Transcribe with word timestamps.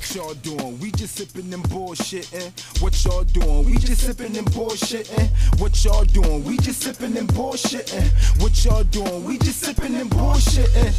What 0.00 0.14
y'all 0.16 0.34
doing? 0.34 0.78
We 0.80 0.90
just 0.92 1.14
sipping 1.14 1.52
and 1.52 1.62
bullshitting. 1.64 2.34
Eh? 2.34 2.50
What 2.80 3.04
y'all 3.04 3.22
doing? 3.22 3.66
We 3.66 3.76
just 3.76 4.00
sipping 4.00 4.34
and 4.34 4.46
bullshitting. 4.46 5.18
Eh? 5.18 5.28
What 5.58 5.84
y'all 5.84 6.04
doing? 6.04 6.42
We 6.42 6.56
just 6.56 6.80
sipping 6.82 7.14
and 7.18 7.28
bullshitting. 7.28 7.94
Eh? 8.00 8.08
What 8.42 8.64
y'all 8.64 8.82
doing? 8.84 9.24
We 9.24 9.36
just 9.38 9.60
sipping 9.60 9.94
and 9.94 10.10
bullshitting. 10.10 10.94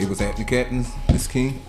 It 0.00 0.08
was 0.08 0.20
happening, 0.20 0.46
captains. 0.46 0.88
This 1.08 1.26
King. 1.26 1.60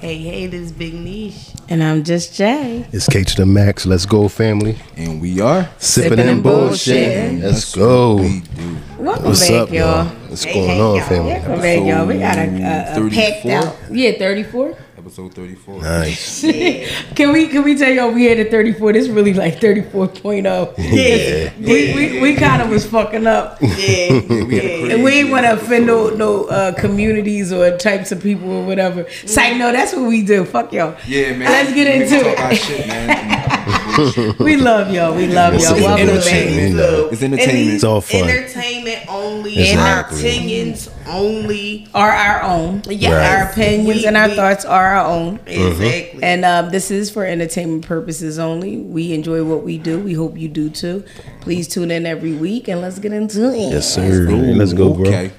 Hey, 0.00 0.16
hey, 0.16 0.46
this 0.46 0.72
big 0.72 0.94
niche. 0.94 1.50
And 1.68 1.82
I'm 1.84 2.02
just 2.02 2.34
Jay. 2.34 2.86
It's 2.92 3.06
K 3.10 3.22
to 3.24 3.36
the 3.36 3.46
max. 3.46 3.84
Let's 3.84 4.06
go, 4.06 4.28
family. 4.28 4.78
And 4.96 5.20
we 5.20 5.38
are. 5.42 5.68
Sipping, 5.78 6.10
Sipping 6.12 6.18
and 6.20 6.30
and 6.30 6.42
bullshit. 6.42 6.96
bullshitting. 6.96 7.42
Let's 7.42 7.54
That's 7.56 7.74
go. 7.76 8.14
what 8.14 8.22
we 8.24 8.40
do. 8.40 8.76
Welcome 8.98 9.24
What's 9.26 9.46
back, 9.48 9.60
up, 9.60 9.70
y'all? 9.70 10.19
Y'all. 10.30 10.32
What's 10.32 10.44
Hey, 10.44 10.52
going 10.54 10.68
hey, 10.68 10.80
on, 10.80 10.96
y'all. 10.96 11.04
family? 11.06 11.32
Welcome 11.32 11.60
back, 11.60 11.78
y'all. 11.86 12.06
We 12.06 12.18
got 12.18 12.38
a, 12.38 12.42
a, 12.42 13.06
a 13.06 13.10
packed 13.10 13.42
34? 13.42 13.52
out. 13.52 13.76
Yeah, 13.90 14.18
34. 14.18 14.76
Episode 14.98 15.34
34. 15.34 15.82
Nice. 15.82 16.40
Can 17.16 17.32
we 17.32 17.48
can 17.48 17.62
we 17.64 17.74
tell 17.74 17.90
y'all 17.90 18.10
we 18.10 18.26
had 18.26 18.38
a 18.38 18.50
34? 18.50 18.92
This 18.92 19.08
really 19.08 19.32
like 19.32 19.54
34.0. 19.58 20.74
Yeah. 20.78 21.52
We 21.60 21.94
we, 21.94 22.20
we 22.20 22.34
kind 22.36 22.60
of 22.60 22.68
was 22.68 22.84
fucking 22.86 23.26
up. 23.26 23.58
Yeah. 23.62 23.68
Yeah, 24.20 24.44
we 24.44 24.92
And 24.92 25.02
we 25.02 25.12
ain't 25.12 25.30
want 25.30 25.44
to 25.46 25.52
crazy 25.52 25.64
offend 25.66 25.86
no, 25.86 26.10
no 26.10 26.44
uh, 26.46 26.72
communities 26.74 27.50
or 27.52 27.76
types 27.78 28.12
of 28.12 28.22
people 28.22 28.50
or 28.50 28.66
whatever. 28.66 29.02
It's 29.22 29.36
like, 29.36 29.56
no, 29.56 29.72
that's 29.72 29.94
what 29.94 30.06
we 30.08 30.22
do. 30.22 30.44
Fuck 30.44 30.72
y'all. 30.72 30.96
Yeah, 31.06 31.34
man. 31.36 31.50
Let's 31.50 31.72
get 31.72 31.86
We 31.86 32.02
into 32.02 32.24
talk 32.24 32.40
our 32.40 32.50
it. 32.52 33.59
Shit, 33.92 34.16
man. 34.16 34.36
We 34.38 34.56
love 34.56 34.92
y'all. 34.92 35.14
We 35.14 35.26
love 35.26 35.54
It's 35.54 35.64
y'all. 35.68 35.78
a- 35.78 35.82
Welcome 35.82 36.08
entertainment. 36.08 36.76
back. 36.76 36.90
Look, 36.90 37.12
It's 37.12 37.22
entertainment. 37.22 37.74
It's 37.74 37.84
all 37.84 38.00
fun. 38.00 38.28
Entertainment 38.30 39.04
only. 39.08 39.58
Exactly. 39.58 40.18
Our 40.18 40.30
opinions 40.30 40.90
only. 41.08 41.88
Are 41.94 42.10
our 42.10 42.42
own. 42.42 42.82
Yes. 42.88 43.12
Our 43.12 43.50
opinions 43.52 44.00
We- 44.02 44.06
and 44.06 44.16
our 44.16 44.28
we- 44.28 44.36
thoughts 44.36 44.64
are 44.64 44.86
our 44.94 45.06
own. 45.06 45.38
Mm-hmm. 45.38 45.82
Exactly. 45.82 46.22
And 46.22 46.44
um, 46.44 46.70
this 46.70 46.90
is 46.90 47.10
for 47.10 47.24
entertainment 47.24 47.86
purposes 47.86 48.38
only. 48.38 48.78
We 48.78 49.12
enjoy 49.12 49.44
what 49.44 49.62
we 49.64 49.78
do. 49.78 49.98
We 50.00 50.14
hope 50.14 50.36
you 50.38 50.48
do 50.48 50.70
too. 50.70 51.04
Please 51.40 51.68
tune 51.68 51.90
in 51.90 52.06
every 52.06 52.32
week 52.34 52.68
and 52.68 52.80
let's 52.80 52.98
get 52.98 53.12
into 53.12 53.52
it. 53.52 53.70
Yes, 53.72 53.94
sir. 53.94 54.02
Let's 54.30 54.72
go, 54.72 54.92
bro. 54.94 55.06
Okay. 55.08 55.32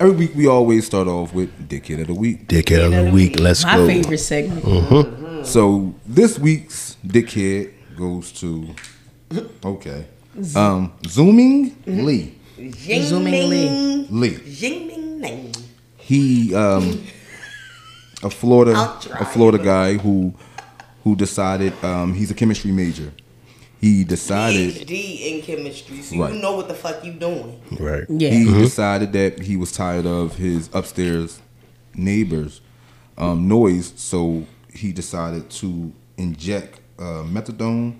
Every 0.00 0.16
week 0.16 0.34
we 0.34 0.48
always 0.48 0.84
start 0.84 1.06
off 1.06 1.32
with 1.32 1.68
Dickhead 1.68 2.00
of 2.00 2.08
the 2.08 2.14
Week. 2.14 2.48
Dickhead 2.48 2.84
of 2.84 3.04
the 3.06 3.10
week. 3.12 3.38
Let's 3.38 3.62
My 3.64 3.76
go. 3.76 3.86
favorite 3.86 4.18
segment. 4.18 4.64
Mm-hmm. 4.64 4.94
Mm-hmm. 4.94 5.44
So 5.44 5.94
this 6.04 6.36
week's 6.38 6.93
Dickhead 7.04 7.72
goes 7.96 8.32
to 8.32 8.74
okay. 9.64 10.06
Um 10.56 10.92
Zooming 11.06 11.76
Lee. 11.86 12.34
Jing 12.56 13.02
Zooming 13.02 13.32
Ming. 13.50 13.50
Lee. 13.50 14.06
Lee. 14.10 14.52
Jing 14.54 15.20
Ming 15.20 15.52
He 15.96 16.54
um 16.54 17.02
a 18.22 18.30
Florida 18.30 18.72
a 19.20 19.24
Florida 19.24 19.58
guy 19.62 19.94
who 19.94 20.32
who 21.02 21.14
decided 21.14 21.72
um 21.84 22.14
he's 22.14 22.30
a 22.30 22.34
chemistry 22.34 22.72
major. 22.72 23.12
He 23.80 24.02
decided 24.02 24.72
PhD 24.72 25.20
in 25.36 25.42
chemistry, 25.42 26.00
so 26.00 26.16
Right. 26.16 26.32
you 26.32 26.40
know 26.40 26.56
what 26.56 26.68
the 26.68 26.74
fuck 26.74 27.04
you 27.04 27.12
doing. 27.12 27.60
Right. 27.78 28.04
Yeah. 28.08 28.30
he 28.30 28.44
decided 28.46 29.12
that 29.12 29.40
he 29.40 29.56
was 29.58 29.72
tired 29.72 30.06
of 30.06 30.36
his 30.36 30.70
upstairs 30.72 31.40
neighbors 31.94 32.62
um, 33.18 33.46
noise, 33.46 33.92
so 33.96 34.46
he 34.72 34.90
decided 34.92 35.50
to 35.50 35.92
inject 36.16 36.80
uh, 36.98 37.22
methadone 37.24 37.96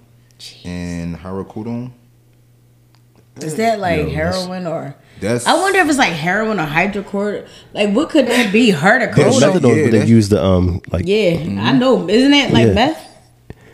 and 0.65 1.17
hydrocodone. 1.17 1.93
Is 3.41 3.57
that 3.57 3.81
like 3.81 3.99
Yo, 3.99 4.05
that's- 4.07 4.15
heroin 4.45 4.67
or? 4.67 4.95
That's 5.21 5.47
I 5.47 5.55
wonder 5.55 5.79
if 5.79 5.89
it's 5.89 5.99
like 5.99 6.13
heroin 6.13 6.59
or 6.59 6.65
hydrochloric. 6.65 7.47
Like, 7.73 7.95
what 7.95 8.11
could 8.11 8.27
that 8.27 8.53
be? 8.53 8.71
There's 8.73 8.83
Hydrocodone. 8.83 9.41
methadone, 9.41 9.77
yeah, 9.77 9.83
but 9.85 9.91
they 9.93 10.07
use 10.07 10.29
the 10.29 10.45
um 10.45 10.81
like 10.91 11.05
Yeah, 11.07 11.39
I 11.63 11.73
know. 11.73 12.09
Isn't 12.09 12.31
that 12.33 12.53
like 12.53 12.67
Yeah. 12.69 12.73
meth? 12.75 12.97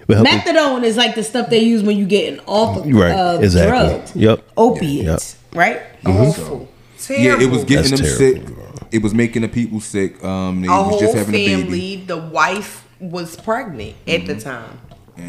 help- 0.09 0.27
Methadone 0.27 0.83
is 0.85 0.97
like 0.97 1.15
the 1.15 1.23
stuff 1.23 1.49
they 1.51 1.61
use 1.61 1.83
when 1.83 1.97
you 1.97 2.05
getting 2.07 2.41
off 2.47 2.79
of 2.79 2.93
Right. 2.93 3.13
uh, 3.13 3.39
exactly. 3.41 3.71
drugs, 3.71 4.13
Yep. 4.17 4.43
opiates, 4.57 5.37
right? 5.55 5.81
Awful. 6.05 6.69
Terrible. 6.99 7.25
yeah, 7.25 7.47
it 7.47 7.51
was 7.51 7.65
getting 7.65 7.91
That's 7.91 8.03
them 8.03 8.19
terrible, 8.19 8.47
sick. 8.49 8.57
It 8.93 9.03
was 9.03 9.15
making 9.15 9.43
the 9.43 9.49
people 9.49 9.81
sick. 9.81 10.23
Um, 10.25 10.61
they 10.63 10.69
a 10.69 10.71
was 10.73 10.87
whole 10.89 11.01
just 11.01 11.15
having 11.15 11.35
a 11.35 11.39
baby. 11.39 11.63
family. 11.63 11.97
The 12.07 12.17
wife 12.19 12.85
was 12.99 13.37
pregnant 13.37 13.95
at 14.09 14.27
the 14.27 14.35
time. 14.39 14.79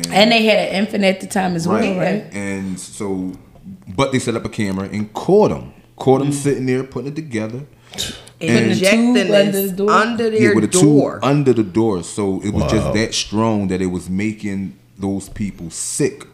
And 0.09 0.31
they 0.31 0.45
had 0.45 0.69
an 0.69 0.75
infant 0.75 1.03
at 1.03 1.21
the 1.21 1.27
time 1.27 1.55
as 1.55 1.67
well, 1.67 1.97
right? 1.97 2.23
And 2.33 2.79
so, 2.79 3.33
but 3.87 4.11
they 4.11 4.19
set 4.19 4.35
up 4.35 4.45
a 4.45 4.49
camera 4.49 4.89
and 4.91 5.11
caught 5.13 5.51
him. 5.51 5.73
Caught 5.97 6.21
him 6.21 6.29
mm. 6.29 6.33
sitting 6.33 6.65
there 6.65 6.83
putting 6.83 7.11
it 7.11 7.15
together. 7.15 7.65
And- 8.39 8.71
Injecting 8.71 9.13
tube 9.13 9.31
under 9.31 9.51
this 9.51 9.71
the 9.71 9.77
door? 9.77 9.91
under 9.91 10.29
Yeah, 10.29 10.39
their 10.39 10.55
with 10.55 10.71
door. 10.71 11.13
tube 11.13 11.23
under 11.23 11.53
the 11.53 11.63
door. 11.63 12.03
So 12.03 12.41
it 12.41 12.53
was 12.53 12.71
just 12.71 12.93
that 12.93 13.13
strong 13.13 13.67
that 13.67 13.81
it 13.81 13.87
was 13.87 14.09
making 14.09 14.77
those 14.97 15.29
people 15.29 15.69
sick 15.69 16.25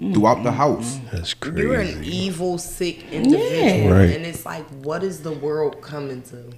mm. 0.00 0.14
throughout 0.14 0.42
the 0.44 0.52
house. 0.52 0.96
Mm-hmm. 0.96 1.16
That's 1.16 1.34
crazy. 1.34 1.60
You're 1.60 1.80
an 1.80 2.04
evil, 2.04 2.58
sick 2.58 3.10
individual, 3.10 3.50
Yeah. 3.50 3.90
Right. 3.90 4.16
and 4.16 4.24
it's 4.24 4.46
like, 4.46 4.66
what 4.84 5.02
is 5.02 5.22
the 5.22 5.32
world 5.32 5.80
coming 5.82 6.22
to? 6.22 6.52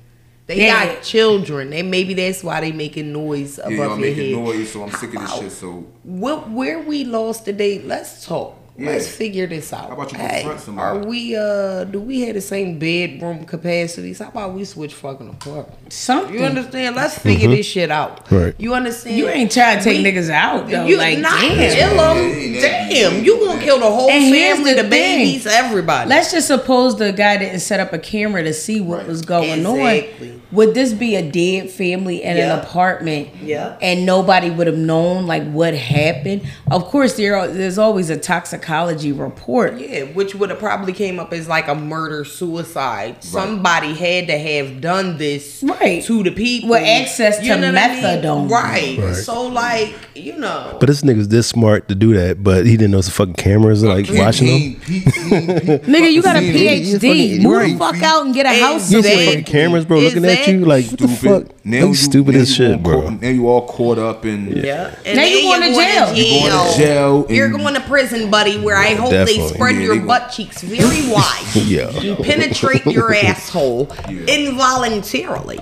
They 0.51 0.57
Yeah. 0.67 0.95
got 0.95 1.03
children. 1.05 1.71
They 1.71 1.83
maybe 1.83 2.13
that's 2.13 2.43
why 2.43 2.61
they 2.61 2.73
making 2.73 3.13
noise 3.13 3.59
above 3.59 3.71
Yeah, 3.71 3.77
your 3.85 3.91
I'm 3.93 4.01
making 4.01 4.35
head. 4.35 4.45
noise, 4.45 4.73
so 4.73 4.83
I'm 4.83 4.91
sick 4.91 5.15
of 5.15 5.21
this 5.23 5.35
shit. 5.39 5.53
So 5.53 5.85
What 6.03 6.51
where 6.51 6.81
we 6.81 7.05
lost 7.05 7.45
today? 7.45 7.81
Let's 7.85 8.27
talk. 8.27 8.57
Let's 8.79 9.09
figure 9.09 9.47
this 9.47 9.73
out. 9.75 9.89
How 9.89 9.93
about 9.93 10.11
you 10.13 10.19
hey, 10.19 10.41
confront 10.41 10.61
somebody? 10.61 10.99
are 10.99 11.07
we 11.07 11.37
uh 11.37 11.85
do 11.85 12.01
we 12.01 12.23
have 12.23 12.35
the 12.35 12.41
same 12.41 12.79
bedroom 12.79 13.45
capacities? 13.45 14.21
How 14.21 14.29
about 14.29 14.55
we 14.55 14.65
switch 14.65 14.95
fucking 14.95 15.29
apartments? 15.29 15.97
Something. 15.97 16.35
You 16.39 16.45
understand? 16.45 16.97
Let's 16.97 17.19
figure 17.19 17.49
this 17.49 17.67
shit 17.67 17.91
out. 17.91 18.31
Right. 18.31 18.55
You 18.59 18.73
understand? 18.75 19.17
You 19.17 19.29
ain't 19.29 19.53
trying 19.53 19.79
to 19.79 19.85
take 19.85 20.03
We- 20.03 20.11
niggas 20.11 20.31
out 20.31 20.69
though. 20.69 20.87
You 20.87 20.97
like, 20.97 21.19
not 21.19 21.41
damn. 21.41 21.75
kill 21.75 21.97
them. 21.97 22.53
Damn, 22.61 23.25
you 23.25 23.39
gonna 23.41 23.61
kill 23.63 23.79
the 23.81 23.91
whole 23.91 24.09
And 24.11 24.35
family, 24.35 24.73
the 24.75 24.83
the, 24.85 24.89
babies, 24.89 25.47
everybody. 25.47 26.09
Let's 26.09 26.33
just 26.33 26.47
suppose 26.47 26.97
the 26.97 27.13
guy 27.13 27.37
didn't 27.37 27.61
set 27.61 27.81
up 27.81 27.93
a 27.93 27.99
camera 27.99 28.43
to 28.45 28.55
see 28.55 28.81
what 28.81 29.07
was 29.07 29.21
going 29.23 29.61
Exactly. 29.61 30.31
on. 30.31 30.43
Would 30.53 30.75
this 30.75 30.93
be 30.93 31.15
a 31.15 31.23
dead 31.31 31.71
family 31.71 32.23
in 32.25 32.37
Yeah. 32.37 32.55
an 32.55 32.61
apartment? 32.61 33.29
Yeah. 33.43 33.77
And 33.81 34.05
nobody 34.05 34.51
would 34.51 34.67
have 34.67 34.77
known 34.79 35.27
like 35.27 35.49
what 35.53 35.75
happened. 35.75 36.43
Of 36.71 36.87
course, 36.87 37.17
there 37.17 37.37
are, 37.37 37.47
there's 37.47 37.79
always 37.79 38.11
a 38.11 38.17
toxicology 38.61 39.13
report. 39.13 39.79
Yeah, 39.81 40.05
which 40.05 40.35
would 40.35 40.51
have 40.51 40.59
probably 40.59 40.93
came 40.93 41.19
up 41.19 41.33
as 41.33 41.49
like 41.49 41.69
a 41.69 41.75
murder 41.75 42.25
suicide. 42.25 43.23
Somebody 43.23 43.95
had 43.95 44.27
to 44.29 44.39
have 44.39 44.81
done 44.81 45.19
this 45.19 45.63
Right. 45.63 46.03
to 46.05 46.23
the 46.23 46.31
people 46.31 46.71
With 46.71 46.83
access 46.83 47.39
to 47.39 47.49
what 47.49 47.59
I 47.59 47.61
mean? 47.61 47.75
methadone. 47.75 48.51
Right. 48.51 48.99
Right. 49.01 49.15
So 49.17 49.47
like, 49.49 49.95
you 50.15 50.37
know. 50.37 50.77
But 50.79 50.87
this 50.87 51.03
nigga's 51.03 51.29
this 51.29 51.47
smart 51.47 51.89
to 51.89 51.95
do 51.95 52.15
that, 52.15 52.43
but 52.43 52.67
he 52.67 52.77
didn't 52.77 52.91
know 52.93 53.01
some 53.01 53.13
fucking 53.13 53.35
cameras 53.35 53.83
like 53.83 54.07
He- 54.07 54.19
watching 54.19 54.47
he 54.47 54.53
him. 54.53 54.63
ain't- 54.63 54.85
he- 54.85 54.99
he 54.99 55.35
ain't- 55.35 55.83
Nigga, 55.87 56.13
you 56.13 56.23
got 56.23 56.37
a 56.37 56.41
PhD. 56.41 57.43
Move 57.43 57.63
the 57.73 57.77
fuck 57.79 58.03
out 58.03 58.25
and 58.27 58.35
get 58.35 58.47
a 58.47 58.51
house. 58.51 58.91
You 58.91 58.97
don't 58.97 59.03
see 59.05 59.09
Exactly. 59.11 59.27
fucking 59.27 59.45
cameras, 59.45 59.85
bro, 59.85 60.01
looking 60.01 60.25
at 60.25 60.47
you 60.49 60.65
like 60.65 60.87
what 60.87 60.99
the 61.01 61.09
fuck? 61.09 61.45
Now 61.65 61.87
you 61.87 61.95
stupid 61.95 62.35
as 62.37 62.55
shit, 62.55 62.83
bro. 62.83 63.11
Now 63.11 63.29
you 63.29 63.49
all 63.49 63.67
caught 63.67 63.99
up 63.99 64.25
in 64.27 64.49
Yeah. 64.57 64.91
Now 65.07 65.25
you 65.25 65.43
going 65.43 65.61
to 65.63 65.75
jail. 65.75 66.15
You 66.15 66.41
going 66.41 66.73
to 66.73 66.79
jail 66.79 67.27
You're 67.31 67.51
going 67.51 67.75
to 67.75 67.81
prison, 67.81 68.31
buddy, 68.31 68.50
where 68.59 68.77
I 68.77 68.95
hope 68.95 69.11
Definitely. 69.11 69.43
they 69.49 69.55
spread 69.55 69.75
Yeah, 69.77 69.81
your 69.83 69.99
they 69.99 70.05
butt 70.07 70.31
cheeks 70.31 70.63
very 70.63 71.09
wide. 71.13 71.47
Yeah. 71.55 71.89
And 71.91 72.19
penetrate 72.25 72.87
your 72.87 73.15
asshole 73.27 73.91
involuntarily. 74.29 75.59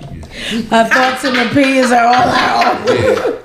Our 0.71 0.85
thoughts 0.87 1.23
and 1.25 1.37
opinions 1.37 1.91
are 1.91 2.05
all 2.05 2.13
our 2.15 2.89
own. 2.89 3.41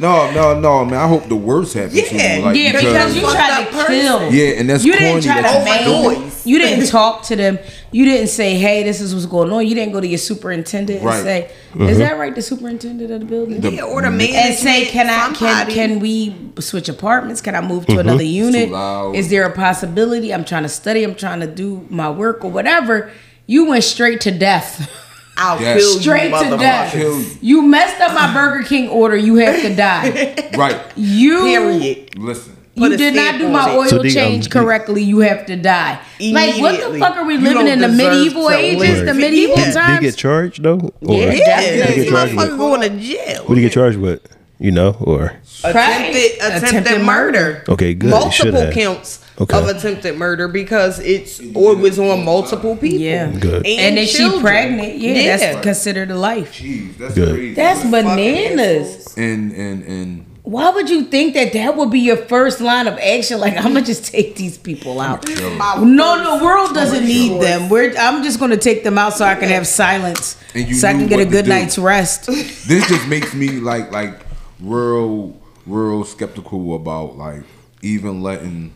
No, 0.00 0.28
no, 0.32 0.58
no, 0.58 0.84
man. 0.84 0.98
I 0.98 1.06
hope 1.06 1.28
the 1.28 1.36
worst 1.36 1.74
happens 1.74 2.08
to 2.08 2.16
Yeah. 2.16 2.36
you. 2.38 2.42
Like, 2.42 2.56
Yeah, 2.56 2.72
because 2.72 3.14
you 3.14 3.22
tried 3.22 3.64
to 3.64 3.86
kill. 3.86 4.32
Yeah, 4.32 4.54
and 4.58 4.68
that's 4.68 4.84
you 4.84 4.92
didn't 4.92 5.22
try 5.22 5.36
to 5.40 5.64
make. 5.64 5.80
Overnoise. 5.82 6.44
You 6.44 6.58
didn't 6.58 6.86
talk 6.90 7.22
to 7.24 7.36
them. 7.36 7.58
You 7.94 8.04
didn't 8.04 8.26
say, 8.26 8.56
"Hey, 8.56 8.82
this 8.82 9.00
is 9.00 9.14
what's 9.14 9.24
going 9.26 9.52
on." 9.52 9.64
You 9.64 9.76
didn't 9.76 9.92
go 9.92 10.00
to 10.00 10.06
your 10.06 10.18
superintendent 10.18 11.04
Right. 11.04 11.14
and 11.14 11.24
say, 11.24 11.50
mm-hmm. 11.74 11.88
"Is 11.88 11.98
that 11.98 12.18
right?" 12.18 12.34
The 12.34 12.42
superintendent 12.42 13.08
of 13.08 13.20
the 13.20 13.26
building. 13.26 13.60
The- 13.60 13.70
yeah, 13.70 13.82
or 13.82 14.02
the 14.02 14.08
and 14.08 14.20
and 14.20 14.54
say, 14.56 14.86
"Can 14.86 15.08
I 15.08 15.26
can 15.26 15.34
somebody. 15.36 15.74
can 15.74 16.00
we 16.00 16.34
switch 16.58 16.88
apartments? 16.88 17.40
Can 17.40 17.54
I 17.54 17.60
move 17.60 17.86
to 17.86 17.92
mm-hmm. 17.92 18.00
another 18.00 18.24
unit? 18.24 18.70
Is 19.14 19.28
there 19.30 19.46
a 19.46 19.52
possibility? 19.52 20.34
I'm 20.34 20.44
trying 20.44 20.64
to 20.64 20.68
study. 20.68 21.04
I'm 21.04 21.14
trying 21.14 21.38
to 21.38 21.46
do 21.46 21.86
my 21.88 22.10
work 22.10 22.44
or 22.44 22.50
whatever." 22.50 23.10
You 23.46 23.66
went 23.66 23.84
straight 23.84 24.20
to 24.22 24.32
death. 24.32 24.90
I'll 25.36 25.60
Yes. 25.60 25.78
kill 25.78 26.00
Straight 26.00 26.30
you, 26.32 26.50
to 26.50 26.56
death. 26.56 26.92
Kill 26.92 27.20
you. 27.20 27.26
You 27.40 27.62
messed 27.62 28.00
up 28.00 28.12
my 28.14 28.32
Burger 28.32 28.64
King 28.66 28.88
order. 28.88 29.16
You 29.16 29.36
have 29.36 29.60
to 29.62 29.74
die. 29.74 30.50
Right. 30.56 30.80
You 30.96 31.42
Period. 31.42 32.18
Listen. 32.18 32.53
Put 32.76 32.90
you 32.92 32.96
did 32.96 33.14
not 33.14 33.38
do 33.38 33.48
my 33.48 33.74
oil 33.76 33.86
So 33.86 33.98
the, 33.98 34.08
um, 34.08 34.14
change 34.14 34.44
the- 34.44 34.50
correctly. 34.50 35.02
You 35.02 35.20
have 35.20 35.46
to 35.46 35.56
die. 35.56 35.98
Like 36.20 36.56
what 36.60 36.80
the 36.92 36.98
fuck 36.98 37.16
are 37.16 37.24
we 37.24 37.36
living 37.38 37.68
in 37.68 37.78
the 37.78 37.88
medieval 37.88 38.50
ages? 38.50 38.80
live. 38.80 39.06
The 39.06 39.14
medieval 39.14 39.56
Yeah. 39.56 39.64
Did 39.64 39.72
he 39.74 39.80
times. 39.80 40.00
get 40.00 40.16
charged 40.16 40.62
though? 40.62 40.92
Or 41.02 41.14
Yeah, 41.14 41.32
Yeah, 41.32 41.56
What 41.56 41.62
did 41.62 41.88
he 41.88 41.94
get 42.04 42.08
charged 42.10 42.32
motherfucker 42.34 42.48
with? 42.50 42.58
going 42.58 42.80
to 42.82 42.88
jail. 42.98 43.42
What 43.42 43.48
did 43.54 43.56
he 43.56 43.62
get 43.62 43.72
charged 43.72 43.98
with? 43.98 44.20
You 44.58 44.70
know, 44.70 44.96
or 45.00 45.34
attempted 45.64 46.32
attempted, 46.36 46.64
Attempted 46.68 47.02
murder. 47.02 47.64
Okay, 47.68 47.92
good. 47.94 48.10
Multiple 48.10 48.70
counts 48.72 49.20
Okay. 49.40 49.56
of 49.58 49.66
attempted 49.66 50.16
murder 50.16 50.46
because 50.46 51.00
it's 51.00 51.40
or 51.54 51.72
it 51.72 51.78
was 51.78 51.98
on 51.98 52.24
multiple 52.24 52.76
people. 52.76 52.98
Yeah. 53.00 53.30
Good. 53.32 53.66
And 53.66 53.98
if 53.98 54.08
she 54.10 54.18
children. 54.18 54.42
pregnant, 54.42 54.98
yeah, 54.98 55.36
that's 55.36 55.60
considered 55.62 56.10
a 56.12 56.16
life. 56.16 56.52
Jeez, 56.54 56.96
that's 56.98 57.14
Good. 57.14 57.34
crazy. 57.34 57.54
That's 57.54 57.84
man. 57.84 58.04
bananas. 58.04 59.12
and 59.16 59.52
and 59.52 59.82
and 59.82 60.26
Why 60.44 60.68
would 60.68 60.90
you 60.90 61.04
think 61.04 61.32
that 61.34 61.54
that 61.54 61.74
would 61.74 61.90
be 61.90 62.00
your 62.00 62.18
first 62.18 62.60
line 62.60 62.86
of 62.86 62.98
action? 62.98 63.40
Like, 63.40 63.56
I'm 63.56 63.72
gonna 63.72 63.80
just 63.82 64.04
take 64.12 64.36
these 64.36 64.58
people 64.58 65.00
out. 65.00 65.26
My 65.26 65.76
No, 65.82 66.38
the 66.38 66.44
world 66.44 66.74
doesn't 66.74 67.04
need 67.04 67.40
them. 67.40 67.70
We're, 67.70 67.96
I'm 67.96 68.22
just 68.22 68.38
gonna 68.38 68.58
take 68.58 68.84
them 68.84 68.98
out 68.98 69.14
so 69.14 69.24
I 69.24 69.36
can 69.36 69.48
have 69.48 69.66
silence, 69.66 70.38
And 70.54 70.68
you 70.68 70.74
so 70.74 70.88
I 70.88 70.92
can 70.92 71.06
get 71.06 71.18
a 71.18 71.24
good 71.24 71.48
night's 71.48 71.78
rest. 71.78 72.26
this 72.26 72.86
just 72.88 73.08
makes 73.08 73.32
me 73.34 73.52
like 73.52 73.90
like 73.90 74.20
real 74.60 75.34
real 75.66 76.04
skeptical 76.04 76.74
about 76.76 77.16
like 77.16 77.42
even 77.80 78.22
letting 78.22 78.74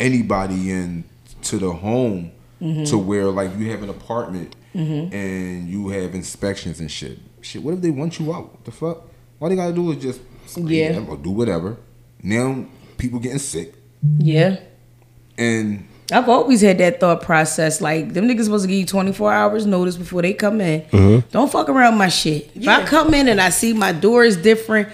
anybody 0.00 0.70
in 0.72 1.04
to 1.42 1.58
the 1.58 1.72
home 1.72 2.32
Mm-hmm. 2.60 2.84
to 2.84 2.96
where 2.96 3.24
like 3.24 3.50
you 3.58 3.72
have 3.72 3.82
an 3.82 3.88
apartment 3.88 4.54
and 4.72 5.68
you 5.68 5.88
have 5.88 6.14
inspections 6.14 6.78
and 6.78 6.88
shit. 6.88 7.18
Shit, 7.40 7.60
what 7.60 7.74
if 7.74 7.80
they 7.80 7.90
want 7.90 8.20
you 8.20 8.32
out? 8.32 8.52
What 8.52 8.64
the 8.64 8.70
fuck? 8.70 9.02
All 9.40 9.48
they 9.48 9.56
gotta 9.56 9.72
do 9.72 9.90
is 9.90 10.00
just 10.00 10.20
Yeah. 10.56 11.04
or 11.08 11.16
do 11.16 11.30
whatever. 11.30 11.76
Now 12.22 12.64
people 12.98 13.18
getting 13.18 13.38
sick 13.38 13.74
Yeah. 14.18 14.56
and 15.38 15.88
I've 16.12 16.28
always 16.28 16.60
had 16.60 16.76
that 16.78 17.00
thought 17.00 17.22
process. 17.22 17.80
Like 17.80 18.12
them 18.12 18.28
niggas 18.28 18.44
supposed 18.44 18.64
to 18.64 18.68
give 18.68 18.78
you 18.78 18.86
24 18.86 19.32
hours 19.32 19.64
notice 19.66 19.96
before 19.96 20.20
they 20.20 20.34
come 20.34 20.60
in. 20.60 20.82
Mm-hmm. 20.82 21.28
Don't 21.30 21.50
fuck 21.50 21.68
around 21.70 21.96
my 21.96 22.08
shit. 22.08 22.50
If 22.54 22.68
I 22.68 22.84
come 22.84 23.14
in 23.14 23.28
and 23.28 23.40
I 23.40 23.48
see 23.48 23.72
my 23.72 23.92
door 23.92 24.22
is 24.24 24.36
different, 24.36 24.88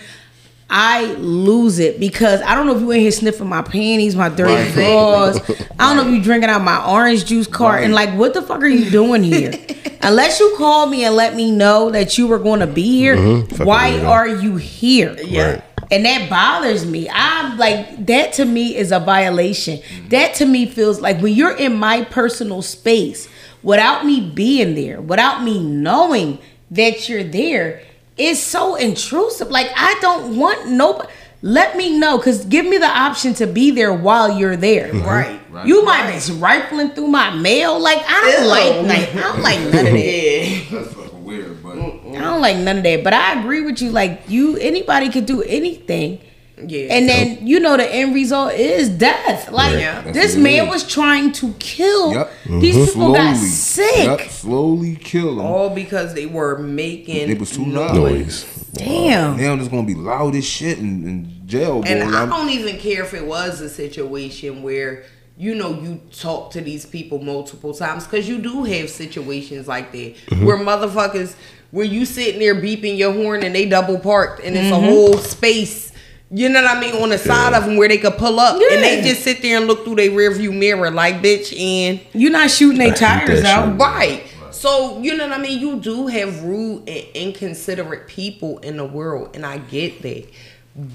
I 0.71 1.07
lose 1.15 1.79
it 1.79 1.99
because 1.99 2.43
I 2.43 2.55
don't 2.55 2.67
know 2.67 2.77
if 2.77 2.83
you 2.83 2.91
in 2.91 3.01
here 3.01 3.11
sniffing 3.11 3.49
my 3.49 3.63
panties, 3.63 4.15
my 4.15 4.29
dirty 4.29 4.53
Right. 4.53 4.75
drawers. 4.75 5.39
I 5.79 5.95
don't 5.95 5.97
know 5.97 6.09
if 6.11 6.15
you 6.15 6.23
drinking 6.23 6.51
out 6.51 6.63
my 6.63 6.85
orange 6.87 7.25
juice 7.25 7.47
carton. 7.47 7.93
Right. 7.93 8.09
Like, 8.09 8.19
what 8.19 8.35
the 8.35 8.43
fuck 8.43 8.61
are 8.61 8.69
you 8.69 8.91
doing 8.91 9.23
here? 9.23 9.53
Unless 10.03 10.41
you 10.41 10.55
call 10.59 10.87
me 10.87 11.05
and 11.05 11.17
let 11.17 11.35
me 11.35 11.51
know 11.51 11.91
that 11.91 12.19
you 12.19 12.27
were 12.27 12.39
going 12.39 12.61
to 12.61 12.67
be 12.67 12.99
here, 12.99 13.17
mm-hmm. 13.17 13.47
Fucking 13.49 13.67
why 13.67 13.99
are 14.01 14.29
you 14.29 14.57
here? 14.57 15.17
Yeah. 15.25 15.53
Right. 15.53 15.63
And 15.91 16.05
that 16.05 16.29
bothers 16.29 16.85
me. 16.85 17.09
I'm 17.11 17.57
like, 17.57 18.05
that 18.07 18.35
to 18.35 18.45
me 18.45 18.77
is 18.77 18.93
a 18.93 19.01
violation. 19.01 19.81
That 20.09 20.35
to 20.35 20.45
me 20.45 20.67
feels 20.67 21.01
like 21.01 21.21
when 21.23 21.33
you're 21.33 21.57
in 21.57 21.77
my 21.77 22.05
personal 22.05 22.61
space 22.61 23.27
without 23.63 24.05
me 24.05 24.21
being 24.21 24.75
there, 24.75 25.01
without 25.01 25.43
me 25.43 25.63
knowing 25.63 26.41
that 26.71 27.09
you're 27.09 27.25
there, 27.25 27.81
it's 28.19 28.41
so 28.41 28.75
intrusive. 28.75 29.51
Like, 29.51 29.71
I 29.75 29.99
don't 30.01 30.37
want 30.37 30.69
nobody. 30.69 31.09
Let 31.41 31.77
me 31.77 31.97
know, 31.97 32.19
cause 32.19 32.45
give 32.47 32.67
me 32.67 32.79
the 32.79 32.89
option 32.89 33.33
to 33.35 33.47
be 33.47 33.71
there 33.71 33.93
while 33.93 34.37
you're 34.37 34.57
there. 34.57 34.89
Mm-hmm. 34.89 35.07
Right. 35.07 35.41
Right. 35.51 35.67
You 35.67 35.85
might 35.85 36.11
be 36.11 36.33
rifling 36.35 36.91
through 36.91 37.07
my 37.09 37.31
mail. 37.31 37.79
Like 37.81 38.03
I 38.07 38.21
don't 38.23 38.43
Ew. 38.45 38.49
like, 38.49 38.87
like 38.87 39.15
I 39.15 39.21
don't 39.29 39.43
like 39.43 39.61
none 39.61 39.87
of 39.87 39.93
that. 39.93 40.67
That's 40.73 40.95
fucking 40.95 41.25
weird, 41.25 41.63
but 41.63 41.79
I 41.79 42.21
don't 42.21 42.41
like 42.43 42.57
none 42.57 42.79
of 42.79 42.83
that. 42.83 43.05
But 43.05 43.13
I 43.15 43.41
agree 43.41 43.63
with 43.63 43.81
you. 43.81 43.91
Like 43.91 44.23
you, 44.29 44.57
anybody 44.57 45.11
could 45.11 45.27
do 45.27 45.43
anything. 45.43 46.21
Yeah. 46.67 46.87
And 46.95 47.09
then 47.09 47.47
you 47.47 47.61
know 47.61 47.77
the 47.77 47.87
end 47.93 48.15
result 48.15 48.53
is 48.55 48.89
death. 48.89 49.51
Like 49.51 49.79
Yeah. 49.79 50.03
This 50.11 50.37
man 50.37 50.65
is. 50.67 50.71
was 50.71 50.87
trying 50.87 51.33
to 51.33 51.53
kill 51.59 52.13
Yep. 52.13 52.31
these 52.61 52.93
people 52.93 53.13
got 53.13 53.37
sick. 53.37 54.07
Yep, 54.07 54.29
slowly 54.31 54.97
kill 54.97 55.37
them. 55.37 55.47
all 55.47 55.71
because 55.71 56.15
they 56.15 56.27
were 56.27 56.59
making 56.59 57.29
It 57.31 57.39
was 57.39 57.51
too 57.53 57.65
loud. 57.65 57.95
noise. 57.95 58.45
Damn. 58.75 59.37
Now 59.37 59.55
it's 59.55 59.69
gonna 59.69 59.87
be 59.87 59.95
loud 59.95 60.35
as 60.35 60.45
shit 60.45 60.79
in, 60.79 61.05
in 61.09 61.33
jail, 61.47 61.81
boy. 61.83 61.89
And 61.89 62.03
I 62.15 62.21
I'm- 62.21 62.29
don't 62.29 62.51
even 62.51 62.77
care 62.79 63.03
if 63.03 63.15
it 63.15 63.27
was 63.27 63.61
a 63.61 63.69
situation 63.69 64.63
where 64.63 65.05
you 65.37 65.55
know 65.55 65.71
you 65.81 66.01
talk 66.19 66.51
to 66.53 66.61
these 66.61 66.85
people 66.85 67.21
multiple 67.21 67.73
times 67.73 68.05
because 68.05 68.29
you 68.29 68.39
do 68.39 68.65
have 68.65 68.91
situations 68.91 69.69
like 69.69 69.93
that 69.93 70.15
Mm-hmm. 70.31 70.45
where 70.45 70.59
motherfuckers 70.59 71.35
where 71.71 71.85
you 71.85 72.05
sitting 72.07 72.41
there 72.41 72.55
beeping 72.55 72.97
your 72.99 73.13
horn 73.13 73.43
and 73.45 73.55
they 73.55 73.67
double 73.67 73.99
parked 73.99 74.43
and 74.43 74.57
Mm-hmm. 74.57 74.67
it's 74.67 74.77
a 74.77 74.81
whole 74.81 75.19
space. 75.19 75.93
You 76.31 76.51
know 76.51 76.61
what 76.63 76.77
I 76.77 76.81
mean 76.81 76.95
on 77.03 77.09
the 77.09 77.19
side 77.19 77.55
of 77.55 77.65
them 77.65 77.77
where 77.77 77.89
they 77.89 77.97
could 77.99 78.19
pull 78.19 78.39
up 78.39 78.55
and 78.61 78.83
they 78.83 79.01
just 79.03 79.23
sit 79.23 79.41
there 79.41 79.57
and 79.57 79.67
look 79.67 79.85
through 79.85 79.97
their 79.97 80.11
rearview 80.11 80.55
mirror 80.57 80.91
like 80.91 81.23
bitch 81.23 81.59
and 81.59 82.01
You're 82.13 82.31
not 82.31 82.51
shooting 82.51 82.79
their 82.79 82.93
tires 82.95 83.45
out. 83.45 83.71
shit. 83.71 83.79
Right. 83.81 84.25
So, 84.51 85.01
you 85.01 85.17
know 85.17 85.29
what 85.29 85.39
I 85.39 85.41
mean? 85.41 85.59
You 85.61 85.79
do 85.79 86.07
have 86.09 86.43
rude 86.43 86.89
and 86.89 87.07
inconsiderate 87.15 88.09
people 88.09 88.59
in 88.59 88.77
the 88.77 88.85
world, 88.85 89.31
and 89.35 89.47
I 89.47 89.59
get 89.59 90.03
that. 90.03 90.27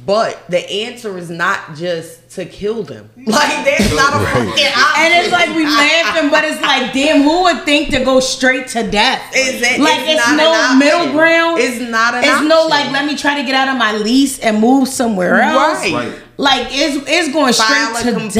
But 0.05 0.49
the 0.49 0.59
answer 0.85 1.17
is 1.17 1.29
not 1.29 1.75
just 1.75 2.29
to 2.31 2.45
kill 2.45 2.83
them. 2.83 3.09
Like, 3.33 3.65
that's 3.65 3.93
not 3.93 4.13
a 4.13 4.25
fucking 4.25 4.45
option. 4.47 5.03
And 5.03 5.13
it's 5.13 5.31
like 5.31 5.49
we 5.55 5.65
laughing, 5.65 6.29
but 6.29 6.43
it's 6.45 6.61
like, 6.61 6.93
damn, 6.93 7.23
who 7.23 7.43
would 7.43 7.65
think 7.65 7.89
to 7.89 8.03
go 8.05 8.19
straight 8.21 8.67
to 8.69 8.89
death? 8.89 9.21
Is 9.35 9.61
it- 9.61 9.79
like 9.81 9.99
it's 10.01 10.21
it's, 10.21 10.27
not 10.27 10.77
no 10.79 10.79
middle 10.79 11.11
ground. 11.13 11.59
It's 11.59 11.79
not 11.89 12.13
an 12.13 12.23
It's 12.23 12.41
no 12.43 12.67
like 12.67 12.91
let 12.91 13.05
me 13.05 13.15
try 13.17 13.35
to 13.41 13.43
get 13.45 13.55
out 13.55 13.67
of 13.67 13.77
my 13.77 13.91
lease 13.97 14.39
and 14.39 14.59
move 14.61 14.87
somewhere 14.87 15.41
else. 15.41 15.79
Right. 15.81 15.93
Right. 15.93 16.22
Like 16.35 16.67
it's 16.71 17.07
it's 17.07 17.31
going 17.31 17.53
File 17.53 17.95
straight 17.95 18.13
to 18.13 18.19
complaint, 18.19 18.33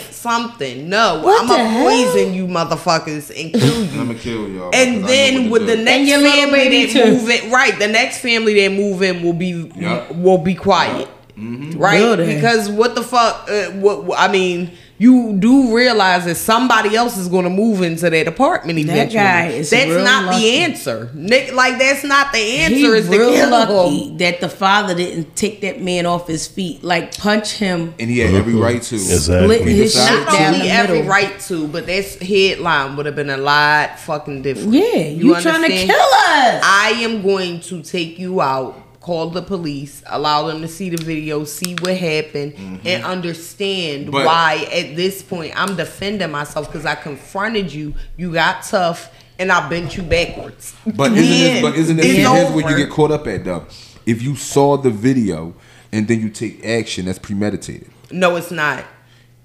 death. 0.00 0.12
something. 0.14 0.88
No, 0.90 1.22
What 1.24 1.40
I'm 1.40 1.48
the 1.48 1.54
gonna 1.54 1.80
poison 1.82 2.34
you 2.34 2.46
motherfuckers 2.46 3.30
and 3.30 3.52
kill 3.54 3.84
you. 3.86 3.90
I'm 4.00 4.08
gonna 4.08 4.18
kill 4.18 4.48
y'all. 4.48 4.70
And 4.74 4.96
because 5.02 5.10
I 5.10 5.30
know 5.30 5.38
then 5.40 5.50
with 5.50 5.66
the 5.66 5.76
next 5.76 6.10
family 6.10 6.58
baby 6.68 6.92
that 6.92 7.04
too. 7.06 7.12
move 7.12 7.30
in, 7.30 7.50
right? 7.50 7.78
The 7.78 7.88
next 7.88 8.18
family 8.18 8.54
that 8.60 8.72
move 8.74 9.02
in 9.02 9.22
will 9.22 9.32
be 9.32 9.70
Yup. 9.76 10.14
will 10.16 10.36
be 10.38 10.54
quiet, 10.54 11.08
right? 11.36 12.00
Will? 12.00 12.16
Because 12.18 12.68
what 12.68 12.94
the 12.94 13.02
fuck? 13.02 13.48
Uh, 13.50 13.70
what 13.72 14.04
what- 14.04 14.18
I 14.20 14.30
mean, 14.30 14.72
you 15.00 15.34
do 15.38 15.74
realize 15.74 16.26
that 16.26 16.34
somebody 16.34 16.94
else 16.94 17.16
is 17.16 17.26
going 17.26 17.44
to 17.44 17.50
move 17.50 17.80
into 17.80 18.10
that 18.10 18.28
apartment 18.28 18.78
eventually. 18.78 19.14
guy 19.14 19.46
is 19.46 19.70
that's 19.70 19.88
real 19.88 20.04
not 20.04 20.26
lucky. 20.26 20.40
the 20.42 20.58
answer, 20.58 21.10
Nick. 21.14 21.54
Like 21.54 21.78
that's 21.78 22.04
not 22.04 22.32
the 22.34 22.38
answer. 22.38 22.76
He 22.76 22.84
is 22.84 23.08
to 23.08 23.18
real 23.18 23.32
kill 23.32 23.48
lucky 23.50 24.16
that 24.18 24.42
the 24.42 24.48
father 24.50 24.94
didn't 24.94 25.34
take 25.34 25.62
that 25.62 25.80
man 25.80 26.04
off 26.04 26.28
his 26.28 26.46
feet, 26.46 26.84
like 26.84 27.16
punch 27.16 27.52
him. 27.54 27.94
and 27.98 28.10
he 28.10 28.18
had 28.18 28.34
every 28.34 28.54
right 28.54 28.82
to. 28.82 28.94
Exactly. 28.96 29.56
Split 29.56 29.68
his 29.68 29.96
Not 29.96 30.08
shit 30.08 30.24
Not 30.26 30.32
down 30.34 30.54
only 30.54 30.66
the 30.66 30.72
every 30.72 30.96
middle. 30.98 31.10
right 31.10 31.40
to, 31.40 31.66
but 31.68 31.86
this 31.86 32.18
headline 32.18 32.96
would 32.96 33.06
have 33.06 33.16
been 33.16 33.30
a 33.30 33.38
lot 33.38 33.98
fucking 34.00 34.42
different. 34.42 34.74
Yeah, 34.74 34.96
you, 34.96 35.40
trying 35.40 35.62
to 35.62 35.68
kill 35.68 35.96
us? 35.96 36.62
I 36.62 36.90
am 37.00 37.22
going 37.22 37.60
to 37.62 37.82
take 37.82 38.18
you 38.18 38.42
out, 38.42 38.76
call 39.00 39.30
the 39.30 39.42
police, 39.42 40.02
allow 40.06 40.46
them 40.46 40.60
to 40.60 40.68
see 40.68 40.90
the 40.90 41.02
video, 41.02 41.44
see 41.44 41.74
what 41.80 41.96
happened, 41.96 42.54
mm-hmm. 42.54 42.86
and 42.86 43.04
understand 43.04 44.12
But- 44.12 44.26
why 44.26 44.68
at 44.72 44.94
this 44.96 45.22
point 45.22 45.52
I'm 45.56 45.76
defending 45.76 46.30
myself 46.30 46.66
because 46.66 46.86
I 46.86 46.94
confronted 46.94 47.72
you, 47.72 47.94
you 48.16 48.32
got 48.32 48.62
tough, 48.62 49.12
and 49.38 49.50
I 49.50 49.68
bent 49.70 49.96
you 49.96 50.02
backwards. 50.02 50.74
But 50.86 51.12
isn't 51.12 51.14
this? 51.24 51.62
But 51.62 51.74
isn't 51.76 51.96
this? 51.96 52.06
Here's 52.06 52.50
where 52.52 52.70
you 52.70 52.76
get 52.76 52.90
caught 52.90 53.10
up 53.10 53.26
at 53.26 53.44
though. 53.44 53.66
If 54.04 54.22
you 54.22 54.36
saw 54.36 54.76
the 54.76 54.90
video 54.90 55.54
and 55.92 56.06
then 56.06 56.20
you 56.20 56.28
take 56.28 56.64
action, 56.64 57.06
that's 57.06 57.18
premeditated. 57.18 57.90
No, 58.10 58.36
it's 58.36 58.50
not. 58.50 58.84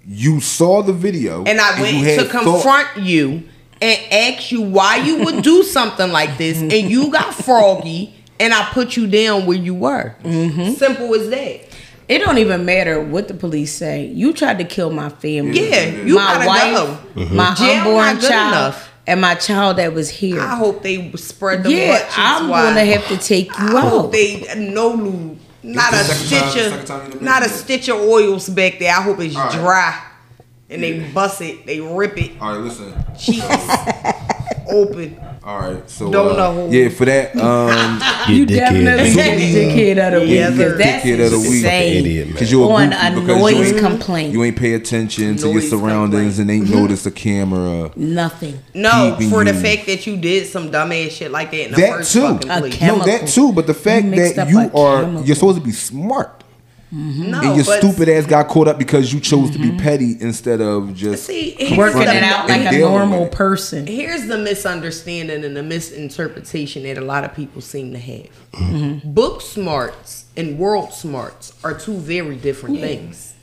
You 0.07 0.39
saw 0.41 0.83
the 0.83 0.93
video 0.93 1.43
And 1.45 1.59
I 1.59 1.81
went 1.81 1.95
you 1.95 2.03
had 2.03 2.19
to 2.19 2.25
thought- 2.25 2.43
confront 2.43 3.05
you 3.07 3.43
and 3.81 3.99
ask 4.11 4.51
you 4.51 4.61
why 4.61 4.97
you 4.97 5.23
would 5.25 5.43
do 5.43 5.63
something 5.63 6.11
like 6.11 6.37
this, 6.37 6.61
and 6.61 6.71
you 6.73 7.11
got 7.11 7.33
froggy, 7.45 8.13
and 8.39 8.53
I 8.53 8.63
put 8.71 8.95
you 8.97 9.07
down 9.07 9.45
where 9.45 9.57
you 9.57 9.73
were. 9.73 10.15
Mm-hmm. 10.23 10.73
Simple 10.73 11.13
as 11.15 11.29
that. 11.29 11.61
It 12.07 12.19
don't 12.19 12.37
even 12.37 12.65
matter 12.65 13.01
what 13.01 13.27
the 13.27 13.33
police 13.33 13.71
say. 13.73 14.05
You 14.05 14.31
tried 14.33 14.59
to 14.59 14.63
kill 14.63 14.91
my 14.91 15.09
family. 15.09 15.69
Yeah, 15.69 15.85
you 15.85 16.15
my 16.15 16.45
gotta 16.45 16.47
wife, 16.47 17.15
go. 17.15 17.25
my 17.35 17.53
Jail 17.55 17.77
unborn 17.79 17.95
not 17.95 18.21
child, 18.21 18.53
enough. 18.53 18.91
and 19.07 19.21
my 19.21 19.33
child 19.35 19.77
that 19.77 19.93
was 19.93 20.09
here. 20.11 20.39
I 20.39 20.55
hope 20.55 20.83
they 20.83 21.11
spread 21.13 21.63
the 21.63 21.71
yeah, 21.71 22.07
I'm 22.15 22.47
wide. 22.49 22.63
gonna 22.69 22.85
have 22.85 23.07
to 23.07 23.17
take 23.17 23.47
you 23.47 23.77
I 23.77 23.81
hope 23.81 24.05
out. 24.05 24.11
they 24.11 24.43
no 24.55 24.89
lube, 24.89 25.39
not 25.63 25.93
a 25.93 25.97
the 25.97 26.03
stitch 26.03 26.39
second 26.51 26.85
time 26.85 27.07
you 27.11 27.15
of, 27.15 27.21
not 27.23 27.43
a 27.43 27.49
stitch 27.49 27.89
of 27.89 27.97
oils 28.01 28.49
back 28.49 28.77
there. 28.77 28.91
I 28.95 29.01
hope 29.01 29.19
it's 29.21 29.35
All 29.35 29.43
right. 29.47 29.51
dry, 29.53 30.03
and 30.69 30.83
they 30.83 30.99
bust 31.11 31.41
it, 31.41 31.65
they 31.65 31.79
rip 31.79 32.15
it, 32.19 32.39
All 32.39 32.51
right, 32.51 32.59
listen. 32.61 32.93
cheeks 33.17 33.43
open. 34.69 35.19
All 35.45 35.59
right, 35.59 35.87
so 35.87 36.09
Don't 36.11 36.31
uh, 36.39 36.51
know. 36.53 36.69
yeah, 36.71 36.89
for 36.89 37.05
that, 37.05 37.35
um, 37.35 38.01
You, 38.35 38.47
Definitely 38.47 39.11
dickhead. 39.11 39.95
dickhead 39.95 40.07
of 40.07 40.13
the 40.13 40.19
week. 40.21 40.29
Yeah, 40.31 40.47
'cause 40.47 40.77
that's 40.79 41.05
Dickhead 41.05 41.23
of 41.25 41.31
the 41.31 41.37
week. 41.37 41.47
insane. 41.57 41.97
Idiot, 41.97 42.25
man. 42.25 42.33
because 42.33 42.51
you 42.51 42.63
a 42.63 42.67
On 42.67 42.89
goofy 42.89 43.07
a 43.07 43.11
because 43.11 43.37
noise 43.39 43.55
you 43.57 43.63
ain't, 43.65 43.77
complaint. 43.77 44.33
You 44.33 44.43
ain't 44.43 44.57
pay 44.57 44.73
attention 44.73 45.35
to 45.37 45.43
your 45.45 45.53
Noise 45.53 45.69
surroundings 45.69 46.39
and 46.39 46.49
ain't 46.49 46.67
noticed 46.71 47.03
the 47.03 47.11
camera. 47.11 47.91
Nothing. 47.95 48.59
No, 48.73 49.11
Keeping 49.19 49.29
for 49.29 49.43
the 49.45 49.53
fact 49.53 49.85
that 49.85 50.07
you 50.07 50.17
did 50.17 50.47
some 50.47 50.71
dumbass 50.71 51.11
shit 51.11 51.29
like 51.29 51.51
that 51.51 51.65
in 51.65 51.71
the 51.73 51.77
That 51.77 51.89
first 51.97 52.13
too. 52.13 52.21
fucking 52.21 52.47
place. 52.49 52.81
No, 52.81 53.05
that 53.05 53.27
too. 53.27 53.53
But 53.53 53.67
the 53.67 53.75
fact 53.75 54.07
mixed 54.07 54.37
that 54.37 54.49
you 54.49 54.61
are, 54.73 55.01
chemical. 55.03 55.25
you're 55.27 55.35
supposed 55.35 55.59
to 55.59 55.63
be 55.63 55.71
smart. 55.73 56.43
Mm-hmm. 56.93 57.31
No, 57.31 57.41
and 57.41 57.55
your 57.55 57.65
stupid 57.65 58.07
ass 58.09 58.25
got 58.25 58.47
caught 58.47 58.67
up 58.67 58.77
because 58.77 59.11
you 59.11 59.19
chose 59.19 59.49
to 59.51 59.57
be 59.57 59.69
mm-hmm. 59.69 59.79
petty 59.79 60.15
instead 60.19 60.61
of 60.61 60.93
just 60.93 61.25
See, 61.25 61.55
Working 61.75 62.01
the- 62.01 62.17
it 62.17 62.23
out 62.23 62.47
like 62.47 62.71
a 62.71 62.79
normal 62.79 63.27
person. 63.27 63.87
Here's 63.87 64.27
the 64.27 64.37
misunderstanding 64.37 65.43
and 65.43 65.57
the 65.57 65.63
misinterpretation 65.63 66.83
that 66.83 66.97
a 66.97 67.01
lot 67.01 67.23
of 67.23 67.33
people 67.33 67.61
seem 67.61 67.91
to 67.93 67.99
have. 67.99 68.51
Mm-hmm. 68.53 69.13
Book 69.13 69.41
smarts 69.41 70.25
and 70.37 70.59
world 70.59 70.93
smarts 70.93 71.53
are 71.63 71.73
two 71.73 71.95
very 71.97 72.35
different 72.35 72.79
things. 72.79 73.33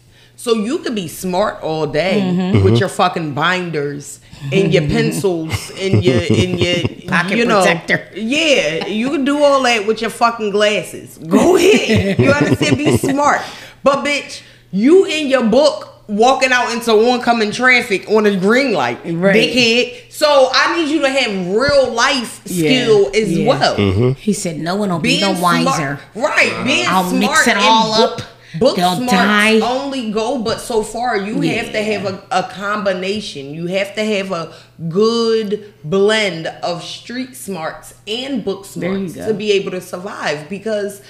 So 0.43 0.55
you 0.55 0.79
could 0.79 0.97
be 0.97 1.07
smart 1.07 1.63
all 1.63 1.87
day 1.87 2.21
mm-hmm. 2.21 2.65
with 2.65 2.73
mm-hmm. 2.73 2.75
your 2.75 2.89
fucking 2.89 3.33
binders 3.33 4.19
and 4.51 4.75
your 4.75 4.83
mm-hmm. 4.83 4.93
pencils 4.93 5.71
and 5.79 6.05
your 6.05 6.19
and 6.19 6.59
your 6.59 6.89
Pocket 7.07 7.37
you 7.37 7.45
know, 7.45 7.61
protector. 7.63 8.09
Yeah, 8.17 8.87
you 8.87 9.11
can 9.11 9.25
do 9.25 9.41
all 9.41 9.63
that 9.63 9.87
with 9.87 10.01
your 10.01 10.11
fucking 10.11 10.51
glasses. 10.51 11.17
Go 11.19 11.55
ahead. 11.63 12.19
You 12.19 12.33
understand? 12.33 12.77
Be 12.77 12.97
smart. 12.97 13.41
But 13.85 14.05
bitch, 14.05 14.43
you 14.73 15.05
in 15.05 15.29
your 15.29 15.45
book 15.45 15.93
walking 16.09 16.51
out 16.51 16.73
into 16.73 16.91
oncoming 16.91 17.53
traffic 17.53 18.09
on 18.09 18.27
a 18.27 18.37
green 18.37 18.73
light, 18.73 18.99
Right. 19.05 19.37
dickhead. 19.37 20.11
So 20.11 20.51
I 20.53 20.77
need 20.77 20.91
you 20.91 21.03
to 21.03 21.09
have 21.09 21.55
real 21.55 21.93
life 21.93 22.43
Yeah, 22.47 22.69
skill 22.69 23.11
as 23.15 23.33
yeah. 23.33 23.47
well. 23.49 24.15
He 24.15 24.33
said, 24.33 24.59
"No 24.59 24.75
one 24.75 24.91
will 24.91 24.99
be 24.99 25.21
Being 25.21 25.21
no 25.21 25.35
smart- 25.35 25.65
wiser." 25.65 26.01
right? 26.17 26.65
Being 26.65 26.87
I'll 26.89 27.05
smart 27.05 27.21
mix 27.21 27.47
it 27.47 27.57
and 27.57 27.61
all 27.61 27.97
book, 27.97 28.21
up. 28.21 28.27
Book 28.59 28.77
They'll 28.77 28.97
smarts 28.97 29.13
die. 29.13 29.61
only 29.61 30.11
go 30.11 30.39
but 30.43 30.61
so 30.61 30.83
far. 30.83 31.17
You 31.17 31.41
have 31.41 31.73
to 31.73 31.83
have 31.83 32.05
a, 32.05 32.23
a 32.31 32.43
combination. 32.51 33.55
You 33.55 33.67
have 33.69 33.95
to 33.95 34.05
have 34.05 34.31
a 34.33 34.53
good 34.89 35.73
blend 35.85 36.47
of 36.47 36.83
street 36.83 37.35
smarts 37.37 37.95
and 38.07 38.45
book 38.45 38.65
smarts 38.65 39.15
to 39.15 39.33
be 39.35 39.53
able 39.53 39.71
to 39.71 39.81
survive 39.81 40.49
because 40.51 41.01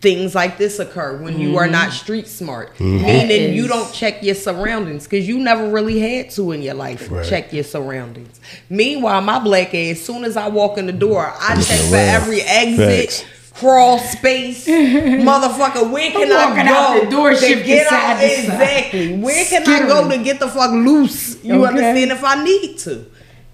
things 0.00 0.34
like 0.34 0.56
this 0.56 0.78
occur 0.78 1.18
when 1.22 1.38
you 1.38 1.58
are 1.58 1.66
not 1.68 1.92
street 1.92 2.26
smart 2.26 2.74
That 2.78 2.84
meaning 2.84 3.52
you 3.54 3.68
don't 3.68 3.92
check 3.92 4.22
your 4.22 4.34
surroundings 4.34 5.04
because 5.04 5.28
you 5.28 5.38
never 5.38 5.68
really 5.68 5.98
had 6.00 6.30
to 6.30 6.52
in 6.52 6.62
your 6.62 6.72
life 6.74 7.10
Right. 7.10 7.26
check 7.26 7.52
your 7.52 7.64
surroundings 7.64 8.40
meanwhile 8.70 9.20
my 9.20 9.38
black 9.38 9.74
ass 9.74 9.90
as 9.98 10.02
soon 10.04 10.24
as 10.24 10.38
i 10.38 10.48
walk 10.48 10.78
in 10.78 10.86
the 10.86 10.92
door 10.92 11.30
i 11.38 11.54
check 11.60 11.80
for 11.90 11.96
every 11.96 12.40
exit 12.40 13.10
Facts. 13.12 13.24
Crawl 13.60 13.98
space. 13.98 14.66
Motherfucker 15.30 15.90
where 15.92 16.10
can 16.10 16.32
i 16.32 16.64
go 16.64 16.74
out 16.74 17.04
the 17.04 17.10
door, 17.10 17.30
to 17.34 17.62
get 17.62 17.92
out? 17.92 18.22
exactly. 18.22 19.16
Where 19.18 19.44
can 19.44 19.62
i 19.68 19.86
go 19.86 20.08
to 20.08 20.18
get 20.24 20.40
the 20.40 20.48
fuck 20.48 20.72
loose? 20.72 21.42
You 21.44 21.54
Okay. 21.64 21.68
understand 21.68 22.10
if 22.12 22.24
i 22.24 22.42
need 22.42 22.78
to 22.78 23.04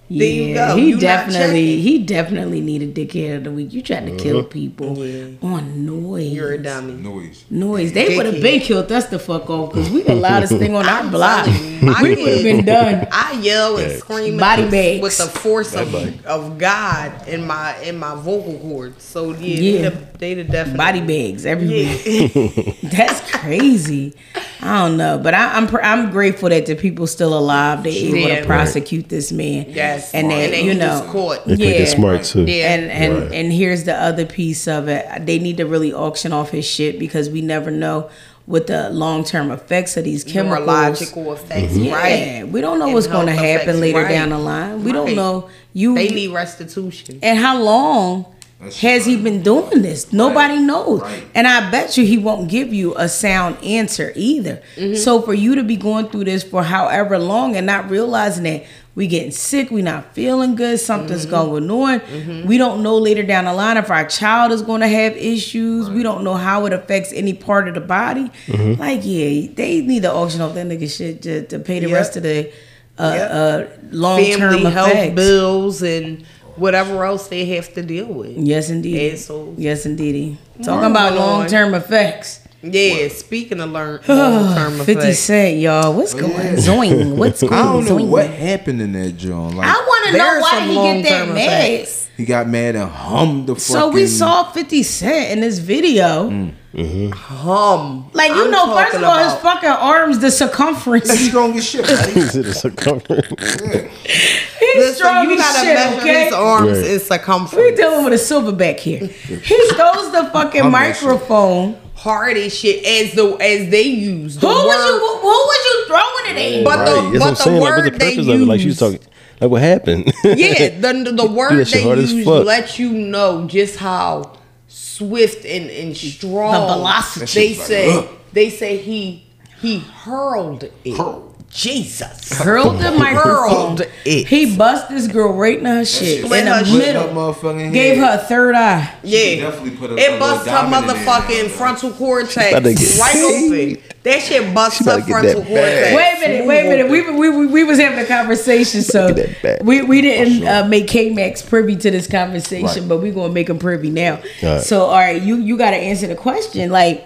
there 0.08 0.28
you 0.28 0.54
go 0.54 0.76
he 0.76 0.88
You 0.90 0.98
definitely 1.00 1.80
he 1.80 1.98
definitely 1.98 2.60
needed 2.60 2.94
dickhead 2.94 3.38
of 3.38 3.44
the 3.44 3.50
week. 3.50 3.72
You 3.72 3.82
tried 3.82 4.06
to 4.06 4.16
kill 4.16 4.38
uh-huh. 4.40 4.48
people 4.48 5.04
Yeah. 5.04 5.36
on 5.42 5.84
noise. 5.86 6.32
you're 6.32 6.52
a 6.52 6.58
dummy 6.62 6.94
noise. 6.94 7.44
Noise. 7.50 7.92
They 7.92 8.16
would 8.16 8.26
have 8.26 8.40
been 8.40 8.60
killed 8.60 8.90
us 8.92 9.06
the 9.06 9.18
fuck 9.18 9.48
off 9.50 9.72
because 9.72 9.90
we 9.90 10.02
the 10.02 10.14
loudest 10.28 10.52
thing 10.56 10.74
on 10.74 10.86
our 10.88 11.08
block. 11.10 11.44
telling 11.46 11.64
you, 11.74 11.80
my 11.86 12.02
We 12.02 12.10
would 12.10 12.18
have 12.34 12.42
been 12.42 12.64
done. 12.64 13.08
I 13.10 13.32
yell 13.40 13.76
and 13.78 13.88
Facts. 13.90 14.00
scream 14.00 14.36
Body 14.38 14.70
bags. 14.70 15.02
with 15.02 15.18
the 15.18 15.26
force 15.26 15.74
of, 15.74 15.92
of 16.26 16.58
God 16.58 17.26
in 17.28 17.46
my 17.46 17.76
in 17.78 17.98
my 17.98 18.14
vocal 18.14 18.58
cords. 18.60 19.02
So 19.02 19.32
yeah, 19.32 19.82
Yeah. 19.82 19.90
they 20.18 20.34
the, 20.34 20.44
definitely 20.44 20.76
Body 20.76 21.00
bags 21.00 21.44
everywhere. 21.46 21.96
Yeah. 22.04 22.72
That's 22.84 23.30
crazy. 23.32 24.14
I 24.60 24.86
don't 24.88 24.96
know, 24.96 25.18
but 25.18 25.34
I, 25.34 25.54
I'm 25.56 25.66
pr- 25.66 25.82
I'm 25.82 26.10
grateful 26.10 26.48
that 26.48 26.66
the 26.66 26.74
people 26.74 27.06
still 27.06 27.36
alive. 27.36 27.82
They 27.82 27.90
able 27.90 28.34
to 28.40 28.46
prosecute 28.46 29.08
this 29.08 29.30
man. 29.32 29.66
Yes, 29.96 30.14
and 30.14 30.30
that 30.30 30.50
then 30.50 30.64
you 30.64 30.74
know, 30.74 31.00
was 31.02 31.10
caught. 31.12 31.44
They 31.46 31.56
think 31.56 31.76
they're 31.78 31.86
smart 31.86 32.24
too. 32.24 32.44
Yeah. 32.44 32.72
and 32.74 32.90
and 32.90 33.22
Right. 33.24 33.32
and 33.32 33.52
here's 33.52 33.84
the 33.84 33.94
other 33.94 34.24
piece 34.26 34.66
of 34.68 34.88
it. 34.88 35.04
They 35.26 35.38
need 35.38 35.56
to 35.58 35.66
really 35.66 35.92
auction 35.92 36.32
off 36.32 36.50
his 36.50 36.64
shit 36.64 36.98
because 36.98 37.28
we 37.30 37.40
never 37.42 37.70
know 37.70 38.08
what 38.46 38.68
the 38.68 38.90
long 38.90 39.24
term 39.24 39.50
effects 39.50 39.96
of 39.96 40.04
these 40.04 40.22
chemicals. 40.22 40.60
Neurological 40.66 41.32
effects, 41.32 41.76
Yeah, 41.76 41.94
right? 41.94 42.48
we 42.48 42.60
don't 42.60 42.78
know 42.78 42.84
And 42.86 42.94
what's 42.94 43.08
going 43.08 43.26
to 43.26 43.32
happen 43.32 43.70
effects, 43.70 43.78
later 43.80 44.02
right. 44.02 44.08
down 44.08 44.28
the 44.28 44.38
line. 44.38 44.84
We 44.84 44.92
don't 44.92 45.16
know 45.16 45.48
you 45.72 45.94
They 45.96 46.08
need 46.08 46.32
restitution. 46.32 47.18
and 47.22 47.38
how 47.38 47.60
long 47.60 48.26
That's 48.60 48.80
has 48.82 49.04
he 49.04 49.16
been 49.16 49.42
doing 49.42 49.82
this? 49.82 50.12
Nobody 50.12 50.58
knows. 50.58 51.00
Right. 51.02 51.24
And 51.34 51.46
I 51.48 51.68
bet 51.72 51.98
you 51.98 52.06
he 52.06 52.18
won't 52.18 52.48
give 52.48 52.72
you 52.72 52.94
a 52.96 53.08
sound 53.08 53.56
answer 53.64 54.12
either. 54.14 54.62
Mm-hmm. 54.76 54.94
So 54.94 55.20
for 55.22 55.34
you 55.34 55.56
to 55.56 55.64
be 55.64 55.74
going 55.76 56.06
through 56.08 56.24
this 56.24 56.44
for 56.44 56.62
however 56.62 57.18
long 57.18 57.56
and 57.56 57.66
not 57.66 57.90
realizing 57.90 58.44
that 58.44 58.64
we 58.96 59.06
getting 59.06 59.30
sick, 59.30 59.70
we 59.70 59.82
not 59.82 60.12
feeling 60.14 60.56
good, 60.56 60.80
something's 60.80 61.26
Mm-hmm. 61.26 61.30
going 61.30 61.70
on. 61.70 62.46
We 62.46 62.56
don't 62.58 62.82
know 62.82 62.96
later 62.98 63.22
down 63.22 63.44
the 63.44 63.52
line 63.52 63.76
if 63.76 63.90
our 63.90 64.06
child 64.08 64.50
is 64.52 64.62
going 64.62 64.80
to 64.80 64.88
have 64.88 65.16
issues. 65.16 65.88
We 65.90 66.02
don't 66.02 66.24
know 66.24 66.34
how 66.34 66.66
it 66.66 66.72
affects 66.72 67.12
any 67.12 67.34
part 67.34 67.68
of 67.68 67.74
the 67.74 67.80
body. 67.82 68.30
Mm-hmm. 68.46 68.80
Like, 68.80 69.00
yeah, 69.04 69.48
they 69.54 69.82
need 69.82 70.02
to 70.02 70.12
auction 70.12 70.40
off 70.40 70.54
that 70.54 70.66
nigga 70.66 70.90
shit 70.90 71.22
to, 71.22 71.46
to 71.46 71.58
pay 71.60 71.78
the 71.78 71.88
Yep. 71.88 71.94
rest 71.94 72.16
of 72.16 72.22
the 72.24 72.50
uh, 72.98 73.12
Yep. 73.14 73.30
uh, 73.30 73.64
long 73.90 74.24
term 74.24 74.64
health 74.64 75.14
bills 75.14 75.82
and 75.82 76.24
whatever 76.56 77.04
else 77.04 77.28
they 77.28 77.44
have 77.44 77.70
to 77.74 77.82
deal 77.82 78.06
with. 78.06 78.34
Yes, 78.38 78.70
indeed. 78.70 79.12
Assholes. 79.12 79.58
Yes, 79.58 79.84
indeed. 79.84 80.38
Talking 80.62 80.90
about 80.90 81.12
long 81.14 81.46
term 81.48 81.74
effects. 81.74 82.40
Yeah, 82.62 83.08
speaking 83.08 83.60
of 83.60 83.70
learn 83.70 84.00
term 84.04 84.78
50 84.78 84.92
effects. 84.92 85.18
Cent, 85.20 85.58
y'all. 85.58 85.92
What's 85.94 86.14
going 86.14 86.32
yeah. 86.32 86.54
Zoing. 86.54 87.16
What's 87.16 87.40
going 87.42 87.52
I 87.52 87.62
don't 87.62 87.84
know 87.84 87.96
zoing? 87.98 88.08
what 88.08 88.28
happened 88.28 88.80
in 88.82 88.92
that 88.92 89.12
joint. 89.16 89.54
Like 89.56 89.68
I 89.68 89.74
want 89.74 90.06
to 90.10 90.18
know 90.18 90.40
why 90.40 90.60
he 90.66 90.74
get 91.02 91.08
that 91.10 91.28
mad. 91.34 91.88
he 92.16 92.24
got 92.24 92.48
mad 92.48 92.76
and 92.76 92.90
hummed 92.90 93.46
the 93.48 93.54
fucking. 93.54 93.60
So 93.74 93.88
we 93.90 94.06
saw 94.06 94.50
50 94.50 94.82
Cent 94.82 95.32
in 95.32 95.40
this 95.40 95.58
video. 95.58 96.30
Mm. 96.30 96.52
Mm-hmm. 96.74 97.10
Hum. 97.12 98.10
Like, 98.12 98.32
you 98.32 98.44
I'm 98.44 98.50
know, 98.50 98.74
first 98.74 98.96
of 98.96 99.02
all, 99.02 99.16
his 99.24 99.32
fucking 99.40 99.66
arms, 99.68 100.16
the 100.18 100.22
That's 100.24 100.36
circumference. 100.36 101.08
strong 101.10 101.56
as 101.56 101.64
shit. 101.64 101.88
Right? 101.88 102.16
Is 102.18 102.36
it 102.36 102.44
a 102.46 102.52
circumference? 102.52 103.26
He's 103.30 104.76
Listen, 104.76 104.94
strong 104.94 105.30
you 105.30 105.36
gotta 105.38 105.58
shit, 105.60 105.74
measure 105.74 106.00
okay? 106.00 106.24
his 106.24 106.32
arms 106.34 106.68
Right. 106.78 106.86
in 106.86 106.92
We 106.92 106.98
circumference. 106.98 107.78
dealing 107.78 108.04
with 108.04 108.12
a 108.12 108.16
silverback 108.16 108.78
here. 108.80 108.98
He 109.26 109.68
throws 109.70 110.12
the 110.12 110.28
fucking 110.32 110.62
I'm 110.62 110.72
that 110.72 110.96
shit. 110.96 111.04
microphone. 111.08 111.80
Hard 111.96 112.36
as 112.36 112.54
shit 112.56 112.84
as 112.84 113.14
the 113.14 113.36
as 113.40 113.70
they 113.70 113.82
use 113.82 114.34
Who 114.34 114.40
the 114.40 114.46
was 114.46 114.86
you? 114.86 114.98
Who, 114.98 115.18
who 115.18 115.26
was 115.26 115.64
you 115.64 115.86
throwing 115.86 116.36
it 116.36 116.58
at? 116.58 116.64
But 116.64 116.78
right. 116.78 117.12
the 117.12 117.18
That's 117.18 117.24
but 117.24 117.30
the 117.30 117.36
saying. 117.36 117.60
Like, 117.60 117.84
the 117.84 117.90
they 117.90 118.10
purpose 118.10 118.28
of 118.28 118.40
it? 118.40 118.44
Like 118.46 118.60
she 118.60 118.66
was 118.66 118.80
use. 118.80 118.98
talking. 119.00 119.12
Like 119.40 119.50
what 119.50 119.62
happened? 119.62 120.12
yeah, 120.24 120.68
the 120.80 121.12
the 121.14 121.26
word 121.30 121.56
that 121.58 121.68
they 121.68 121.82
hard 121.82 121.98
use 121.98 122.24
fuck. 122.24 122.44
let 122.44 122.78
you 122.78 122.92
know 122.92 123.46
just 123.46 123.76
how 123.78 124.38
swift 124.68 125.44
and, 125.44 125.70
and 125.70 125.96
strong 125.96 126.52
The 126.52 126.74
velocity. 126.74 127.26
They 127.26 127.48
shit's 127.48 127.58
like, 127.60 127.66
say 127.66 127.98
ugh. 127.98 128.08
they 128.32 128.50
say 128.50 128.76
he 128.78 129.26
he 129.60 129.78
hurled 129.78 130.64
it. 130.64 130.96
Hurled. 130.96 131.35
Jesus. 131.56 132.38
Hurled 132.38 132.78
the 132.80 132.90
microphone. 132.92 133.32
Hurled 133.32 133.82
it. 134.04 134.26
He 134.28 134.54
bust 134.56 134.90
this 134.90 135.08
girl 135.08 135.32
right 135.32 135.58
in 135.58 135.64
her 135.64 135.86
shit. 135.86 136.22
In 136.24 136.30
her 136.30 136.58
the 136.60 136.64
shit. 136.66 136.78
middle. 136.78 137.04
Motherfucking 137.08 137.72
Gave 137.72 137.96
her 137.96 138.10
a 138.14 138.18
third 138.18 138.54
eye. 138.54 138.92
Yeah, 139.02 139.36
definitely 139.50 139.70
put 139.70 139.90
a- 139.90 139.94
a 139.94 139.96
it 139.96 140.02
little 140.12 140.18
busts 140.18 140.46
her 140.48 140.56
motherfucking 140.68 141.48
frontal 141.48 141.92
cortex 141.92 142.50
about 142.52 142.62
to 142.64 142.74
get 142.74 142.98
right 142.98 143.16
open. 143.16 143.82
That 144.02 144.22
shit 144.22 144.54
busts 144.54 144.78
She 144.78 144.84
her 144.84 144.90
about 144.90 145.06
to 145.06 145.06
get 145.06 145.20
frontal 145.22 145.44
cortex. 145.44 145.96
Wait 145.96 146.14
a 146.16 146.20
minute, 146.20 146.46
wait 146.46 146.60
a 146.60 146.68
minute. 146.68 146.90
We, 146.90 147.10
we, 147.10 147.30
we, 147.30 147.46
we 147.46 147.64
was 147.64 147.78
having 147.78 147.98
a 147.98 148.06
conversation, 148.06 148.82
so 148.82 149.06
Look 149.06 149.18
at 149.18 149.26
that 149.26 149.42
back. 149.42 149.62
we, 149.64 149.80
we 149.82 150.02
didn't 150.02 150.46
uh, 150.46 150.68
make 150.68 150.86
K 150.88 151.08
Max 151.14 151.40
privy 151.40 151.74
to 151.76 151.90
this 151.90 152.06
conversation, 152.06 152.66
Right. 152.82 152.88
but 152.88 152.98
we're 153.00 153.14
gonna 153.14 153.32
make 153.32 153.48
him 153.48 153.58
privy 153.58 153.88
now. 153.88 154.16
All 154.42 154.48
right. 154.52 154.60
So, 154.60 154.82
all 154.84 154.98
right, 154.98 155.22
you 155.22 155.36
you 155.36 155.56
got 155.56 155.70
to 155.70 155.76
answer 155.78 156.06
the 156.06 156.14
question. 156.16 156.70
Like, 156.70 157.04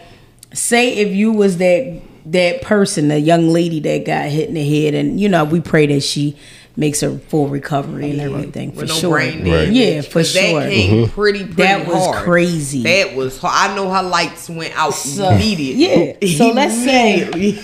say 0.53 0.97
if 0.97 1.15
you 1.15 1.31
was 1.33 1.59
that 1.59 2.03
that 2.27 2.63
person, 2.63 3.09
the 3.09 3.19
young 3.21 3.49
lady 3.49 3.81
that 3.81 4.05
got 4.05 4.27
hit 4.29 4.49
in 4.49 4.55
the 4.55 4.85
head, 4.85 4.95
and 4.95 5.19
you 5.21 5.29
know, 5.29 5.45
we 5.45 5.61
pray 5.61 5.87
that 5.87 6.01
she 6.03 6.37
makes 6.77 7.03
a 7.03 7.19
full 7.19 7.49
recovery 7.49 8.11
and 8.11 8.21
everything 8.21 8.73
for 8.73 8.87
no 8.87 8.95
sure. 8.95 9.11
brain 9.11 9.45
Right. 9.51 9.69
Yeah, 9.69 10.01
for 10.03 10.23
sure. 10.25 10.61
That 10.61 10.71
came 10.71 11.09
pretty, 11.11 11.41
pretty 11.41 11.53
That 11.55 11.87
was 11.87 11.97
hard. 12.07 12.25
crazy. 12.25 12.83
That 12.85 13.15
was 13.17 13.39
hard. 13.39 13.71
I 13.71 13.75
know 13.75 13.91
her 13.91 14.03
lights 14.03 14.49
went 14.49 14.73
out 14.79 14.95
So, 14.95 15.29
immediately. 15.31 16.17
yeah. 16.23 16.37
So 16.39 16.53
let's 16.53 16.75
say- 16.75 17.61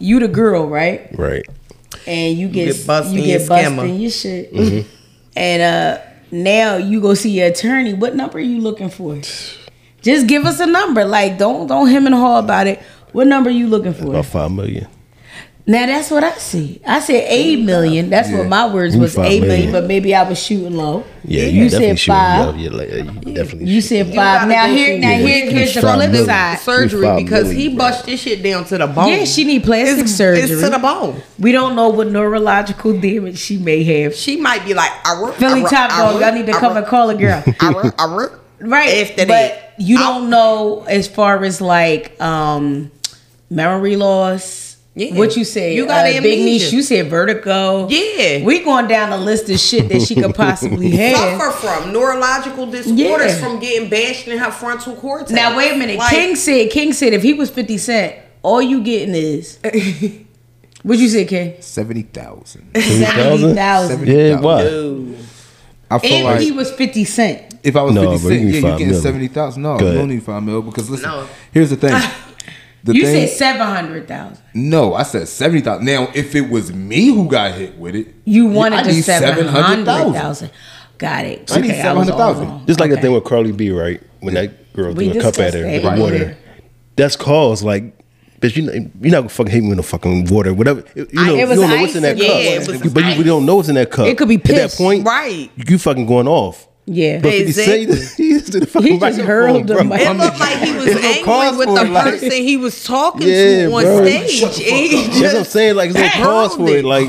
You 0.00 0.20
the 0.20 0.28
girl, 0.28 0.68
right? 0.68 1.08
right. 1.16 1.44
and 2.06 2.36
you 2.36 2.48
get, 2.48 2.74
get 2.74 2.86
busted 2.86 3.14
you 3.14 3.20
in 3.22 3.26
get 3.26 3.40
your 3.40 3.48
busted 3.48 3.72
scammer. 3.72 3.88
in 3.88 4.00
your 4.00 4.10
shit. 4.10 4.86
And 5.36 5.62
uh 5.62 6.02
now 6.32 6.76
you 6.76 7.00
go 7.00 7.14
see 7.14 7.30
your 7.30 7.46
attorney. 7.48 7.94
What 7.94 8.16
number 8.16 8.38
are 8.38 8.40
you 8.40 8.60
looking 8.60 8.90
for? 8.90 9.20
Just 10.02 10.26
give 10.26 10.44
us 10.46 10.60
a 10.60 10.66
number. 10.66 11.04
Like 11.04 11.38
don't 11.38 11.66
don't 11.68 11.88
him 11.88 12.06
and 12.06 12.14
haw 12.14 12.38
about 12.40 12.66
it. 12.66 12.82
What 13.12 13.26
number 13.26 13.50
are 13.50 13.52
you 13.52 13.66
looking 13.66 13.94
for? 13.94 14.06
About 14.08 14.26
five 14.26 14.50
million. 14.52 14.86
Now 15.66 15.84
that's 15.84 16.10
what 16.10 16.24
I 16.24 16.32
see. 16.38 16.80
I 16.86 16.98
said 17.00 17.26
eight 17.28 17.62
million. 17.62 18.08
That's 18.08 18.30
what 18.32 18.46
my 18.48 18.72
words 18.72 18.96
was 18.96 19.14
five 19.14 19.26
eight 19.26 19.40
million, 19.42 19.66
million. 19.66 19.72
but 19.72 19.84
maybe 19.84 20.14
I 20.14 20.26
was 20.26 20.42
shooting 20.42 20.74
low. 20.74 21.04
Yeah, 21.24 21.42
you, 21.44 21.64
you, 21.64 21.68
said 21.68 22.00
five. 22.00 22.56
Yeah, 22.58 22.70
yeah, 22.70 22.70
like, 22.70 22.88
you 23.26 23.34
definitely. 23.34 23.66
You 23.66 23.82
said 23.82 24.06
You 24.06 24.14
five. 24.14 24.40
gotta 24.40 24.46
Now 24.46 24.66
go 24.66 24.72
here, 24.72 24.86
through 24.86 24.98
now 25.00 25.10
Yeah, 25.10 25.16
here, 25.18 25.50
here's 25.50 25.74
the 25.74 25.82
five 25.82 25.94
flip 25.96 26.10
million. 26.10 26.26
side. 26.26 26.58
surgery 26.60 27.02
Five 27.02 27.18
because 27.18 27.50
he 27.50 27.56
million, 27.64 27.76
bust 27.76 28.06
this 28.06 28.22
shit 28.22 28.42
down 28.42 28.64
to 28.64 28.78
the 28.78 28.86
bone. 28.86 29.08
Yeah, 29.10 29.24
she 29.24 29.44
need 29.44 29.62
plastic 29.62 30.04
it's, 30.04 30.14
surgery. 30.14 30.50
It's 30.50 30.62
to 30.62 30.70
the 30.70 30.78
bone. 30.78 31.20
We 31.38 31.52
don't 31.52 31.76
know 31.76 31.90
what 31.90 32.06
neurological 32.06 32.98
damage 32.98 33.36
she 33.36 33.58
may 33.58 33.84
have. 33.84 34.14
She 34.14 34.40
might 34.40 34.64
be 34.64 34.72
like, 34.72 34.90
I 35.04 35.32
Philly 35.36 35.64
Top 35.64 35.90
Dog, 35.90 36.18
y'all 36.22 36.32
need 36.32 36.46
to 36.46 36.52
come 36.52 36.78
and 36.78 36.86
call 36.86 37.10
a 37.10 37.14
girl. 37.14 37.44
Right. 38.00 38.30
Right. 38.60 39.08
After 39.10 39.26
but 39.26 39.28
that. 39.28 39.74
you 39.78 39.98
don't 39.98 40.30
know 40.30 40.84
as 40.88 41.06
far 41.06 41.44
as 41.44 41.60
like 41.60 42.18
um 42.20 42.90
memory 43.50 43.96
loss. 43.96 44.76
Yeah. 44.94 45.14
What 45.14 45.36
you 45.36 45.44
say? 45.44 45.76
You 45.76 45.86
got 45.86 46.00
uh, 46.06 46.08
Big 46.08 46.16
amnesia. 46.16 46.44
Niche. 46.64 46.72
You 46.72 46.82
said 46.82 47.08
vertigo. 47.08 47.86
Yeah. 47.88 48.44
We 48.44 48.64
going 48.64 48.88
down 48.88 49.10
the 49.10 49.16
list 49.18 49.48
of 49.48 49.60
shit 49.60 49.88
that 49.90 50.02
she 50.02 50.16
could 50.16 50.34
possibly 50.34 50.90
have. 50.96 51.38
suffer 51.38 51.50
from 51.56 51.92
neurological 51.92 52.66
disorders 52.66 52.98
Yeah. 53.34 53.38
from 53.38 53.60
getting 53.60 53.88
bashed 53.88 54.26
in 54.26 54.38
her 54.38 54.50
frontal 54.50 54.96
cortex. 54.96 55.30
Now 55.30 55.56
wait 55.56 55.72
a 55.72 55.76
minute. 55.76 55.98
Like, 55.98 56.10
King 56.10 56.34
said. 56.34 56.70
King 56.70 56.92
said 56.92 57.12
if 57.12 57.22
he 57.22 57.32
was 57.32 57.48
Fifty 57.48 57.78
Cent, 57.78 58.16
all 58.42 58.60
you 58.60 58.82
getting 58.82 59.14
is. 59.14 59.58
What 60.84 60.96
you 60.98 61.08
say, 61.08 61.24
King? 61.24 61.56
Seventy 61.60 62.02
thousand. 62.02 62.70
Seventy 62.80 63.52
thousand. 63.52 64.06
Yeah, 64.06 64.40
why? 64.40 64.60
I 65.90 65.98
feel 65.98 66.12
And 66.12 66.24
like 66.24 66.40
he 66.40 66.52
was 66.52 66.70
Fifty 66.70 67.04
Cent. 67.04 67.54
if 67.64 67.74
I 67.74 67.82
was 67.82 67.94
No, 67.94 68.12
fifty 68.12 68.26
bro, 68.28 68.30
you 68.36 68.46
yeah, 68.46 68.52
you're 68.60 68.78
getting 68.78 68.88
mil. 68.92 69.00
seventy 69.02 69.28
thousand. 69.28 69.62
No, 69.62 69.76
Go 69.76 69.88
you 69.90 69.98
don't 69.98 70.08
need 70.08 70.22
five 70.22 70.42
mil 70.42 70.62
because 70.62 70.88
listen. 70.88 71.10
No. 71.10 71.26
Here's 71.52 71.70
the 71.70 71.76
thing. 71.76 72.00
The 72.84 72.94
You 72.94 73.02
thing, 73.02 73.26
said 73.26 73.36
seven 73.36 73.66
hundred 73.66 74.06
thousand. 74.08 74.38
no, 74.54 74.94
I 74.94 75.02
said 75.02 75.26
seventy 75.28 75.60
thousand. 75.62 75.84
Now, 75.86 76.08
if 76.14 76.34
it 76.34 76.48
was 76.48 76.72
me 76.72 77.06
who 77.06 77.28
got 77.28 77.52
hit 77.54 77.76
with 77.76 77.94
it, 77.96 78.14
You 78.24 78.48
yeah, 78.48 78.54
wanted 78.54 78.78
I 78.78 78.82
the 78.84 78.92
need 78.92 79.02
seven 79.04 79.46
hundred 79.48 79.84
700,000. 79.86 80.50
Got 80.98 81.24
it. 81.26 81.52
I 81.52 81.60
need 81.60 81.70
Okay, 81.70 81.80
I 81.82 81.92
was 81.92 82.10
all 82.10 82.18
700,000. 82.34 82.66
Just 82.66 82.80
like 82.80 82.90
the 82.90 82.96
thing 83.00 83.12
with 83.12 83.24
Cardi 83.24 83.52
B, 83.52 83.70
right? 83.70 84.00
When 84.20 84.34
that 84.34 84.72
girl 84.72 84.92
We 84.94 85.10
threw 85.10 85.20
a 85.20 85.22
cup 85.22 85.38
at 85.38 85.54
her 85.54 85.62
that 85.62 85.72
with 85.72 85.82
the 85.82 85.88
earlier. 85.90 86.02
water. 86.02 86.36
That's 86.96 87.14
cause 87.16 87.62
like, 87.62 87.96
bitch, 88.40 88.56
you 88.56 88.62
know, 88.62 88.72
you're 88.72 89.10
not 89.12 89.18
gonna 89.18 89.28
fucking 89.28 89.52
hate 89.52 89.62
me 89.62 89.68
with 89.68 89.78
no 89.78 89.82
fucking 89.82 90.26
water, 90.26 90.52
whatever. 90.54 90.82
You 90.96 91.06
know, 91.12 91.34
it 91.36 91.40
you 91.40 91.46
don't 91.56 91.70
know 91.70 91.80
what's 91.80 91.94
in 91.94 92.02
that 92.02 92.16
ice 92.16 92.20
cup, 92.26 92.30
in- 92.30 92.42
Yeah, 92.44 92.60
it 92.60 92.68
was 92.82 92.92
but 92.92 93.04
you, 93.04 93.18
we 93.18 93.24
don't 93.24 93.46
know 93.46 93.56
what's 93.56 93.68
in 93.68 93.74
that 93.76 93.90
cup. 93.90 94.06
It 94.08 94.18
could 94.18 94.28
be 94.28 94.36
At 94.36 94.44
that 94.44 94.54
piss. 94.54 94.76
point, 94.76 95.04
Right. 95.06 95.50
You 95.56 95.78
fucking 95.78 96.06
going 96.06 96.26
off. 96.28 96.66
Yeah. 96.90 97.20
But 97.20 97.32
50 97.32 97.52
Cent, 97.52 97.82
Exactly. 97.90 98.24
he 98.24 98.32
just, 98.38 98.52
did 98.52 98.62
the 98.62 98.66
fucking 98.66 98.92
He 98.92 98.98
just 98.98 99.00
microphone, 99.18 99.26
hurled 99.26 99.66
the 99.66 99.84
mic. 99.84 100.00
It 100.00 100.16
looked 100.16 100.40
like 100.40 100.58
he 100.58 100.72
was 100.72 100.84
There's 100.86 101.02
no 101.26 101.40
angry 101.42 101.58
with 101.58 101.68
the 101.74 101.84
it, 101.84 101.90
like- 101.90 102.04
person 102.04 102.32
he 102.32 102.56
was 102.56 102.84
talking 102.84 103.28
Yeah, 103.28 103.66
to 103.66 103.72
on 103.74 103.82
bro. 103.82 104.04
stage. 104.06 104.30
He 104.56 105.06
That's 105.06 105.20
what 105.20 105.36
I'm 105.36 105.44
saying. 105.44 105.76
Like, 105.76 105.90
there's 105.92 106.14
no 106.16 106.24
cause 106.24 106.56
hurled 106.56 106.68
for 106.68 106.74
it. 106.74 106.78
it. 106.80 106.84
Like, 106.86 107.08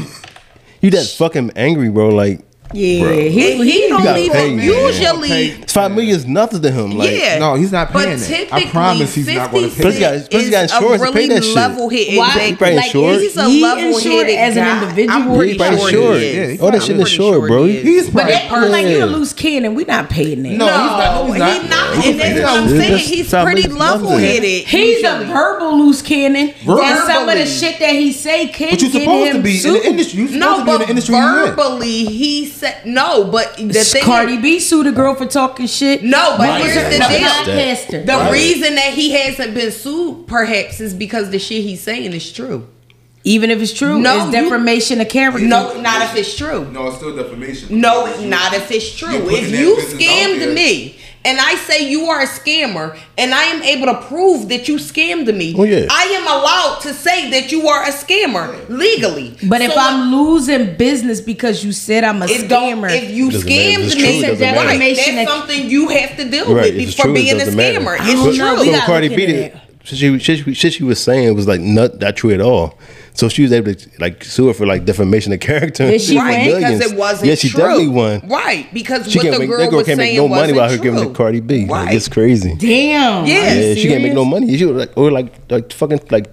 you 0.81 0.89
that 0.91 1.05
fucking 1.17 1.51
angry, 1.55 1.89
bro. 1.89 2.09
Like, 2.09 2.41
Yeah. 2.71 3.03
Bro. 3.03 3.11
He, 3.17 3.51
And 3.53 3.63
he 3.63 3.87
don't 3.87 4.17
even 4.17 4.31
pay, 4.31 4.55
man. 4.55 4.65
usually. 4.65 5.51
five 5.67 5.91
million 5.91 6.15
is 6.15 6.27
nothing 6.27 6.61
to 6.61 6.69
him. 6.71 6.91
Like, 6.91 7.11
yeah, 7.11 7.39
No, 7.39 7.55
he's 7.55 7.71
not 7.71 7.91
paying 7.91 8.09
But 8.17 8.19
that. 8.19 8.53
I 8.53 8.65
promise 8.69 9.15
he's 9.15 9.27
not 9.27 9.51
gonna 9.51 9.67
pay 9.67 9.69
50 9.69 9.81
Plus 9.81 9.93
he 9.95 9.99
got- 9.99 10.13
Cent 10.31 10.33
he 10.43 10.49
got 10.51 10.65
is 10.65 10.71
insurance 10.73 11.01
a 11.01 11.05
to 11.07 11.11
pay 11.11 11.19
really 11.19 11.33
that 11.35 11.43
shit. 11.43 11.55
level 11.55 11.89
hit. 11.89 12.17
Why? 12.17 12.27
Exactly. 12.27 12.75
Like, 12.75 12.85
insured. 12.85 13.21
He's 13.21 13.37
a 13.37 13.45
he 13.49 13.61
level 13.63 13.83
insured 13.97 14.27
headed 14.27 14.35
as 14.39 14.57
an 14.57 14.63
guy. 14.65 14.81
individual? 14.83 15.15
I'm 15.17 15.35
pretty 15.37 15.51
He 15.53 15.57
probably 15.57 15.91
sure 15.91 16.15
he 16.19 16.25
is. 16.25 16.57
Yeah, 16.59 16.65
All 16.65 16.71
that 16.71 16.83
shit 16.83 16.99
is 16.99 17.09
short, 17.09 17.33
sure 17.35 17.47
bro. 17.47 17.65
he 17.65 17.77
is. 17.77 17.83
He's 17.83 18.09
But 18.09 18.13
probably 18.21 18.33
that 18.33 18.51
look 18.61 18.69
like 18.71 18.85
you 18.87 18.97
Yeah. 18.97 19.03
a 19.03 19.05
loose 19.07 19.33
cannon. 19.33 19.75
we're 19.75 19.85
not 19.87 20.09
paying 20.09 20.43
that. 20.43 20.49
No, 20.51 20.65
he's 20.65 20.75
not. 20.75 21.15
No, 21.15 21.27
No, 21.27 21.33
he's 21.33 21.39
not. 21.39 21.61
he's 21.61 21.69
not. 21.69 22.05
And 22.05 22.19
that's 22.19 22.39
what 22.41 22.59
I'm 22.61 22.69
saying. 22.69 22.97
He's 22.99 23.29
pretty 23.29 23.67
level 23.67 24.09
headed. 24.17 24.43
He's 24.67 25.03
a 25.03 25.25
verbal 25.25 25.79
loose 25.79 26.01
cannon. 26.01 26.49
And 26.49 26.55
some 26.65 26.77
of 26.79 27.07
Verbally. 27.25 27.35
the 27.39 27.45
shit 27.47 27.79
that 27.79 27.91
he 27.95 28.11
say 28.11 28.47
can 28.47 28.69
But 28.71 28.81
you're 28.81 28.91
get 28.91 29.01
supposed 29.01 29.27
him 29.31 29.35
to 29.37 29.41
be 29.43 29.51
in 29.55 29.57
sued. 29.57 29.73
the 29.81 29.87
industry. 29.87 30.19
You're 30.19 30.27
supposed 30.27 30.39
No, 30.39 30.59
to 30.59 30.65
be 30.65 30.71
in 30.71 30.77
but 30.77 30.83
the 30.85 30.89
industry. 30.89 31.15
you're 31.15 31.39
in. 31.45 31.49
verbally 31.55 32.05
he 32.05 32.45
said 32.59 32.85
no. 32.85 33.23
But 33.25 33.55
the 33.57 33.73
thing, 33.73 34.03
Cardi 34.03 34.35
is, 34.35 34.41
B 34.41 34.59
sued 34.59 34.87
a 34.87 34.91
girl 34.91 35.15
for 35.15 35.25
talking 35.25 35.67
shit. 35.67 36.03
no. 36.03 36.35
But 36.37 36.47
Right. 36.49 36.63
here's 36.63 36.75
Yeah. 36.75 36.89
the 36.89 36.97
No, 36.99 37.09
deal. 37.09 37.19
podcaster. 37.27 38.05
The 38.05 38.13
Right. 38.13 38.31
reason 38.31 38.75
that 38.75 38.93
he 38.93 39.11
hasn't 39.11 39.53
been 39.53 39.71
sued, 39.71 40.27
perhaps, 40.27 40.79
is 40.79 40.93
because 40.93 41.29
the 41.29 41.39
shit 41.39 41.63
he's 41.63 41.81
saying 41.81 42.13
is 42.13 42.31
true. 42.31 42.67
Even 43.25 43.51
if 43.51 43.61
it's 43.61 43.73
true, 43.73 43.99
No, 43.99 44.15
it's 44.15 44.25
you- 44.35 44.43
defamation 44.43 45.01
of 45.01 45.09
character. 45.09 45.41
No, 45.45 45.73
not 45.81 46.01
if 46.03 46.15
it's 46.15 46.35
true. 46.37 46.65
No, 46.71 46.87
it's 46.87 46.97
still 46.97 47.13
defamation. 47.15 47.67
No, 47.81 48.05
not 48.21 48.53
if 48.53 48.71
it's 48.71 48.95
true. 48.95 49.29
If 49.29 49.51
you 49.51 49.75
business 49.75 49.93
out 49.93 49.99
scammed 49.99 50.53
me 50.53 50.95
and 51.29 51.39
I 51.39 51.53
say 51.55 51.87
you 51.89 52.05
are 52.05 52.21
a 52.21 52.25
scammer 52.25 52.97
and 53.17 53.33
I 53.33 53.43
am 53.43 53.61
able 53.61 53.85
to 53.93 54.01
prove 54.07 54.49
that 54.49 54.67
you 54.67 54.75
scammed 54.77 55.33
me, 55.35 55.53
Oh, 55.57 55.63
yeah. 55.63 55.85
I 55.91 56.03
am 56.19 56.23
allowed 56.23 56.79
to 56.81 56.93
say 56.93 57.29
that 57.31 57.51
you 57.51 57.67
are 57.67 57.83
a 57.83 57.91
scammer 57.91 58.67
legally. 58.69 59.37
But 59.47 59.61
if 59.61 59.71
I'm 59.77 60.11
losing 60.11 60.75
business 60.75 61.21
because 61.21 61.63
you 61.63 61.71
said 61.71 62.03
I'm 62.03 62.21
a 62.21 62.25
it 62.25 62.49
scammer, 62.49 62.89
if 62.91 63.11
you 63.11 63.29
Doesn't 63.31 63.47
matter. 63.47 63.61
If 63.61 63.93
scammed 63.93 63.95
me, 63.95 64.01
true, 64.01 64.11
right, 64.11 64.21
that's 64.21 64.39
Defamation- 64.39 65.27
something 65.27 65.69
you 65.69 65.87
have 65.89 66.17
to 66.17 66.29
deal 66.29 66.53
Right, 66.53 66.73
with 66.73 66.81
if 66.81 66.87
it's 66.89 66.95
for 66.95 67.03
true, 67.03 67.13
being 67.13 67.35
a 67.35 67.39
doesn't 67.39 67.55
matter. 67.55 67.79
scammer. 67.79 67.99
I 67.99 68.07
don't 68.07 68.27
It's 68.29 68.37
know. 68.39 68.55
true. 68.55 68.61
We 68.65 68.73
So 68.73 68.79
Cardi 68.81 69.07
B, 69.09 69.13
into 69.13 69.27
did- 69.27 69.53
that. 69.53 69.61
shit 69.83 69.97
she, 69.99 70.19
shit, 70.19 70.57
shit 70.57 70.73
she 70.73 70.83
was 70.83 70.99
saying 70.99 71.25
it 71.27 71.35
was 71.35 71.47
like 71.47 71.61
not 71.61 71.99
not 72.01 72.15
true 72.15 72.31
at 72.33 72.41
all. 72.41 72.77
So 73.19 73.27
she 73.27 73.41
was 73.43 73.51
able 73.51 73.73
to 73.75 73.89
like 73.99 74.23
sue 74.23 74.47
her 74.47 74.53
for 74.53 74.65
like 74.65 74.85
defamation 74.85 75.33
of 75.33 75.39
character. 75.41 75.89
Did 75.91 75.99
she 76.01 76.15
for 76.17 76.23
win? 76.23 76.31
Right, 76.31 76.55
because 76.55 76.79
it 76.91 76.97
wasn't 76.97 77.27
Yeah, 77.29 77.35
she 77.35 77.49
true. 77.49 77.59
definitely 77.59 77.87
won. 77.89 78.21
Right, 78.29 78.73
because 78.73 79.11
She 79.11 79.17
what 79.19 79.23
can't 79.23 79.33
the 79.33 79.39
make, 79.39 79.49
girl 79.49 79.57
that 79.59 79.69
girl 79.71 79.77
was 79.79 79.87
can't 79.87 79.97
make 79.99 80.15
no 80.15 80.27
money 80.29 80.53
wasn't 80.53 80.55
without 80.55 80.69
her 80.71 80.77
true. 80.77 80.83
giving 80.83 80.99
it 80.99 81.07
to 81.09 81.13
Cardi 81.13 81.39
B. 81.41 81.65
Like, 81.65 81.93
it's 81.93 82.07
crazy. 82.07 82.55
damn. 82.55 83.25
Yeah. 83.25 83.35
Are 83.41 83.55
Yeah, 83.59 83.73
she 83.75 83.87
can't 83.89 84.03
make 84.03 84.13
no 84.13 84.23
money. 84.25 84.57
She 84.57 84.65
was 84.65 84.77
like 84.77 84.97
or 84.97 85.11
like 85.11 85.33
like 85.51 85.73
fucking 85.73 85.99
like 86.11 86.27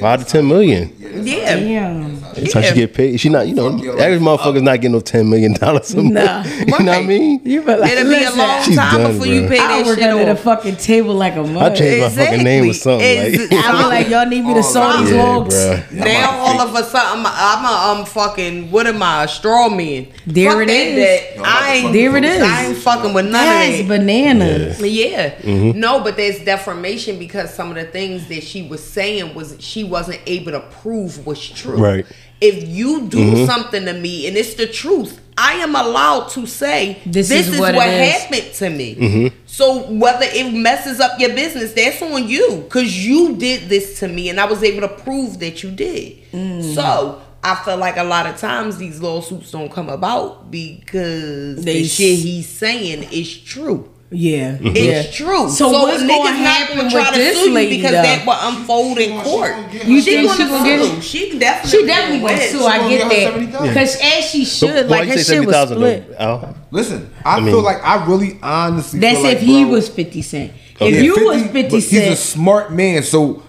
five 0.00 0.20
to 0.24 0.26
ten 0.30 0.46
million. 0.48 0.92
Yeah. 1.00 1.56
Damn. 1.56 2.20
That's 2.20 2.52
how 2.52 2.60
she 2.60 2.74
get 2.74 2.92
paid. 2.92 3.18
She 3.18 3.30
not, 3.30 3.48
you 3.48 3.54
know, 3.54 3.72
Fuck 3.72 3.82
your 3.82 3.98
average 4.00 4.20
motherfucker's 4.20 4.62
not 4.62 4.76
getting 4.76 4.92
no 4.92 5.00
ten 5.00 5.30
million 5.30 5.54
dollars. 5.54 5.94
a 5.94 6.02
month. 6.02 6.12
Nah. 6.12 6.44
you 6.58 6.66
know 6.66 6.72
what 6.78 6.88
I 6.88 7.02
mean? 7.02 7.40
You 7.44 7.62
be 7.62 7.74
like, 7.74 7.92
It'll 7.92 8.10
be 8.12 8.22
a 8.24 8.30
long 8.30 8.62
time 8.62 8.74
done, 8.74 9.12
before 9.12 9.26
you 9.26 9.40
bro. 9.40 9.48
pay 9.48 9.58
I 9.58 9.68
that 9.68 9.86
work 9.86 9.98
shit 9.98 10.10
under 10.10 10.24
the 10.26 10.36
fucking 10.36 10.76
table 10.76 11.14
like 11.14 11.36
a 11.36 11.42
mother. 11.42 11.72
I 11.72 11.74
changed 11.74 12.16
my 12.16 12.24
fucking 12.24 12.44
name 12.44 12.68
or 12.70 12.74
something. 12.74 13.06
Exactly. 13.06 13.56
Like, 13.56 13.64
I 13.66 13.82
be 13.82 13.88
like, 13.88 14.08
y'all 14.08 14.26
need 14.26 14.44
me 14.44 14.54
to 14.54 14.62
saw 14.62 15.00
these 15.00 15.10
yeah, 15.12 15.22
logs. 15.22 15.54
bro. 15.54 15.82
Now 15.92 16.30
all 16.40 16.60
of 16.60 16.74
a 16.74 16.84
sudden 16.84 17.20
I'm 17.20 17.24
a, 17.26 17.32
I'm 17.34 17.64
a 17.96 18.00
um 18.00 18.06
fucking 18.06 18.70
what 18.70 18.86
am 18.86 19.02
I 19.02 19.24
a 19.24 19.28
straw 19.28 19.68
man? 19.70 20.08
There 20.26 20.50
Fuck 20.52 20.62
it 20.62 20.66
that, 20.66 20.72
is. 20.72 21.36
that. 21.36 21.46
I 21.46 21.74
ain't 21.76 21.92
There 21.92 22.16
it 22.16 22.24
is. 22.24 22.42
I 22.42 22.66
ain't 22.66 22.76
fucking 22.78 23.14
with 23.14 23.24
none 23.24 23.32
That's 23.32 23.80
of 23.80 23.88
that. 23.88 23.98
bananas. 23.98 24.80
Yeah. 24.82 25.34
Mm-hmm. 25.36 25.78
No, 25.80 26.00
but 26.00 26.16
there's 26.16 26.40
defamation 26.44 27.18
because 27.18 27.52
some 27.54 27.70
of 27.70 27.76
the 27.76 27.84
things 27.84 28.26
that 28.28 28.42
she 28.42 28.62
was 28.66 28.84
saying 28.84 29.34
was 29.34 29.56
she 29.60 29.75
wasn't 29.84 30.20
able 30.26 30.52
to 30.52 30.60
prove 30.60 31.26
was 31.26 31.46
true. 31.48 31.76
Right. 31.76 32.04
Mm-hmm. 32.04 32.12
If 32.40 32.68
you 32.68 33.08
do 33.08 33.46
something 33.46 33.86
to 33.86 33.94
me 33.94 34.26
and 34.28 34.36
it's 34.36 34.54
the 34.54 34.66
truth, 34.66 35.20
I 35.38 35.54
am 35.54 35.74
allowed 35.74 36.28
to 36.30 36.46
say 36.46 37.00
This 37.06 37.28
this, 37.30 37.48
is 37.48 37.54
is, 37.54 37.60
what 37.60 37.74
what, 37.74 37.88
it 37.88 37.92
is." 38.00 38.12
happened 38.12 38.52
to 38.54 38.70
me. 38.70 38.94
Mm-hmm. 38.94 39.36
So 39.46 39.90
whether 39.92 40.26
it 40.28 40.52
messes 40.52 41.00
up 41.00 41.18
your 41.18 41.30
business, 41.30 41.72
that's 41.72 42.02
on 42.02 42.28
you 42.28 42.62
because 42.64 43.06
you 43.06 43.36
did 43.36 43.68
this 43.70 43.98
to 44.00 44.08
me 44.08 44.28
and 44.28 44.38
I 44.38 44.44
was 44.44 44.62
able 44.62 44.86
to 44.86 44.94
prove 45.02 45.38
that 45.40 45.62
you 45.62 45.70
did. 45.70 46.30
Mm. 46.32 46.74
So 46.74 47.22
I 47.42 47.54
feel 47.64 47.78
like 47.78 47.96
a 47.96 48.04
lot 48.04 48.26
of 48.26 48.36
times 48.38 48.76
these 48.76 49.00
lawsuits 49.00 49.50
don't 49.50 49.70
come 49.72 49.88
about 49.88 50.50
because 50.50 51.64
They 51.64 51.80
the 51.80 51.84
s- 51.84 51.90
shit 51.92 52.18
he's 52.18 52.48
saying 52.48 53.04
is 53.12 53.38
true. 53.40 53.90
Yeah. 54.10 54.58
It's 54.60 55.16
true. 55.16 55.48
So 55.50 55.70
what's 55.70 56.02
niggas 56.02 56.08
gonna 56.08 56.30
happen 56.30 56.76
gonna 56.76 56.90
try 56.90 57.10
with 57.10 57.14
to 57.18 57.34
sue 57.34 57.48
you 57.48 57.52
lady, 57.52 57.76
because 57.76 57.90
though? 57.90 58.02
that 58.02 58.24
will 58.26 58.36
unfold 58.58 58.98
in 58.98 59.20
court. 59.20 59.54
You 59.84 60.00
she 60.00 60.24
think 60.24 60.28
gonna 60.28 60.36
she 60.44 60.48
gonna 60.48 60.64
get 60.64 60.80
sue. 60.80 60.96
it? 60.96 61.02
She 61.02 61.38
definitely. 61.38 61.70
She 61.80 61.86
definitely 61.86 62.20
gonna 62.20 62.36
gonna 62.36 62.48
sue. 62.48 62.64
I 62.66 62.88
get 62.88 63.08
that 63.08 63.32
70,000. 63.32 63.68
because 63.68 64.00
as 64.00 64.24
she 64.30 64.44
should, 64.44 64.88
why 64.88 64.98
like 65.00 65.08
her 65.08 65.18
shit 65.18 65.44
was 65.44 65.54
70,000 65.56 65.76
split. 65.76 66.08
though, 66.08 66.16
Al? 66.18 66.56
Listen, 66.70 67.10
I, 67.24 67.40
mean- 67.40 67.48
feel 67.50 67.62
like 67.62 67.82
I 67.82 68.06
really 68.06 68.38
honestly. 68.42 69.00
That's 69.00 69.16
feel 69.16 69.24
like, 69.24 69.36
if 69.36 69.42
he 69.42 69.64
bro, 69.64 69.72
was 69.72 69.88
Fifty 69.88 70.22
Cent. 70.22 70.52
Okay. 70.76 70.88
If 70.88 70.94
yeah, 70.94 71.00
you 71.00 71.26
was 71.26 71.42
Fifty 71.50 71.80
Cent, 71.80 72.04
He's 72.04 72.12
a 72.12 72.16
smart 72.16 72.72
man. 72.72 73.02
So 73.02 73.42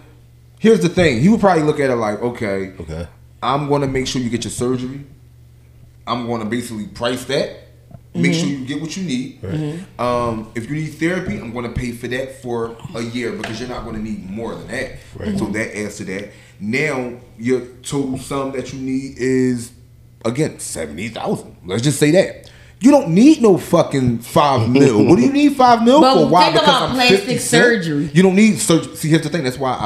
here's 0.59 0.79
the 0.79 0.89
thing: 0.89 1.21
he 1.21 1.29
would 1.29 1.39
probably 1.39 1.63
look 1.63 1.79
at 1.79 1.89
it 1.91 1.95
like, 1.95 2.19
okay, 2.21 2.73
Okay. 2.79 3.07
I'm 3.43 3.67
going 3.67 3.81
to 3.81 3.87
make 3.87 4.07
sure 4.07 4.19
you 4.19 4.31
get 4.31 4.43
your 4.43 4.51
surgery. 4.51 5.05
I'm 6.07 6.25
going 6.25 6.39
to 6.41 6.47
basically 6.47 6.87
price 6.87 7.23
that. 7.25 7.66
Make 8.17 8.31
Mm-hmm. 8.31 8.39
sure 8.39 8.49
you 8.59 8.65
get 8.65 8.81
what 8.81 8.97
you 8.97 9.03
need. 9.03 9.85
Um, 9.99 10.51
if 10.55 10.69
you 10.69 10.75
need 10.75 10.87
therapy, 10.95 11.37
I'm 11.37 11.53
going 11.53 11.65
to 11.71 11.79
pay 11.79 11.91
for 11.91 12.07
that 12.07 12.41
for 12.41 12.75
a 12.95 13.01
year 13.01 13.31
because 13.33 13.59
you're 13.59 13.69
not 13.69 13.83
going 13.83 13.95
to 13.95 14.01
need 14.01 14.29
more 14.29 14.55
than 14.55 14.67
that. 14.67 15.37
So 15.37 15.45
that 15.47 15.77
adds 15.77 15.97
to 15.97 16.05
that. 16.05 16.31
Now 16.59 17.13
your 17.37 17.61
total 17.83 18.17
sum 18.17 18.51
that 18.53 18.73
you 18.73 18.79
need 18.79 19.17
is 19.17 19.71
again 20.25 20.59
seventy 20.59 21.09
thousand. 21.09 21.55
Let's 21.65 21.83
just 21.83 21.99
say 21.99 22.11
that. 22.11 22.49
You 22.79 22.91
don't 22.91 23.09
need 23.09 23.41
no 23.41 23.57
fucking 23.57 24.19
five 24.19 24.69
mil. 24.69 25.03
What 25.07 25.15
do 25.17 25.21
you 25.23 25.31
need 25.31 25.55
five 25.55 25.83
mil 25.83 25.99
But 26.01 26.13
for? 26.15 26.27
Why? 26.29 26.51
think 26.51 26.63
about 26.63 26.91
plastic 26.91 27.19
50 27.19 27.37
cent? 27.37 27.63
surgery. 27.63 28.09
You 28.13 28.23
don't 28.23 28.35
need 28.35 28.57
surgery. 28.59 28.95
See, 28.95 29.09
here's 29.09 29.21
the 29.23 29.29
thing. 29.29 29.43
That's 29.43 29.57
why 29.59 29.71
I, 29.73 29.85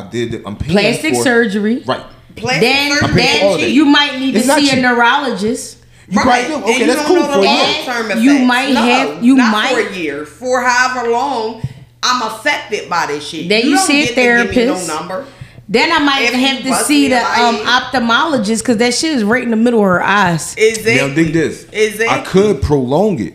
I 0.04 0.08
did. 0.10 0.32
The, 0.32 0.46
I'm 0.46 0.56
paying 0.56 0.72
plastic 0.72 1.14
for- 1.14 1.22
surgery. 1.22 1.82
Right. 1.86 2.04
Plastic 2.36 2.62
Then, 2.62 2.98
I'm 3.02 3.14
then 3.14 3.70
you 3.70 3.84
might 3.84 4.18
need 4.18 4.34
It's 4.36 4.46
to 4.46 4.54
see 4.60 4.70
a 4.78 4.80
neurologist. 4.80 5.81
You 6.08 6.20
Right. 6.20 6.24
probably 6.24 6.46
do. 6.48 6.54
And 6.54 6.64
Okay, 6.64 6.78
you 6.80 6.86
that's 6.86 6.98
don't 6.98 7.06
cool 7.06 7.16
know 7.16 7.26
for 7.26 7.32
the 7.32 7.38
a 7.38 7.42
year. 7.42 7.64
long-term 7.86 8.06
effects. 8.06 8.20
You 8.22 8.38
might 8.40 8.72
No, 8.74 8.80
have- 8.82 9.22
you 9.24 9.36
not 9.36 9.52
might- 9.52 9.74
for 9.74 9.80
a 9.80 9.96
year, 9.96 10.26
for 10.26 10.60
however 10.62 11.10
long. 11.10 11.62
I'm 12.04 12.20
affected 12.22 12.90
by 12.90 13.06
this 13.06 13.24
shit. 13.28 13.48
Then 13.48 13.64
you 13.64 13.76
don't 13.76 13.86
see 13.86 14.02
a 14.02 14.06
get 14.06 14.14
give 14.16 14.16
me 14.48 14.54
therapist. 14.54 14.88
No 14.88 14.94
number. 14.98 15.24
Then 15.68 15.92
I 15.92 16.00
might 16.00 16.22
If 16.24 16.32
have 16.34 16.62
to 16.64 16.84
see 16.84 17.08
the 17.08 17.18
um, 17.18 17.56
ophthalmologist 17.58 18.58
because 18.58 18.78
that 18.78 18.92
shit 18.94 19.12
is 19.16 19.22
right 19.24 19.42
in 19.44 19.50
the 19.50 19.56
middle 19.56 19.78
of 19.80 19.86
her 19.86 20.02
eyes. 20.02 20.54
Exactly. 20.58 20.96
Now 20.96 21.14
dig 21.14 21.32
this. 21.32 21.64
Exactly. 21.72 22.08
I 22.08 22.18
could 22.22 22.60
prolong 22.60 23.20
it. 23.20 23.34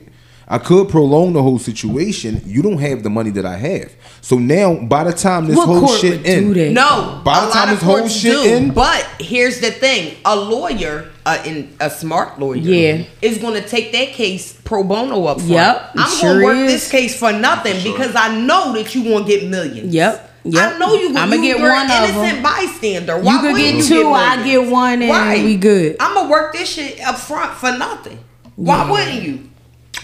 I 0.50 0.60
could 0.60 0.88
prolong 0.88 1.34
the 1.34 1.44
whole 1.44 1.60
situation. 1.60 2.42
You 2.46 2.62
don't 2.62 2.78
have 2.78 3.04
the 3.04 3.10
money 3.10 3.32
that 3.32 3.46
I 3.46 3.58
have. 3.58 3.92
So 4.22 4.38
now, 4.38 4.76
by 4.76 5.04
the 5.04 5.12
time 5.12 5.46
this 5.48 5.58
What 5.58 5.66
whole 5.68 5.88
shit 5.88 6.20
would 6.20 6.26
ends. 6.58 6.74
No, 6.74 7.22
By 7.26 7.46
the 7.46 7.52
time 7.52 7.70
this 7.70 7.82
whole 7.82 8.08
shit 8.08 8.32
do. 8.32 8.44
end- 8.50 8.74
But 8.76 9.06
here's 9.20 9.60
the 9.60 9.72
thing: 9.72 10.14
a 10.24 10.36
lawyer, 10.38 11.10
uh, 11.26 11.38
in 11.46 11.76
a 11.82 11.90
smart 11.90 12.40
lawyer, 12.40 12.60
Yeah. 12.60 13.04
is 13.22 13.40
going 13.40 13.62
to 13.62 13.68
take 13.68 13.92
that 13.92 14.14
case 14.14 14.54
pro 14.64 14.84
bono 14.86 15.26
up 15.26 15.38
front. 15.40 15.52
Yep, 15.52 15.90
I'm 15.98 16.10
sure 16.18 16.30
going 16.30 16.40
to 16.40 16.46
work 16.46 16.58
is. 16.58 16.72
this 16.72 16.92
case 16.92 17.20
for 17.20 17.34
nothing 17.34 17.84
because 17.84 18.16
I 18.16 18.34
know 18.40 18.72
that 18.74 18.96
you 18.96 19.04
won't 19.04 19.28
get 19.28 19.50
millions. 19.50 19.94
Yep, 19.94 20.32
yep. 20.46 20.76
I 20.76 20.78
know 20.78 20.94
you. 20.94 21.10
I'ma 21.18 21.36
get 21.42 21.60
one 21.60 21.72
an 21.72 21.92
of 21.92 22.10
'em. 22.10 22.16
innocent 22.24 22.44
bystander. 22.44 23.18
You 23.18 23.24
Why 23.24 23.38
could 23.42 23.52
wouldn't 23.52 23.60
get 23.82 23.90
you 23.90 24.04
two, 24.04 24.14
I 24.14 24.38
millions? 24.38 24.46
get 24.66 24.72
one, 24.72 25.02
and 25.02 25.44
we 25.46 25.58
good. 25.58 25.98
I'm 26.00 26.14
gonna 26.14 26.30
work 26.30 26.54
this 26.54 26.70
shit 26.70 27.02
up 27.06 27.18
front 27.20 27.52
for 27.56 27.78
nothing. 27.78 28.20
Why 28.56 28.78
Yeah. 28.86 28.92
wouldn't 28.92 29.24
you? 29.24 29.40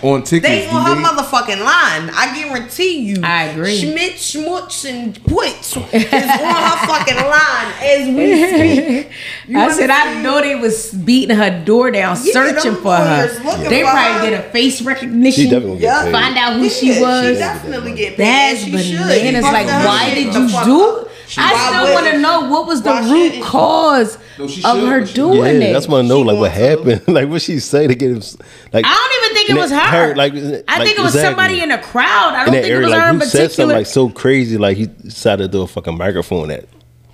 On 0.04 0.24
tickets, 0.24 0.48
They 0.50 0.66
do 0.70 0.76
on 0.76 0.86
her 0.86 0.96
they- 0.96 1.02
motherfucking 1.02 1.60
line. 1.64 2.10
I 2.14 2.34
guarantee 2.36 3.00
you. 3.00 3.18
I 3.24 3.46
agree. 3.46 3.78
Schmidt, 3.78 4.14
Schmutz, 4.14 4.88
and 4.90 5.16
Putz 5.24 5.78
is 5.94 6.14
on 6.14 6.56
her 6.56 6.88
fucking 6.88 7.16
line 7.16 7.74
as 7.82 8.08
we 8.16 8.48
speak. 8.48 9.12
You 9.48 9.60
I 9.60 9.70
said 9.74 9.90
I 9.90 10.22
know 10.22 10.40
they 10.42 10.56
was 10.56 10.92
beating 10.94 11.36
her 11.36 11.64
door 11.66 11.92
down, 11.92 12.18
Yeah, 12.24 12.32
searching 12.34 12.76
for 12.76 12.96
her. 12.96 13.28
They 13.28 13.82
for 13.82 13.90
probably 13.92 14.30
her. 14.30 14.30
did 14.30 14.34
a 14.40 14.44
face 14.52 14.82
recognition. 14.82 15.44
She 15.46 15.50
definitely 15.50 15.80
Yeah. 15.80 16.04
get 16.04 16.06
paid. 16.06 16.12
Find 16.14 16.38
out 16.38 16.54
who 16.54 16.64
Yeah, 16.64 16.70
she 16.70 17.02
was. 17.02 17.28
She 17.28 17.34
definitely 17.36 17.94
get 17.94 18.18
paid. 18.18 18.20
That's 18.26 18.60
She 18.64 18.72
should. 18.78 19.00
bananas. 19.00 19.42
Fuck 19.44 19.54
Like, 19.54 19.68
why 19.68 20.12
did 20.16 20.34
you 20.34 20.50
fuck 20.50 20.66
do? 20.66 20.82
up. 20.82 21.10
I 21.36 21.70
still 21.84 21.94
want 21.94 22.06
to 22.08 22.20
know 22.20 22.50
what 22.50 22.68
was 22.68 22.82
the 22.84 22.92
root 22.94 23.08
shouldn't- 23.34 23.44
cause 23.44 24.18
No, 24.38 24.48
she 24.48 24.64
of 24.64 24.78
should, 24.80 24.88
her 24.90 25.00
but 25.02 25.08
she- 25.10 25.14
doing 25.16 25.62
Yeah, 25.62 25.68
it. 25.68 25.74
that's 25.74 25.88
want 25.88 26.06
to 26.06 26.08
know 26.10 26.20
like 26.22 26.38
what 26.38 26.52
happened. 26.52 27.02
like 27.08 27.28
what 27.30 27.42
she 27.42 27.60
say 27.60 27.88
to 27.88 27.96
get 27.96 28.12
him. 28.12 28.22
Like 28.72 28.86
I 28.86 28.94
don't 28.94 29.14
even 29.20 29.23
think 29.48 29.58
it 29.58 29.62
was 29.62 29.70
that- 29.72 29.94
her. 29.94 30.16
like, 30.16 30.34
I 30.34 30.38
like, 30.38 30.66
think 30.88 31.00
it 31.00 31.02
was 31.02 31.16
exactly. 31.16 31.22
somebody 31.22 31.62
in 31.62 31.70
the 31.70 31.78
crowd. 31.78 32.34
I 32.34 32.46
don't 32.46 32.54
that 32.54 32.64
think 32.64 32.74
it 32.74 32.78
was 32.80 32.90
Like 32.90 33.02
her 33.02 33.10
in 33.10 33.20
who 33.20 33.26
said 33.26 33.52
something 33.52 33.76
like 33.76 33.86
so 33.86 34.10
crazy? 34.10 34.58
Like 34.58 34.78
he 34.78 34.88
decided 34.88 35.44
to 35.44 35.48
do 35.58 35.62
a 35.64 35.68
fucking 35.68 35.98
microphone 35.98 36.52
at. 36.52 36.62
You 36.62 36.68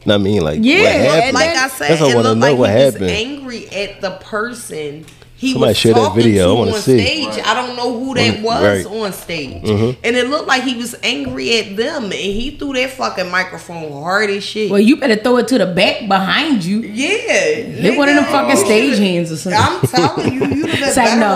know 0.05 0.13
what 0.13 0.21
I 0.21 0.23
mean? 0.23 0.41
Like 0.41 0.59
Yeah, 0.63 0.83
what 0.83 1.15
happened? 1.15 1.33
Like 1.33 1.49
I 1.49 1.67
said, 1.67 1.89
That's 1.89 2.01
it 2.01 2.15
looked 2.17 2.39
like 2.39 2.57
he 2.57 2.63
happened. 2.63 3.01
was 3.01 3.11
angry 3.11 3.69
at 3.69 3.99
the 4.01 4.11
person 4.11 5.05
he 5.39 5.54
Somebody 5.54 5.69
was 5.71 5.78
share 5.78 5.93
that 5.93 5.99
talking 6.02 6.23
video. 6.23 6.49
To 6.49 6.56
wanna 6.56 6.71
on 6.73 6.80
see. 6.82 6.99
stage. 6.99 7.43
I 7.45 7.54
don't 7.54 7.75
know 7.78 7.97
who 7.97 8.13
that 8.15 8.41
was 8.41 8.62
right. 8.63 8.86
Mm-hmm. 8.86 9.04
on 9.04 9.13
stage, 9.13 9.97
and 10.04 10.15
it 10.15 10.28
looked 10.30 10.47
like 10.47 10.63
he 10.63 10.75
was 10.75 10.95
angry 11.02 11.58
at 11.60 11.78
them, 11.78 12.04
and 12.06 12.13
he 12.13 12.58
threw 12.58 12.73
that 12.73 12.89
fucking 12.91 13.32
microphone 13.32 13.89
hard 13.91 14.30
as 14.30 14.43
shit. 14.43 14.69
well, 14.69 14.80
you 14.82 14.97
better 14.97 15.15
throw 15.15 15.38
it 15.38 15.47
to 15.47 15.58
the 15.58 15.65
back 15.65 16.08
behind 16.10 16.65
you. 16.65 16.82
yeah, 16.82 17.54
Hit 17.54 17.97
one 17.97 18.10
of 18.10 18.15
them 18.15 18.25
fucking 18.25 18.58
you 18.58 18.65
stage 18.65 18.97
hands 18.97 19.32
or 19.32 19.38
something. 19.38 19.62
I'm 19.62 19.82
telling 19.82 20.34
you, 20.34 20.45
you'd 20.58 20.69
have 20.71 20.95
like 20.97 21.06
better 21.08 21.19
no. 21.21 21.28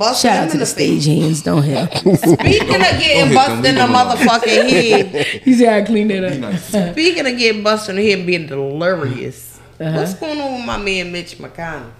off 0.00 0.16
Shout 0.18 0.36
out 0.36 0.46
to 0.46 0.52
the 0.54 0.60
the 0.60 0.66
stage 0.66 1.04
hands. 1.06 1.42
Don't 1.42 1.62
help. 1.62 1.90
Speaking 1.98 2.74
of 2.74 2.80
getting 2.80 3.34
busted 3.34 3.64
in 3.66 3.74
the 3.74 3.86
leave 3.86 3.90
them 3.90 3.90
alone. 3.90 4.16
motherfucking 4.16 4.70
head, 5.12 5.26
he 5.44 5.54
said 5.54 5.82
I 5.82 5.86
cleaned 5.86 6.10
it 6.12 6.42
up. 6.42 6.54
speaking 6.92 7.26
of 7.26 7.36
getting 7.38 7.62
busted 7.62 7.90
in 7.90 7.96
the 7.96 8.08
head 8.10 8.18
and 8.20 8.26
being 8.26 8.46
delirious, 8.46 9.58
Uh-huh. 9.78 9.98
what's 9.98 10.14
going 10.14 10.40
on 10.40 10.54
with 10.56 10.64
my 10.64 10.78
man 10.78 11.12
Mitch 11.12 11.36
McConnell? 11.38 11.90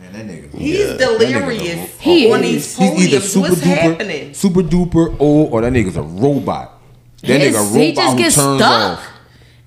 Man, 0.00 0.12
that 0.12 0.26
nigga. 0.26 0.54
He's 0.58 0.78
yeah, 0.78 0.86
that 0.94 1.20
nigga 1.20 1.40
delirious 1.40 2.00
He 2.00 2.32
on 2.32 2.42
is. 2.42 2.76
these 2.76 2.76
He's 2.78 3.06
either 3.14 3.20
super 3.20 3.48
What's 3.50 3.60
duper, 3.60 3.76
happening? 3.76 4.34
super 4.34 4.62
duper 4.62 5.16
old, 5.20 5.52
or 5.52 5.60
that 5.60 5.72
nigga's 5.72 5.96
a 5.96 6.02
robot. 6.02 6.80
That 7.22 7.40
His- 7.40 7.54
nigga 7.54 7.58
robot 7.66 7.80
he 7.82 7.92
just 7.92 8.16
gets 8.18 8.34
turns 8.36 8.60
stuck. 8.60 8.98
off. 8.98 9.06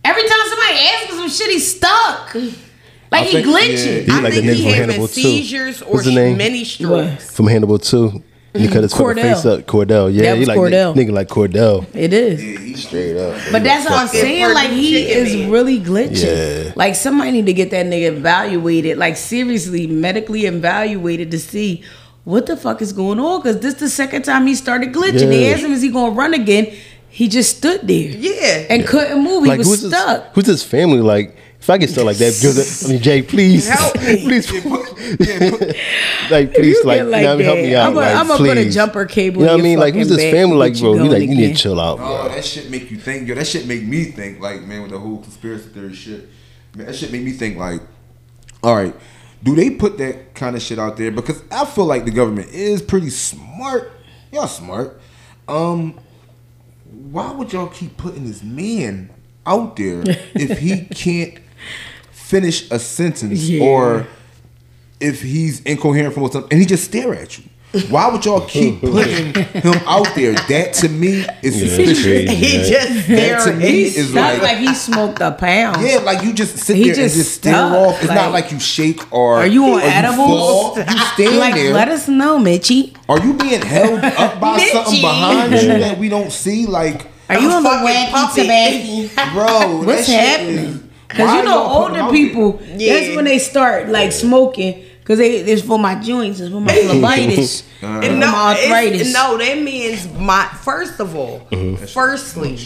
Every 0.03 0.23
time 0.23 0.39
somebody 0.49 0.73
asks 0.79 1.11
him 1.11 1.17
some 1.17 1.29
shit, 1.29 1.51
he's 1.51 1.75
stuck. 1.75 2.33
Like 2.33 2.53
I 3.11 3.23
he 3.25 3.31
think- 3.43 3.47
glitching. 3.47 4.07
yeah. 4.07 4.13
I 4.15 4.19
like 4.21 4.33
think 4.33 4.45
he 4.45 4.49
from 4.55 4.63
having 4.71 4.89
Hannibal 4.89 5.07
too. 5.07 5.21
seizures 5.21 5.81
or 5.83 5.93
What's 5.93 6.07
many 6.07 6.63
strokes. 6.65 7.31
from 7.31 7.47
Hannibal 7.47 7.77
too. 7.77 8.23
He 8.55 8.67
cut 8.67 8.83
his 8.83 8.93
Cordell. 8.93 9.21
face 9.21 9.45
up. 9.45 9.61
Cordell, 9.61 10.13
yeah, 10.13 10.23
That 10.33 10.37
he 10.37 10.45
like 10.45 10.57
Cordell. 10.59 10.93
nigga 10.95 11.11
like 11.11 11.27
Cordell. 11.27 11.85
It 11.95 12.13
is. 12.13 12.43
Yeah, 12.43 12.59
he's 12.59 12.85
Straight 12.87 13.17
up. 13.17 13.41
But 13.51 13.63
that's 13.63 13.85
what 13.89 13.93
I'm 13.99 14.07
saying. 14.07 14.53
Like 14.53 14.69
he 14.69 14.97
is 15.11 15.35
man. 15.35 15.49
really 15.51 15.79
glitching. 15.79 16.65
Yeah. 16.67 16.73
Like 16.75 16.95
somebody 16.95 17.31
need 17.31 17.45
to 17.47 17.53
get 17.53 17.71
that 17.71 17.85
nigga 17.87 18.15
evaluated. 18.17 18.97
Like 18.97 19.17
seriously, 19.17 19.87
medically 19.87 20.45
evaluated 20.45 21.31
to 21.31 21.39
see 21.39 21.83
what 22.25 22.45
the 22.45 22.55
fuck 22.55 22.81
is 22.81 22.93
going 22.93 23.19
on. 23.19 23.41
Cause 23.41 23.59
this 23.59 23.73
the 23.75 23.89
second 23.89 24.21
time 24.23 24.45
he 24.45 24.53
started 24.55 24.93
glitching. 24.93 25.29
They 25.29 25.47
Yeah. 25.47 25.53
asked 25.55 25.63
him, 25.63 25.73
"Is 25.73 25.81
he 25.81 25.89
gonna 25.89 26.11
run 26.13 26.33
again?" 26.33 26.67
He 27.09 27.27
just 27.27 27.57
stood 27.57 27.81
there 27.87 28.09
Yeah. 28.09 28.65
and 28.69 28.85
couldn't 28.87 29.23
move. 29.23 29.43
He 29.43 29.49
like 29.49 29.59
was 29.59 29.67
who's 29.81 29.87
stuck. 29.87 30.25
His, 30.25 30.35
who's 30.35 30.45
his 30.47 30.63
family? 30.63 30.99
Like 30.99 31.35
if 31.63 31.69
I 31.69 31.77
get 31.77 31.89
stuck 31.89 32.03
like 32.05 32.17
that, 32.17 32.33
just, 32.33 32.85
I 32.85 32.89
mean 32.89 33.01
Jay, 33.01 33.21
please, 33.21 33.67
Help 33.69 33.95
me. 34.01 34.21
please, 34.21 34.51
like 36.29 36.53
please, 36.53 36.77
You 36.77 36.83
like, 36.83 36.99
get 36.99 37.05
you 37.05 37.21
know 37.21 37.35
what 37.35 37.45
help 37.45 37.57
me 37.57 37.75
out. 37.75 37.87
I'm 37.87 37.93
gonna- 37.93 38.05
like, 38.05 38.15
I'ma 38.15 38.37
put 38.37 38.57
a 38.57 38.69
jumper 38.69 39.05
cable 39.05 39.41
You 39.41 39.45
know 39.47 39.53
what 39.53 39.59
I 39.59 39.63
mean? 39.63 39.79
Like 39.79 39.93
who's 39.93 40.09
this 40.09 40.31
family? 40.31 40.57
Like 40.57 40.77
bro, 40.79 40.93
you 40.95 41.03
you 41.03 41.09
like 41.09 41.19
going 41.19 41.29
you 41.29 41.35
need 41.35 41.55
to 41.55 41.61
chill 41.61 41.79
out, 41.79 41.99
Oh, 42.01 42.23
bro. 42.23 42.29
that 42.35 42.43
shit 42.45 42.69
make 42.69 42.91
you 42.91 42.97
think. 42.97 43.27
Yo, 43.27 43.35
that 43.35 43.47
shit 43.47 43.65
make 43.67 43.83
me 43.83 44.05
think. 44.05 44.39
Like, 44.39 44.61
man, 44.63 44.81
with 44.81 44.91
the 44.91 44.99
whole 44.99 45.17
conspiracy 45.21 45.69
theory 45.69 45.93
shit, 45.93 46.27
man, 46.75 46.87
that 46.87 46.95
shit 46.95 47.11
make 47.11 47.21
me 47.23 47.31
think. 47.31 47.57
Like, 47.57 47.81
all 48.61 48.75
right, 48.75 48.95
do 49.41 49.55
they 49.55 49.69
put 49.69 49.97
that 49.99 50.35
kind 50.35 50.55
of 50.55 50.61
shit 50.61 50.79
out 50.79 50.97
there? 50.97 51.11
Because 51.11 51.41
I 51.51 51.65
feel 51.65 51.85
like 51.85 52.05
the 52.05 52.11
government 52.11 52.49
is 52.49 52.81
pretty 52.81 53.09
smart. 53.09 53.91
Y'all 54.31 54.47
smart. 54.47 54.99
Um, 55.47 55.99
why 56.91 57.31
would 57.31 57.51
y'all 57.53 57.67
keep 57.67 57.97
putting 57.97 58.25
this 58.25 58.43
man 58.43 59.09
out 59.45 59.75
there 59.75 60.01
if 60.35 60.59
he 60.59 60.85
can't 60.85 61.37
finish 62.33 62.69
a 62.71 62.79
sentence 62.79 63.41
Yeah. 63.47 63.63
or 63.63 64.07
if 64.99 65.21
he's 65.21 65.61
incoherent 65.61 66.13
from 66.15 66.23
something 66.31 66.51
and 66.51 66.59
he 66.59 66.65
just 66.65 66.83
stare 66.85 67.13
at 67.13 67.37
you? 67.37 67.43
Why 67.89 68.07
would 68.11 68.23
y'all 68.23 68.45
keep 68.45 68.81
putting 68.95 69.33
him 69.33 69.73
out 69.87 70.07
there? 70.15 70.33
That 70.33 70.73
to 70.81 70.89
me 70.89 71.25
is 71.41 71.53
Yeah, 71.61 71.67
suspicious. 71.67 72.03
that's 72.03 72.03
crazy. 72.03 72.35
He 72.35 72.57
man. 72.57 72.71
just 72.71 73.07
That 73.07 73.43
to 73.45 73.53
me 73.53 73.65
He's 73.71 73.97
is 73.97 74.13
Not 74.13 74.33
like, 74.33 74.41
like 74.43 74.57
he 74.59 74.73
smoked 74.75 75.21
a 75.21 75.31
pound. 75.31 75.81
yeah, 75.81 75.97
like 75.97 76.23
you 76.23 76.33
just 76.33 76.57
sit 76.57 76.75
He 76.77 76.85
there 76.85 76.93
just 76.95 77.15
and 77.15 77.23
just 77.23 77.33
stare 77.35 77.53
stuck, 77.53 77.71
off. 77.73 77.99
It's 78.03 78.07
not 78.09 78.31
like- 78.31 78.43
like 78.43 78.51
you 78.51 78.59
shake 78.59 79.01
or 79.13 79.37
Are 79.37 79.47
you 79.47 79.65
on 79.65 79.71
or 79.79 79.81
edibles? 79.81 80.17
fall. 80.17 80.77
You 80.77 80.97
stand 81.15 81.37
like, 81.37 81.55
there. 81.55 81.73
let 81.73 81.87
us 81.89 82.07
know, 82.07 82.37
Mitchie. 82.37 82.95
Are 83.09 83.19
you 83.25 83.33
being 83.33 83.61
held 83.61 84.03
up 84.03 84.39
by 84.39 84.57
something 84.71 85.01
behind 85.01 85.51
you 85.53 85.67
that 85.67 85.97
we 85.97 86.09
don't 86.09 86.31
see? 86.31 86.67
Like, 86.67 87.07
Are 87.29 87.39
you 87.39 87.49
on 87.49 87.63
the 87.63 87.69
fucking 87.69 88.45
wacky 88.45 89.15
puppy. 89.15 89.33
bro, 89.33 89.81
What's 89.83 90.05
that 90.07 90.39
shit 90.39 90.59
happening? 90.59 90.82
Is- 91.13 91.17
Because 91.17 91.27
why 91.27 91.37
you 91.39 91.43
know, 91.45 91.51
y'all 91.63 91.81
putting 91.83 91.95
him 91.97 92.05
older 92.05 92.17
people, 92.17 92.51
there? 92.53 92.77
Yeah. 92.79 92.93
that's 92.99 93.15
when 93.15 93.25
they 93.25 93.39
start 93.39 93.89
like 93.89 94.11
smoking. 94.11 94.83
Because 94.99 95.19
they 95.19 95.35
it's 95.37 95.61
for 95.61 95.77
my 95.77 95.95
joints, 95.95 96.39
it's 96.39 96.49
for 96.51 96.61
my 96.61 96.71
phlebitis, 96.73 97.37
it's 97.37 97.61
for 97.81 97.87
no, 97.87 98.31
my 98.31 98.55
arthritis. 98.57 99.13
no, 99.13 99.37
that 99.37 99.57
means 99.61 100.07
my. 100.17 100.45
First 100.61 100.99
of 101.01 101.15
all, 101.15 101.39
Mm-hmm. 101.51 101.85
firstly, 101.85 102.57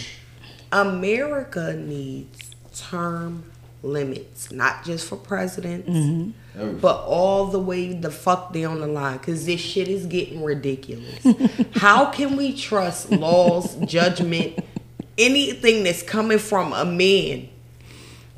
America 0.72 1.74
needs 1.74 2.52
term 2.76 3.44
limits, 3.84 4.52
not 4.52 4.84
just 4.86 5.08
for 5.08 5.16
presidents, 5.16 5.90
Mm-hmm. 5.90 6.78
but 6.80 6.98
all 7.06 7.46
the 7.48 7.60
way 7.60 7.94
the 7.94 8.12
fuck 8.12 8.54
down 8.54 8.82
the 8.82 8.88
line. 8.88 9.18
Because 9.18 9.46
this 9.46 9.60
shit 9.62 9.88
is 9.88 10.06
getting 10.06 10.44
ridiculous. 10.44 11.26
How 11.76 12.06
can 12.12 12.36
we 12.36 12.56
trust 12.56 13.12
laws, 13.12 13.76
judgment, 13.78 14.60
anything 15.18 15.84
that's 15.84 16.04
coming 16.04 16.40
from 16.40 16.74
a 16.74 16.86
man 16.86 17.50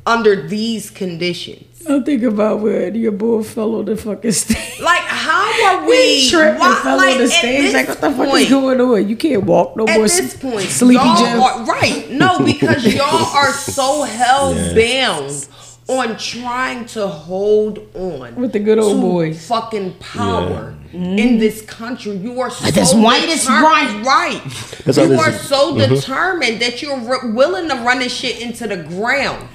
under 0.06 0.48
these 0.48 0.90
conditions? 0.90 1.66
I'm 1.88 2.04
thinking 2.04 2.28
about 2.28 2.60
where 2.60 2.94
your 2.96 3.12
boy 3.14 3.42
fell 3.42 3.76
on 3.76 3.86
the 3.86 3.96
fucking 3.96 4.32
stage. 4.34 4.80
Like, 4.82 5.00
how 5.00 5.78
are 5.82 5.86
we? 5.90 6.20
He 6.20 6.30
tripped 6.30 6.60
why- 6.60 6.68
and 6.74 6.78
fell 6.80 6.98
like, 6.98 7.12
on 7.14 7.18
the 7.20 7.24
at 7.24 7.30
stage. 7.30 7.74
Like, 7.74 7.88
this 7.88 7.96
what 7.96 8.02
the 8.12 8.18
fuck 8.18 8.30
point- 8.30 8.44
is 8.44 8.50
going 8.50 8.82
on? 8.82 9.10
You 9.10 9.16
can't 9.16 9.44
walk 9.46 9.76
no 9.78 9.88
At 9.88 9.98
more. 9.98 10.08
this 10.08 10.36
point, 10.36 10.68
Sleepy 10.70 10.96
y'all 11.04 11.42
are 11.42 11.66
right. 11.66 12.10
No, 12.12 12.40
because 12.46 12.94
y'all 12.94 13.26
are 13.36 13.52
so 13.54 14.04
hell 14.04 14.54
bound 14.76 15.48
on 15.88 16.18
trying 16.18 16.86
to 16.86 17.08
hold 17.08 17.80
on 17.96 18.36
With 18.36 18.54
the 18.54 18.60
good 18.60 18.78
old 18.78 18.98
to 18.98 19.02
boys. 19.02 19.48
fucking 19.48 19.96
power 19.96 20.76
in 20.94 21.02
mm-hmm. 21.02 21.40
this 21.40 21.62
country. 21.64 22.12
You 22.18 22.40
are 22.42 22.52
so 22.52 22.70
This 22.70 22.94
white 22.94 23.28
is 23.28 23.42
determined- 23.42 24.06
right. 24.06 24.42
That's 24.86 24.98
you 24.98 25.08
this 25.08 25.20
are 25.20 25.30
is- 25.32 25.42
so 25.42 25.74
mm-hmm. 25.74 25.94
determined 25.96 26.62
that 26.62 26.82
you're 26.84 27.00
re- 27.00 27.32
willing 27.32 27.70
to 27.70 27.76
run 27.78 28.00
this 28.00 28.14
shit 28.16 28.40
into 28.42 28.68
the 28.68 28.78
ground. 28.84 29.48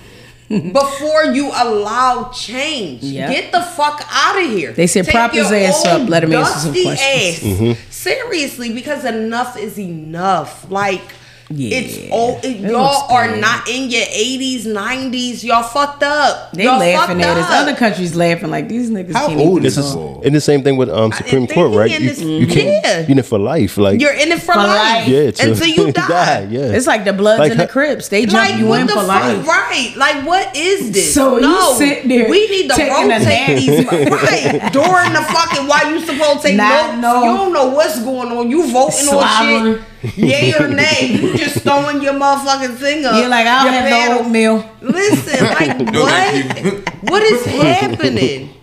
Before 0.72 1.24
you 1.24 1.48
allow 1.54 2.30
change, 2.32 3.02
Yep. 3.02 3.30
get 3.30 3.52
the 3.52 3.60
fuck 3.62 4.06
out 4.10 4.42
of 4.42 4.48
here. 4.50 4.72
They 4.72 4.86
said 4.86 5.04
Take 5.04 5.14
prop 5.14 5.32
his 5.32 5.50
ass 5.50 5.84
up, 5.86 6.08
let 6.08 6.24
him 6.24 6.32
answer 6.32 6.58
some 6.60 6.72
questions. 6.72 7.00
ass. 7.00 7.40
Mm-hmm. 7.42 7.90
Seriously, 7.90 8.72
because 8.72 9.04
enough 9.04 9.56
is 9.58 9.78
enough. 9.78 10.70
Like 10.70 11.02
Yeah. 11.50 11.76
It's 11.78 12.10
old. 12.10 12.42
It 12.42 12.56
y'all 12.60 13.12
are 13.12 13.36
not 13.36 13.68
in 13.68 13.90
your 13.90 14.04
80s, 14.06 14.64
90s. 14.64 15.44
Y'all 15.44 15.62
fucked 15.62 16.02
up. 16.02 16.52
They 16.52 16.64
y'all 16.64 16.78
laughing 16.78 17.20
at 17.20 17.36
us. 17.36 17.50
Other 17.50 17.74
countries 17.76 18.16
laughing 18.16 18.50
like 18.50 18.66
these 18.68 18.90
niggas. 18.90 19.12
How 19.12 19.26
can't 19.28 19.40
old 19.40 19.58
is 19.64 19.76
This 19.76 19.84
this? 19.84 19.94
is 19.94 20.24
and 20.24 20.34
the 20.34 20.40
same 20.40 20.62
thing 20.62 20.78
with 20.78 20.88
um 20.88 21.12
Supreme 21.12 21.46
think 21.46 21.52
Court, 21.52 21.72
right? 21.76 21.90
You, 21.90 22.08
this- 22.08 22.20
you 22.22 22.46
can't 22.46 22.82
Yeah. 22.84 23.00
you 23.00 23.06
in 23.12 23.18
it 23.18 23.26
for 23.26 23.38
life, 23.38 23.76
like 23.76 24.00
You're 24.00 24.14
in 24.14 24.32
it 24.32 24.40
for, 24.40 24.54
For 24.54 24.58
life. 24.60 24.68
life. 25.04 25.08
yeah, 25.08 25.30
to 25.32 25.50
until 25.50 25.66
you 25.66 25.92
die. 25.92 26.48
yeah. 26.50 26.60
It's 26.72 26.86
like 26.86 27.04
the 27.04 27.12
Bloods 27.12 27.40
Like 27.40 27.50
and 27.50 27.60
the 27.60 27.66
how- 27.66 27.70
Crips. 27.72 28.08
They 28.08 28.24
jump 28.24 28.48
Like 28.48 28.58
you 28.58 28.72
in 28.74 28.86
the 28.86 28.92
for 28.94 29.00
fuck? 29.00 29.08
life. 29.08 29.46
Right? 29.46 29.92
Like 29.96 30.26
what 30.26 30.56
is 30.56 30.92
this? 30.92 31.12
So 31.12 31.36
you 31.36 31.42
no, 31.42 31.74
sitting 31.76 32.08
there 32.08 32.30
we 32.30 32.48
need 32.48 32.70
to 32.70 32.74
taking 32.76 33.12
a 33.12 33.18
rotate 33.18 33.26
nap. 33.26 33.48
these 33.48 33.86
right 33.92 34.72
during 34.72 35.12
the 35.12 35.22
fucking 35.28 35.66
while 35.68 35.90
you 35.92 36.00
supposed 36.00 36.40
to 36.42 36.48
take 36.48 36.56
Not 36.56 36.98
notes. 36.98 37.24
You 37.26 37.32
don't 37.36 37.52
know 37.52 37.66
what's 37.68 38.02
going 38.02 38.32
on. 38.32 38.50
You 38.50 38.72
voting 38.72 38.92
Slobbering. 38.92 39.66
on 39.66 39.74
shit, 39.76 39.82
yay 40.16 40.54
or 40.54 40.68
nay. 40.68 41.18
You 41.20 41.36
just 41.36 41.62
throwing 41.62 42.02
your 42.02 42.14
motherfucking 42.14 42.76
thing 42.76 43.04
up. 43.04 43.16
You're 43.16 43.28
like, 43.28 43.46
I 43.46 43.64
your 43.64 43.72
don't 43.72 43.82
have 43.82 44.10
no 44.10 44.24
oatmeal. 44.24 44.70
Listen, 44.82 45.44
like 45.54 45.92
No, 45.92 46.06
thank 46.06 46.64
you. 46.64 46.70
what? 46.72 47.10
what 47.10 47.22
is 47.22 47.44
happening? 47.46 48.54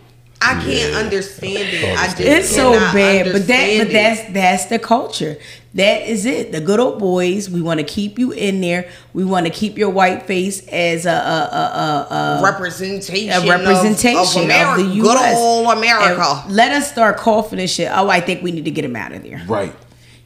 I 0.43 0.60
can't 0.63 0.95
understand 0.95 1.67
it. 1.69 1.97
I 1.97 2.08
just 2.08 2.19
It's 2.19 2.49
so 2.49 2.71
bad, 2.73 3.32
but 3.32 3.45
that 3.45 3.77
but 3.77 3.91
that's 3.91 4.34
that's 4.34 4.65
the 4.65 4.80
culture. 4.80 5.38
That 5.75 6.10
is 6.10 6.25
it. 6.25 6.51
The 6.51 6.60
good 6.60 6.80
old 6.80 6.97
boys. 6.97 7.47
We 7.49 7.62
want 7.62 7.80
to 7.80 7.86
keep 7.86 8.17
you 8.17 8.32
in 8.32 8.60
there. 8.60 8.89
We 9.13 9.23
want 9.23 9.45
to 9.45 9.51
keep 9.51 9.77
your 9.77 9.91
white 9.91 10.23
face 10.23 10.67
as 10.67 11.06
a 11.06 11.12
a 11.12 11.13
a, 11.13 12.15
a, 12.15 12.39
a 12.39 12.43
representation, 12.43 13.30
a 13.30 13.49
representation 13.49 14.19
of, 14.19 14.36
of, 14.36 14.43
America, 14.43 14.84
the 14.84 14.95
U.S. 14.95 15.08
good 15.08 15.38
old 15.38 15.77
America. 15.77 16.41
And 16.45 16.56
let 16.56 16.71
us 16.71 16.91
start 16.91 17.17
coughing 17.17 17.60
and 17.60 17.69
shit. 17.69 17.91
Oh, 17.93 18.10
I 18.10 18.19
think 18.19 18.41
we 18.41 18.51
need 18.51 18.65
to 18.65 18.71
get 18.71 18.84
him 18.84 18.95
out 18.95 19.12
of 19.12 19.21
there. 19.21 19.45
Right. 19.47 19.75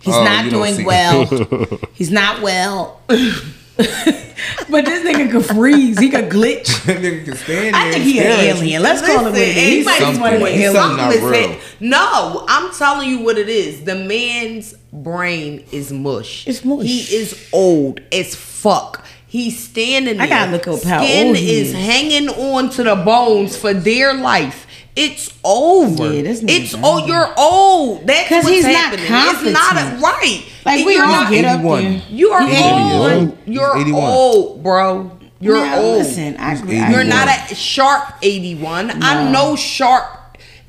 He's 0.06 0.14
Oh, 0.16 0.24
not 0.24 0.50
doing 0.50 0.86
well. 0.86 1.26
He's 1.94 2.12
not 2.12 2.42
well. 2.42 3.02
but 3.08 4.86
this 4.86 5.04
nigga 5.06 5.32
could 5.32 5.46
freeze. 5.46 6.00
He 6.00 6.10
could 6.10 6.30
glitch. 6.30 6.68
That 6.86 6.98
nigga 7.02 7.26
can 7.26 7.36
stand 7.36 7.74
there. 7.76 7.82
I 7.82 7.92
think 7.92 7.96
and 7.96 8.04
he 8.04 8.20
an 8.20 8.24
stare 8.26 8.32
at 8.32 8.44
you. 8.46 8.54
alien. 8.62 8.84
Let's 8.84 9.02
call 9.06 9.18
him 9.20 9.26
what 9.26 9.36
it 9.36 9.56
Listen, 9.56 9.64
is. 9.64 9.74
He 9.74 9.84
might 9.84 9.98
be 10.00 10.06
something- 10.06 10.22
one 10.22 10.34
of 10.34 10.40
the 10.40 10.48
aliens. 10.48 10.76
something 10.76 10.98
not 11.22 11.32
real. 11.32 11.60
No, 11.80 12.46
I'm 12.48 12.74
telling 12.74 13.10
you 13.10 13.20
what 13.22 13.38
it 13.38 13.50
is. 13.50 13.84
The 13.84 13.96
man's 13.96 14.74
brain 14.94 15.66
is 15.72 15.92
mush. 15.92 16.48
It's 16.48 16.64
mush. 16.64 16.86
He 16.86 17.00
is 17.16 17.50
old 17.52 18.00
as 18.12 18.36
fuck. 18.36 19.04
He's 19.28 19.62
standing 19.62 20.18
there. 20.18 20.26
I 20.28 20.30
gotta 20.30 20.52
look 20.52 20.68
up 20.68 20.82
how 20.84 21.04
Skin 21.04 21.28
old 21.28 21.36
he 21.38 21.60
is 21.60 21.70
is. 21.70 21.74
hanging 21.76 22.30
on 22.30 22.70
to 22.72 22.84
the 22.84 22.96
bones 22.96 23.58
for 23.58 23.74
dear 23.74 24.14
life. 24.14 24.65
It's 24.96 25.30
over. 25.44 26.14
Yeah, 26.14 26.22
this 26.22 26.42
it's 26.48 26.72
done. 26.72 26.82
oh, 26.86 27.06
you're 27.06 27.34
old. 27.38 28.08
That's 28.08 28.30
'Cause 28.30 28.44
what's 28.46 28.56
he's 28.56 28.64
not 28.66 28.76
happening. 28.98 29.06
It's 29.48 29.54
not 29.54 29.76
a, 29.76 29.98
right. 30.02 30.44
Like 30.66 30.86
we 30.86 30.94
You're 30.96 31.04
all 31.06 31.12
not- 31.12 31.32
get 31.32 31.46
up 31.46 31.60
81. 31.60 31.84
there. 31.84 32.02
You 32.10 32.32
are 32.32 32.48
He's 32.48 32.62
old. 32.62 33.12
81. 33.12 33.38
You're 33.46 33.96
old, 33.98 34.64
bro. 34.64 35.12
You're 35.42 35.58
Now, 35.58 35.78
old. 35.80 35.98
Listen, 36.00 36.38
I, 36.38 36.54
agree. 36.54 36.78
You're 36.78 37.04
not 37.04 37.28
a 37.52 37.56
sharp 37.56 38.14
81. 38.22 39.04
I 39.04 39.30
know 39.32 39.56
sharp. 39.58 40.15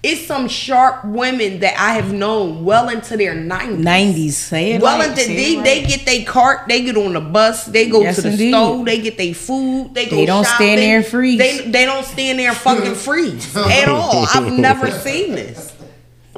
It's 0.03 0.25
some 0.27 0.47
sharp 0.47 1.05
women 1.05 1.61
that 1.61 1.75
I 1.79 1.95
have 1.95 2.13
known 2.13 2.65
well 2.65 2.89
into 2.91 3.17
their 3.17 3.35
90s. 3.35 3.79
nineties. 3.79 4.37
Say 4.37 4.73
it. 4.73 4.83
Well 4.83 4.99
right, 5.01 5.09
into 5.09 5.23
say 5.23 5.35
they, 5.37 5.57
right. 5.57 5.65
they 5.65 5.83
get 5.85 6.07
their 6.07 6.25
cart, 6.25 6.69
they 6.69 6.85
get 6.85 6.97
on 6.97 7.13
the 7.15 7.21
bus, 7.21 7.65
they 7.67 7.89
go 7.89 8.03
Yes, 8.03 8.17
to 8.17 8.23
the 8.23 8.31
indeed. 8.31 8.51
store, 8.53 8.85
they 8.85 9.01
get 9.01 9.17
their 9.19 9.35
food, 9.35 9.95
they 9.95 10.07
go 10.09 10.17
They 10.17 10.27
don't 10.27 10.45
stand 10.47 10.79
there 10.81 10.99
and 10.99 11.07
freeze. 11.07 11.39
They 11.39 11.69
they 11.71 11.85
don't 11.87 12.05
stand 12.05 12.39
there 12.39 12.51
and 12.51 12.57
fucking 12.57 12.95
freeze 13.07 13.57
at 13.57 13.89
all. 13.89 14.27
I've 14.33 14.53
never 14.53 14.91
seen 14.93 15.33
this. 15.33 15.73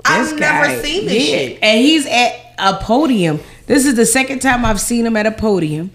I've 0.04 0.30
This 0.30 0.40
never 0.40 0.82
seen 0.82 1.04
this 1.06 1.28
yeah. 1.28 1.36
shit. 1.36 1.58
And 1.62 1.80
he's 1.80 2.06
at 2.06 2.32
a 2.58 2.74
podium. 2.78 3.40
This 3.66 3.84
is 3.84 3.96
the 3.96 4.06
second 4.06 4.38
time 4.38 4.64
I've 4.64 4.80
seen 4.80 5.04
him 5.04 5.16
at 5.16 5.26
a 5.26 5.30
podium. 5.32 5.90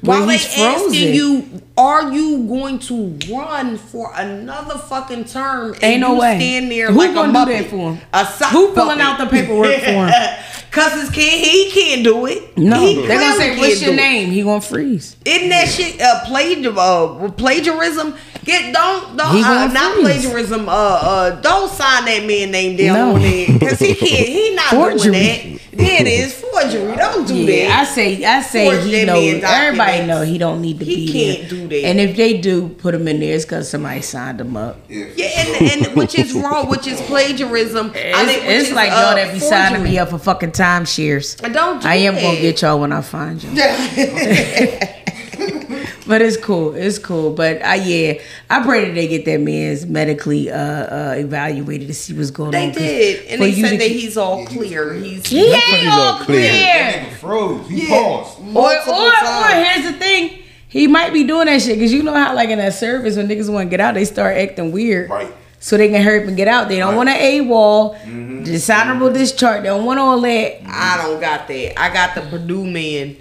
Where 0.00 0.18
While 0.20 0.28
they 0.28 0.38
frozen. 0.38 0.64
asking 0.64 1.14
you, 1.14 1.62
are 1.76 2.12
you 2.12 2.46
going 2.46 2.78
to 2.80 3.18
run 3.32 3.76
for 3.76 4.12
another 4.14 4.78
fucking 4.78 5.24
term? 5.24 5.74
And 5.74 5.82
Ain't 5.84 6.00
no 6.02 6.14
you 6.14 6.20
way. 6.20 6.38
Stand 6.38 6.70
there 6.70 6.92
Who 6.92 6.98
like 6.98 7.14
gonna 7.14 7.30
a 7.30 7.32
do 7.46 7.50
Muppet, 7.52 7.58
that 7.62 7.70
for 7.70 7.92
him? 7.94 8.00
A 8.12 8.24
sock 8.26 8.50
Who 8.52 8.74
filling 8.74 8.98
puppet. 8.98 9.00
out 9.02 9.18
the 9.18 9.26
paperwork 9.26 9.74
for 9.80 9.90
him? 10.06 10.10
Cause 10.70 10.92
his 10.92 11.10
can't 11.10 11.40
he 11.44 11.70
can't 11.72 12.04
do 12.04 12.26
it. 12.26 12.56
No, 12.58 12.78
He 12.78 12.94
they're 13.06 13.18
gonna 13.18 13.36
say, 13.36 13.58
"What's 13.58 13.80
your 13.80 13.92
do 13.92 13.94
it." 13.94 14.02
name?" 14.02 14.30
He 14.30 14.42
gonna 14.42 14.60
freeze. 14.60 15.16
Isn't 15.24 15.48
that 15.48 15.66
shit 15.66 15.98
uh, 15.98 16.20
plagiar, 16.26 16.76
uh, 16.76 17.30
plagiarism? 17.32 18.14
Get 18.44 18.74
don't 18.74 19.16
don't 19.16 19.42
uh, 19.44 19.66
not 19.68 19.94
freeze. 19.94 20.20
plagiarism. 20.22 20.68
Uh, 20.68 20.72
uh, 20.72 21.40
don't 21.40 21.70
sign 21.70 22.04
that 22.04 22.24
man 22.26 22.50
name 22.50 22.76
down 22.76 22.94
No. 22.94 23.14
on 23.14 23.22
there 23.22 23.46
because 23.48 23.78
he 23.78 23.94
can't. 23.94 24.28
He 24.28 24.54
not 24.54 24.66
Forgery. 24.66 24.98
doing 25.10 25.12
that. 25.54 25.57
Yeah, 25.78 26.00
it 26.02 26.06
is 26.24 26.34
forgery. 26.34 26.96
Don't 26.96 27.26
do 27.26 27.34
Yeah, 27.36 27.78
I 27.80 27.84
say, 27.84 28.24
I 28.24 28.42
say 28.42 28.68
Forge 28.68 28.84
he 28.84 28.90
that 28.92 29.06
knows. 29.06 29.42
man 29.42 29.44
Everybody 29.44 30.06
know 30.06 30.22
he 30.22 30.36
don't 30.38 30.60
need 30.60 30.78
to 30.80 30.84
He 30.84 31.06
be 31.06 31.12
can't 31.12 31.40
there. 31.40 31.48
do 31.48 31.68
that. 31.68 31.86
And 31.88 32.00
if 32.00 32.16
they 32.16 32.38
do 32.38 32.68
put 32.68 32.94
him 32.94 33.06
in 33.08 33.20
there, 33.20 33.34
it's 33.36 33.44
because 33.44 33.70
somebody 33.70 34.00
signed 34.02 34.40
him 34.40 34.56
up. 34.56 34.76
yeah, 34.88 35.06
and, 35.36 35.86
and 35.86 35.96
which 35.96 36.18
is 36.18 36.32
wrong, 36.34 36.68
which 36.68 36.86
is 36.86 37.00
plagiarism. 37.02 37.92
I 37.94 37.98
It's, 37.98 38.32
think 38.32 38.44
it's 38.44 38.68
is, 38.68 38.74
like 38.74 38.90
uh, 38.90 38.94
y'all 38.96 39.14
that 39.14 39.32
be 39.32 39.38
signing 39.40 39.82
me 39.84 39.98
up 39.98 40.10
for 40.10 40.18
fucking 40.18 40.50
timeshares. 40.52 41.42
I 41.44 41.48
don't. 41.48 41.80
Do 41.80 41.88
I 41.88 41.94
am 41.94 42.14
that. 42.16 42.22
gonna 42.22 42.40
get 42.40 42.60
y'all 42.62 42.80
when 42.80 42.92
I 42.92 43.00
find 43.00 43.42
you. 43.42 43.50
But 46.08 46.22
it's 46.22 46.36
cool. 46.38 46.74
It's 46.74 46.98
cool. 46.98 47.32
But 47.34 47.60
uh, 47.62 47.74
yeah, 47.84 48.14
I 48.48 48.62
pray 48.64 48.86
that 48.86 48.94
they 48.94 49.06
get 49.06 49.24
that 49.26 49.40
man's 49.40 49.84
medically 49.86 50.50
uh, 50.50 50.56
uh, 50.56 51.14
evaluated 51.18 51.86
to 51.88 51.94
see 51.94 52.14
what's 52.14 52.30
going 52.30 52.46
on. 52.48 52.52
They 52.52 52.70
did, 52.72 53.26
and 53.26 53.42
they 53.42 53.52
said 53.52 53.72
that 53.78 53.86
keep- 53.86 54.00
he's 54.00 54.16
all 54.16 54.46
clear. 54.46 54.94
He's 54.94 55.26
he 55.26 55.52
ain't 55.52 55.62
He's 55.64 55.86
all 55.88 56.00
all 56.00 56.18
clear. 56.20 56.50
clear. 56.50 56.92
Nigga 56.92 57.10
froze. 57.16 57.68
He 57.68 57.82
Yeah. 57.82 57.88
paused. 58.02 58.38
Or, 58.40 58.42
multiple 58.44 58.94
or, 58.94 59.06
or 59.08 59.12
times. 59.12 59.66
here's 59.82 59.92
the 59.92 59.98
thing. 59.98 60.38
He 60.70 60.86
might 60.86 61.12
be 61.12 61.24
doing 61.24 61.46
that 61.46 61.60
shit 61.62 61.76
because 61.78 61.92
you 61.92 62.02
know 62.02 62.14
how, 62.14 62.34
like 62.34 62.48
in 62.50 62.58
that 62.58 62.74
service, 62.74 63.16
when 63.16 63.28
niggas 63.28 63.52
want 63.52 63.66
to 63.66 63.70
get 63.70 63.80
out, 63.80 63.94
they 63.94 64.04
start 64.04 64.36
acting 64.36 64.72
weird. 64.72 65.08
Right. 65.10 65.32
So 65.60 65.76
they 65.76 65.88
can 65.88 66.02
hurry 66.02 66.22
up 66.22 66.28
and 66.28 66.36
get 66.36 66.46
out. 66.48 66.68
They 66.68 66.78
don't 66.78 66.90
Right. 66.90 66.96
want 66.96 67.08
an 67.08 67.16
AWOL, 67.16 68.44
dishonorable 68.44 69.12
discharge. 69.12 69.62
They 69.62 69.68
don't 69.68 69.84
want 69.84 69.98
all 69.98 70.20
that. 70.20 70.60
I 70.66 70.96
don't 71.02 71.20
got 71.20 71.48
that. 71.48 71.80
I 71.80 71.92
got 71.92 72.14
the 72.14 72.20
Perdue 72.22 72.64
man, 72.66 73.16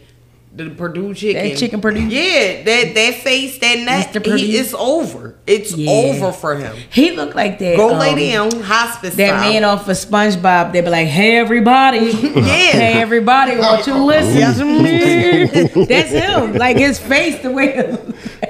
the 0.57 0.69
Perdue 0.71 1.13
chicken. 1.13 1.49
That 1.49 1.57
chicken 1.57 1.79
Perdue? 1.81 2.07
Yeah, 2.07 2.63
that 2.63 2.93
that 2.95 3.13
face, 3.15 3.57
that 3.59 3.79
neck. 3.79 4.07
Mr. 4.07 4.13
Perdue? 4.23 4.35
He, 4.37 4.57
it's 4.57 4.73
over. 4.73 5.35
It's 5.45 5.71
Yeah. 5.75 5.91
over 5.91 6.31
for 6.31 6.55
him. 6.55 6.75
He 6.91 7.11
looked 7.11 7.35
like 7.35 7.59
that. 7.59 7.77
Go 7.77 7.93
um, 7.93 7.99
lay 7.99 8.31
down, 8.31 8.51
hospice. 8.61 9.15
That 9.15 9.39
style. 9.39 9.51
man 9.51 9.63
off 9.63 9.87
of 9.87 9.95
SpongeBob, 9.95 10.71
they'd 10.73 10.81
be 10.81 10.89
like, 10.89 11.07
"Hey 11.07 11.37
everybody, 11.37 11.97
Yeah. 12.07 12.41
hey 12.41 12.93
everybody, 13.01 13.55
won't 13.57 13.85
you 13.87 13.95
listen 14.03 14.53
to 14.59 14.65
me?" 14.83 15.85
That's 15.85 16.09
him. 16.09 16.53
Like 16.55 16.77
his 16.77 16.99
face, 16.99 17.41
the 17.41 17.51
way. 17.51 17.97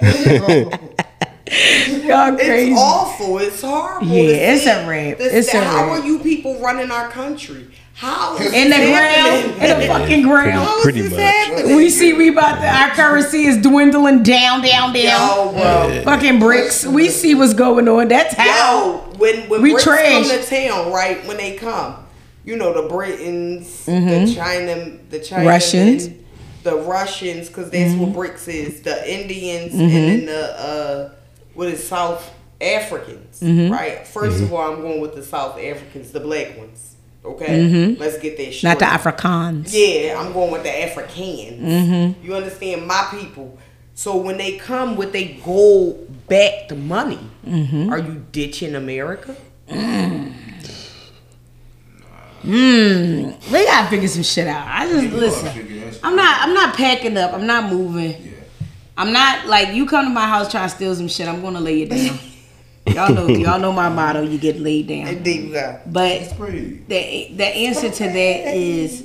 Y'all 2.03 2.35
crazy. 2.35 2.71
It's 2.73 2.79
awful. 2.79 3.37
It's 3.39 3.61
horrible. 3.61 4.07
Yeah, 4.07 4.53
it's 4.53 4.65
a 4.65 4.85
wrap. 4.87 5.17
This- 5.17 5.33
It's 5.33 5.53
a 5.53 5.61
how 5.63 5.87
wrap. 5.87 6.01
are 6.01 6.05
you 6.05 6.19
people 6.19 6.59
running 6.59 6.91
our 6.91 7.09
country? 7.09 7.67
How 7.97 8.37
is 8.37 8.53
In 8.53 8.69
the 8.69 8.75
ground, 8.75 9.61
in 9.61 9.79
the 9.79 9.87
fucking 9.87 10.21
ground. 10.21 10.51
How 10.51 10.77
is 10.77 10.83
Pretty 10.83 11.01
this 11.01 11.11
much. 11.13 11.19
happening? 11.21 11.75
We 11.75 11.89
see 11.89 12.13
we 12.13 12.29
about 12.29 12.61
to, 12.61 12.67
our 12.67 12.89
currency 12.91 13.45
is 13.45 13.57
dwindling 13.57 14.21
down, 14.21 14.61
down, 14.61 14.93
down. 14.93 14.93
Yo, 14.93 15.51
bro. 15.51 16.01
Fucking 16.03 16.39
BRICS. 16.39 16.93
We 16.93 17.09
see 17.09 17.33
what's 17.33 17.55
going 17.55 17.87
on. 17.89 18.07
That's 18.07 18.35
how. 18.35 18.45
Yo, 19.13 19.13
when 19.17 19.49
when 19.49 19.63
We 19.63 19.73
Brits 19.73 19.81
trash. 19.83 20.29
come 20.29 20.39
to 20.39 20.45
town, 20.45 20.91
right? 20.93 21.25
When 21.25 21.37
they 21.37 21.55
come, 21.55 22.05
you 22.45 22.55
know 22.55 22.79
the 22.79 22.87
Britons, 22.87 23.85
the 23.87 24.31
China, 24.35 24.97
the 25.09 25.19
China, 25.19 25.41
Mm-hmm. 25.41 25.47
Russians. 25.47 26.07
Mm-hmm. 26.09 26.21
the 26.65 26.75
Russians, 26.75 27.47
because 27.47 27.71
that's 27.71 27.95
what 27.95 28.09
BRICS 28.13 28.47
is. 28.47 28.81
The 28.83 29.11
Indians 29.11 29.73
and 29.73 29.89
then 29.89 30.25
the 30.27 30.59
uh, 30.61 31.09
what 31.55 31.67
is 31.69 31.85
South 31.87 32.31
Africans, 32.61 33.39
Mm-hmm. 33.39 33.73
right? 33.73 34.03
1st 34.05 34.43
of 34.43 34.53
all, 34.53 34.71
I'm 34.71 34.81
going 34.81 35.01
with 35.01 35.15
the 35.15 35.23
South 35.23 35.57
Africans, 35.57 36.11
the 36.11 36.19
black 36.19 36.55
ones. 36.59 36.93
Okay, 37.27 37.45
mm-hmm. 37.45 37.99
let's 38.01 38.17
get 38.19 38.37
that. 38.37 38.47
Mm-hmm. 38.47 38.67
Not 38.67 38.79
the 38.79 38.97
straight. 38.97 39.15
Afrikaans. 39.15 39.69
Yeah, 39.71 40.19
I'm 40.19 40.33
going 40.33 40.51
with 40.51 40.63
the 40.63 40.83
Africans. 40.83 41.61
Mm-hmm. 41.61 42.25
You 42.25 42.35
understand 42.35 42.87
my 42.87 43.07
people. 43.11 43.57
So 43.93 44.15
when 44.17 44.37
they 44.37 44.57
come 44.57 44.95
with 44.95 45.13
a 45.15 45.33
gold 45.43 46.27
backed 46.27 46.73
money, 46.75 47.19
Mm-hmm. 47.45 47.89
are 47.89 47.99
you 47.99 48.25
ditching 48.31 48.75
America? 48.75 49.35
Mm. 49.69 50.33
Mm. 52.43 53.51
We 53.51 53.65
gotta 53.65 53.89
figure 53.89 54.07
some 54.07 54.23
shit 54.23 54.47
out. 54.47 54.67
I 54.67 54.87
just 54.89 55.13
listen. 55.13 55.51
figure 55.51 55.85
that 55.85 55.93
shit 55.95 56.03
I'm 56.03 56.15
not. 56.15 56.41
I'm 56.41 56.53
not 56.53 56.75
packing 56.75 57.17
up. 57.17 57.33
I'm 57.33 57.45
not 57.47 57.71
moving. 57.71 58.11
Yeah. 58.11 58.31
I'm 58.95 59.11
not 59.11 59.47
like 59.47 59.73
you 59.73 59.85
come 59.85 60.05
to 60.05 60.11
my 60.11 60.27
house 60.27 60.49
trying 60.49 60.69
to 60.69 60.75
steal 60.75 60.95
some 60.95 61.07
shit. 61.07 61.27
I'm 61.27 61.41
gonna 61.41 61.59
lay 61.59 61.79
you 61.79 61.85
down. 61.87 62.19
y'all 62.93 63.13
know. 63.13 63.27
Y'all 63.45 63.59
know 63.59 63.71
my 63.71 63.89
motto. 63.89 64.21
You 64.21 64.37
get 64.37 64.59
laid 64.59 64.87
down. 64.87 65.07
Indeed, 65.07 65.53
God. 65.53 65.81
But 65.85 66.29
the 66.37 67.31
the 67.35 67.45
answer 67.45 67.89
to 67.89 68.03
that 68.03 68.55
is 68.55 69.01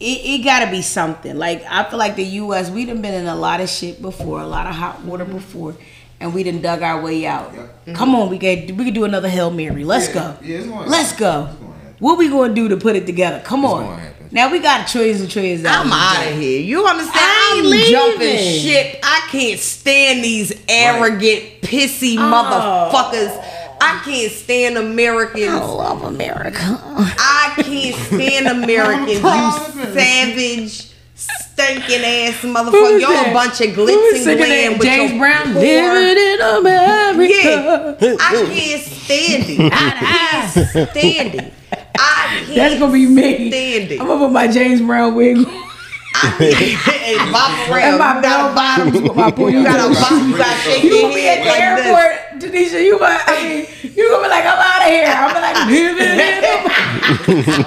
it, 0.00 0.04
it 0.04 0.44
gotta 0.44 0.70
be 0.70 0.82
something. 0.82 1.36
Like 1.36 1.62
I 1.68 1.88
feel 1.88 1.98
like 1.98 2.16
the 2.16 2.24
US, 2.24 2.70
we 2.70 2.84
done 2.84 3.02
been 3.02 3.14
in 3.14 3.26
a 3.26 3.36
lot 3.36 3.60
of 3.60 3.68
shit 3.68 4.00
before, 4.00 4.40
a 4.40 4.46
lot 4.46 4.66
of 4.66 4.74
hot 4.74 5.02
water 5.02 5.24
mm-hmm. 5.24 5.34
before, 5.34 5.76
and 6.20 6.32
we 6.34 6.42
done 6.42 6.60
dug 6.60 6.82
our 6.82 7.02
way 7.02 7.26
out. 7.26 7.52
Yeah. 7.54 7.94
Come 7.94 8.14
on, 8.14 8.30
we 8.30 8.38
could 8.38 8.76
we 8.78 8.84
could 8.84 8.94
do 8.94 9.04
another 9.04 9.28
Hail 9.28 9.50
Mary. 9.50 9.84
Let's 9.84 10.08
go. 10.08 10.36
Yeah, 10.42 10.58
it's 10.58 10.66
Let's 10.66 11.12
go. 11.12 11.48
It's 11.50 11.58
going 11.58 11.72
to 11.72 11.78
happen. 11.78 11.96
What 11.98 12.18
we 12.18 12.28
gonna 12.28 12.54
do 12.54 12.68
to 12.68 12.76
put 12.76 12.96
it 12.96 13.06
together? 13.06 13.42
Come 13.44 13.64
It's 13.64 13.72
on. 13.72 14.00
Now 14.30 14.50
we 14.50 14.58
got 14.58 14.86
trillions 14.88 15.20
and 15.20 15.30
trillions. 15.30 15.60
of 15.60 15.66
I'm 15.66 15.92
out 15.92 16.26
of 16.26 16.38
here. 16.38 16.60
You 16.60 16.86
understand? 16.86 17.16
I'm 17.24 17.64
leaving. 17.64 17.90
jumping 17.90 18.38
ship. 18.38 19.00
I 19.02 19.26
can't 19.30 19.58
stand 19.58 20.22
these 20.22 20.52
arrogant, 20.68 21.62
pissy 21.62 22.16
oh. 22.18 22.90
motherfuckers. 22.92 23.44
I 23.80 24.02
can't 24.04 24.32
stand 24.32 24.76
Americans. 24.76 25.48
I 25.48 25.64
love 25.64 26.02
America. 26.02 26.58
I 26.60 27.52
can't 27.56 27.96
stand 27.96 28.46
Americans. 28.64 29.22
You 29.22 29.92
savage, 29.94 30.92
stinking 31.14 32.04
ass 32.04 32.42
motherfucker. 32.42 33.00
Y'all 33.00 33.10
that? 33.10 33.28
a 33.30 33.34
bunch 33.34 33.60
of 33.60 33.68
glitz 33.68 34.26
and 34.26 34.38
glam 34.38 34.72
with 34.74 34.82
James 34.82 35.10
your 35.12 35.20
Brown. 35.20 35.52
poor- 35.52 35.62
Living 35.62 36.24
in 36.24 36.40
America. 36.40 37.96
Yeah, 38.00 38.16
I 38.20 38.46
can't 38.52 38.82
stand 38.82 39.44
it. 39.48 39.72
I 39.74 40.50
can't 40.50 40.90
stand 40.90 41.34
it. 41.34 41.52
I 42.00 42.44
That's 42.54 42.78
gonna 42.78 42.92
be 42.92 43.06
me. 43.06 43.50
stand 43.50 43.90
it. 43.92 44.00
I'm 44.00 44.06
gonna 44.06 44.20
put 44.26 44.32
my 44.32 44.46
James 44.48 44.80
Brown 44.80 45.14
wig 45.14 45.36
on. 45.38 45.44
and 45.44 47.32
Bob 47.32 47.68
Brown, 47.68 47.82
and 47.84 47.98
my 47.98 48.16
you 48.16 48.22
got 48.22 48.22
bell 48.22 48.50
a 48.50 48.54
bottoms 48.54 49.00
with 49.02 49.14
my 49.16 49.30
booty. 49.30 49.56
You 49.58 49.62
got 49.64 49.78
a 49.78 49.94
bob, 49.94 50.12
you 50.26 50.36
got 50.36 50.50
to 50.56 50.60
shake 50.62 50.82
You 50.84 50.90
gonna 51.02 51.14
be 51.14 51.28
at 51.28 51.42
the 51.42 51.48
like 51.48 51.58
this. 51.76 51.86
airport, 51.86 52.14
Denisha. 52.42 52.80
You 52.84 52.98
might, 52.98 53.22
I 53.26 53.28
mean, 53.42 53.66
you 53.94 54.08
gonna 54.10 54.22
be 54.24 54.28
like, 54.30 54.44
I'm 54.44 54.58
out 54.58 54.82
of 54.82 54.88
here. 54.88 55.06
I'm 55.06 55.30
gonna 55.32 55.46
like, 55.46 55.58
living 55.66 56.02
in 56.02 56.10
America. 56.18 57.58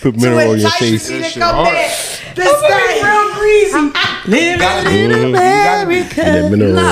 Put 0.00 0.14
To 0.14 0.20
mirror 0.20 0.50
on 0.52 0.58
your 0.58 0.70
face. 0.70 1.10
me 1.10 1.22
to 1.22 1.38
come 1.38 1.64
back. 1.64 1.90
This 2.34 2.48
gonna 2.60 2.68
thing. 2.68 3.04
real 3.04 3.26
greasy. 3.34 3.92
Living 4.26 4.60
in 4.88 5.20
be- 5.20 5.28
you 5.28 5.32
gotta 5.38 5.86
be- 5.86 5.96
And 6.00 6.10
that 6.10 6.24
America. 6.24 6.50
mineral. 6.50 6.74
No, 6.74 6.84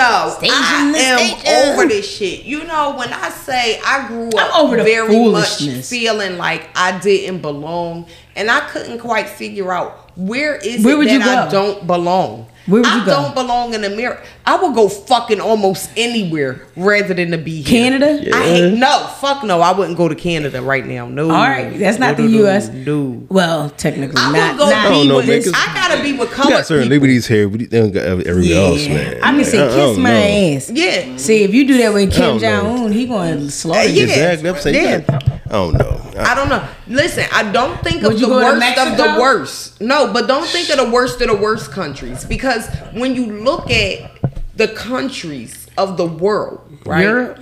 no, 0.00 0.34
Station 0.38 0.54
I 0.56 0.92
am 0.96 1.18
station. 1.18 1.70
over 1.72 1.86
this 1.86 2.16
shit. 2.16 2.44
You 2.44 2.64
know, 2.64 2.94
when 2.96 3.12
I 3.12 3.28
say 3.30 3.80
I 3.84 4.06
grew 4.08 4.28
up 4.28 4.50
I'm 4.54 4.66
over 4.66 4.76
very 4.82 5.30
much 5.30 5.62
feeling 5.84 6.38
like 6.38 6.68
I 6.74 6.98
didn't 6.98 7.42
belong, 7.42 8.06
and 8.36 8.50
I 8.50 8.60
couldn't 8.68 8.98
quite 8.98 9.28
figure 9.28 9.72
out 9.72 10.09
where 10.20 10.56
is 10.56 10.84
Where 10.84 10.94
it 10.94 10.98
would 10.98 11.08
that 11.08 11.12
you 11.12 11.20
I 11.20 11.44
go? 11.46 11.50
don't 11.50 11.86
belong. 11.86 12.46
Where 12.66 12.82
would 12.82 12.86
I 12.90 12.98
you 13.00 13.04
go? 13.06 13.10
don't 13.22 13.34
belong 13.34 13.74
in 13.74 13.82
America. 13.84 14.22
I 14.46 14.54
would 14.60 14.74
go 14.74 14.88
fucking 14.88 15.40
almost 15.40 15.90
anywhere 15.96 16.60
rather 16.76 17.14
than 17.14 17.30
to 17.32 17.38
be 17.38 17.62
here. 17.62 17.90
Canada? 17.90 18.36
I 18.36 18.42
hate 18.42 18.74
no, 18.78 19.06
fuck 19.20 19.42
no. 19.42 19.60
I 19.60 19.72
wouldn't 19.76 19.96
go 19.96 20.08
to 20.08 20.14
Canada 20.14 20.60
right 20.62 20.84
now. 20.86 21.08
No. 21.08 21.24
All 21.30 21.36
right, 21.48 21.76
that's 21.78 21.98
not 21.98 22.16
No, 22.18 22.26
the 22.26 22.32
no, 22.32 22.38
U.S. 22.40 22.68
No. 22.68 23.26
Well, 23.28 23.70
technically 23.70 24.20
I 24.20 24.30
not. 24.32 24.52
would 24.52 24.58
go 24.58 24.70
not 24.70 24.86
I 24.86 24.88
don't 24.90 25.02
be 25.02 25.08
know, 25.08 25.16
with. 25.16 25.28
man, 25.28 25.42
'cause- 25.42 25.52
I 25.56 25.74
gotta 25.74 26.02
be 26.02 26.12
with 26.12 26.28
You 26.28 26.34
colored 26.36 26.50
got 26.50 26.66
certain 26.66 26.84
people. 26.84 26.94
liberties 26.96 27.26
here, 27.26 27.48
but 27.48 27.60
you 27.60 27.66
don't 27.66 27.90
got 27.92 28.02
everywhere 28.26 28.58
else, 28.66 28.86
man. 28.88 29.18
I'm 29.22 29.42
say 29.44 29.58
I- 29.60 29.66
I 29.66 29.74
kiss 29.74 29.96
my 29.98 30.10
know. 30.10 30.56
ass. 30.56 30.70
Yeah. 30.72 31.16
See, 31.16 31.42
if 31.42 31.54
you 31.54 31.66
do 31.66 31.78
that 31.78 31.92
with 31.94 32.12
I 32.12 32.14
Kim 32.14 32.38
don't. 32.38 32.40
Jong 32.40 32.84
Un, 32.84 32.92
he 32.92 33.06
going 33.06 33.38
to 33.46 33.50
slaughter 33.50 33.88
Yeah. 33.88 33.94
you. 33.94 34.02
Exactly. 34.04 34.48
I'm 34.50 34.56
saying, 34.58 34.84
Yeah. 35.08 35.18
You 35.50 35.72
got- 35.72 35.80
I 35.80 35.84
don't 35.84 36.14
know. 36.14 36.20
I- 36.20 36.32
I 36.32 36.34
don't 36.34 36.48
know. 36.48 36.62
Listen, 36.88 37.24
I 37.32 37.50
don't 37.50 37.80
think 37.82 38.02
Would 38.02 38.12
of 38.14 38.20
you 38.20 38.26
the 38.26 38.32
worst 38.34 38.78
of 38.78 38.96
the 38.96 39.16
worst. 39.20 39.80
No, 39.80 40.12
but 40.12 40.26
don't 40.28 40.46
think 40.46 40.68
of 40.70 40.76
the 40.76 40.90
worst 40.90 41.20
of 41.20 41.28
the 41.28 41.36
worst 41.36 41.70
countries 41.72 42.24
because 42.24 42.68
when 42.92 43.14
you 43.14 43.26
look 43.26 43.70
at 43.70 44.10
the 44.56 44.68
countries 44.68 45.66
of 45.78 45.96
the 45.96 46.06
world, 46.06 46.60
right? 46.84 47.02
Europe? 47.02 47.38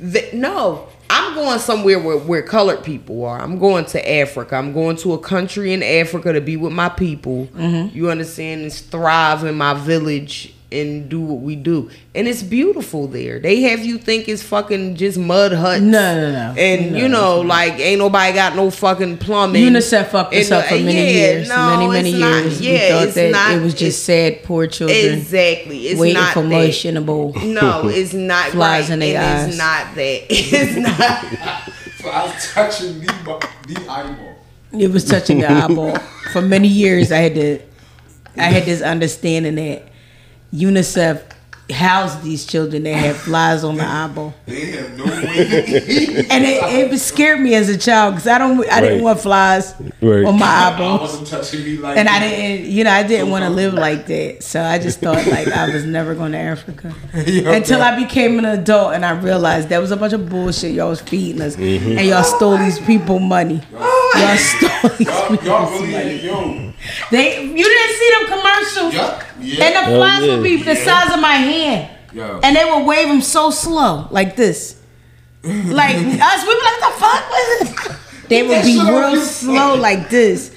The, 0.00 0.28
no, 0.32 0.86
I'm 1.10 1.34
going 1.34 1.58
somewhere 1.58 1.98
where, 1.98 2.16
where 2.18 2.42
colored 2.42 2.82
people 2.84 3.24
are. 3.24 3.40
I'm 3.40 3.58
going 3.58 3.84
to 3.86 4.12
Africa. 4.20 4.56
I'm 4.56 4.72
going 4.72 4.96
to 4.98 5.14
a 5.14 5.18
country 5.18 5.72
in 5.72 5.82
Africa 5.82 6.32
to 6.32 6.40
be 6.40 6.56
with 6.56 6.72
my 6.72 6.88
people. 6.88 7.46
Mm-hmm. 7.56 7.96
You 7.96 8.10
understand? 8.10 8.62
And 8.62 8.72
thrive 8.72 9.44
in 9.44 9.56
my 9.56 9.74
village 9.74 10.54
and 10.70 11.08
do 11.08 11.20
what 11.20 11.40
we 11.40 11.56
do. 11.56 11.90
And 12.14 12.28
it's 12.28 12.42
beautiful 12.42 13.06
there. 13.06 13.38
They 13.40 13.62
have 13.62 13.84
you 13.84 13.96
think 13.96 14.28
it's 14.28 14.42
fucking 14.42 14.96
just 14.96 15.18
mud 15.18 15.52
huts. 15.52 15.80
No, 15.80 16.14
no, 16.20 16.32
no. 16.32 16.60
And 16.60 16.92
No, 16.92 16.98
you 16.98 17.08
know, 17.08 17.40
like 17.40 17.74
ain't 17.78 17.98
nobody 17.98 18.34
got 18.34 18.54
no 18.54 18.70
fucking 18.70 19.18
plumbing. 19.18 19.62
UNICEF 19.64 20.08
fucked 20.08 20.34
us 20.34 20.50
up 20.50 20.66
for 20.66 20.74
uh, 20.74 20.78
many 20.78 20.94
yeah, 20.94 21.10
years. 21.10 21.48
no, 21.48 21.76
many, 21.76 21.88
many 21.88 22.10
it's 22.10 22.18
not. 22.20 22.42
years. 22.42 22.60
Yeah, 22.60 22.72
we 22.72 22.78
thought 22.90 23.04
it's 23.06 23.14
that 23.14 23.30
not, 23.30 23.52
it 23.56 23.62
was 23.62 23.74
just 23.74 24.04
sad, 24.04 24.42
poor 24.42 24.66
children 24.66 24.98
Exactly. 24.98 25.86
It's 25.88 26.00
waiting 26.00 26.14
not 26.20 26.34
for 26.34 26.42
that. 26.42 26.48
mush 26.48 26.84
in 26.84 26.96
a 26.96 27.00
bowl. 27.00 27.32
No, 27.34 27.88
it's 27.88 28.12
not 28.12 28.50
Flies 28.50 28.84
right. 28.84 28.92
in 28.94 28.98
their 28.98 29.20
and 29.20 29.26
eyes. 29.26 29.48
It's 29.48 29.58
not 29.58 29.94
that. 29.94 30.26
It's 30.28 30.76
not. 30.76 31.74
I 32.10 32.24
was 32.24 32.52
touching 32.52 33.00
the, 33.00 33.50
the 33.68 33.90
eyeball. 33.90 34.34
It 34.72 34.90
was 34.90 35.04
touching 35.04 35.40
the 35.40 35.50
eyeball. 35.50 35.96
For 36.32 36.40
many 36.42 36.68
years, 36.68 37.10
I 37.12 37.18
had 37.18 37.34
to, 37.34 37.60
I 38.36 38.44
had 38.44 38.64
this 38.64 38.82
understanding 38.82 39.54
that 39.56 39.87
UNICEF 40.52 41.37
housed 41.70 42.22
these 42.22 42.46
children 42.46 42.82
that 42.84 42.94
had 42.94 43.16
flies 43.16 43.62
on 43.62 43.76
the 43.76 43.84
eyeball, 43.84 44.32
They 44.46 44.66
have 44.72 44.96
no 44.96 45.04
way. 45.04 46.26
and 46.30 46.44
it, 46.44 46.92
it 46.92 46.98
scared 46.98 47.40
me 47.40 47.54
as 47.54 47.68
a 47.68 47.76
child 47.76 48.14
because 48.14 48.26
I 48.26 48.38
don't, 48.38 48.68
I 48.70 48.80
didn't 48.80 49.02
want 49.02 49.20
flies 49.20 49.74
Right. 50.00 50.24
on 50.24 50.38
my 50.38 50.46
eyeball. 50.46 51.00
wasn't 51.00 51.26
touching 51.26 51.64
me 51.64 51.76
like 51.76 51.96
And 51.98 52.08
I 52.08 52.18
didn't, 52.20 52.66
you 52.70 52.84
know, 52.84 52.90
I 52.90 53.02
didn't 53.02 53.30
want 53.30 53.44
to 53.44 53.50
live 53.50 53.74
like 53.74 54.06
that. 54.06 54.42
So 54.42 54.62
I 54.62 54.78
just 54.78 55.00
thought 55.00 55.26
like 55.26 55.48
I 55.48 55.70
was 55.70 55.84
never 55.84 56.14
going 56.14 56.32
to 56.32 56.38
Africa 56.38 56.94
until 57.12 57.82
I 57.82 57.98
became 58.02 58.38
an 58.38 58.44
adult 58.46 58.94
and 58.94 59.04
I 59.04 59.10
realized 59.12 59.68
that 59.68 59.80
was 59.80 59.90
a 59.90 59.96
bunch 59.96 60.12
of 60.14 60.28
bullshit 60.28 60.72
y'all 60.72 60.88
was 60.90 61.00
feeding 61.00 61.42
us, 61.42 61.56
mm-hmm. 61.56 61.98
and 61.98 62.06
y'all 62.06 62.22
stole 62.22 62.56
these 62.56 62.78
people 62.80 63.18
money. 63.18 63.60
Y'all 63.72 64.36
stole 64.36 64.90
these 64.96 65.06
Y'all, 65.06 65.28
people 65.28 65.46
y'all 65.46 65.70
really, 65.70 65.92
money. 65.92 66.16
yo, 66.24 66.72
They, 67.10 67.42
you 67.44 67.64
didn't 67.64 67.96
see 67.98 68.10
them 68.18 68.38
commercials, 68.38 68.94
yeah, 68.94 69.24
yeah. 69.40 69.64
and 69.64 69.74
the 69.76 69.96
flies 69.96 70.22
yeah. 70.24 70.34
would 70.34 70.42
be 70.42 70.62
the 70.62 70.74
size 70.76 71.12
of 71.12 71.20
my 71.20 71.34
hand, 71.34 71.57
Yo. 72.12 72.40
and 72.42 72.56
they 72.56 72.64
would 72.64 72.86
wave 72.86 73.08
them 73.08 73.20
so 73.20 73.50
slow, 73.50 74.08
like 74.10 74.36
this. 74.36 74.76
Like 75.44 75.94
us, 75.96 76.46
we 76.46 76.54
be 76.54 76.64
like, 76.64 76.80
the 76.80 76.94
fuck 76.98 77.30
was 77.30 77.60
it? 77.60 78.28
They 78.28 78.42
would 78.42 78.64
be 78.64 78.76
That 78.76 78.86
shit 78.86 78.94
on 78.94 79.12
real 79.12 79.22
slow 79.22 79.74
like 79.76 80.10
this. 80.10 80.54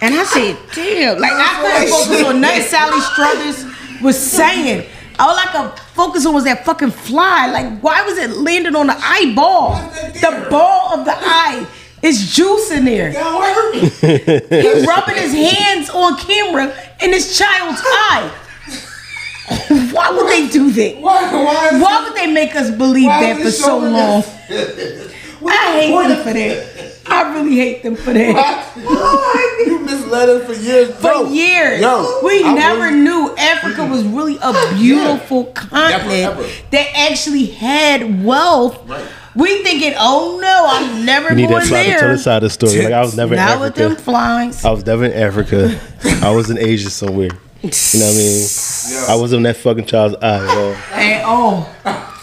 And 0.00 0.14
I 0.14 0.24
said, 0.24 0.56
damn, 0.74 1.18
like 1.20 1.32
I 1.32 1.60
couldn't 1.60 1.90
focus 1.90 2.24
on 2.26 2.40
nothing 2.40 2.62
Sally 2.62 3.00
Struthers 3.00 4.02
was 4.02 4.18
saying. 4.18 4.88
All 5.18 5.36
I 5.36 5.46
could 5.52 5.78
focus 5.94 6.26
on 6.26 6.34
was 6.34 6.44
that 6.44 6.64
fucking 6.64 6.90
fly. 6.90 7.50
Like, 7.52 7.80
why 7.80 8.02
was 8.02 8.18
it 8.18 8.30
landing 8.30 8.74
on 8.74 8.86
the 8.88 8.96
eyeball? 8.98 9.76
The 10.14 10.48
ball 10.50 10.98
of 10.98 11.04
the 11.04 11.14
eye 11.14 11.66
is 12.02 12.34
juice 12.34 12.70
in 12.72 12.84
there. 12.84 13.10
He's 13.10 14.86
rubbing 14.86 15.16
his 15.16 15.32
hands 15.34 15.90
on 15.90 16.16
camera 16.18 16.74
in 17.00 17.12
his 17.12 17.38
child's 17.38 17.80
eye. 17.84 18.30
Why 19.92 20.10
would 20.10 20.28
they 20.30 20.48
do 20.48 20.70
that? 20.70 20.98
Why, 21.00 21.32
why, 21.44 21.70
is 21.72 21.82
Why 21.82 22.04
would 22.04 22.16
they 22.16 22.32
make 22.32 22.54
us 22.56 22.70
believe 22.70 23.08
that 23.08 23.40
for 23.40 23.50
so 23.50 23.78
long? 23.78 23.94
us- 24.22 24.28
I 25.44 25.80
hate 25.80 26.08
them 26.08 26.22
for 26.24 26.32
that. 26.32 26.92
I 27.04 27.34
really 27.34 27.56
hate 27.56 27.82
them 27.82 27.96
for 27.96 28.12
that. 28.12 28.72
you 29.66 29.78
misled 29.80 30.28
us 30.28 30.46
for 30.46 30.52
years. 30.54 30.94
For 30.96 31.08
Yo, 31.12 31.30
years, 31.30 31.80
yo, 31.80 32.20
we 32.22 32.44
I 32.44 32.54
never 32.54 32.84
really- 32.84 32.98
knew 33.00 33.34
Africa 33.36 33.84
was 33.86 34.04
really 34.04 34.38
a 34.40 34.52
beautiful 34.76 35.46
continent 35.46 36.12
ever. 36.12 36.42
that 36.70 36.86
actually 37.10 37.46
had 37.46 38.24
wealth. 38.24 38.88
Right. 38.88 39.04
We 39.34 39.62
thinking, 39.64 39.94
oh 39.98 40.38
no, 40.40 40.66
I'm 40.68 41.04
never 41.06 41.30
You 41.30 41.34
need 41.36 41.48
going 41.48 41.60
that 41.62 41.66
slide 41.68 41.84
to 41.84 41.98
tell 41.98 42.08
the 42.12 42.18
side 42.18 42.36
of 42.36 42.42
the 42.42 42.50
story. 42.50 42.84
Like 42.84 42.92
I 42.92 43.00
was 43.00 43.16
never 43.16 43.34
in 43.34 43.40
Not 43.40 43.60
with 43.60 43.74
them 43.74 43.92
Africa. 43.92 44.02
flies. 44.04 44.64
I 44.64 44.70
was 44.70 44.84
never 44.86 45.04
in 45.06 45.12
Africa. 45.12 45.80
I 46.22 46.30
was 46.30 46.50
in 46.50 46.58
Asia 46.58 46.90
somewhere. 46.90 47.30
You 47.62 47.70
know 48.00 48.06
what 48.06 48.14
I 48.14 48.18
mean? 48.18 49.10
I 49.10 49.14
wasn't 49.20 49.36
in 49.38 49.42
that 49.44 49.56
fucking 49.56 49.86
child's 49.86 50.16
eye 50.16 50.44
at 50.44 51.24
all. 51.24 51.66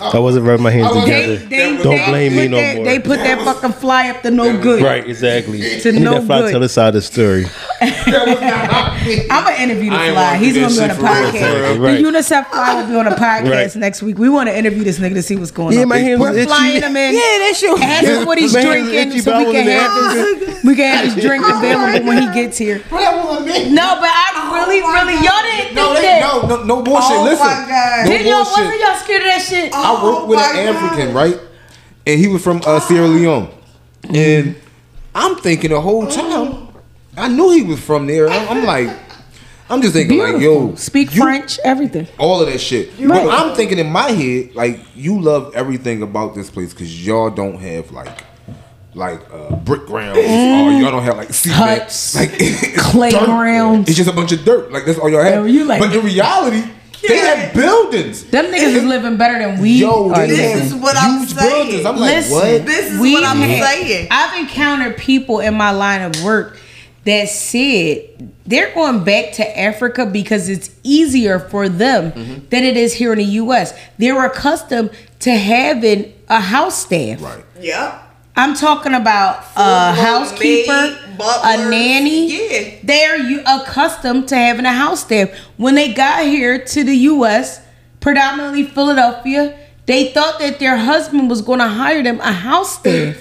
Oh, 0.02 0.12
I 0.14 0.20
wasn't 0.20 0.46
rubbing 0.46 0.64
my 0.64 0.72
hands 0.72 0.88
I 0.88 0.92
wasn't- 0.96 1.08
they, 1.08 1.22
together. 1.22 1.46
they, 1.50 1.84
Don't 1.84 1.96
they 1.98 2.06
blame 2.10 2.36
me 2.36 2.48
no 2.48 2.58
that, 2.58 2.76
more. 2.78 2.86
They 2.86 3.00
put 3.00 3.18
that 3.20 3.40
fucking 3.44 3.74
fly 3.74 4.10
up 4.10 4.22
to 4.24 4.32
no 4.32 4.62
good. 4.62 4.82
Right, 4.84 5.06
exactly. 5.08 5.60
To 5.62 5.90
You 5.90 5.92
need 6.00 6.04
no 6.04 6.14
that 6.16 6.26
fly 6.26 6.42
good. 6.42 6.52
tell 6.52 6.60
the 6.60 6.70
side 6.70 6.90
of 6.90 6.94
the 6.96 7.02
story. 7.02 7.46
I'm 8.16 9.44
gonna 9.44 9.56
interview 9.64 9.90
the 9.90 9.96
I 9.96 10.12
fly. 10.12 10.38
He's 10.38 10.56
gonna 10.56 10.68
be 10.68 10.80
on 10.80 10.90
a 10.90 10.94
shit 10.94 10.96
for 10.98 11.04
real, 11.04 11.12
podcast. 11.12 11.98
The 12.02 12.04
UNICEF 12.04 12.46
fly 12.50 12.82
will 12.82 12.88
be 12.90 12.96
on 12.96 13.08
a 13.08 13.16
podcast 13.16 13.50
Right. 13.52 13.76
next 13.76 14.02
week. 14.02 14.18
We 14.18 14.30
want 14.30 14.50
to 14.50 14.58
interview 14.58 14.84
this 14.84 15.00
nigga 15.00 15.14
to 15.16 15.24
see 15.24 15.36
what's 15.36 15.52
going 15.52 15.76
Yeah, 15.76 15.84
on. 15.84 15.88
my 15.90 15.98
hands 15.98 16.20
We're 16.20 16.34
itchy. 16.34 16.46
flying 16.48 16.82
him 16.82 16.96
in. 16.98 17.14
Yeah, 17.16 17.22
that's 17.48 17.62
your. 17.62 17.80
Ask 17.82 18.06
him 18.06 18.26
what 18.26 18.38
he's 18.38 18.54
My 18.54 18.62
hands 18.62 18.82
was 18.84 18.92
drinking 18.92 19.22
so 19.22 19.38
we 19.38 19.52
can 19.54 19.68
have 19.68 20.16
his, 20.50 20.64
we 20.64 20.76
can 20.76 20.96
have 20.96 21.06
his 21.14 21.24
drink 21.26 21.44
available 21.48 22.08
when 22.08 22.22
he 22.22 22.34
gets 22.34 22.58
here. 22.58 22.82
That 22.90 23.26
wasn't 23.26 23.48
me. 23.48 23.70
No, 23.72 23.96
but 24.00 24.10
I 24.12 24.52
really, 24.54 24.82
really, 24.82 25.14
y'all 25.24 25.42
didn't 25.42 25.74
No, 25.76 25.94
think 25.94 26.02
they, 26.02 26.20
that. 26.20 26.22
no, 26.48 26.58
no, 26.58 26.64
no 26.64 26.82
bullshit. 26.84 27.12
Oh 27.18 27.24
Listen, 27.24 27.48
no 27.48 28.04
Did 28.06 28.26
y'all 28.26 28.44
bullshit. 28.44 28.66
wasn't 28.66 28.82
y'all 28.82 28.96
scared 28.98 29.22
of 29.22 29.28
that 29.28 29.42
shit? 29.42 29.74
I 29.74 30.04
worked 30.04 30.28
with 30.28 30.40
Oh 30.40 30.60
an 30.60 30.76
African, 30.76 31.14
right? 31.14 31.40
And 32.06 32.20
he 32.20 32.28
was 32.28 32.44
from 32.44 32.62
uh, 32.66 32.80
Sierra 32.80 33.08
Leone. 33.08 33.50
And 34.14 34.56
I'm 35.16 35.36
thinking 35.38 35.72
the 35.72 35.82
whole 35.82 36.08
time, 36.08 36.69
I 37.20 37.28
knew 37.28 37.52
he 37.52 37.64
was 37.64 37.80
from 37.80 38.08
there. 38.08 38.30
I'm, 38.30 38.58
I'm 38.58 38.64
like, 38.66 38.90
I'm 39.70 39.82
just 39.82 39.94
thinking 39.94 40.18
like, 40.20 40.42
yo, 40.42 40.76
Speak 40.76 41.14
you- 41.14 41.22
French, 41.22 41.60
everything. 41.64 42.08
all 42.18 42.42
of 42.42 42.48
that 42.52 42.60
shit. 42.60 42.90
Right. 43.00 43.24
But 43.26 43.28
I'm 43.30 43.56
thinking 43.56 43.78
in 43.78 43.92
my 43.92 44.10
head, 44.12 44.56
like, 44.56 44.80
you 44.96 45.20
love 45.22 45.54
everything 45.56 46.02
about 46.02 46.34
this 46.36 46.50
place 46.50 46.74
because 46.74 47.06
y'all 47.06 47.30
don't 47.30 47.60
have 47.60 47.92
like. 47.92 48.26
Like 48.96 49.22
uh, 49.32 49.56
brick 49.58 49.86
grounds, 49.86 50.18
or 50.18 50.22
y'all 50.24 50.90
don't 50.90 51.04
have 51.04 51.16
like 51.16 51.32
cement. 51.32 51.60
Huts, 51.84 52.16
like 52.16 52.32
clay 52.78 53.12
dirt. 53.12 53.24
grounds. 53.26 53.88
It's 53.88 53.96
just 53.96 54.10
a 54.10 54.14
bunch 54.14 54.32
of 54.32 54.44
dirt. 54.44 54.72
Like 54.72 54.84
that's 54.86 54.98
all 54.98 55.08
y'all 55.12 55.22
have. 55.24 55.48
Yeah, 55.48 55.54
you 55.60 55.64
like- 55.66 55.80
but 55.80 55.96
in 55.96 56.04
reality, 56.04 56.64
They 57.08 57.18
have 57.20 57.54
buildings. 57.54 58.24
Them 58.26 58.46
niggas 58.46 58.74
is 58.78 58.84
living 58.84 59.16
better 59.16 59.38
than 59.38 59.62
we 59.62 59.74
Yo, 59.74 60.10
are 60.12 60.26
they 60.26 60.36
This 60.36 60.66
is 60.66 60.74
what 60.74 60.98
I'm 60.98 61.20
huge 61.20 61.34
saying. 61.36 61.68
buildings. 61.68 61.86
I'm 61.86 61.98
like, 61.98 62.26
what? 62.32 62.66
This 62.66 62.92
is 62.92 63.00
We 63.00 63.14
what 63.14 63.24
I'm 63.26 63.38
had- 63.38 63.64
saying. 63.64 64.08
I've 64.10 64.40
encountered 64.40 64.98
people 64.98 65.40
in 65.40 65.54
my 65.54 65.70
line 65.70 66.02
of 66.02 66.24
work 66.24 66.60
that 67.06 67.30
said 67.30 68.32
they're 68.46 68.74
going 68.74 69.04
back 69.04 69.32
to 69.34 69.60
Africa 69.60 70.06
because 70.06 70.50
it's 70.50 70.70
easier 70.84 71.40
for 71.40 71.70
them 71.70 72.12
Mm-hmm. 72.12 72.48
than 72.50 72.64
it 72.64 72.76
is 72.78 72.94
here 72.94 73.12
in 73.14 73.20
the 73.20 73.26
U.S. 73.26 73.74
They're 73.98 74.24
accustomed 74.26 74.92
to 75.20 75.32
having 75.36 76.14
a 76.30 76.40
house 76.40 76.82
staff. 76.84 77.22
Right. 77.22 77.44
Yep. 77.62 78.06
I'm 78.36 78.54
talking 78.56 78.94
about 78.94 79.40
a 79.58 79.94
Full-blown 79.94 79.96
housekeeper, 80.06 80.72
maid, 80.72 81.18
a 81.44 81.70
nanny. 81.70 82.32
Yeah. 82.32 82.76
They're 82.84 83.18
you 83.18 83.42
accustomed 83.46 84.28
to 84.30 84.36
having 84.38 84.66
a 84.66 84.72
house 84.74 85.02
staff. 85.02 85.30
When 85.58 85.76
they 85.76 85.94
got 85.94 86.24
here 86.26 86.64
to 86.64 86.84
the 86.84 86.96
U.S., 86.96 87.62
predominantly 88.00 88.64
Philadelphia, 88.64 89.58
they 89.88 90.12
thought 90.14 90.40
that 90.40 90.60
their 90.60 90.78
husband 90.78 91.30
was 91.30 91.42
going 91.42 91.60
to 91.60 91.68
hire 91.68 92.02
them 92.04 92.20
a 92.22 92.32
house 92.32 92.80
staff. 92.80 93.18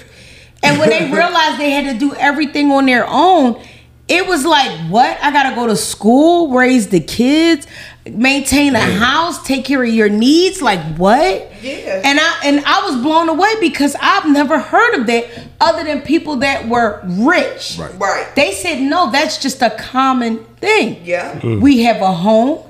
And 0.62 0.78
when 0.78 0.90
they 0.90 1.04
realized 1.12 1.58
they 1.58 1.70
had 1.70 1.92
to 1.92 1.98
do 1.98 2.14
everything 2.14 2.70
on 2.70 2.86
their 2.86 3.06
own, 3.06 3.62
it 4.08 4.26
was 4.26 4.44
like, 4.46 4.70
what? 4.90 5.18
I 5.20 5.30
gotta 5.30 5.54
go 5.54 5.66
to 5.66 5.76
school, 5.76 6.52
raise 6.52 6.88
the 6.88 7.00
kids, 7.00 7.66
maintain 8.06 8.74
a 8.74 8.80
house, 8.80 9.42
take 9.46 9.66
care 9.66 9.82
of 9.82 9.90
your 9.90 10.08
needs. 10.08 10.62
Like 10.62 10.80
what? 10.96 11.62
Yeah. 11.62 12.00
And 12.04 12.18
I 12.18 12.40
and 12.44 12.64
I 12.64 12.88
was 12.88 13.02
blown 13.02 13.28
away 13.28 13.52
because 13.60 13.94
I've 14.00 14.26
never 14.30 14.58
heard 14.58 14.98
of 14.98 15.06
that 15.08 15.26
other 15.60 15.84
than 15.84 16.00
people 16.00 16.36
that 16.36 16.68
were 16.68 17.02
rich. 17.04 17.76
Right. 17.78 17.98
Right. 17.98 18.32
They 18.34 18.52
said 18.52 18.80
no, 18.80 19.10
that's 19.10 19.38
just 19.38 19.60
a 19.60 19.70
common 19.70 20.42
thing. 20.56 21.04
Yeah. 21.04 21.38
Mm. 21.40 21.60
We 21.60 21.82
have 21.82 22.00
a 22.00 22.12
home. 22.12 22.64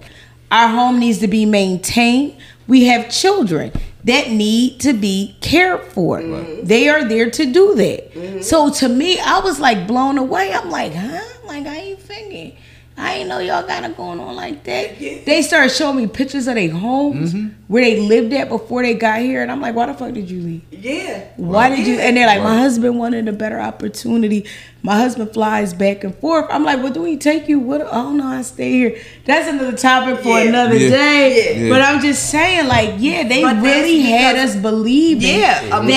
Our 0.51 0.68
home 0.68 0.99
needs 0.99 1.18
to 1.18 1.28
be 1.28 1.47
maintained. 1.47 2.36
We 2.66 2.86
have 2.86 3.11
children 3.11 3.70
that 4.09 4.30
need 4.30 4.80
to 4.80 4.92
be 4.92 5.36
cared 5.40 5.82
for. 5.92 6.22
They 6.62 6.88
are 6.88 7.04
there 7.06 7.30
to 7.30 7.52
do 7.52 7.74
that. 7.74 8.12
Mm-hmm. 8.12 8.40
So 8.40 8.70
to 8.70 8.88
me, 8.88 9.18
I 9.20 9.40
was 9.40 9.61
like 9.61 9.86
blown 9.86 10.18
away. 10.18 10.52
I'm 10.52 10.70
like, 10.70 10.94
huh? 10.94 11.20
Like 11.46 11.66
I 11.66 11.76
ain't 11.76 12.00
thinking. 12.00 12.56
I 12.99 13.14
ain't 13.14 13.28
know 13.28 13.38
y'all 13.38 13.64
got 13.64 13.84
it 13.84 13.96
going 13.96 14.18
on 14.18 14.34
like 14.34 14.64
that. 14.64 15.01
Yeah. 15.01 15.18
They 15.24 15.42
started 15.42 15.70
showing 15.70 15.96
me 15.96 16.07
pictures 16.09 16.49
of 16.49 16.57
their 16.57 16.70
homes 16.70 17.32
mm-hmm. 17.32 17.49
where 17.68 17.84
they 17.84 18.01
lived 18.01 18.32
at 18.32 18.49
before 18.49 18.82
they 18.82 18.94
got 18.94 19.20
here, 19.20 19.40
and 19.42 19.51
I'm 19.53 19.61
like, 19.61 19.74
why 19.74 19.86
the 19.86 19.94
fuck 19.94 20.12
did 20.12 20.28
you 20.30 20.40
leave? 20.40 20.62
Yeah. 20.72 21.28
Why 21.36 21.68
did 21.74 21.86
you? 21.86 21.99
And 21.99 22.16
they're 22.16 22.26
like, 22.26 22.42
my 22.42 22.59
husband 22.59 22.99
wanted 22.99 23.28
a 23.28 23.32
better 23.32 23.61
opportunity. 23.61 24.46
My 24.82 24.96
husband 24.96 25.32
flies 25.32 25.74
back 25.74 26.03
and 26.03 26.14
forth. 26.16 26.46
I'm 26.51 26.64
like, 26.64 26.82
well, 26.82 26.92
do 26.92 27.03
we 27.03 27.16
take 27.16 27.49
you? 27.49 27.59
What? 27.61 27.82
Oh 27.82 28.12
no, 28.12 28.26
I 28.26 28.42
stay 28.42 28.72
here. 28.72 29.01
That's 29.24 29.49
another 29.49 29.76
topic 29.76 30.20
for 30.22 30.38
Yeah. 30.40 30.49
another 30.49 30.76
Yeah. 30.76 30.90
day. 30.90 31.62
Yeah. 31.64 31.68
But 31.70 31.82
I'm 31.82 32.01
just 32.01 32.30
saying, 32.30 32.66
like, 32.66 32.94
yeah, 32.99 33.26
they 33.28 33.42
But 33.42 33.62
really 33.62 34.01
had 34.01 34.36
us 34.36 34.57
believe, 34.57 35.22
Yeah. 35.22 35.68
I 35.72 35.80
mean, 35.80 35.88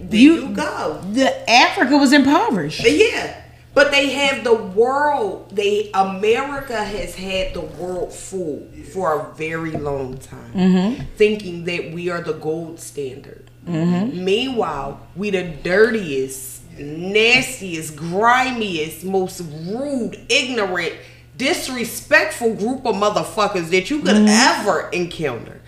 that 0.00 0.16
you, 0.18 0.34
you 0.34 0.48
go. 0.48 1.00
the 1.12 1.50
Africa 1.50 1.96
was 1.96 2.12
impoverished. 2.12 2.82
But 2.82 2.92
yeah. 2.92 3.41
But 3.74 3.90
they 3.90 4.10
have 4.10 4.44
the 4.44 4.54
world. 4.54 5.50
They 5.50 5.90
America 5.94 6.76
has 6.84 7.14
had 7.14 7.54
the 7.54 7.62
world 7.62 8.12
fooled 8.12 8.74
for 8.92 9.18
a 9.20 9.34
very 9.34 9.70
long 9.72 10.18
time, 10.18 10.52
Mm-hmm. 10.52 11.04
thinking 11.16 11.64
that 11.64 11.92
we 11.92 12.10
are 12.10 12.20
the 12.20 12.34
gold 12.34 12.80
standard. 12.80 13.50
Mm-hmm. 13.66 14.24
Meanwhile, 14.24 15.00
we 15.16 15.30
the 15.30 15.44
dirtiest, 15.62 16.62
nastiest, 16.78 17.96
grimiest, 17.96 19.04
most 19.04 19.40
rude, 19.40 20.20
ignorant, 20.28 20.94
disrespectful 21.36 22.54
group 22.54 22.84
of 22.84 22.94
motherfuckers 22.96 23.70
that 23.70 23.88
you 23.90 24.00
could 24.00 24.16
mm-hmm. 24.16 24.28
ever 24.28 24.88
encounter. 24.90 25.60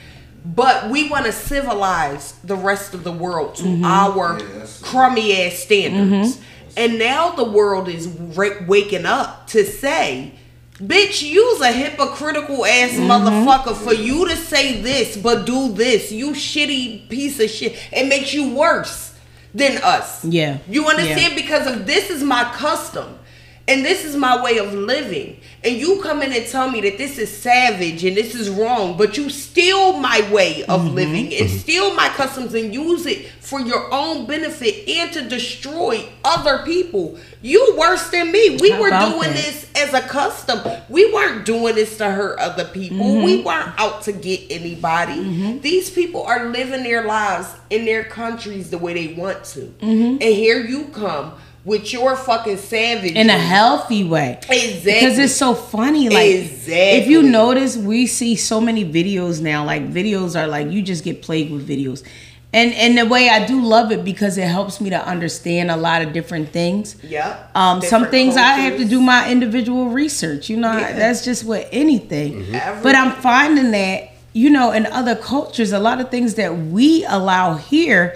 But 0.44 0.90
we 0.90 1.08
want 1.08 1.24
to 1.24 1.32
civilize 1.32 2.32
the 2.44 2.56
rest 2.56 2.92
of 2.92 3.02
the 3.02 3.12
world 3.12 3.54
to 3.56 3.62
mm-hmm. 3.62 3.84
our 3.84 4.38
Yes. 4.40 4.80
crummy 4.82 5.40
ass 5.46 5.54
standards. 5.54 6.38
And 6.76 6.98
now 6.98 7.30
the 7.30 7.44
world 7.44 7.88
is 7.88 8.08
ra- 8.08 8.64
waking 8.66 9.06
up 9.06 9.46
to 9.48 9.64
say, 9.64 10.32
bitch, 10.74 11.22
you's 11.22 11.60
a 11.60 11.72
hypocritical 11.72 12.64
ass 12.66 12.90
mm-hmm. 12.90 13.10
motherfucker 13.10 13.76
for 13.76 13.94
you 13.94 14.28
to 14.28 14.36
say 14.36 14.80
this 14.80 15.16
but 15.16 15.46
do 15.46 15.72
this. 15.72 16.10
You 16.10 16.30
shitty 16.30 17.08
piece 17.08 17.38
of 17.40 17.50
shit. 17.50 17.76
It 17.92 18.08
makes 18.08 18.34
you 18.34 18.54
worse 18.54 19.16
than 19.54 19.78
us. 19.82 20.24
Yeah. 20.24 20.58
You 20.68 20.86
understand? 20.86 21.34
Yeah. 21.34 21.40
Because 21.40 21.66
of 21.66 21.86
this 21.86 22.10
is 22.10 22.22
my 22.22 22.44
custom. 22.54 23.18
And 23.66 23.82
this 23.82 24.04
is 24.04 24.14
my 24.14 24.42
way 24.42 24.58
of 24.58 24.74
living. 24.74 25.40
And 25.64 25.76
you 25.76 26.02
come 26.02 26.20
in 26.20 26.32
and 26.34 26.46
tell 26.46 26.70
me 26.70 26.82
that 26.82 26.98
this 26.98 27.16
is 27.16 27.34
savage 27.34 28.04
and 28.04 28.14
this 28.14 28.34
is 28.34 28.50
wrong, 28.50 28.98
but 28.98 29.16
you 29.16 29.30
steal 29.30 29.94
my 29.98 30.20
way 30.30 30.64
of 30.64 30.82
Mm-hmm. 30.82 30.94
living 30.94 31.34
and 31.34 31.48
steal 31.48 31.94
my 31.94 32.08
customs 32.08 32.52
and 32.52 32.74
use 32.74 33.06
it 33.06 33.26
for 33.40 33.60
your 33.62 33.88
own 33.92 34.26
benefit 34.26 34.86
and 34.88 35.10
to 35.14 35.22
destroy 35.26 36.06
other 36.24 36.58
people. 36.66 37.18
You 37.40 37.74
worse 37.78 38.10
than 38.10 38.30
me. 38.32 38.58
We 38.60 38.70
How 38.70 38.80
were 38.82 38.90
doing 38.90 39.32
that? 39.32 39.34
this 39.36 39.70
as 39.74 39.94
a 39.94 40.02
custom. 40.02 40.60
We 40.90 41.10
weren't 41.12 41.46
doing 41.46 41.74
this 41.74 41.96
to 41.98 42.10
hurt 42.10 42.38
other 42.40 42.66
people. 42.66 43.22
We 43.22 43.38
Mm-hmm. 43.38 43.46
weren't 43.46 43.80
out 43.80 44.02
to 44.02 44.12
get 44.12 44.42
anybody. 44.50 45.58
These 45.60 45.88
people 45.88 46.22
are 46.24 46.50
living 46.50 46.82
their 46.82 47.04
lives 47.04 47.48
in 47.70 47.86
their 47.86 48.04
countries 48.04 48.68
the 48.68 48.76
way 48.78 48.92
they 48.92 49.14
want 49.14 49.42
to. 49.44 49.60
Mm-hmm. 49.80 50.10
And 50.20 50.22
here 50.22 50.60
you 50.60 50.84
come 50.88 51.32
with 51.64 51.92
your 51.92 52.14
fucking 52.14 52.58
savage 52.58 53.12
in 53.12 53.30
a 53.30 53.38
healthy 53.38 54.04
way. 54.04 54.38
Exactly. 54.50 54.92
Because 54.92 55.18
it's 55.18 55.34
so 55.34 55.54
funny. 55.54 56.08
Like 56.10 56.30
Exactly. 56.34 56.74
if 56.74 57.06
you 57.08 57.22
notice, 57.22 57.76
we 57.76 58.06
see 58.06 58.36
so 58.36 58.60
many 58.60 58.84
videos 58.84 59.40
now. 59.40 59.64
Like 59.64 59.90
videos 59.90 60.38
are 60.38 60.46
like 60.46 60.70
you 60.70 60.82
just 60.82 61.04
get 61.04 61.22
plagued 61.22 61.50
with 61.52 61.66
videos. 61.68 62.02
And 62.52 62.72
and 62.74 62.96
the 62.98 63.06
way 63.06 63.28
I 63.30 63.44
do 63.46 63.64
love 63.64 63.90
it 63.90 64.04
because 64.04 64.38
it 64.38 64.46
helps 64.46 64.80
me 64.80 64.90
to 64.90 65.08
understand 65.08 65.70
a 65.72 65.76
lot 65.76 66.02
of 66.02 66.12
different 66.12 66.50
things. 66.50 66.96
Yep. 67.02 67.50
Um, 67.56 67.80
some 67.82 68.06
things 68.08 68.36
I 68.36 68.52
have 68.64 68.76
to 68.76 68.84
do 68.84 69.00
my 69.00 69.28
individual 69.30 69.86
research. 69.88 70.48
You 70.48 70.58
know, 70.58 70.76
Yeah. 70.76 70.92
that's 70.92 71.24
just 71.24 71.44
with 71.44 71.66
anything. 71.72 72.44
Mhm. 72.44 72.82
But 72.82 72.94
I'm 72.94 73.10
finding 73.12 73.70
that 73.72 74.10
you 74.34 74.50
know 74.50 74.70
in 74.70 74.86
other 74.86 75.16
cultures, 75.16 75.72
a 75.72 75.78
lot 75.80 76.00
of 76.00 76.10
things 76.10 76.34
that 76.34 76.56
we 76.56 77.04
allow 77.06 77.54
here 77.54 78.14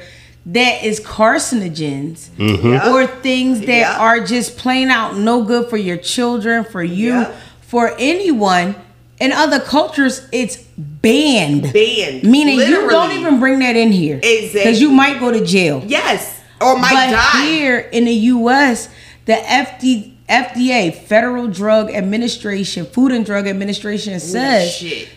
that 0.49 0.83
is 0.83 0.99
carcinogens 1.01 2.31
mm-hmm. 2.31 2.69
Yep. 2.73 2.87
or 2.87 3.07
things 3.07 3.61
that 3.61 3.67
Yeah. 3.67 3.99
are 3.99 4.21
just 4.21 4.57
plain 4.57 4.91
out 4.91 5.17
no 5.17 5.43
good 5.43 5.69
for 5.69 5.77
your 5.77 5.99
children, 5.99 6.65
for 6.65 6.83
you, 6.83 7.13
Yeah. 7.21 7.31
for 7.61 7.95
anyone. 7.99 8.75
In 9.21 9.33
other 9.33 9.61
cultures, 9.61 10.27
it's 10.33 10.57
banned. 10.79 11.73
Banned. 11.73 12.23
Meaning 12.23 12.61
you 12.61 12.89
don't 12.89 13.13
even 13.13 13.41
bring 13.41 13.59
that 13.59 13.77
in 13.77 13.93
here. 13.93 14.17
Exactly. 14.23 14.61
Because 14.61 14.81
you 14.81 14.91
might 14.91 15.21
go 15.21 15.31
to 15.33 15.45
jail. 15.45 15.83
Yes. 15.87 16.41
Or 16.61 16.79
might 16.79 16.93
but 16.93 17.11
die. 17.11 17.45
here 17.47 17.79
in 17.79 18.05
the 18.05 18.15
U.S., 18.15 18.89
the 19.27 19.35
FD, 19.35 20.13
FDA, 20.29 20.95
Federal 20.95 21.49
Drug 21.49 21.91
Administration, 21.91 22.87
Food 22.87 23.13
and 23.13 23.25
Drug 23.27 23.47
Administration 23.47 24.19
says 24.21 24.73
shit. 24.75 25.09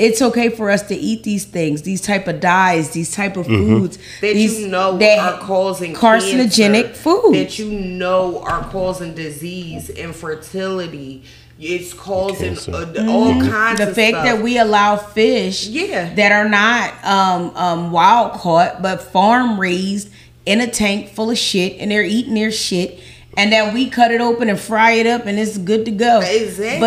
It's 0.00 0.22
okay 0.22 0.48
for 0.48 0.70
us 0.70 0.82
to 0.88 0.94
eat 0.94 1.22
these 1.22 1.44
things, 1.44 1.82
these 1.82 2.00
type 2.00 2.26
of 2.26 2.40
dyes, 2.40 2.90
these 2.90 3.14
type 3.14 3.36
of 3.36 3.46
foods 3.46 3.98
that 4.20 4.34
these, 4.34 4.60
you 4.60 4.68
know 4.68 4.96
that 4.98 5.18
are 5.18 5.38
causing 5.40 5.94
carcinogenic 5.94 6.82
cancer, 6.86 6.94
foods. 6.94 7.36
that 7.38 7.58
you 7.58 7.70
know 7.70 8.40
are 8.42 8.62
causing 8.70 9.14
disease, 9.14 9.90
infertility. 9.90 11.22
It's 11.62 11.92
causing 11.92 12.54
Cancer. 12.54 12.72
uh, 12.74 13.06
all 13.10 13.38
kinds 13.38 13.80
of 13.80 13.86
the 13.88 13.90
of 13.90 13.94
fact 13.94 14.14
stuff. 14.14 14.24
that 14.24 14.42
we 14.42 14.56
allow 14.56 14.96
fish 14.96 15.66
Yeah. 15.66 16.14
that 16.14 16.32
are 16.32 16.48
not 16.48 17.04
um, 17.04 17.54
um, 17.54 17.92
wild 17.92 18.32
caught 18.32 18.80
but 18.80 19.02
farm 19.02 19.60
raised 19.60 20.08
in 20.46 20.62
a 20.62 20.66
tank 20.66 21.10
full 21.10 21.30
of 21.30 21.36
shit 21.36 21.76
and 21.78 21.90
they're 21.90 22.02
eating 22.02 22.32
their 22.32 22.50
shit 22.50 22.98
and 23.36 23.52
that 23.52 23.72
we 23.72 23.88
cut 23.88 24.10
it 24.10 24.20
open 24.20 24.48
and 24.48 24.58
fry 24.58 24.92
it 24.92 25.06
up 25.06 25.26
and 25.26 25.38
it's 25.38 25.56
good 25.58 25.84
to 25.84 25.90
go 25.90 26.20
Exactly. 26.20 26.80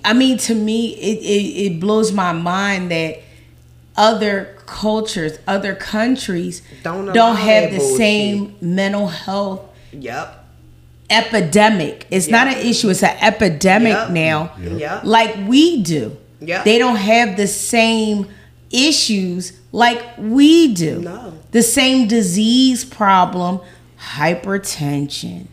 but 0.00 0.08
i 0.08 0.12
mean 0.12 0.38
to 0.38 0.54
me 0.54 0.94
it, 0.94 1.18
it, 1.18 1.72
it 1.74 1.80
blows 1.80 2.12
my 2.12 2.32
mind 2.32 2.90
that 2.90 3.18
other 3.96 4.56
cultures 4.66 5.38
other 5.46 5.74
countries 5.74 6.62
Don't 6.82 7.12
don't, 7.12 7.36
have 7.36 7.70
the 7.72 7.78
bullshit. 7.78 7.96
same 7.96 8.56
mental 8.60 9.08
health 9.08 9.62
Yep. 9.92 10.44
epidemic 11.10 12.06
it's 12.10 12.28
not 12.28 12.46
an 12.46 12.58
issue 12.58 12.90
it's 12.90 13.02
an 13.02 13.16
epidemic 13.20 13.92
Yep. 13.94 14.10
now 14.10 14.52
Yep. 14.60 15.00
like 15.04 15.36
we 15.48 15.82
do. 15.82 16.16
Yeah. 16.40 16.62
They 16.62 16.78
don't 16.78 16.96
have 16.96 17.36
the 17.36 17.48
same 17.48 18.28
issues 18.70 19.58
like 19.72 20.00
we 20.18 20.72
do. 20.72 21.00
No. 21.00 21.32
The 21.50 21.62
same 21.64 22.06
disease 22.06 22.84
problem, 22.84 23.58
hypertension, 23.98 25.46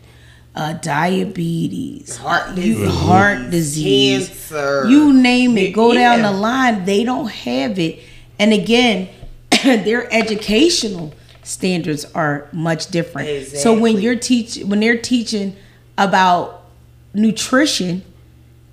uh, 0.56 0.72
diabetes, 0.74 2.16
Heart 2.16 2.48
uh, 2.48 2.60
you- 2.60 2.74
disease, 2.74 2.90
heart 2.94 3.50
disease, 3.50 4.28
cancer. 4.28 4.88
you 4.88 5.12
name 5.12 5.56
it. 5.58 5.72
Go 5.72 5.92
down 5.94 6.22
the 6.22 6.32
line. 6.32 6.84
They 6.84 7.04
don't 7.04 7.30
have 7.30 7.78
it. 7.78 8.00
And 8.38 8.52
again, 8.52 9.08
their 9.62 10.12
educational 10.12 11.12
standards 11.42 12.04
are 12.06 12.48
much 12.52 12.88
different. 12.88 13.46
So 13.48 13.78
when 13.78 13.98
you're 14.00 14.16
teach 14.16 14.56
when 14.64 14.80
they're 14.80 14.98
teaching 14.98 15.56
about 15.98 16.64
nutrition, 17.14 18.02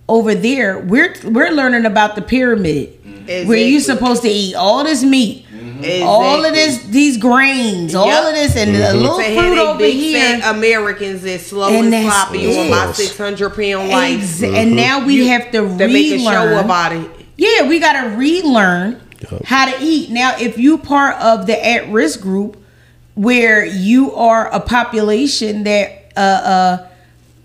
over 0.08 0.36
there, 0.36 0.80
we're 0.80 1.16
we're 1.24 1.52
learning 1.52 1.86
about 1.86 2.16
the 2.16 2.22
pyramid. 2.22 3.00
Where 3.26 3.58
you 3.58 3.78
Exactly. 3.78 3.80
supposed 3.80 4.22
to 4.24 4.30
eat 4.30 4.56
all 4.56 4.84
this 4.84 5.04
meat, 5.04 5.46
all 6.04 6.44
of 6.46 6.54
this, 6.54 6.80
these 6.86 7.18
grains, 7.18 7.94
all 7.96 8.08
Yep. 8.08 8.26
of 8.26 8.34
this, 8.36 8.56
and 8.56 8.76
a 8.76 8.94
little 8.94 9.18
to 9.18 9.24
fruit 9.36 9.58
over 9.58 9.80
big 9.80 9.96
here. 9.96 10.20
fat 10.40 10.56
Americans 10.56 11.24
is 11.26 11.46
slow 11.46 11.68
And 11.68 11.86
and, 11.86 11.94
that's 11.94 12.06
sloppy 12.06 12.46
it. 12.46 12.60
on 12.60 12.70
my 12.88 12.92
six 12.94 13.18
hundred 13.18 13.50
pound 13.52 13.90
life 13.90 14.22
Ex- 14.22 14.44
And 14.44 14.76
now 14.76 15.06
we 15.06 15.28
have 15.28 15.52
to 15.52 15.60
to 15.78 15.88
make 15.88 16.12
a 16.14 16.20
show 16.20 16.46
relearn. 16.46 16.66
about 16.66 16.92
it. 16.94 17.10
Yeah, 17.38 17.68
we 17.68 17.80
got 17.80 17.94
to 18.02 18.16
relearn 18.16 19.02
Yup. 19.32 19.46
how 19.46 19.66
to 19.72 19.76
eat. 19.82 20.10
Now, 20.12 20.36
if 20.40 20.58
you 20.58 20.78
part 20.78 21.16
of 21.22 21.48
the 21.48 21.66
at 21.66 21.90
risk 21.90 22.22
group 22.22 22.58
where 23.16 23.66
you 23.66 24.14
are 24.16 24.48
a 24.54 24.60
population 24.60 25.64
that 25.64 26.12
uh, 26.16 26.20
uh, 26.20 26.88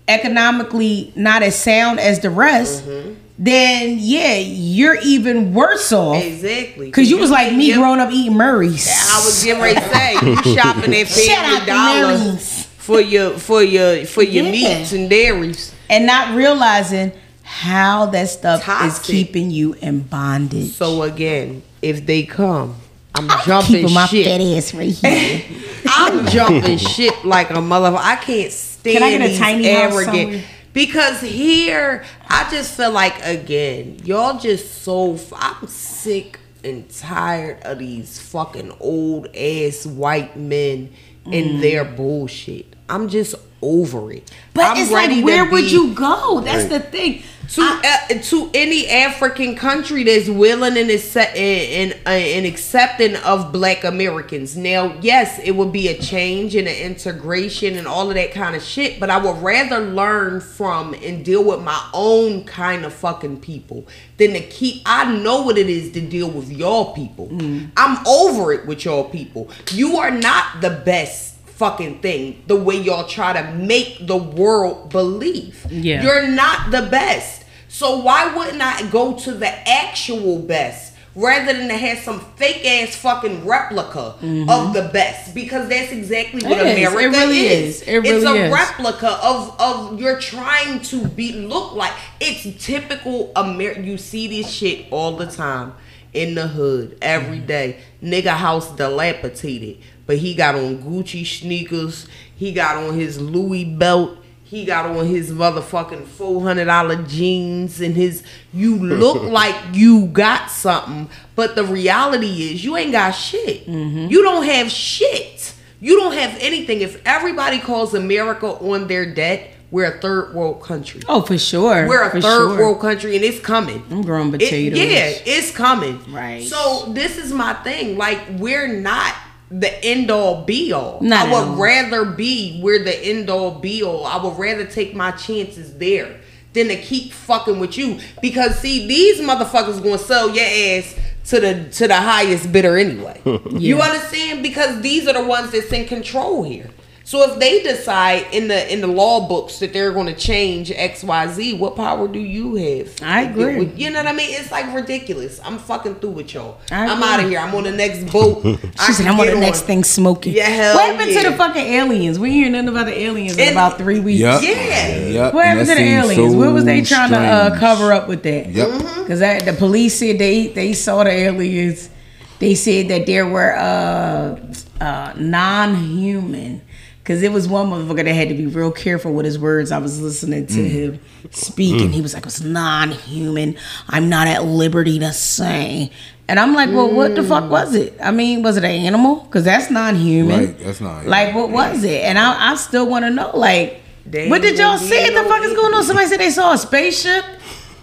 economically 0.07 1.13
not 1.15 1.43
as 1.43 1.55
sound 1.57 1.99
as 1.99 2.19
the 2.19 2.29
rest, 2.29 2.85
Mm-hmm. 2.85 3.13
Then 3.41 3.95
yeah, 3.99 4.35
you're 4.35 4.99
even 5.01 5.53
worse 5.53 5.91
off. 5.93 6.21
Exactly. 6.21 6.87
Because 6.87 7.09
you 7.09 7.17
was 7.17 7.31
like 7.31 7.53
me 7.53 7.67
Yep. 7.69 7.77
growing 7.77 7.99
up 8.01 8.11
eating 8.11 8.35
Murray's. 8.35 8.85
I 8.87 9.23
was 9.25 9.41
getting 9.43 9.61
ready 9.63 9.79
to 9.79 9.89
say 9.89 10.13
you 10.13 10.35
shopping 10.55 10.93
at 10.93 11.07
Shout 11.07 11.25
Family 11.25 11.55
out 11.55 11.59
to 11.61 11.65
Dollar 11.65 12.17
Mary's. 12.17 12.65
for 12.77 12.99
your 12.99 13.31
for 13.39 13.63
your 13.63 14.05
for 14.05 14.23
your 14.23 14.43
Yeah. 14.45 14.51
meats 14.51 14.91
and 14.91 15.09
dairies. 15.09 15.73
and 15.89 16.05
not 16.05 16.35
realizing 16.35 17.13
how 17.43 18.05
that 18.07 18.29
stuff 18.29 18.67
is 18.85 18.99
keeping 18.99 19.49
you 19.51 19.73
in 19.81 20.01
bondage. 20.01 20.73
So 20.73 21.01
again, 21.03 21.63
if 21.81 22.05
they 22.05 22.23
come, 22.23 22.75
I'm, 23.15 23.31
I'm 23.31 23.45
jumping 23.45 23.75
keeping 23.77 23.93
my 23.93 24.05
shit. 24.05 24.25
fat 24.25 24.41
ass 24.41 24.73
right 24.73 24.91
here. 24.91 25.41
I'm 25.87 26.27
jumping 26.27 26.77
shit 26.77 27.23
like 27.25 27.49
a 27.51 27.53
motherfucker. 27.53 27.97
I 28.01 28.15
can't 28.17 28.51
stand 28.51 28.97
Can 28.97 29.03
I 29.03 29.11
get 29.17 29.21
a 29.21 29.27
these 29.29 29.39
tiny 29.39 29.71
house 29.73 29.93
arrogant. 29.93 30.43
Because 30.73 31.21
here, 31.21 32.03
I 32.27 32.49
just 32.49 32.75
feel 32.75 32.91
like 32.91 33.15
again, 33.25 33.99
y'all 34.03 34.39
just 34.39 34.83
so. 34.83 35.15
f- 35.15 35.33
I'm 35.35 35.67
sick 35.67 36.39
and 36.63 36.89
tired 36.89 37.61
of 37.63 37.79
these 37.79 38.19
fucking 38.19 38.73
old 38.79 39.35
ass 39.35 39.85
white 39.85 40.37
men 40.37 40.91
and 41.25 41.33
mm. 41.33 41.61
their 41.61 41.85
bullshit. 41.85 42.75
I'm 42.87 43.07
just 43.07 43.35
over 43.61 44.11
it. 44.11 44.25
Mm. 44.25 44.33
But 44.53 44.65
I'm 44.65 44.77
it's 44.77 44.91
like, 44.91 45.23
where 45.23 45.49
would 45.49 45.65
be- 45.65 45.71
you 45.71 45.93
go? 45.93 46.41
That's 46.41 46.65
the 46.65 46.79
thing. 46.79 47.23
to 47.49 47.61
uh, 47.61 48.07
to 48.21 48.49
any 48.53 48.87
African 48.87 49.55
country 49.55 50.03
that's 50.03 50.29
willing 50.29 50.77
and 50.77 50.89
accept 50.91 51.35
and, 51.35 51.93
and, 51.93 51.99
uh, 52.05 52.09
and 52.09 52.45
accepting 52.45 53.15
of 53.17 53.51
Black 53.51 53.83
Americans. 53.83 54.55
Now, 54.55 54.95
yes, 55.01 55.39
it 55.39 55.51
would 55.55 55.71
be 55.71 55.87
a 55.87 55.97
change 55.99 56.55
and 56.55 56.67
an 56.67 56.75
integration 56.75 57.75
and 57.75 57.87
all 57.87 58.09
of 58.09 58.15
that 58.15 58.31
kind 58.33 58.55
of 58.55 58.61
shit, 58.61 58.99
but 58.99 59.09
I 59.09 59.17
would 59.17 59.41
rather 59.41 59.79
learn 59.79 60.41
from 60.41 60.93
and 60.93 61.25
deal 61.25 61.43
with 61.43 61.61
my 61.61 61.89
own 61.93 62.43
kind 62.43 62.85
of 62.85 62.93
fucking 62.93 63.41
people 63.41 63.87
than 64.17 64.33
to 64.33 64.41
keep. 64.41 64.83
I 64.85 65.11
know 65.17 65.41
what 65.41 65.57
it 65.57 65.69
is 65.69 65.91
to 65.93 66.01
deal 66.01 66.29
with 66.29 66.51
y'all 66.51 66.93
people. 66.93 67.29
I'm 67.75 68.05
over 68.05 68.53
it 68.53 68.67
with 68.67 68.85
y'all 68.85 69.09
people. 69.09 69.49
You 69.71 69.97
are 69.97 70.11
not 70.11 70.61
the 70.61 70.69
best 70.85 71.38
fucking 71.59 71.99
thing 71.99 72.41
the 72.47 72.55
way 72.55 72.75
y'all 72.77 73.05
try 73.05 73.33
to 73.39 73.51
make 73.53 74.07
the 74.07 74.15
world 74.17 74.89
believe. 74.89 75.65
Yeah. 75.69 76.01
You're 76.01 76.27
not 76.29 76.71
the 76.71 76.83
best. 76.89 77.43
So 77.67 77.99
why 77.99 78.33
wouldn't 78.35 78.61
I 78.61 78.89
go 78.89 79.15
to 79.19 79.31
the 79.33 79.69
actual 79.69 80.39
best 80.39 80.95
rather 81.15 81.51
than 81.51 81.67
to 81.67 81.75
have 81.75 81.97
some 81.99 82.21
fake 82.37 82.65
ass 82.65 82.95
fucking 82.95 83.45
replica 83.45 84.15
of 84.49 84.73
the 84.73 84.89
best? 84.93 85.35
Because 85.35 85.67
that's 85.69 85.91
exactly 85.91 86.41
what 86.47 86.57
Mm-hmm. 86.59 86.67
It 86.67 86.79
is. 86.79 86.87
It 86.87 86.95
America 86.95 87.17
really 87.19 87.39
is. 87.47 87.81
is. 87.81 87.87
It 87.87 88.05
it's 88.05 88.25
a 88.25 88.45
is. 88.45 88.53
replica 88.53 89.19
of 89.21 89.59
of 89.59 89.99
you're 89.99 90.19
trying 90.19 90.79
to 90.83 91.07
be 91.09 91.33
look 91.33 91.73
like 91.75 91.93
it's 92.21 92.63
typical 92.65 93.31
Amer. 93.37 93.73
You 93.79 93.97
see 93.97 94.27
this 94.27 94.49
shit 94.49 94.87
all 94.91 95.17
the 95.17 95.27
time 95.27 95.73
in 96.13 96.35
the 96.35 96.47
hood 96.47 96.97
every 97.01 97.37
mm-hmm. 97.37 97.45
day. 97.45 97.79
Nigga 98.01 98.35
house 98.35 98.75
dilapidated, 98.75 99.77
but 100.05 100.17
he 100.17 100.33
got 100.33 100.55
on 100.55 100.79
Gucci 100.79 101.25
sneakers. 101.25 102.07
He 102.35 102.51
got 102.51 102.77
on 102.77 102.95
his 102.95 103.19
Louis 103.19 103.65
belt. 103.65 104.17
He 104.43 104.65
got 104.65 104.87
on 104.87 105.05
his 105.05 105.31
motherfucking 105.31 106.07
four 106.07 106.41
hundred 106.41 106.65
dollar 106.65 107.03
jeans 107.03 107.81
and 107.81 107.95
his. 107.95 108.23
You 108.51 108.77
look 108.77 109.21
like 109.31 109.55
you 109.73 110.07
got 110.07 110.49
something, 110.49 111.09
but 111.35 111.55
the 111.55 111.63
reality 111.63 112.51
is 112.51 112.63
you 112.63 112.75
ain't 112.75 112.91
got 112.91 113.11
shit. 113.11 113.67
Mm-hmm. 113.67 114.07
You 114.07 114.23
don't 114.23 114.45
have 114.45 114.71
shit. 114.71 115.53
You 115.81 115.97
don't 115.97 116.13
have 116.13 116.35
anything. 116.41 116.81
If 116.81 117.01
everybody 117.05 117.59
calls 117.59 117.93
America 117.93 118.47
on 118.47 118.87
their 118.87 119.13
debt, 119.13 119.53
we're 119.71 119.85
a 119.93 119.99
third 119.99 120.33
world 120.33 120.61
country. 120.61 121.01
Oh, 121.07 121.21
for 121.21 121.37
sure. 121.37 121.87
We're 121.87 122.03
a 122.03 122.09
for 122.11 122.21
third 122.21 122.49
sure. 122.49 122.57
world 122.57 122.79
country, 122.81 123.15
and 123.15 123.23
it's 123.23 123.39
coming. 123.39 123.83
I'm 123.91 124.01
growing 124.01 124.29
It- 124.33 124.39
potatoes. 124.39 124.79
yeah, 124.79 125.11
it's 125.25 125.51
coming. 125.51 125.99
Right. 126.11 126.43
So 126.47 126.91
this 126.93 127.17
is 127.17 127.31
my 127.31 127.53
thing. 127.63 127.97
Like 127.97 128.19
we're 128.37 128.67
not 128.67 129.13
the 129.51 129.83
end 129.83 130.11
all 130.11 130.43
be 130.45 130.71
all. 130.73 130.99
Not 131.01 131.27
I 131.27 131.31
would 131.49 131.57
rather 131.59 132.05
be 132.05 132.59
we're 132.63 132.83
the 132.83 132.97
end 132.97 133.29
all 133.29 133.51
be 133.51 133.81
all. 133.83 134.05
I 134.05 134.23
would 134.23 134.37
rather 134.37 134.65
take 134.65 134.95
my 134.95 135.11
chances 135.11 135.73
there 135.77 136.19
than 136.53 136.67
to 136.67 136.75
keep 136.75 137.11
fucking 137.13 137.59
with 137.59 137.77
you. 137.77 137.99
Because 138.21 138.59
see, 138.59 138.87
these 138.87 139.19
motherfuckers 139.21 139.81
gonna 139.83 139.97
sell 139.99 140.29
your 140.35 140.45
ass 140.45 140.95
to 141.29 141.39
the 141.39 141.69
to 141.73 141.87
the 141.87 141.95
highest 141.95 142.51
bidder 142.51 142.75
anyway. 142.77 143.21
You 143.51 143.79
understand? 143.81 144.41
Because 144.43 144.81
these 144.81 145.07
are 145.07 145.13
the 145.13 145.23
ones 145.23 145.51
that's 145.51 145.71
in 145.71 145.85
control 145.87 146.43
here. 146.43 146.69
So 147.09 147.23
if 147.23 147.39
they 147.39 147.63
decide 147.63 148.27
in 148.33 148.49
the 148.49 148.71
in 148.71 148.81
the 148.81 148.87
law 148.87 149.27
books 149.27 149.57
that 149.61 149.73
they're 149.73 149.91
going 149.91 150.05
to 150.05 150.13
change 150.13 150.69
X 150.69 151.03
Y 151.03 151.27
Z, 151.29 151.53
what 151.55 151.75
power 151.75 152.07
do 152.07 152.19
you 152.19 152.53
have? 152.53 153.01
I 153.01 153.21
agree. 153.23 153.55
with- 153.57 153.79
You 153.79 153.89
know 153.89 153.97
what 154.03 154.07
I 154.07 154.13
mean? 154.13 154.29
It's 154.29 154.51
like 154.51 154.71
ridiculous. 154.75 155.41
I'm 155.43 155.57
fucking 155.57 155.95
through 155.95 156.11
with 156.11 156.35
y'all. 156.35 156.59
I 156.69 156.85
I'm 156.85 157.01
out 157.01 157.19
of 157.19 157.27
here. 157.27 157.39
I'm 157.39 157.55
on 157.55 157.63
the 157.63 157.71
next 157.71 158.13
boat. 158.13 158.43
She 158.85 158.93
said, 158.93 159.07
"I'm 159.07 159.19
on 159.19 159.25
the 159.25 159.39
next 159.39 159.61
thing 159.61 159.83
smoking." 159.83 160.33
Yeah, 160.35 160.49
hell 160.49 160.75
What 160.75 160.85
happened 160.85 161.17
to 161.17 161.29
the 161.31 161.35
fucking 161.35 161.65
aliens? 161.65 162.19
We 162.19 162.29
ain't 162.29 162.35
hear 162.43 162.49
nothing 162.51 162.69
about 162.69 162.85
the 162.85 162.99
aliens 162.99 163.35
in 163.39 163.53
about 163.53 163.79
three 163.79 163.99
weeks. 163.99 164.19
Yep. 164.19 164.43
Yeah. 164.43 164.97
Yep. 165.07 165.33
What 165.33 165.47
and 165.47 165.57
happened 165.57 165.77
to 165.79 165.83
the 165.83 165.89
aliens? 165.89 166.31
so 166.33 166.37
what 166.37 166.53
was 166.53 166.65
they 166.65 166.83
trying 166.83 167.09
to 167.09 167.17
uh, 167.17 167.57
cover 167.57 167.91
up 167.91 168.07
with 168.07 168.21
that? 168.21 168.49
Yep. 168.49 168.67
Mm-hmm. 168.67 169.01
Because 169.01 169.19
the 169.19 169.55
police 169.57 169.97
said 169.97 170.19
they 170.19 170.45
they 170.49 170.73
saw 170.73 171.03
the 171.03 171.09
aliens. 171.09 171.89
They 172.37 172.53
said 172.53 172.87
that 172.89 173.07
there 173.07 173.25
were 173.27 173.55
uh, 173.55 174.37
uh, 174.79 175.13
non-human. 175.17 176.68
Because 177.03 177.23
it 177.23 177.31
was 177.31 177.47
one 177.47 177.67
motherfucker 177.71 178.03
that 178.03 178.13
had 178.13 178.29
to 178.29 178.35
be 178.35 178.45
real 178.45 178.71
careful 178.71 179.13
with 179.13 179.25
his 179.25 179.39
words. 179.39 179.71
I 179.71 179.79
was 179.79 179.99
listening 179.99 180.45
to 180.47 180.53
Mm. 180.53 180.69
him 180.69 180.99
speak, 181.31 181.81
and 181.81 181.91
he 181.93 182.01
was 182.01 182.13
like, 182.13 182.25
"It's 182.25 182.41
non-human. 182.41 183.55
I'm 183.89 184.09
not 184.09 184.27
at 184.27 184.45
liberty 184.45 184.99
to 184.99 185.11
say." 185.11 185.89
And 186.27 186.39
I'm 186.39 186.53
like, 186.53 186.69
"Well, 186.69 186.91
what 186.91 187.15
the 187.15 187.23
fuck 187.23 187.49
was 187.49 187.73
it? 187.73 187.97
I 188.03 188.11
mean, 188.11 188.43
was 188.43 188.57
it 188.57 188.63
an 188.63 188.69
animal? 188.71 189.15
Because 189.27 189.43
that's 189.45 189.71
non-human. 189.71 190.39
Right, 190.39 190.63
that's 190.63 190.81
not- 190.81 191.07
Like, 191.07 191.33
what 191.33 191.49
was 191.49 191.83
it? 191.83 192.03
And 192.03 192.19
I, 192.19 192.51
I 192.51 192.55
still 192.55 192.85
want 192.87 193.05
to 193.05 193.09
know, 193.09 193.31
like, 193.33 193.81
They 194.05 194.29
what 194.29 194.43
did 194.43 194.57
y'all 194.59 194.77
see? 194.77 194.89
say? 194.89 195.07
The 195.09 195.23
no 195.23 195.27
fuck 195.27 195.43
is 195.43 195.53
going 195.53 195.73
on? 195.73 195.83
Somebody 195.83 196.07
said 196.07 196.19
they 196.19 196.29
saw 196.29 196.53
a 196.53 196.57
spaceship. 196.59 197.23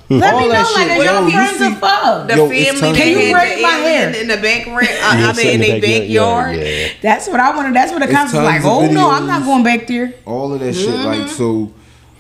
Let 0.09 0.35
All 0.35 0.41
me 0.41 0.47
know, 0.47 0.53
like, 0.55 0.67
shit, 0.67 0.91
are 0.91 1.05
y'all 1.05 1.25
you 1.25 1.31
friends 1.33 1.59
see- 1.59 1.67
or 1.67 1.75
fuck? 1.77 2.29
The 2.29 2.37
Yo, 2.37 2.49
family 2.49 2.65
time- 2.81 2.81
that 2.93 2.97
Can 2.97 3.09
you 3.09 3.19
had 3.19 3.33
braid 3.33 3.63
my 3.63 3.69
alien 3.79 4.13
hair? 4.13 4.23
in 4.23 4.29
the 4.29 4.37
back, 4.37 4.67
ra- 4.67 4.79
Yeah, 4.81 4.99
I 5.03 5.17
mean, 5.17 5.19
in 5.29 5.35
something 5.35 5.61
their 5.61 5.73
like 5.73 5.83
backyard. 5.83 6.57
yeah. 6.57 6.89
That's 7.03 7.29
what 7.29 7.41
I 7.41 7.57
wanted. 7.57 7.75
That's 7.75 7.91
what 7.93 7.99
the 7.99 8.05
It's 8.05 8.15
cops 8.15 8.33
was 8.33 8.43
like. 8.43 8.63
tons 8.63 8.65
of 8.67 8.71
Oh 8.91 8.93
no, 8.93 9.11
I'm 9.11 9.27
not 9.27 9.45
going 9.45 9.65
back 9.65 9.87
there. 9.89 10.15
all 10.25 10.53
of 10.55 10.61
that 10.61 10.75
shit. 10.75 10.91
Like 10.91 11.21
Mm-hmm. 11.23 11.29
so, 11.29 11.73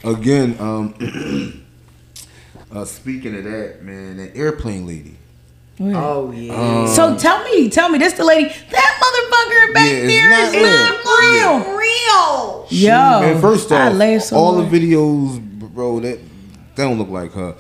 again, 0.02 0.56
um, 0.58 0.94
uh, 2.74 2.84
speaking 2.84 3.36
of 3.38 3.44
that, 3.44 3.82
man, 3.82 4.16
that 4.16 4.36
airplane 4.36 4.86
lady. 4.86 5.14
Oh 5.78 6.32
yeah. 6.32 6.86
so 6.86 7.16
tell 7.18 7.44
me, 7.44 7.68
tell 7.68 7.88
me, 7.90 7.98
this 7.98 8.14
the 8.14 8.24
lady. 8.24 8.48
That 8.70 9.00
motherfucker 9.00 9.74
back 9.74 9.84
Yeah, 9.84 9.96
it's 9.98 10.12
there 10.12 10.30
not 10.30 10.54
is 10.54 10.62
not 10.62 11.20
real. 11.20 11.76
real. 11.76 11.78
real. 11.78 12.66
Yo, 12.70 13.20
man, 13.20 13.40
first 13.40 13.70
off, 13.70 13.92
laughed 13.94 14.32
all 14.32 14.54
the 14.62 14.64
videos, 14.64 15.38
bro, 15.38 16.00
that 16.00 16.18
they 16.74 16.82
don't 16.82 16.98
look 16.98 17.10
like 17.10 17.32
her. 17.34 17.54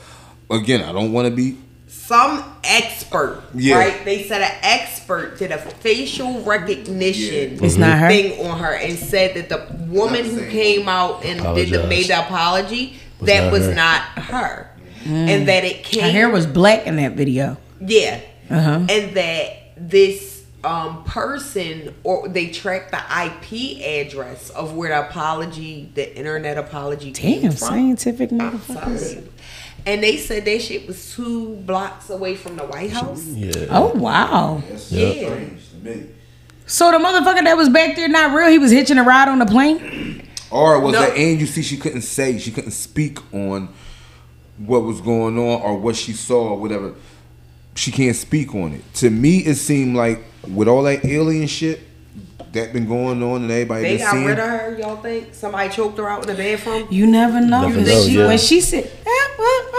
Again, 0.50 0.82
I 0.82 0.92
don't 0.92 1.12
want 1.12 1.26
to 1.28 1.34
be. 1.34 1.58
Some 1.88 2.42
expert, 2.62 3.42
Yeah. 3.54 3.78
right? 3.78 4.04
They 4.04 4.24
said 4.24 4.42
an 4.42 4.52
expert 4.62 5.38
did 5.38 5.50
a 5.52 5.58
facial 5.58 6.40
recognition 6.42 7.58
It's 7.64 7.76
not 7.76 7.98
her? 7.98 8.08
thing 8.08 8.44
on 8.46 8.58
her 8.60 8.74
and 8.74 8.96
said 8.98 9.34
that 9.34 9.48
the 9.48 9.74
woman 9.86 10.24
who 10.24 10.46
came 10.48 10.88
out 10.88 11.24
and 11.24 11.38
did 11.56 11.70
the 11.70 11.76
Apologized. 11.78 11.88
made 11.88 12.06
the 12.08 12.18
apology 12.20 12.96
Was 13.20 13.26
that 13.28 13.42
not 13.44 13.52
was 13.52 13.66
her. 13.66 13.74
not 13.74 14.00
her, 14.02 14.70
and 15.04 15.48
that 15.48 15.64
it 15.64 15.82
came 15.84 16.02
Her 16.04 16.10
hair 16.10 16.28
was 16.28 16.46
black 16.46 16.86
in 16.86 16.96
that 16.96 17.12
video. 17.12 17.56
Yeah. 17.80 18.20
Uh-huh. 18.50 18.86
And 18.88 19.14
that 19.16 19.52
this 19.76 20.44
um 20.64 21.04
person 21.04 21.94
or 22.04 22.28
they 22.28 22.48
tracked 22.48 22.90
the 22.92 22.98
IP 22.98 23.80
address 24.06 24.50
of 24.50 24.74
where 24.74 24.88
the 24.90 25.08
apology, 25.08 25.90
the 25.94 26.16
internet 26.16 26.56
apology 26.58 27.12
came 27.12 27.42
Damn, 27.42 27.50
from. 27.52 27.58
scientific 27.58 28.32
I'm 28.32 28.38
motherfuckers. 28.58 28.98
sorry. 28.98 29.22
And 29.86 30.02
they 30.02 30.16
said 30.16 30.44
that 30.44 30.60
shit 30.62 30.86
was 30.86 31.14
two 31.14 31.54
blocks 31.64 32.10
away 32.10 32.34
from 32.34 32.56
the 32.56 32.64
White 32.64 32.90
House. 32.90 33.24
Yeah. 33.24 33.66
Oh 33.70 33.92
wow. 33.94 34.62
Yeah. 34.90 35.38
So 36.66 36.90
the 36.90 36.98
motherfucker 36.98 37.44
that 37.44 37.56
was 37.56 37.68
back 37.68 37.94
there 37.94 38.08
not 38.08 38.34
real. 38.36 38.50
He 38.50 38.58
was 38.58 38.72
hitching 38.72 38.98
a 38.98 39.04
ride 39.04 39.28
on 39.28 39.38
the 39.38 39.46
plane. 39.46 40.22
Or 40.48 40.78
was 40.80 40.92
No. 40.92 41.00
that 41.00 41.16
and 41.16 41.40
you 41.40 41.46
see 41.46 41.60
she 41.60 41.76
couldn't 41.76 42.02
say, 42.02 42.38
she 42.38 42.52
couldn't 42.52 42.70
speak 42.70 43.18
on 43.34 43.68
what 44.58 44.84
was 44.84 45.00
going 45.00 45.36
on 45.36 45.60
or 45.60 45.76
what 45.76 45.96
she 45.96 46.12
saw 46.12 46.50
or 46.50 46.56
whatever. 46.58 46.94
She 47.74 47.90
can't 47.90 48.14
speak 48.14 48.54
on 48.54 48.72
it. 48.72 48.94
To 48.94 49.10
me, 49.10 49.38
it 49.38 49.56
seemed 49.56 49.96
like 49.96 50.22
with 50.48 50.68
all 50.68 50.84
that 50.84 51.04
alien 51.04 51.48
shit 51.48 51.80
that 52.52 52.72
been 52.72 52.86
going 52.86 53.24
on 53.24 53.42
and 53.42 53.50
everybody 53.50 53.82
They 53.82 53.96
been 53.96 54.06
got 54.06 54.12
seeing. 54.12 54.24
rid 54.26 54.38
of 54.38 54.48
her. 54.48 54.78
Y'all 54.78 54.96
think 54.98 55.34
somebody 55.34 55.68
choked 55.68 55.98
her 55.98 56.08
out 56.08 56.22
in 56.22 56.28
the 56.28 56.40
bathroom? 56.40 56.86
You 56.90 57.06
never 57.08 57.40
know. 57.40 57.62
Never 57.62 57.74
When 57.78 57.84
know, 57.84 58.02
she, 58.06 58.12
yeah. 58.16 58.26
when 58.28 58.38
she 58.38 58.60
said 58.60 58.84
that 58.84 59.28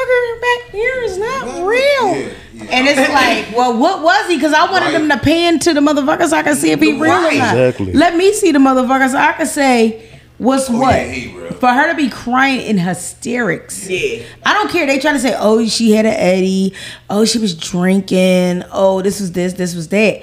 motherfucker 0.07 0.41
back 0.41 0.71
here 0.71 1.01
is 1.03 1.17
not 1.17 1.67
real, 1.67 2.15
Yeah, 2.15 2.29
yeah. 2.53 2.63
and 2.71 2.87
it's 2.87 3.09
like, 3.09 3.55
well, 3.57 3.77
what 3.77 4.01
was 4.03 4.27
he? 4.29 4.35
Because 4.35 4.53
I 4.53 4.69
wanted 4.71 4.85
Right. 4.85 4.91
them 4.93 5.09
to 5.09 5.17
pan 5.17 5.59
to 5.59 5.73
the 5.73 5.81
motherfucker 5.81 6.27
so 6.27 6.37
I 6.37 6.43
can 6.43 6.55
see 6.55 6.71
if 6.71 6.79
he 6.81 6.93
real 6.93 7.11
or 7.11 7.21
not. 7.21 7.55
Exactly. 7.57 7.93
Let 7.93 8.15
me 8.15 8.33
see 8.33 8.51
the 8.51 8.59
motherfucker 8.59 9.09
so 9.09 9.17
I 9.17 9.33
can 9.33 9.45
say 9.45 10.09
what's 10.37 10.69
Oh, 10.69 10.79
what. 10.79 10.95
yeah, 10.95 11.03
he. 11.05 11.33
For 11.59 11.69
her 11.69 11.87
to 11.89 11.95
be 11.95 12.09
crying 12.09 12.61
in 12.61 12.77
hysterics. 12.77 13.89
Yeah. 13.89 14.23
I 14.45 14.53
don't 14.53 14.69
care. 14.69 14.85
They 14.85 14.99
try 14.99 15.11
to 15.13 15.19
say, 15.19 15.35
oh, 15.39 15.65
she 15.65 15.91
had 15.93 16.05
an 16.05 16.13
Eddie. 16.13 16.73
Oh, 17.09 17.25
she 17.25 17.39
was 17.39 17.55
drinking. 17.55 18.63
Oh, 18.71 19.01
this 19.01 19.19
was 19.19 19.31
this, 19.31 19.53
this 19.53 19.73
was 19.73 19.87
that. 19.87 20.21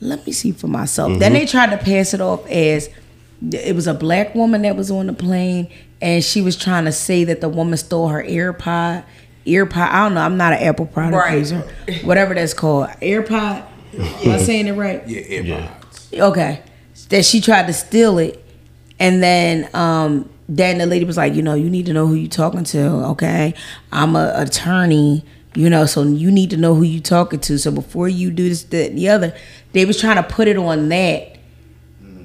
Let 0.00 0.26
me 0.26 0.32
see 0.32 0.52
for 0.52 0.68
myself. 0.68 1.18
Then 1.18 1.32
mm-hmm. 1.32 1.40
they 1.40 1.46
tried 1.46 1.70
to 1.70 1.78
pass 1.78 2.12
it 2.12 2.20
off 2.20 2.46
as 2.48 2.90
it 3.52 3.74
was 3.74 3.86
a 3.86 3.94
black 3.94 4.34
woman 4.34 4.62
that 4.62 4.76
was 4.76 4.90
on 4.90 5.06
the 5.06 5.12
plane, 5.12 5.68
and 6.00 6.22
she 6.24 6.42
was 6.42 6.56
trying 6.56 6.84
to 6.86 6.92
say 6.92 7.24
that 7.24 7.40
the 7.40 7.48
woman 7.48 7.76
stole 7.76 8.08
her 8.08 8.22
AirPod. 8.22 9.04
AirPod. 9.46 9.76
I 9.90 10.04
don't 10.04 10.14
know. 10.14 10.20
I'm 10.20 10.36
not 10.36 10.52
an 10.52 10.58
Apple 10.62 10.86
product 10.86 11.16
Right. 11.16 11.38
user. 11.38 11.60
Whatever 12.04 12.34
that's 12.34 12.52
called. 12.54 12.88
AirPod. 13.00 13.64
Am 13.98 14.30
I 14.30 14.36
saying 14.38 14.66
it 14.66 14.72
right? 14.72 15.06
Yeah, 15.08 15.20
AirPods. 15.22 16.20
okay 16.20 16.62
that 17.10 17.24
she 17.24 17.40
tried 17.40 17.66
to 17.66 17.72
steal 17.72 18.18
it 18.18 18.44
and 18.98 19.22
then 19.22 19.66
um 19.74 20.28
then 20.48 20.76
the 20.76 20.84
lady 20.84 21.06
was 21.06 21.16
like 21.16 21.32
you 21.34 21.40
know 21.40 21.54
you 21.54 21.70
need 21.70 21.86
to 21.86 21.92
know 21.94 22.06
who 22.06 22.14
you 22.14 22.28
talking 22.28 22.64
to 22.64 22.86
okay 22.86 23.54
i'm 23.92 24.14
a 24.14 24.32
attorney 24.36 25.24
you 25.54 25.70
know 25.70 25.86
so 25.86 26.02
you 26.02 26.30
need 26.30 26.50
to 26.50 26.56
know 26.58 26.74
who 26.74 26.82
you 26.82 27.00
talking 27.00 27.40
to 27.40 27.58
so 27.58 27.70
before 27.70 28.08
you 28.10 28.30
do 28.30 28.46
this 28.48 28.64
that, 28.64 28.90
and 28.90 28.98
the 28.98 29.08
other 29.08 29.34
they 29.72 29.86
was 29.86 29.98
trying 29.98 30.16
to 30.16 30.22
put 30.22 30.48
it 30.48 30.58
on 30.58 30.90
that 30.90 31.37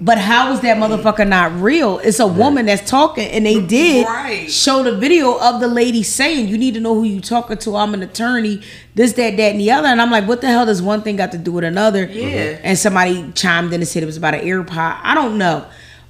but 0.02 0.18
how 0.18 0.52
is 0.54 0.62
that 0.62 0.78
motherfucker 0.78 1.28
not 1.28 1.54
real? 1.62 2.00
It's 2.00 2.20
a 2.20 2.28
woman 2.28 2.66
that's 2.66 2.90
talking, 2.90 3.28
and 3.28 3.46
they 3.46 3.60
did 3.62 4.06
Right. 4.06 4.50
show 4.52 4.84
the 4.84 4.98
video 4.98 5.38
of 5.38 5.60
the 5.62 5.68
lady 5.68 6.04
saying, 6.04 6.48
"You 6.48 6.58
need 6.58 6.74
to 6.74 6.80
know 6.80 6.94
who 6.96 7.04
you 7.04 7.22
talking 7.22 7.58
to. 7.58 7.76
I'm 7.76 7.94
an 7.94 8.02
attorney. 8.04 8.62
This, 8.96 9.14
that, 9.14 9.38
that, 9.38 9.52
and 9.52 9.60
the 9.60 9.72
other." 9.72 9.88
And 9.88 10.02
I'm 10.02 10.12
like, 10.12 10.28
"What 10.28 10.42
the 10.42 10.48
hell 10.48 10.66
does 10.66 10.82
one 10.82 11.02
thing 11.02 11.16
got 11.16 11.32
to 11.34 11.38
do 11.38 11.52
with 11.54 11.64
another?" 11.64 12.06
Yeah. 12.06 12.58
And 12.64 12.78
somebody 12.78 13.32
chimed 13.34 13.74
in 13.74 13.82
and 13.82 13.88
said 13.88 14.04
it 14.04 14.08
was 14.08 14.18
about 14.18 14.34
an 14.34 14.42
AirPod. 14.42 14.98
I 15.04 15.14
don't 15.16 15.38
know, 15.38 15.66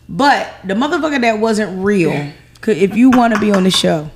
but 0.10 0.54
the 0.64 0.74
motherfucker 0.74 1.22
that 1.22 1.40
wasn't 1.40 1.84
real. 1.84 2.30
Could, 2.62 2.78
if 2.78 2.96
you 2.96 3.10
want 3.10 3.34
to 3.34 3.40
be 3.42 3.52
on 3.52 3.66
the 3.66 3.72
show, 3.72 4.10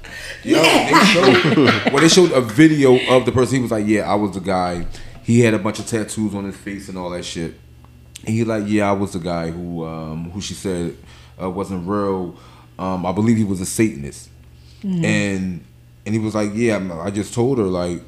Yo, 0.44 0.62
they 0.62 0.92
showed 1.06 1.66
well, 1.92 1.98
they 2.02 2.08
showed 2.08 2.32
a 2.32 2.40
video 2.42 2.98
of 3.10 3.26
the 3.26 3.32
person. 3.32 3.56
He 3.58 3.62
was 3.62 3.72
like, 3.72 3.86
"Yeah, 3.86 4.10
I 4.10 4.16
was 4.16 4.32
the 4.34 4.40
guy." 4.40 4.86
He 5.24 5.42
had 5.42 5.54
a 5.54 5.60
bunch 5.60 5.80
of 5.80 5.86
tattoos 5.88 6.34
on 6.34 6.46
his 6.46 6.56
face 6.56 6.88
and 6.88 6.98
all 6.98 7.10
that 7.10 7.26
shit. 7.26 7.60
He 8.26 8.44
like, 8.44 8.64
"Yeah, 8.68 8.90
I 8.90 8.94
was 8.94 9.14
the 9.14 9.20
guy 9.20 9.52
who 9.52 9.86
um, 9.86 10.32
who 10.32 10.42
she 10.42 10.54
said 10.54 10.96
uh, 11.42 11.50
wasn't 11.50 11.88
real. 11.88 12.36
Um, 12.80 13.06
I 13.06 13.12
believe 13.12 13.38
he 13.38 13.44
was 13.44 13.62
a 13.62 13.66
Satanist." 13.66 14.30
And 15.06 15.64
and 16.06 16.16
he 16.16 16.20
was 16.20 16.36
like, 16.36 16.52
"Yeah, 16.54 17.02
I 17.04 17.10
just 17.12 17.34
told 17.34 17.58
her 17.58 17.66
like 17.66 18.02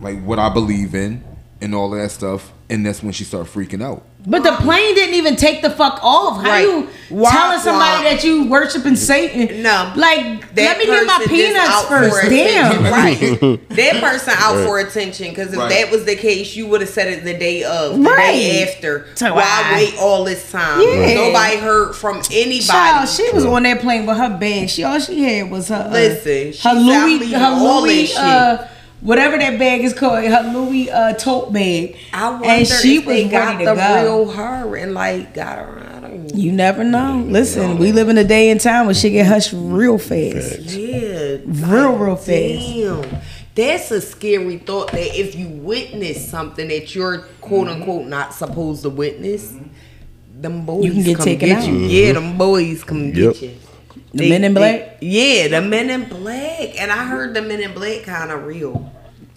like 0.00 0.22
what 0.22 0.38
I 0.38 0.48
believe 0.48 0.94
in 0.94 1.24
and 1.60 1.74
all 1.74 1.90
that 1.90 2.10
stuff." 2.10 2.52
And 2.68 2.84
that's 2.84 3.00
when 3.02 3.12
she 3.12 3.22
started 3.24 3.52
freaking 3.52 3.80
out. 3.82 4.02
but 4.28 4.42
the 4.42 4.50
plane 4.56 4.92
didn't 4.96 5.14
even 5.14 5.36
take 5.36 5.62
the 5.62 5.70
fuck 5.70 6.00
off. 6.02 6.42
How 6.42 6.50
Right. 6.50 6.62
you 6.66 6.88
Wah, 7.10 7.30
telling 7.30 7.60
somebody 7.60 8.02
wah. 8.04 8.10
that 8.10 8.24
you 8.24 8.46
worshiping 8.50 8.96
Satan? 8.96 9.62
No. 9.62 9.92
like 9.94 10.52
That 10.56 10.76
let 10.76 10.78
me 10.78 10.86
get 10.86 11.06
my 11.06 11.24
peanuts 11.28 11.82
first. 11.82 12.28
Damn. 12.28 12.82
Right. 12.92 13.20
that 13.68 14.00
person 14.02 14.34
out 14.36 14.66
for 14.66 14.80
attention. 14.80 15.28
Because 15.28 15.52
if 15.52 15.58
Right. 15.60 15.68
that 15.70 15.92
was 15.92 16.06
the 16.06 16.16
case, 16.16 16.56
you 16.56 16.66
would 16.66 16.80
have 16.80 16.90
said 16.90 17.06
it 17.06 17.22
the 17.22 17.34
day 17.34 17.62
of, 17.62 18.02
the 18.02 18.10
Right. 18.10 18.32
day 18.32 18.64
after. 18.68 19.06
So 19.14 19.32
Why 19.36 19.44
I- 19.44 19.74
wait 19.76 19.94
all 20.00 20.24
this 20.24 20.50
time? 20.50 20.80
Yeah. 20.80 21.14
Nobody 21.14 21.56
heard 21.58 21.94
from 21.94 22.20
anybody. 22.32 22.62
Child, 22.66 23.08
she 23.08 23.30
was 23.32 23.44
on 23.44 23.62
that 23.62 23.80
plane 23.80 24.06
with 24.06 24.16
her 24.16 24.30
bag. 24.40 24.68
She 24.70 24.82
all 24.82 24.98
she 24.98 25.22
had 25.22 25.52
was 25.52 25.68
her. 25.68 25.86
uh, 25.88 25.92
Listen, 25.92 26.50
she's 26.52 26.62
her 26.64 26.70
out 26.70 26.76
Louis, 26.78 27.18
leaving 27.20 27.28
her 27.30 27.46
all 27.46 27.82
Louis, 27.82 28.12
that 28.12 28.60
uh, 28.60 28.66
whatever 29.00 29.36
that 29.38 29.58
bag 29.58 29.82
is 29.82 29.92
called, 29.94 30.24
her 30.24 30.52
Louis 30.52 30.90
uh, 30.90 31.12
tote 31.14 31.52
bag. 31.52 31.96
I 32.12 32.30
wonder 32.30 32.48
and 32.48 32.66
she 32.66 32.96
if 32.96 33.06
was 33.06 33.14
they 33.16 33.22
ready 33.24 33.30
got 33.30 33.58
to 33.58 33.64
the 33.66 33.74
go. 33.74 34.02
real 34.24 34.30
her 34.32 34.76
and 34.76 34.94
like 34.94 35.34
got 35.34 35.58
her. 35.58 35.86
I 35.96 36.00
don't 36.00 36.26
even 36.26 36.38
You 36.38 36.52
never 36.52 36.84
know. 36.84 37.24
Listen, 37.26 37.78
we 37.78 37.92
live 37.92 38.08
in 38.08 38.18
a 38.18 38.24
day 38.24 38.50
and 38.50 38.60
time 38.60 38.86
where 38.86 38.94
she 38.94 39.10
get 39.10 39.26
hushed 39.26 39.52
real 39.54 39.98
fast. 39.98 40.60
Yeah, 40.60 41.38
Real, 41.46 41.92
like, 41.92 42.00
real 42.00 42.16
fast. 42.16 42.28
Damn, 42.28 43.20
that's 43.54 43.90
a 43.90 44.00
scary 44.00 44.58
thought. 44.58 44.92
That 44.92 45.18
if 45.18 45.34
you 45.34 45.48
witness 45.48 46.28
something 46.28 46.68
that 46.68 46.94
you're 46.94 47.18
quote 47.40 47.68
unquote 47.68 48.06
not 48.06 48.34
supposed 48.34 48.82
to 48.82 48.90
witness, 48.90 49.54
them 50.38 50.66
boys 50.66 50.84
You 50.84 50.92
can 50.92 51.02
get 51.02 51.16
come 51.16 51.24
taken 51.24 51.48
get 51.48 51.58
out. 51.62 51.68
you. 51.68 51.78
Yeah, 51.78 52.12
them 52.12 52.36
boys 52.36 52.84
come 52.84 53.06
Yep. 53.06 53.14
get 53.14 53.42
you. 53.42 53.50
The 54.16 54.28
Men 54.30 54.44
in 54.44 54.54
Black? 54.54 54.98
yeah, 55.00 55.48
the 55.48 55.60
Men 55.60 55.90
in 55.90 56.08
Black, 56.08 56.80
and 56.80 56.90
I 56.90 57.04
heard 57.06 57.34
the 57.34 57.42
Men 57.42 57.60
in 57.60 57.72
Black 57.74 58.02
kind 58.04 58.30
of 58.30 58.44
real. 58.44 58.92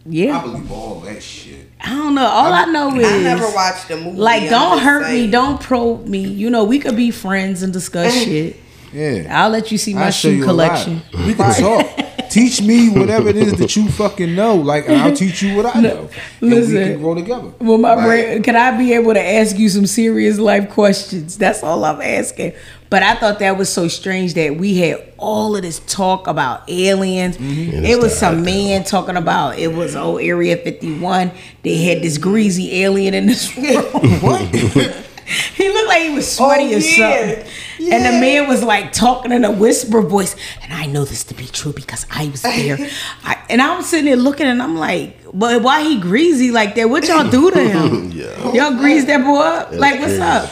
Yeah, 0.06 0.40
I 0.40 0.42
believe 0.42 0.72
all 0.72 1.02
that 1.02 1.22
shit. 1.22 1.68
I 1.82 1.90
don't 1.90 2.16
know. 2.16 2.26
All 2.26 2.52
I 2.52 2.66
know 2.66 2.96
is 2.96 3.08
I 3.08 3.22
never 3.22 3.50
watched 3.54 3.88
the 3.90 3.98
movie. 3.98 4.18
like, 4.18 4.50
don't 4.50 4.78
just 4.78 4.84
hurt 4.84 5.12
me, 5.12 5.30
don't 5.30 5.62
probe 5.62 6.08
me. 6.08 6.20
You 6.28 6.50
know, 6.50 6.64
we 6.64 6.80
could 6.80 6.96
be 6.96 7.12
friends 7.12 7.62
and 7.64 7.72
discuss 7.72 8.14
shit. 8.24 8.58
Yeah. 8.92 9.28
I'll 9.30 9.50
let 9.52 9.72
you 9.72 9.78
see 9.78 9.94
my 9.94 10.06
I'll 10.06 10.12
shoe 10.12 10.44
collection. 10.44 11.02
We 11.14 11.36
can 11.36 11.54
talk. 11.62 11.99
Teach 12.30 12.62
me 12.62 12.90
whatever 12.90 13.30
it 13.30 13.36
is 13.36 13.54
that 13.54 13.76
you 13.76 13.90
fucking 13.92 14.36
know, 14.36 14.56
like, 14.56 14.88
and 14.88 14.98
I'll 14.98 15.16
teach 15.16 15.42
you 15.42 15.56
what 15.56 15.66
I 15.76 15.80
know. 15.82 16.10
And 16.42 16.50
we 16.52 16.56
listen. 16.56 16.76
can 16.94 17.00
grow 17.02 17.16
together. 17.16 17.52
Well, 17.60 17.78
my 17.78 17.96
Like, 17.96 18.06
brain, 18.06 18.44
can 18.44 18.56
I 18.56 18.78
be 18.78 18.94
able 18.94 19.14
to 19.14 19.22
ask 19.24 19.58
you 19.58 19.70
some 19.70 19.86
serious 19.86 20.38
life 20.40 20.70
questions? 20.70 21.38
That's 21.38 21.64
all 21.64 21.84
I'm 21.84 22.02
asking. 22.02 22.54
But 22.90 23.04
I 23.04 23.14
thought 23.16 23.38
that 23.40 23.56
was 23.56 23.72
so 23.72 23.88
strange 23.88 24.34
that 24.34 24.56
we 24.58 24.78
had 24.80 25.14
all 25.18 25.56
of 25.56 25.62
this 25.62 25.80
talk 25.82 26.26
about 26.28 26.68
aliens. 26.70 27.38
Mm-hmm. 27.38 27.86
It 27.86 28.00
was 28.00 28.18
some 28.18 28.44
man 28.44 28.84
talking 28.84 29.16
about 29.16 29.60
it 29.60 29.74
was 29.74 29.96
oh 29.96 30.18
Area 30.18 30.58
51. 30.58 31.32
They 31.62 31.84
had 31.84 32.02
this 32.02 32.18
greasy 32.18 32.82
alien 32.84 33.14
in 33.14 33.28
this 33.28 33.56
room. 33.58 34.94
he 35.56 35.70
looked 35.70 35.88
like 35.88 36.02
he 36.04 36.10
was 36.10 36.32
sweaty 36.32 36.74
Oh, 36.74 36.78
or 36.78 36.80
yeah. 36.80 37.28
something. 37.36 37.54
And 37.92 38.06
the 38.06 38.12
man 38.20 38.48
was 38.50 38.62
like 38.64 38.92
talking 38.92 39.32
in 39.32 39.46
a 39.46 39.52
whisper 39.52 40.02
voice, 40.02 40.36
and 40.64 40.74
I 40.74 40.86
know 40.86 41.06
this 41.06 41.24
to 41.26 41.34
be 41.34 41.46
true 41.46 41.72
because 41.72 42.06
I 42.12 42.28
was 42.28 42.42
there. 42.42 42.78
I, 43.24 43.42
and 43.50 43.62
I'm 43.62 43.82
sitting 43.84 44.06
there 44.06 44.16
looking, 44.18 44.48
and 44.48 44.62
I'm 44.62 44.76
like, 44.76 45.18
"But 45.34 45.62
why 45.64 45.84
he 45.84 46.00
greasy 46.00 46.52
like 46.52 46.76
that? 46.76 46.90
What 46.90 47.08
y'all 47.08 47.30
do 47.30 47.50
to 47.52 47.60
him? 47.64 48.12
Yeah. 48.20 48.52
Y'all 48.54 48.78
grease 48.78 49.06
that 49.06 49.24
boy 49.24 49.40
up? 49.40 49.72
Like 49.72 50.00
what's 50.00 50.18
crazy. 50.18 50.22
up?" 50.22 50.52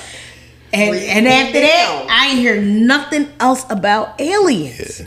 And 0.74 0.96
and 0.96 1.28
after 1.28 1.60
that. 1.60 2.08
I 2.10 2.28
ain't 2.30 2.40
hear 2.40 2.62
nothing 2.62 3.28
else 3.40 3.66
about 3.70 4.20
aliens. 4.22 5.02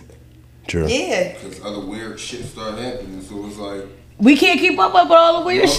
True. 0.67 0.87
Yeah, 0.87 1.33
Because 1.33 1.61
other 1.65 1.81
weird 1.81 2.21
shit 2.21 2.45
started 2.45 2.81
happening, 2.81 3.21
so 3.23 3.45
it's 3.47 3.57
like. 3.59 3.85
We 4.19 4.37
can't 4.37 4.61
keep 4.61 4.79
up 4.79 4.93
with 4.93 5.11
all 5.11 5.41
the 5.41 5.47
weird 5.47 5.65
motherfuckers 5.65 5.77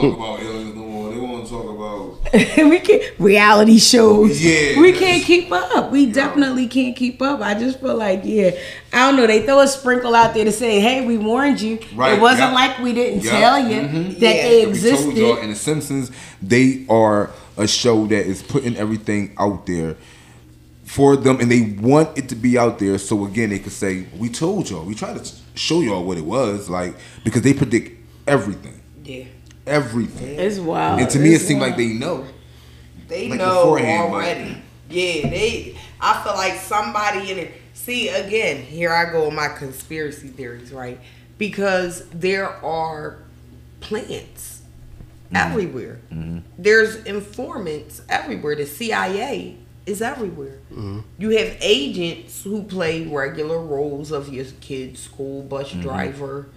Don't 1.50 1.76
want 1.76 2.20
to 2.20 2.28
talk 2.28 2.28
about 2.28 2.32
aliens 2.32 2.32
no 2.32 2.32
more. 2.32 2.32
They 2.32 2.32
want 2.32 2.32
to 2.32 2.46
talk 2.46 2.58
about. 2.58 2.70
we 2.70 2.78
can't 2.80 3.20
reality 3.20 3.78
shows. 3.78 4.44
Yeah. 4.44 4.80
we 4.80 4.92
can't 4.92 5.24
keep 5.24 5.50
up. 5.52 5.90
We 5.90 6.06
definitely 6.12 6.66
can't 6.68 6.96
keep 6.96 7.20
up. 7.22 7.40
I 7.40 7.54
just 7.54 7.80
feel 7.80 7.96
like, 7.96 8.20
yeah, 8.24 8.50
I 8.92 9.06
don't 9.06 9.16
know. 9.16 9.26
They 9.26 9.44
throw 9.44 9.60
a 9.60 9.68
sprinkle 9.68 10.14
out 10.14 10.34
there 10.34 10.44
to 10.44 10.52
say, 10.52 10.80
"Hey, 10.80 11.06
we 11.06 11.18
warned 11.18 11.60
you." 11.60 11.78
Right, 11.94 12.14
It 12.18 12.20
wasn't 12.20 12.52
yep. 12.52 12.54
like 12.54 12.78
we 12.80 12.92
didn't 12.92 13.24
Yep, 13.24 13.32
tell 13.32 13.58
you 13.58 13.80
mhm. 13.80 14.18
that 14.20 14.36
Yeah. 14.36 14.42
they 14.42 14.66
We 14.66 14.72
told 14.80 15.16
y'all 15.16 15.32
existed. 15.32 15.44
in 15.44 15.50
The 15.50 15.56
Simpsons, 15.56 16.10
they 16.42 16.84
are 16.88 17.30
a 17.56 17.66
show 17.66 18.06
that 18.06 18.26
is 18.26 18.42
putting 18.42 18.76
everything 18.76 19.34
out 19.38 19.66
there 19.66 19.96
for 20.84 21.16
them, 21.16 21.38
and 21.40 21.50
they 21.50 21.76
want 21.82 22.16
it 22.16 22.28
to 22.30 22.34
be 22.34 22.56
out 22.56 22.78
there. 22.78 22.96
So 22.98 23.24
again, 23.26 23.50
they 23.50 23.58
could 23.58 23.72
say, 23.72 24.06
"We 24.16 24.28
told 24.28 24.70
y'all. 24.70 24.84
We 24.84 24.94
tried 24.94 25.22
to 25.22 25.32
show 25.54 25.80
y'all 25.80 26.04
what 26.04 26.16
it 26.18 26.24
was 26.24 26.70
like," 26.70 26.94
because 27.24 27.42
they 27.42 27.52
predict 27.52 27.92
everything, 28.26 28.80
yeah. 29.04 29.24
Everything. 29.68 30.38
It's 30.38 30.58
wild. 30.58 31.00
And 31.00 31.10
to 31.10 31.18
me, 31.18 31.32
it 31.32 31.34
It's 31.34 31.44
seemed 31.44 31.60
like 31.60 31.76
they 31.76 31.88
know. 31.88 32.26
They 33.06 33.28
Like 33.28 33.38
know 33.38 33.62
beforehand, 33.62 34.12
already. 34.12 34.62
Yeah, 34.90 35.30
they. 35.30 35.78
I 36.00 36.22
feel 36.22 36.34
like 36.34 36.54
somebody 36.54 37.30
in 37.30 37.38
it. 37.38 37.54
See, 37.72 38.08
again, 38.08 38.62
here 38.62 38.92
I 38.92 39.10
go 39.10 39.26
with 39.26 39.34
my 39.34 39.48
conspiracy 39.48 40.28
theories, 40.28 40.72
right? 40.72 41.00
Because 41.38 42.08
there 42.10 42.48
are 42.64 43.18
plants 43.80 44.62
mm-hmm. 45.26 45.36
everywhere. 45.36 46.00
Mm-hmm. 46.12 46.38
There's 46.58 46.96
informants 47.04 48.02
everywhere. 48.08 48.56
The 48.56 48.66
CIA 48.66 49.56
is 49.86 50.02
everywhere. 50.02 50.58
Mm-hmm. 50.70 51.00
You 51.18 51.30
have 51.30 51.56
agents 51.60 52.42
who 52.42 52.62
play 52.64 53.06
regular 53.06 53.58
roles 53.58 54.12
of 54.12 54.32
your 54.32 54.44
kid's 54.60 55.00
school 55.00 55.42
bus 55.42 55.72
driver, 55.72 56.48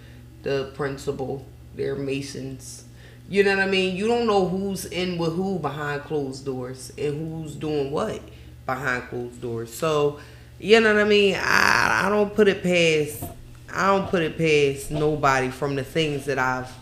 the 0.43 0.71
principal. 0.75 1.45
They're 1.75 1.95
masons. 1.95 2.85
You 3.31 3.45
know 3.45 3.55
what 3.55 3.63
I 3.63 3.71
mean? 3.71 3.95
You 3.95 4.07
don't 4.07 4.27
know 4.27 4.45
who's 4.45 4.83
in 4.83 5.17
with 5.17 5.33
who 5.37 5.57
behind 5.57 6.01
closed 6.01 6.43
doors 6.43 6.91
and 6.97 7.17
who's 7.17 7.55
doing 7.55 7.89
what 7.89 8.19
behind 8.65 9.03
closed 9.03 9.41
doors. 9.41 9.73
So, 9.73 10.19
you 10.59 10.81
know 10.81 10.93
what 10.93 11.01
I 11.01 11.07
mean? 11.07 11.35
I 11.39 12.03
I 12.03 12.09
don't 12.09 12.35
put 12.35 12.49
it 12.49 12.61
past 12.61 13.23
I 13.73 13.87
don't 13.87 14.09
put 14.09 14.21
it 14.21 14.37
past 14.37 14.91
nobody 14.91 15.49
from 15.49 15.75
the 15.75 15.83
things 15.85 16.25
that 16.25 16.39
I've 16.39 16.75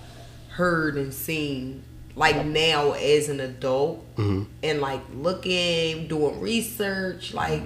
heard 0.50 0.96
and 0.96 1.14
seen. 1.14 1.84
Like 2.16 2.44
now 2.44 2.94
as 2.94 3.30
an 3.30 3.42
adult, 3.42 4.04
and 4.18 4.82
like 4.82 5.02
looking, 5.14 6.08
doing 6.08 6.42
research, 6.42 7.32
like, 7.32 7.62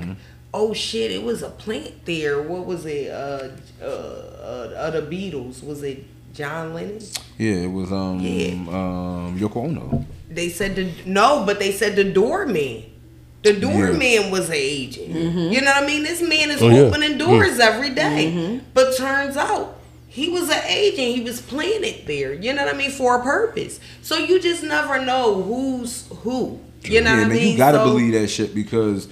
oh 0.54 0.74
shit, 0.74 1.10
it 1.10 1.24
was 1.24 1.42
a 1.42 1.50
plant 1.50 2.04
there. 2.04 2.42
What 2.42 2.66
was 2.66 2.86
it? 2.86 3.10
Uh, 3.10 3.48
uh, 3.82 3.86
uh, 3.86 4.74
uh 4.76 4.90
the 4.90 5.02
Beatles. 5.04 5.64
Was 5.64 5.84
it 5.84 6.04
John 6.34 6.74
Lennon? 6.74 7.00
Yeah, 7.38 7.54
it 7.56 7.72
was 7.72 7.92
um 7.92 8.20
Yeah. 8.20 8.54
um 8.54 9.40
Yoko 9.40 9.58
Ono. 9.66 10.06
They 10.30 10.50
said 10.50 10.76
the 10.76 10.90
no, 11.06 11.44
but 11.46 11.60
they 11.60 11.72
said 11.72 11.96
the 11.96 12.04
doorman. 12.04 12.84
The 13.44 13.54
doorman 13.54 14.32
was 14.32 14.48
an 14.48 14.56
agent. 14.56 15.10
You 15.10 15.60
know 15.62 15.68
what 15.72 15.84
I 15.84 15.86
mean? 15.86 16.04
This 16.04 16.22
man 16.22 16.50
is 16.50 16.62
Oh, 16.62 16.70
yeah. 16.70 16.80
opening 16.84 17.18
doors 17.18 17.60
every 17.60 17.90
day. 17.90 18.62
But 18.74 18.96
turns 18.96 19.36
out 19.36 19.78
he 20.08 20.30
was 20.30 20.50
an 20.50 20.62
agent. 20.66 21.16
He 21.18 21.22
was 21.22 21.42
planted 21.42 22.08
there. 22.08 22.34
You 22.34 22.54
know 22.54 22.64
what 22.66 22.74
I 22.74 22.78
mean? 22.78 22.90
For 22.92 23.18
a 23.20 23.22
purpose. 23.24 23.80
So 24.02 24.18
you 24.18 24.40
just 24.40 24.64
never 24.64 25.04
know 25.04 25.42
who's 25.42 26.08
who. 26.24 26.60
You 26.84 27.02
know 27.02 27.12
yeah, 27.14 27.24
what 27.24 27.32
I 27.32 27.34
mean? 27.36 27.52
you 27.52 27.58
gotta 27.58 27.80
So- 27.80 27.86
believe 27.86 28.14
that 28.14 28.28
shit 28.30 28.56
because 28.56 29.08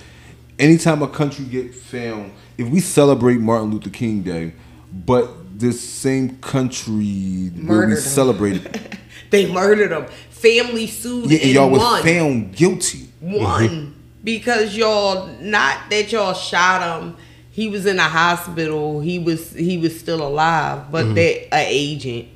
anytime 0.57 1.01
a 1.01 1.07
country 1.09 1.45
get 1.45 1.76
found, 1.76 2.32
if 2.57 2.69
we 2.69 2.80
celebrate 2.80 3.39
Martin 3.39 3.72
Luther 3.72 3.89
King 3.89 4.22
Day, 4.22 4.53
but 4.93 5.30
this 5.62 5.80
same 5.80 6.38
country 6.38 7.49
where 7.66 7.88
we 7.88 7.93
him. 7.93 7.99
celebrated, 7.99 8.97
They 9.32 9.51
murdered 9.51 9.91
him. 9.91 10.05
Family 10.30 10.88
sued 10.88 11.32
yeah, 11.32 11.38
and 11.38 11.45
and 11.45 11.53
y'all 11.53 11.70
was 11.70 12.03
found 12.03 12.55
guilty. 12.55 13.07
One 13.20 13.70
mm-hmm. 13.70 13.91
because 14.24 14.76
y'all 14.76 15.28
not 15.39 15.89
that 15.89 16.12
y'all 16.12 16.34
shot 16.34 17.01
him. 17.01 17.16
He 17.51 17.68
was 17.68 17.86
in 17.86 17.99
a 17.99 18.03
hospital. 18.03 19.01
He 19.01 19.20
was 19.20 19.53
he 19.53 19.78
was 19.78 19.97
still 19.97 20.26
alive, 20.26 20.91
but 20.91 21.05
mm-hmm. 21.05 21.14
that 21.16 21.55
a 21.55 21.66
agent, 21.68 22.28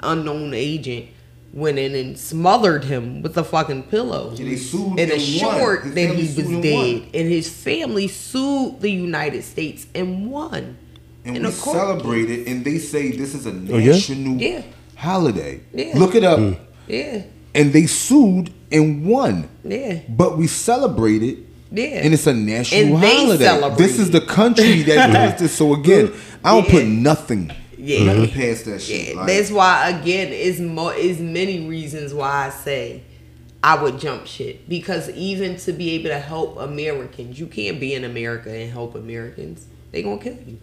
unknown 0.00 0.54
agent, 0.54 1.08
went 1.52 1.78
in 1.78 1.94
and 1.94 2.18
smothered 2.18 2.84
him 2.84 3.22
with 3.22 3.36
a 3.36 3.44
fucking 3.44 3.84
pillow. 3.84 4.32
Yeah, 4.34 4.44
they 4.44 4.56
sued 4.56 4.98
and 4.98 5.00
and 5.00 5.10
won. 5.10 5.18
assured 5.18 5.94
that 5.94 6.14
he 6.14 6.22
was 6.22 6.62
dead, 6.62 7.00
won. 7.02 7.10
and 7.12 7.28
his 7.28 7.50
family 7.50 8.08
sued 8.08 8.80
the 8.80 8.90
United 8.90 9.42
States 9.42 9.86
and 9.94 10.30
won. 10.30 10.78
And 11.24 11.36
in 11.36 11.42
we 11.42 11.48
a 11.48 11.52
celebrate 11.52 12.30
it, 12.30 12.46
and 12.48 12.64
they 12.64 12.78
say 12.78 13.10
this 13.12 13.34
is 13.34 13.46
a 13.46 13.50
Oh, 13.50 13.76
yeah? 13.78 13.92
national 13.92 14.36
Yeah. 14.40 14.62
holiday. 14.96 15.60
Yeah. 15.74 15.98
Look 15.98 16.14
it 16.14 16.24
up. 16.24 16.38
Hmm. 16.38 16.52
Yeah, 16.88 17.22
And 17.54 17.72
they 17.72 17.86
sued 17.86 18.50
and 18.72 19.04
won. 19.06 19.48
yeah, 19.64 20.00
But 20.08 20.38
we 20.38 20.46
celebrate 20.46 21.22
it. 21.22 21.38
yeah. 21.72 22.00
And 22.02 22.12
it's 22.14 22.26
a 22.26 22.34
national 22.34 22.94
And 22.96 23.02
they 23.02 23.16
holiday. 23.16 23.44
celebrate 23.44 23.78
This 23.86 23.98
is 23.98 24.10
the 24.10 24.20
country 24.22 24.82
that 24.82 25.12
does 25.12 25.40
this. 25.40 25.52
So 25.52 25.74
again, 25.74 26.10
I 26.44 26.54
don't 26.54 26.68
put 26.68 26.86
nothing 26.86 27.50
Yeah. 27.78 28.04
nothing 28.12 28.30
past 28.30 28.64
that 28.64 28.80
shit. 28.82 29.08
Yeah, 29.08 29.14
Like, 29.20 29.26
that's 29.28 29.50
why 29.50 29.88
again 29.90 30.32
is 30.32 30.58
more 30.60 30.94
is 30.94 31.18
many 31.20 31.66
reasons 31.68 32.12
why 32.14 32.46
I 32.46 32.50
say 32.50 33.02
I 33.62 33.80
would 33.80 34.00
jump 34.00 34.26
shit 34.26 34.68
because 34.68 35.10
even 35.10 35.56
to 35.58 35.72
be 35.72 35.90
able 35.90 36.08
to 36.10 36.18
help 36.18 36.58
Americans, 36.58 37.38
you 37.38 37.46
can't 37.46 37.78
be 37.78 37.94
in 37.94 38.04
America 38.04 38.50
and 38.50 38.72
help 38.72 38.94
Americans. 38.94 39.66
They 39.92 40.02
gonna 40.02 40.18
kill 40.20 40.36
you. 40.46 40.58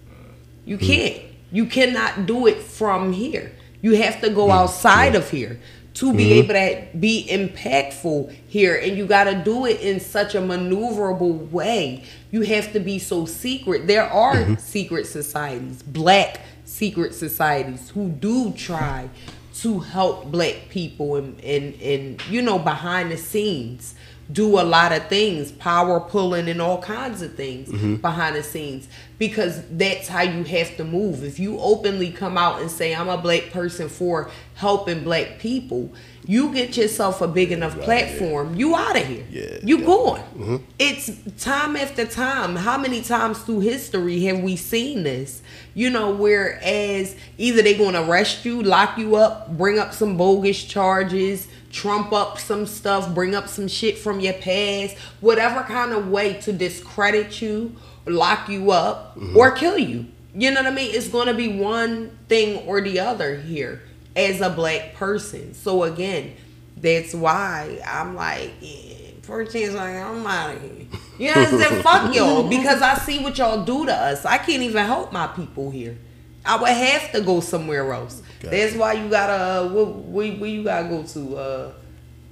You 0.67 0.77
hmm. 0.77 0.85
can't. 0.85 1.23
You 1.51 1.65
cannot 1.65 2.25
do 2.25 2.45
it 2.45 2.61
from 2.61 3.13
here. 3.13 3.51
You 3.81 3.95
have 3.95 4.21
to 4.21 4.29
go 4.29 4.51
outside 4.51 5.15
of 5.15 5.29
here 5.29 5.59
to 5.93 6.13
be 6.13 6.25
mm-hmm. 6.25 6.51
able 6.51 6.53
to 6.53 6.97
be 6.99 7.25
impactful 7.27 8.31
here 8.47 8.75
and 8.75 8.95
you 8.95 9.07
got 9.07 9.23
to 9.23 9.33
do 9.43 9.65
it 9.65 9.81
in 9.81 9.99
such 9.99 10.35
a 10.35 10.39
maneuverable 10.39 11.49
way. 11.49 12.03
You 12.29 12.41
have 12.41 12.71
to 12.73 12.79
be 12.79 12.99
so 12.99 13.25
secret. 13.25 13.87
There 13.87 14.03
are 14.03 14.35
mm-hmm. 14.35 14.55
secret 14.55 15.07
societies, 15.07 15.81
black 15.81 16.41
secret 16.65 17.15
societies 17.15 17.89
who 17.89 18.09
do 18.09 18.51
try 18.51 19.09
to 19.55 19.79
help 19.79 20.25
black 20.25 20.69
people 20.69 21.15
and, 21.15 21.39
and 21.43 21.73
and 21.81 22.21
you 22.29 22.43
know 22.43 22.59
behind 22.59 23.09
the 23.09 23.17
scenes 23.17 23.95
do 24.31 24.59
a 24.59 24.63
lot 24.63 24.91
of 24.91 25.07
things 25.07 25.51
power 25.53 25.99
pulling 25.99 26.49
and 26.49 26.61
all 26.61 26.81
kinds 26.81 27.21
of 27.21 27.35
things 27.35 27.69
mm-hmm. 27.69 27.95
behind 27.95 28.35
the 28.35 28.43
scenes. 28.43 28.87
Because 29.17 29.63
that's 29.71 30.07
how 30.07 30.21
you 30.21 30.43
have 30.43 30.77
to 30.77 30.83
move. 30.83 31.23
If 31.23 31.39
you 31.39 31.57
openly 31.59 32.11
come 32.11 32.37
out 32.37 32.61
and 32.61 32.69
say 32.69 32.93
i'm 32.93 33.09
a 33.09 33.17
black 33.17 33.51
person 33.51 33.89
for 33.89 34.29
helping 34.55 35.03
black 35.03 35.39
people 35.39 35.91
you 36.27 36.53
get 36.53 36.75
yourself 36.75 37.21
a 37.21 37.27
big 37.27 37.53
enough 37.53 37.79
platform 37.79 38.53
you 38.55 38.75
out 38.75 38.97
of 38.97 39.07
here. 39.07 39.25
Yeah, 39.29 39.59
you 39.63 39.79
yeah. 39.79 39.85
going 39.85 40.21
mm-hmm. 40.21 40.57
it's 40.77 41.09
time 41.41 41.77
after 41.77 42.05
time. 42.05 42.57
How 42.57 42.77
many 42.77 43.01
times 43.01 43.39
through 43.39 43.61
history 43.61 44.23
have 44.25 44.39
we 44.39 44.57
seen 44.57 45.03
this? 45.03 45.41
You 45.73 45.89
know 45.89 46.11
whereas 46.11 47.15
either 47.37 47.61
they're 47.61 47.77
going 47.77 47.93
to 47.93 48.03
arrest 48.03 48.43
you 48.43 48.61
lock 48.61 48.97
you 48.97 49.15
up 49.15 49.57
bring 49.57 49.79
up 49.79 49.93
some 49.93 50.17
bogus 50.17 50.61
charges 50.63 51.47
trump 51.71 52.13
up 52.13 52.39
some 52.39 52.65
stuff 52.65 53.13
bring 53.13 53.35
up 53.35 53.47
some 53.47 53.67
shit 53.67 53.97
from 53.97 54.19
your 54.19 54.33
past 54.33 54.97
whatever 55.19 55.61
kind 55.63 55.91
of 55.91 56.07
way 56.07 56.33
to 56.33 56.53
discredit 56.53 57.41
you 57.41 57.75
lock 58.09 58.49
you 58.49 58.71
up 58.71 59.15
mm-hmm. 59.15 59.37
or 59.37 59.51
kill 59.51 59.77
you. 59.77 60.05
You 60.33 60.51
know 60.51 60.61
what 60.61 60.71
i 60.71 60.75
mean? 60.75 60.93
It's 60.93 61.07
going 61.07 61.27
to 61.27 61.33
be 61.33 61.59
one 61.59 62.17
thing 62.27 62.57
or 62.67 62.81
the 62.81 62.99
other 62.99 63.37
here 63.37 63.81
as 64.15 64.41
a 64.41 64.49
black 64.49 64.95
person. 64.95 65.53
So 65.53 65.83
again 65.83 66.35
that's 66.79 67.11
why 67.11 67.81
i'm 67.87 68.13
like 68.13 68.51
yeah, 68.61 69.09
first 69.23 69.51
thing's 69.51 69.73
like 69.73 69.95
i'm 69.95 70.25
out 70.27 70.55
of 70.55 70.61
here. 70.61 70.85
You 71.17 71.33
know 71.33 71.41
what 71.41 71.53
i'm 71.53 71.59
saying? 71.59 71.81
Fuck 71.83 72.15
y'all 72.15 72.47
because 72.47 72.81
i 72.81 72.93
see 72.95 73.19
what 73.23 73.37
y'all 73.37 73.63
do 73.63 73.85
to 73.85 73.93
us. 73.93 74.25
I 74.25 74.37
can't 74.37 74.61
even 74.61 74.85
help 74.85 75.11
my 75.11 75.27
people 75.27 75.71
here. 75.71 75.97
I 76.45 76.55
would 76.55 76.69
have 76.69 77.11
to 77.13 77.21
go 77.21 77.39
somewhere 77.39 77.91
else 77.91 78.21
that's 78.41 78.75
why 78.75 78.93
you 78.93 79.09
gotta 79.09 79.33
uh, 79.33 79.67
where, 79.69 79.85
where, 79.85 80.31
where 80.33 80.49
you 80.49 80.63
gotta 80.63 80.87
go 80.89 81.03
to 81.03 81.35
uh 81.37 81.71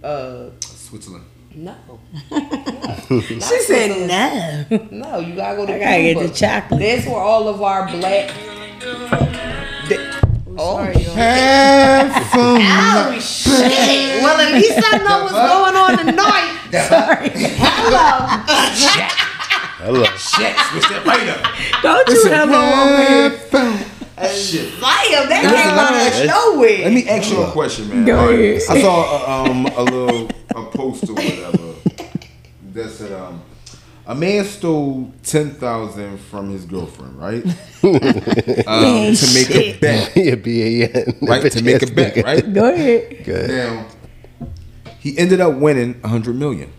uh 0.06 0.50
Switzerland. 0.62 1.26
no 1.56 1.76
She 3.10 3.40
said 3.62 4.08
no. 4.08 4.88
no 4.92 5.20
you 5.20 5.36
gotta 5.36 5.56
go 5.58 5.66
to 5.66 5.74
I 5.76 5.80
gotta 5.80 6.02
get 6.04 6.20
the 6.28 6.34
chocolate. 6.34 6.80
that's 6.82 7.06
where 7.06 7.18
all 7.18 7.48
of 7.48 7.62
our 7.62 7.88
black 7.88 8.30
the- 9.90 10.26
oh 10.58 10.78
Have 10.78 12.12
fun. 12.28 12.62
Oh 12.62 13.20
shit! 13.20 14.22
Well, 14.24 14.40
at 14.40 14.54
least 14.54 14.80
I 14.84 14.98
know 15.00 15.24
what's 15.24 15.34
going 15.34 15.76
on 15.76 15.98
tonight. 16.06 16.52
Sorry. 16.88 17.30
Hello. 17.36 19.26
Hello. 19.78 20.04
Shit, 20.18 20.56
switch 20.72 20.88
that 20.90 21.04
right 21.06 21.28
up. 21.30 21.42
Don't 21.84 22.08
you 22.10 22.24
hello 22.26 22.62
over 22.82 23.04
here. 23.06 23.86
Have 24.18 24.32
fun. 24.32 24.40
Shit. 24.40 24.70
Damn, 24.80 25.30
that 25.30 25.44
Listen, 25.44 25.58
came 25.58 25.76
let 25.76 25.76
me 25.76 25.80
out 25.80 25.94
ask 25.94 26.16
of 26.16 26.22
you- 26.22 26.28
nowhere. 26.28 26.84
Let 26.86 26.94
me 26.94 27.10
ask 27.10 27.32
you 27.32 27.42
a 27.42 27.52
question, 27.52 27.90
man. 27.90 28.06
Go 28.06 28.20
All 28.20 28.26
right. 28.28 28.40
ahead. 28.40 28.62
I 28.70 28.82
saw 28.82 29.44
a, 29.46 29.50
um, 29.52 29.66
a 29.66 29.84
little 29.84 30.30
a 30.56 30.64
post 30.70 31.10
or 31.10 31.14
whatever 31.14 31.74
that 32.74 32.90
said 32.90 33.12
um, 33.12 33.42
a 34.08 34.16
man 34.16 34.46
stole 34.46 35.12
ten 35.24 35.52
thousand 35.52 36.18
from 36.20 36.50
his 36.50 36.66
girlfriend, 36.66 37.18
right? 37.20 37.44
um, 37.84 39.14
to 39.16 39.34
make 39.34 39.50
a 39.50 39.54
shit. 39.54 39.82
bet, 39.82 40.12
yeah, 40.16 40.36
B-A-N. 40.36 41.18
right? 41.22 41.52
To 41.52 41.62
make 41.64 41.82
a 41.82 41.88
bet, 41.88 42.24
right? 42.24 42.54
Go 42.54 42.74
ahead. 42.74 43.24
Good. 43.26 43.50
Now 43.50 43.86
he 45.00 45.18
ended 45.18 45.40
up 45.42 45.56
winning 45.56 46.00
a 46.04 46.08
hundred 46.08 46.36
million. 46.36 46.72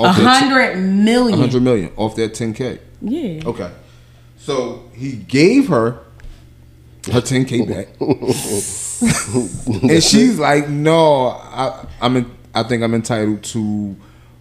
A 0.00 0.12
hundred 0.12 0.76
million. 0.78 1.38
A 1.38 1.42
hundred 1.42 1.62
million 1.62 1.92
off 1.96 2.16
that 2.16 2.34
ten 2.34 2.54
k. 2.54 2.78
Yeah. 3.00 3.42
Okay. 3.46 3.70
So 4.36 4.90
he 4.94 5.12
gave 5.12 5.68
her 5.68 6.00
her 7.10 7.20
10k 7.20 7.68
back. 7.68 7.88
and 9.90 10.02
she's 10.02 10.38
like, 10.38 10.68
"No, 10.68 11.28
I 11.28 11.86
I'm 12.00 12.16
in, 12.16 12.30
I 12.54 12.62
think 12.62 12.82
I'm 12.82 12.94
entitled 12.94 13.42
to 13.44 13.96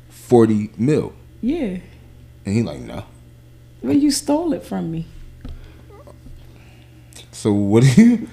40 0.10 0.72
mil." 0.78 1.14
Yeah. 1.42 1.78
And 2.46 2.56
he 2.56 2.62
like, 2.64 2.82
"No." 2.82 3.06
Well, 3.82 3.96
you 3.96 4.12
stole 4.12 4.54
it 4.54 4.64
from 4.64 4.92
me. 4.92 5.08
So 7.32 7.52
what 7.54 7.84
do 7.84 8.02
you 8.02 8.28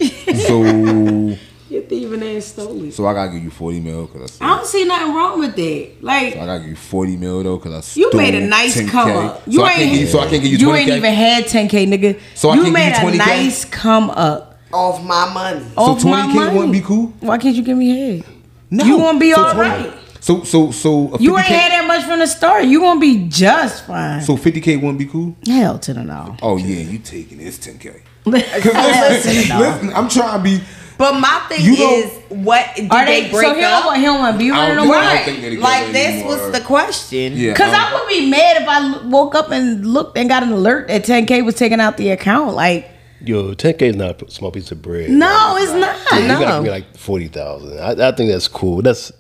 So 0.47 1.39
Your 1.71 1.83
thieving 1.83 2.23
ass 2.37 2.47
stole 2.47 2.83
it. 2.85 2.93
so 2.95 3.07
I 3.07 3.13
got 3.13 3.27
to 3.27 3.33
give 3.33 3.45
you 3.45 3.51
40 3.51 3.81
mil 3.81 4.07
cuz 4.07 4.39
I 4.41 4.45
I 4.47 4.57
don't 4.57 4.67
see 4.67 4.85
nothing 4.85 5.15
wrong 5.15 5.39
with 5.39 5.55
that. 5.57 5.91
Like 6.01 6.33
so 6.35 6.41
I 6.41 6.47
got 6.47 6.55
to 6.55 6.61
give 6.61 6.69
you 6.71 6.77
40 6.77 7.17
mil 7.17 7.43
though 7.43 7.59
cuz 7.59 7.73
I 7.97 8.01
you 8.01 8.11
made 8.15 8.35
a 8.35 8.41
nice 8.47 8.77
10K. 8.77 8.89
come 8.89 9.11
up. 9.11 9.45
So 9.45 9.51
You 9.51 9.63
I 9.65 9.73
can't 9.75 9.91
give 9.93 10.01
you, 10.01 10.07
so 10.07 10.19
I 10.21 10.27
can't 10.29 10.43
give 10.43 10.53
you 10.53 10.59
20k. 10.59 10.79
Ain't 10.79 10.89
even 10.91 11.13
had 11.15 11.45
10k, 11.45 11.87
nigga. 11.89 12.21
So 12.35 12.51
I 12.51 12.55
you 12.55 12.63
can't 12.63 12.75
give 12.77 13.03
made 13.03 13.03
you 13.03 13.09
a 13.09 13.13
20K? 13.13 13.27
nice 13.45 13.65
come 13.67 14.11
up. 14.11 14.59
Off 14.73 15.03
my 15.05 15.33
money. 15.33 15.65
So 15.75 15.81
off 15.81 16.05
my 16.05 16.23
20K 16.23 16.35
money. 16.35 16.55
wouldn't 16.57 16.73
be 16.73 16.81
cool? 16.81 17.13
Why 17.21 17.39
can't 17.39 17.55
you 17.57 17.63
give 17.63 17.77
me 17.77 17.89
head? 18.17 18.25
No. 18.71 18.85
You 18.85 18.99
won't 18.99 19.19
be 19.21 19.33
So 19.33 19.45
all 19.45 19.55
20 19.55 19.69
right. 19.71 19.93
So 20.21 20.43
so 20.45 20.71
so 20.73 21.15
a 21.15 21.19
You 21.19 21.37
ain't 21.39 21.47
50K 21.47 21.51
had 21.51 21.73
that 21.73 21.87
much 21.87 22.05
from 22.05 22.19
the 22.19 22.27
start. 22.27 22.65
You 22.65 22.81
gonna 22.81 22.99
be 23.01 23.29
just 23.29 23.87
fine. 23.87 24.21
So 24.23 24.37
50k 24.37 24.77
wouldn't 24.77 24.99
be 24.99 25.07
cool? 25.07 25.37
Hell 25.47 25.79
to 25.81 25.95
the 25.95 26.03
no. 26.03 26.37
Oh 26.43 26.57
yeah, 26.57 26.81
you 26.81 26.99
taking 26.99 27.39
this 27.39 27.57
ten 27.59 27.79
k. 27.79 28.03
Listen, 28.27 29.59
listen, 29.59 29.93
I'm 29.95 30.09
trying 30.09 30.39
to 30.39 30.43
be. 30.45 30.61
But 30.99 31.21
my 31.21 31.41
thing 31.49 31.65
You 31.65 31.73
is, 31.75 32.11
what 32.29 32.67
did 32.75 32.91
Are 32.93 33.07
they, 33.07 33.23
they, 33.23 33.31
break 33.31 33.47
so 33.47 33.55
he 33.55 33.61
don't 33.61 33.73
up? 33.73 33.87
want 33.87 33.99
he 33.99 34.05
don't 34.05 34.19
want 34.19 34.35
to 34.35 34.39
be 34.39 34.51
I 34.51 34.59
with 34.59 34.69
her 34.71 34.75
no 34.75 34.85
more? 34.85 34.95
Right. 34.97 35.25
think 35.25 35.41
they 35.41 35.51
together 35.51 35.63
Like 35.63 35.93
this 35.93 36.09
anymore. 36.09 36.37
what's 36.39 36.59
the 36.59 36.65
question. 36.65 37.33
Yeah, 37.37 37.55
Cause 37.55 37.69
um, 37.69 37.75
I 37.77 37.95
would 37.95 38.09
be 38.09 38.29
mad 38.29 38.61
if 38.63 38.69
I 38.69 39.07
woke 39.07 39.35
up 39.37 39.51
and 39.53 39.87
looked 39.87 40.19
and 40.19 40.29
got 40.29 40.43
an 40.43 40.51
alert 40.53 40.89
that 40.89 41.05
10k 41.05 41.45
was 41.45 41.55
taking 41.55 41.81
out 41.81 41.97
the 41.99 42.11
account. 42.11 42.55
Like 42.57 42.91
Yo, 43.21 43.53
10K 43.55 43.83
is 43.83 43.97
not 43.97 44.23
a 44.23 44.31
small 44.31 44.51
piece 44.53 44.71
of 44.71 44.81
bread. 44.81 45.11
No, 45.11 45.57
it's 45.59 45.73
not. 45.73 46.21
You 46.23 46.29
No. 46.29 46.39
gotta 46.41 46.63
be 46.63 46.71
like 46.71 46.97
40,000. 46.97 47.79
I, 47.81 48.09
I 48.09 48.13
think 48.13 48.31
that's 48.31 48.47
cool. 48.47 48.81
That's, 48.81 49.11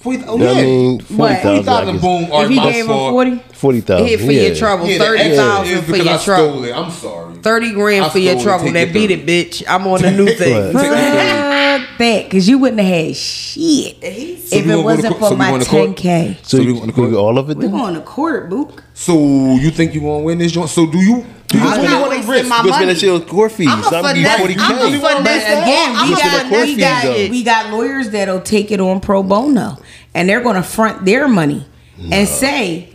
Forty- 0.00 0.22
oh, 0.26 0.32
you 0.36 0.38
know 0.38 0.46
what 0.46 0.56
I 0.56 0.60
yeah. 0.60 0.66
mean? 0.66 1.00
40,000. 1.00 1.64
40,000, 1.64 2.00
boom. 2.00 2.22
is- 2.22 2.30
If 2.44 2.48
he 2.48 2.54
gave 2.60 2.74
him 2.74 2.86
fault. 2.86 3.10
40, 3.12 3.42
40,000. 3.52 4.18
For 4.18 4.32
yeah. 4.32 4.42
your 4.46 4.54
trouble, 4.56 4.86
Yeah, 4.86 4.98
the 4.98 5.04
thirty 5.04 5.20
extra 5.22 5.44
thousand 5.44 5.72
is 5.76 5.84
for 5.84 5.96
your 5.96 6.08
I 6.08 6.16
trouble. 6.24 6.50
stole 6.52 6.64
it. 6.64 6.72
I'm 6.74 6.90
sorry. 6.90 7.34
Thirty 7.42 7.72
grand 7.72 8.04
I 8.06 8.08
for 8.08 8.18
your 8.18 8.40
trouble. 8.40 8.64
take 8.64 8.72
That 8.74 8.92
beat 8.94 9.10
it, 9.10 9.26
bitch. 9.26 9.62
I'm 9.68 9.86
on 9.86 10.00
the 10.00 10.10
new 10.20 10.26
thing. 10.34 10.72
What? 10.72 10.82
fuck 10.82 11.98
that, 11.98 12.24
because 12.24 12.48
you 12.48 12.58
wouldn't 12.58 12.80
have 12.80 13.06
had 13.06 13.16
shit 13.16 13.96
So 14.00 14.06
if 14.06 14.52
it 14.52 14.68
gonna 14.68 14.76
go 14.76 14.76
to 14.78 14.82
wasn't 14.84 15.16
court- 15.16 15.22
so 15.22 15.28
for 15.30 15.36
my 15.36 15.50
going 15.50 15.94
10K. 15.94 16.36
So, 16.42 16.56
So 16.56 16.62
you, 16.62 16.66
we 16.68 16.72
you 16.72 16.80
wanna 16.80 16.92
going 16.92 17.10
go- 17.12 17.18
all 17.26 17.38
of 17.38 17.50
it 17.50 17.58
We're 17.58 17.68
going 17.68 17.94
to 17.94 18.00
court, 18.00 18.48
Book. 18.50 18.82
So 18.94 19.14
you 19.56 19.70
think 19.70 19.94
you 19.94 20.00
gonna 20.00 20.20
win 20.20 20.38
this 20.38 20.52
joint? 20.52 20.70
So 20.70 20.86
do 20.86 20.98
you? 20.98 21.26
Do 21.50 21.58
you 21.58 21.64
I'm 21.64 21.76
really 21.80 21.88
not 21.88 22.00
want 22.00 22.12
to 22.12 22.18
wasting 22.18 22.30
risk? 22.30 22.48
my 22.48 22.56
You 22.58 22.62
gonna 22.62 22.74
spend 22.74 22.90
that 22.90 22.98
shit 22.98 23.10
on 23.10 23.22
court 23.22 23.52
fees. 23.52 23.68
I'm 23.68 23.82
a 23.82 23.86
I'm 23.86 23.90
gonna 23.90 24.14
finesse. 24.14 24.40
40K. 24.40 24.56
I'm 24.58 24.76
a 24.94 25.00
finesse. 25.00 25.44
Again, 25.44 25.96
I'm 25.96 26.08
we 26.08 26.14
a 26.14 26.16
got, 26.16 26.48
court 26.48 26.62
we, 26.66 26.74
fees, 26.74 26.78
got, 26.84 27.30
we 27.30 27.42
got 27.42 27.70
lawyers 27.72 28.10
that'll 28.10 28.40
take 28.40 28.70
it 28.70 28.80
on 28.80 29.00
pro 29.00 29.22
bono, 29.22 29.76
and 30.14 30.28
they're 30.28 30.40
going 30.42 30.56
to 30.56 30.62
front 30.62 31.04
their 31.04 31.26
money 31.28 31.66
and 32.12 32.28
say, 32.28 32.88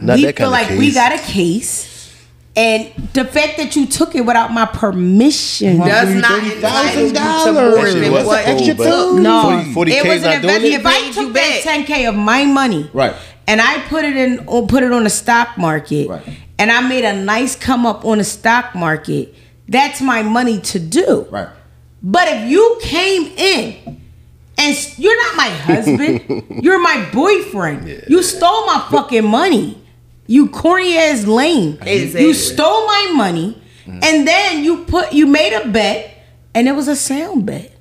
Not 0.00 0.16
we 0.18 0.30
feel 0.32 0.50
like 0.50 0.70
of 0.70 0.78
we 0.78 0.92
got 0.92 1.12
a 1.12 1.18
case, 1.22 2.14
and 2.54 2.92
the 3.14 3.24
fact 3.24 3.56
that 3.56 3.74
you 3.74 3.86
took 3.86 4.14
it 4.14 4.20
without 4.20 4.52
my 4.52 4.66
permission. 4.66 5.78
Does 5.78 6.14
not 6.14 6.42
entitle 6.44 6.50
you 6.50 6.54
to 6.54 6.60
more 6.60 7.74
That 7.74 7.92
shit 7.92 8.02
than 8.02 8.12
was 8.12 8.26
what 8.26 8.44
cool, 8.44 8.60
you 8.60 8.74
but. 8.74 9.12
No, 9.22 9.64
40 9.74 9.90
40K 9.92 10.08
was 10.08 10.22
an 10.24 10.30
not 10.30 10.42
doing 10.42 10.72
investment. 10.74 10.74
If 10.74 10.86
I 10.86 11.12
took 11.12 11.32
that 11.32 11.62
10k 11.86 12.08
of 12.08 12.14
my 12.14 12.44
money, 12.44 12.90
Right. 12.92 13.14
and 13.46 13.60
I 13.60 13.80
put 13.88 14.04
it 14.04 14.16
in, 14.16 14.44
or 14.46 14.66
put 14.66 14.82
it 14.82 14.92
on 14.92 15.04
the 15.04 15.10
stock 15.10 15.56
market, 15.56 16.08
Right. 16.08 16.22
And 16.58 16.70
I 16.70 16.86
made 16.88 17.04
a 17.04 17.14
nice 17.14 17.54
come 17.56 17.86
up 17.86 18.04
on 18.04 18.18
the 18.18 18.24
stock 18.24 18.74
market, 18.74 19.34
that's 19.68 20.00
my 20.00 20.22
money 20.22 20.60
to 20.60 20.78
do. 20.78 21.26
Right. 21.30 21.48
But 22.02 22.28
if 22.28 22.50
you 22.50 22.78
came 22.80 23.26
in 23.36 24.00
and 24.56 24.94
you're 24.98 25.16
not 25.26 25.36
my 25.36 25.48
husband, 25.48 26.44
you're 26.62 26.80
my 26.80 27.08
boyfriend. 27.12 28.04
You 28.08 28.22
stole 28.22 28.66
my 28.66 28.86
fucking 28.90 29.26
money. 29.26 29.80
You 30.26 30.48
corny 30.48 30.96
ass 30.96 31.26
lame. 31.26 31.78
Exactly. 31.80 32.22
You 32.26 32.34
stole 32.34 32.86
my 32.86 33.12
money 33.14 33.60
mm. 33.86 34.04
and 34.04 34.28
then 34.28 34.62
you 34.62 34.84
put 34.84 35.12
you 35.12 35.26
made 35.26 35.54
a 35.54 35.68
bet 35.68 36.14
and 36.54 36.68
it 36.68 36.72
was 36.72 36.88
a 36.88 36.96
sound 36.96 37.46
bet. 37.46 37.74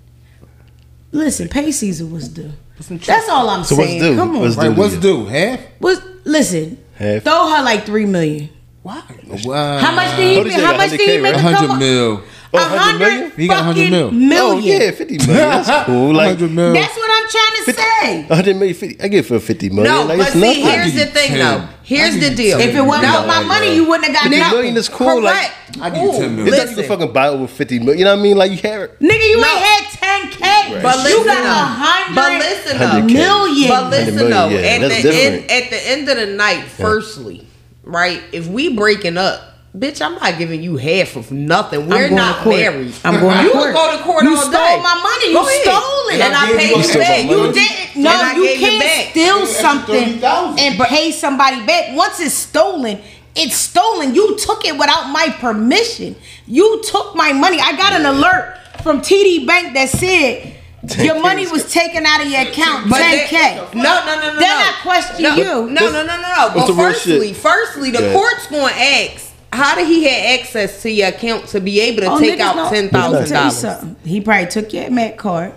Listen, 1.12 1.48
pay 1.48 1.72
Caesar 1.72 2.06
was 2.06 2.30
due. 2.30 2.52
That's 2.80 3.28
all 3.30 3.50
I'm 3.50 3.64
So 3.64 3.76
what's 3.76 3.90
saying. 3.90 4.02
due? 4.02 4.16
Come 4.16 4.36
on. 4.36 4.42
What's 4.42 4.56
Right. 4.56 4.70
due? 4.74 4.80
What's 4.82 4.98
due? 4.98 5.26
Half? 5.26 5.60
Was 5.80 6.02
listen. 6.26 6.78
Half. 6.96 7.24
Throw 7.24 7.50
her 7.56 7.64
like 7.64 7.86
three 7.86 8.06
million. 8.06 8.50
Why? 8.88 9.04
Wow. 9.44 9.78
How 9.80 9.92
much 9.96 10.08
What 10.08 10.16
did 10.18 10.48
is 10.48 10.56
he? 10.56 10.62
that, 10.62 10.66
How 10.66 10.78
much 10.78 10.90
did 10.92 11.00
he 11.02 11.08
100K, 11.08 11.22
make? 11.22 11.36
a 11.36 11.40
hundred 11.40 11.78
mil. 11.78 12.24
Oh, 12.54 12.58
A 12.58 12.62
100 12.62 12.78
hundred 12.80 13.00
million? 13.00 13.32
He 13.36 13.48
got 13.50 13.66
100 13.66 13.92
mil. 13.92 14.12
million. 14.12 14.32
Oh, 14.40 14.58
yeah, 14.60 14.92
50 14.92 15.18
million. 15.18 15.28
That's 15.36 15.86
cool. 15.86 16.14
Like, 16.14 16.30
hundred 16.30 16.52
mil. 16.52 16.72
That's 16.74 16.96
what 16.96 17.12
I'm 17.12 17.30
trying 17.30 17.56
to 17.66 17.74
say. 17.74 18.26
100 18.30 18.56
million, 18.56 18.76
50. 18.76 19.02
I 19.04 19.08
get 19.10 19.20
it 19.20 19.28
for 19.28 19.40
50 19.42 19.70
million. 19.72 19.84
No, 19.94 20.04
like, 20.06 20.18
but 20.20 20.28
it's 20.28 20.32
see, 20.32 20.40
nothing. 20.40 20.64
here's 20.64 20.94
the 20.94 21.06
thing 21.08 21.30
10. 21.32 21.40
though. 21.40 21.68
Here's 21.84 22.16
the 22.22 22.34
deal. 22.34 22.58
10. 22.60 22.70
If 22.70 22.76
it 22.76 22.82
wasn't 22.82 23.04
No, 23.12 23.26
about 23.26 23.28
my 23.28 23.38
like 23.40 23.48
money, 23.48 23.76
you 23.76 23.84
wouldn't 23.90 24.06
have 24.06 24.14
got 24.16 24.24
50 24.24 24.40
nothing. 24.40 24.58
million 24.58 24.78
is 24.78 24.88
cool. 24.88 25.22
Like, 25.22 25.36
Correct. 25.36 25.80
I 25.82 25.90
give 25.90 26.04
you 26.04 26.12
10 26.12 26.36
million. 26.36 26.48
it's 26.48 26.58
like 26.58 26.70
you 26.72 26.76
Listen. 26.78 26.84
can 26.88 26.88
fucking 27.00 27.12
buy 27.14 27.28
over 27.28 27.48
50 27.48 27.80
million. 27.80 27.98
You 28.00 28.06
know 28.06 28.14
what 28.16 28.20
I 28.20 28.24
mean? 28.24 28.38
Like, 28.38 28.52
you 28.52 28.58
have 28.64 28.90
Nigga, 29.04 29.28
you 29.28 29.42
No. 29.42 29.48
ain't 29.52 29.60
had 29.68 29.84
10K. 30.32 30.82
But 30.82 30.96
you 31.00 31.04
listen 31.04 31.26
got 31.28 31.44
though. 31.44 31.50
a 31.52 31.68
hundred 31.84 32.16
But 32.16 32.32
listen 32.40 32.78
though. 32.80 32.86
100K. 32.88 33.14
million. 33.14 33.68
But 33.68 33.90
listen 33.92 34.16
though, 34.30 34.48
at 34.48 34.80
the 34.80 35.10
end 35.12 35.52
at 35.52 35.70
the 35.70 35.88
end 35.90 36.08
of 36.10 36.16
the 36.18 36.28
night, 36.28 36.64
firstly, 36.64 37.47
right? 37.88 38.22
If 38.32 38.48
we 38.48 38.76
breaking 38.76 39.18
up, 39.18 39.42
bitch, 39.76 40.02
I'm 40.02 40.16
not 40.16 40.38
giving 40.38 40.62
you 40.64 40.78
half 40.78 41.16
of 41.16 41.32
nothing. 41.32 41.88
We're 41.88 42.10
not 42.10 42.46
married. 42.46 42.94
I'm 43.04 43.20
going 43.20 43.46
to 43.46 43.52
court. 43.52 43.74
go 43.74 43.98
to 43.98 44.04
court 44.04 44.24
You 44.24 44.36
all 44.36 44.42
stole 44.42 44.52
day. 44.52 44.82
my 44.82 44.96
money. 44.96 45.32
You 45.32 45.62
stole 45.64 46.08
it. 46.10 46.14
and 46.16 46.22
And 46.24 46.34
I 46.36 46.48
I 46.54 46.58
paid 46.58 46.70
you 46.70 46.78
you 46.78 47.00
back. 47.00 47.24
You 47.30 47.54
didn't. 47.54 48.04
No, 48.04 48.32
you 48.34 48.60
can't 48.60 49.10
steal 49.12 49.46
something 49.48 50.20
30,000. 50.20 50.60
and 50.60 50.80
pay 50.82 51.12
somebody 51.12 51.66
back. 51.66 51.96
Once 51.96 52.20
it's 52.20 52.34
stolen, 52.36 53.00
it's 53.36 53.56
stolen. 53.56 54.14
You 54.16 54.38
took 54.38 54.66
it 54.66 54.74
without 54.78 55.10
my 55.12 55.30
permission. 55.40 56.16
You 56.46 56.82
took 56.84 57.16
my 57.16 57.34
money. 57.34 57.60
I 57.60 57.76
got 57.76 57.94
an 57.94 58.06
alert 58.06 58.58
from 58.84 59.02
TD 59.02 59.46
Bank 59.48 59.74
that 59.74 59.90
said 59.90 60.56
your 60.98 61.16
10K 61.16 61.22
money 61.22 61.48
was 61.48 61.72
taken 61.72 62.06
out 62.06 62.22
of 62.22 62.28
your 62.32 62.42
account. 62.42 62.90
But 62.90 63.00
10K. 63.02 63.30
they- 63.32 63.80
No, 63.80 64.06
no, 64.06 64.16
no, 64.16 64.34
no. 64.34 64.40
They're 64.40 64.50
no. 64.50 64.60
not 64.60 64.74
questioning 64.82 65.24
no, 65.24 65.36
you. 65.36 65.70
No, 65.72 65.82
no, 65.92 65.92
no, 65.92 66.04
no, 66.06 66.22
no. 66.22 66.52
But 66.56 66.68
the 66.68 66.74
real 66.74 66.92
firstly, 66.94 67.34
firstly, 67.34 67.92
the 67.92 68.02
Yeah. 68.04 68.14
court's 68.14 68.48
going 68.48 68.74
to 68.74 68.80
ask. 68.82 69.26
How 69.54 69.76
did 69.76 69.88
he 69.88 70.04
have 70.06 70.40
access 70.40 70.82
to 70.82 70.92
your 70.92 71.08
account 71.08 71.48
to 71.48 71.62
be 71.62 71.80
able 71.80 72.02
to 72.02 72.12
Oh, 72.12 72.20
take 72.20 72.40
out 72.40 72.56
know- 72.56 72.70
ten 72.70 72.84
Let 72.86 72.94
me 72.94 73.00
thousand 73.00 73.28
tell 73.28 73.46
you 73.54 73.62
dollars? 73.62 73.86
He 74.06 74.22
probably 74.22 74.48
took 74.48 74.74
your 74.74 74.90
Mac 74.90 75.18
card. 75.18 75.54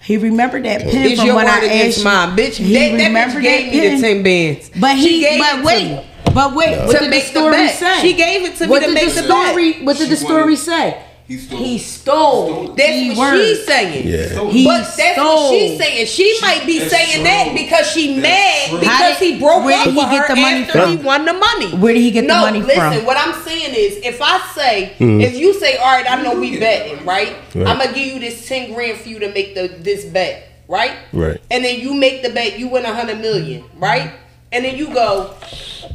He 0.00 0.16
remembered 0.16 0.64
that 0.64 0.82
pin 0.82 1.02
It's 1.06 1.16
from 1.20 1.26
your 1.26 1.36
when 1.36 1.44
word 1.46 1.64
I 1.64 1.86
asked 1.86 2.02
mine, 2.04 2.36
bitch. 2.36 2.54
He 2.54 2.72
That, 2.72 2.78
that 2.92 2.98
bitch 2.98 3.06
remembered 3.06 3.42
gave 3.42 3.66
that 3.66 3.72
me 3.74 3.80
pin. 3.80 4.00
the 4.00 4.08
ten 4.08 4.22
bands. 4.22 4.70
But 4.76 4.96
She 4.96 5.08
he, 5.08 5.20
gave 5.20 5.34
it 5.34 5.38
but 5.40 5.56
to 5.56 5.62
wait, 5.64 5.88
me. 5.90 6.06
but 6.34 6.54
wait, 6.54 6.78
what 6.78 6.86
To 6.86 6.92
did 6.98 7.02
the 7.06 7.10
make 7.10 7.24
the 7.24 7.30
story 7.40 7.68
say? 7.68 8.00
She 8.00 8.12
gave 8.14 8.42
it 8.44 8.56
to 8.56 8.64
me 8.64 8.70
what 8.70 8.80
to 8.80 8.86
did 8.86 8.94
make 8.94 9.08
the 9.14 9.22
the 9.22 9.28
bet. 9.28 9.46
story? 9.48 9.72
What 9.82 9.98
did 9.98 10.08
the 10.08 10.16
story 10.16 10.42
wanted- 10.42 10.58
say? 10.58 10.96
He 11.28 11.36
stole. 11.36 11.58
He 11.58 11.78
stole. 11.78 12.74
That's 12.74 12.88
Key 12.88 13.08
what 13.10 13.18
word. 13.34 13.44
she's 13.44 13.66
saying. 13.66 14.08
Yeah. 14.08 14.48
He 14.50 14.64
but 14.64 14.78
that's 14.96 15.12
stole. 15.12 15.50
what 15.50 15.58
she's 15.60 15.78
saying. 15.78 16.06
She 16.06 16.38
might 16.40 16.64
be 16.64 16.80
saying 16.80 17.16
true. 17.16 17.24
that 17.24 17.52
because 17.54 17.90
she 17.92 18.14
That's 18.18 18.22
mad 18.22 18.68
true. 18.70 18.78
because 18.80 19.18
did- 19.18 19.34
he 19.34 19.38
broke 19.38 19.64
where 19.66 19.76
up 19.78 19.84
did 19.84 19.92
he 19.92 20.00
with 20.00 20.10
get 20.10 20.26
her 20.28 20.34
the 20.34 20.40
money 20.40 20.62
after 20.64 20.86
he 20.88 20.96
won 20.96 21.24
the 21.26 21.32
money. 21.34 21.68
Where 21.76 21.92
did 21.92 22.00
he 22.00 22.10
get 22.12 22.22
the 22.22 22.28
money? 22.28 22.60
no, 22.60 22.66
money 22.66 22.74
listen, 22.80 23.04
what 23.04 23.18
I'm 23.18 23.34
saying 23.44 23.74
is, 23.74 23.96
if 23.98 24.22
I 24.22 24.38
say, 24.54 24.94
Mm-hmm. 24.98 25.20
if 25.20 25.34
you 25.36 25.52
say, 25.60 25.76
all 25.76 25.84
right, 25.92 26.10
I 26.10 26.22
know 26.22 26.40
we 26.40 26.58
betting, 26.58 27.04
right? 27.04 27.36
Right. 27.54 27.66
I'm 27.66 27.76
gonna 27.78 27.92
give 27.92 28.06
you 28.06 28.20
this 28.20 28.48
ten 28.48 28.72
grand 28.72 28.98
for 28.98 29.08
you 29.10 29.18
to 29.18 29.30
make 29.30 29.54
the 29.54 29.68
this 29.68 30.06
bet, 30.06 30.48
right? 30.66 30.92
Right. 31.12 31.38
And 31.50 31.62
then 31.62 31.78
you 31.78 31.92
make 31.92 32.22
the 32.22 32.30
bet, 32.30 32.58
you 32.58 32.68
win 32.68 32.86
a 32.86 32.94
hundred 32.94 33.20
million, 33.20 33.64
right? 33.76 34.12
And 34.50 34.64
then 34.64 34.76
you 34.78 34.86
go, 34.94 35.34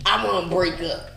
I 0.06 0.24
want 0.24 0.48
to 0.48 0.56
break 0.56 0.80
up. 0.84 1.10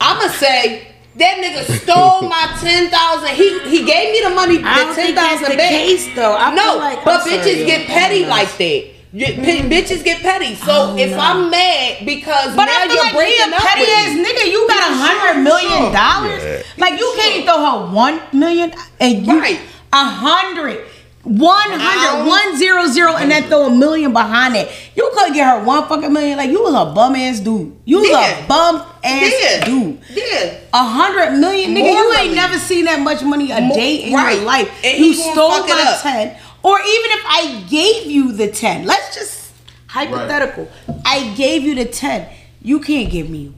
I'ma 0.00 0.28
say. 0.32 0.88
That 1.16 1.40
nigga 1.40 1.64
stole 1.82 2.28
my 2.28 2.56
ten 2.60 2.90
thousand. 2.90 3.30
He 3.36 3.58
he 3.70 3.84
gave 3.84 4.12
me 4.12 4.20
the 4.22 4.34
money, 4.34 4.58
I 4.62 4.78
the 4.80 4.84
don't 4.84 4.94
ten 4.94 5.04
think 5.06 5.16
that's 5.16 5.40
thousand 5.40 5.52
the 5.52 5.56
back. 5.56 5.70
case, 5.70 6.14
though. 6.14 6.36
I 6.36 6.54
no, 6.54 6.62
feel 6.62 6.78
like- 6.78 7.04
but 7.04 7.20
I'm 7.22 7.26
bitches 7.28 7.52
sorry, 7.56 7.64
get 7.64 7.86
petty 7.86 8.24
I'm 8.24 8.30
like 8.30 8.52
that. 8.58 8.82
You- 9.12 9.26
p- 9.26 9.32
mm-hmm. 9.32 9.68
bitches 9.72 10.04
get 10.04 10.20
petty. 10.20 10.54
So 10.56 10.92
Oh, 10.92 10.96
if 10.98 11.10
no. 11.12 11.18
I'm 11.18 11.48
mad 11.48 12.04
because 12.04 12.54
But 12.54 12.66
now 12.66 12.84
I 12.84 12.86
feel 12.86 12.96
you're 12.96 13.04
like 13.04 13.12
he 13.12 13.16
breaking 13.16 13.52
a 13.52 13.56
up 13.56 13.62
petty 13.62 13.80
with 13.80 13.90
ass 13.96 14.12
me. 14.12 14.24
nigga. 14.24 14.44
You 14.52 14.68
got 14.68 14.82
a 14.90 14.94
hundred 14.94 15.42
million 15.42 15.92
dollars. 15.92 16.64
Like 16.76 17.00
you 17.00 17.08
can't 17.16 17.44
throw 17.46 17.58
her 17.64 17.94
one 17.94 18.20
million 18.34 18.72
and 19.00 19.26
you 19.26 19.40
Right. 19.40 19.60
a 19.92 20.04
hundred. 20.04 20.26
One 20.26 20.84
hundred, 20.84 20.84
Ow. 21.28 22.24
one 22.26 22.56
zero 22.56 22.86
zero, 22.86 23.16
and 23.16 23.30
then 23.30 23.44
throw 23.44 23.66
a 23.66 23.70
million 23.74 24.12
behind 24.12 24.54
it. 24.56 24.68
You 24.94 25.10
couldn't 25.14 25.34
get 25.34 25.46
her 25.48 25.64
one 25.64 25.88
fucking 25.88 26.12
million. 26.12 26.38
Like 26.38 26.50
you 26.50 26.62
was 26.62 26.74
a 26.74 26.92
bum 26.94 27.14
ass 27.16 27.40
dude. 27.40 27.76
You 27.84 27.98
was 28.00 28.08
Yeah. 28.10 28.44
a 28.44 28.48
bum 28.48 28.76
ass 29.02 29.32
Yeah, 29.42 29.64
dude. 29.64 29.98
yeah. 30.10 30.54
A 30.72 30.84
hundred 30.84 31.38
million, 31.38 31.70
nigga. 31.74 31.86
You 31.88 31.94
Morally. 31.94 32.16
ain't 32.26 32.34
never 32.34 32.58
seen 32.58 32.84
that 32.84 33.00
much 33.00 33.22
money 33.22 33.50
a 33.50 33.60
Mo- 33.60 33.74
day 33.74 34.04
in 34.08 34.14
right. 34.14 34.36
your 34.36 34.44
life. 34.44 34.70
And 34.84 34.98
you 34.98 35.04
he 35.12 35.14
stole 35.14 35.50
fuck 35.50 35.68
my 35.68 35.98
ten, 36.02 36.36
or 36.62 36.78
even 36.78 37.10
if 37.18 37.24
I 37.26 37.64
gave 37.68 38.06
you 38.10 38.32
the 38.32 38.48
ten, 38.50 38.84
let's 38.86 39.14
just 39.14 39.52
hypothetical. 39.88 40.68
I 41.04 41.32
gave 41.34 41.62
you 41.62 41.74
the 41.74 41.86
ten. 41.86 42.28
You 42.62 42.80
can't 42.80 43.10
give 43.10 43.28
me 43.30 43.52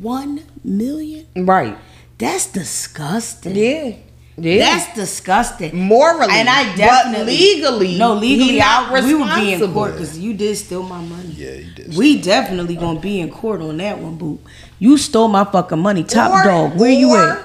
one 0.00 0.42
million. 0.64 1.26
Right. 1.36 1.76
That's 2.18 2.46
disgusting. 2.46 3.56
Yeah. 3.56 3.92
Yeah. 4.38 4.58
That's 4.64 4.94
disgusting. 4.94 5.76
Morally. 5.76 6.28
and 6.32 6.48
I 6.48 6.70
But 6.70 6.76
definitely 6.78 7.36
legally, 7.36 7.98
no 7.98 8.14
legally. 8.14 8.52
he 8.52 8.58
not 8.58 8.90
I, 8.92 9.04
we 9.04 9.14
would 9.14 9.24
be 9.24 9.52
in 9.52 9.60
responsible. 9.60 9.74
court 9.74 9.92
because 9.92 10.18
you 10.18 10.32
did 10.34 10.56
steal 10.56 10.82
my 10.82 11.00
money. 11.02 11.28
Yeah, 11.36 11.52
you 11.52 11.70
did. 11.74 11.96
We 11.96 12.20
definitely 12.22 12.76
gonna 12.76 12.98
be 13.00 13.20
in 13.20 13.30
court 13.30 13.60
on 13.60 13.76
that 13.76 13.98
one, 13.98 14.16
boo. 14.16 14.38
You 14.78 14.96
stole 14.96 15.28
my 15.28 15.44
fucking 15.44 15.78
money, 15.78 16.02
top 16.04 16.32
Or- 16.32 16.44
dog. 16.44 16.78
Where 16.80 16.90
you 16.90 17.14
at? 17.14 17.38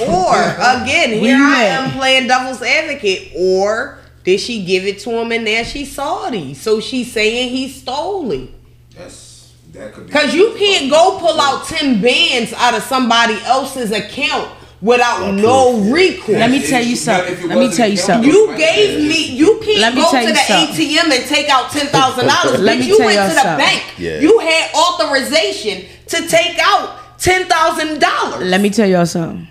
Or 0.00 0.34
again, 0.82 1.10
here 1.18 1.36
I 1.38 1.64
at? 1.66 1.80
am 1.84 1.90
playing 1.92 2.26
devil's 2.26 2.60
advocate. 2.60 3.32
Or 3.38 3.98
did 4.24 4.38
she 4.38 4.64
give 4.64 4.84
it 4.84 4.98
to 5.00 5.10
him 5.12 5.32
and 5.32 5.44
now 5.46 5.62
she's 5.62 5.92
salty? 5.92 6.52
So 6.54 6.78
she's 6.80 7.10
saying 7.10 7.50
he 7.50 7.68
stole 7.70 8.30
it. 8.32 8.50
That's 8.94 9.52
that 9.72 9.94
could 9.94 10.06
be. 10.08 10.12
Cause 10.12 10.34
you 10.34 10.54
can't 10.58 10.90
go 10.90 11.18
pull 11.18 11.40
out 11.40 11.64
ten 11.66 12.02
bands 12.02 12.52
out 12.52 12.74
of 12.74 12.82
somebody 12.82 13.38
else's 13.44 13.90
account 13.92 14.50
without 14.82 15.32
no 15.34 15.78
recourse. 15.92 16.28
Let 16.38 16.50
me 16.50 16.66
tell 16.66 16.82
you 16.84 16.96
something. 16.96 17.48
Let 17.48 17.58
me 17.58 17.72
tell 17.72 17.88
you 17.88 17.96
something. 17.96 18.30
You 18.30 18.54
gave 18.56 19.00
me. 19.08 19.34
You 19.36 19.60
can't 19.64 19.80
Let 19.80 19.94
me 19.94 20.00
go 20.02 20.10
tell 20.10 20.26
to 20.26 20.32
the 20.32 20.38
something. 20.38 20.74
ATM 20.86 21.10
and 21.18 21.24
take 21.26 21.48
out 21.48 21.70
ten 21.70 21.86
thousand 21.86 22.26
dollars. 22.26 22.60
Let 22.60 22.78
me 22.78 22.86
you 22.88 22.96
tell 22.98 23.06
went 23.06 23.16
y'all 23.18 23.28
to 23.28 23.34
the 23.34 23.40
something. 23.40 23.66
bank. 23.66 23.82
Yeah. 23.98 24.18
You 24.20 24.38
had 24.40 24.74
authorization 24.74 25.86
to 26.08 26.28
take 26.28 26.58
out 26.60 27.18
ten 27.18 27.46
thousand 27.48 28.00
dollars. 28.00 28.46
Let 28.48 28.60
me 28.60 28.70
tell 28.70 28.88
y'all 28.88 29.06
something. 29.06 29.48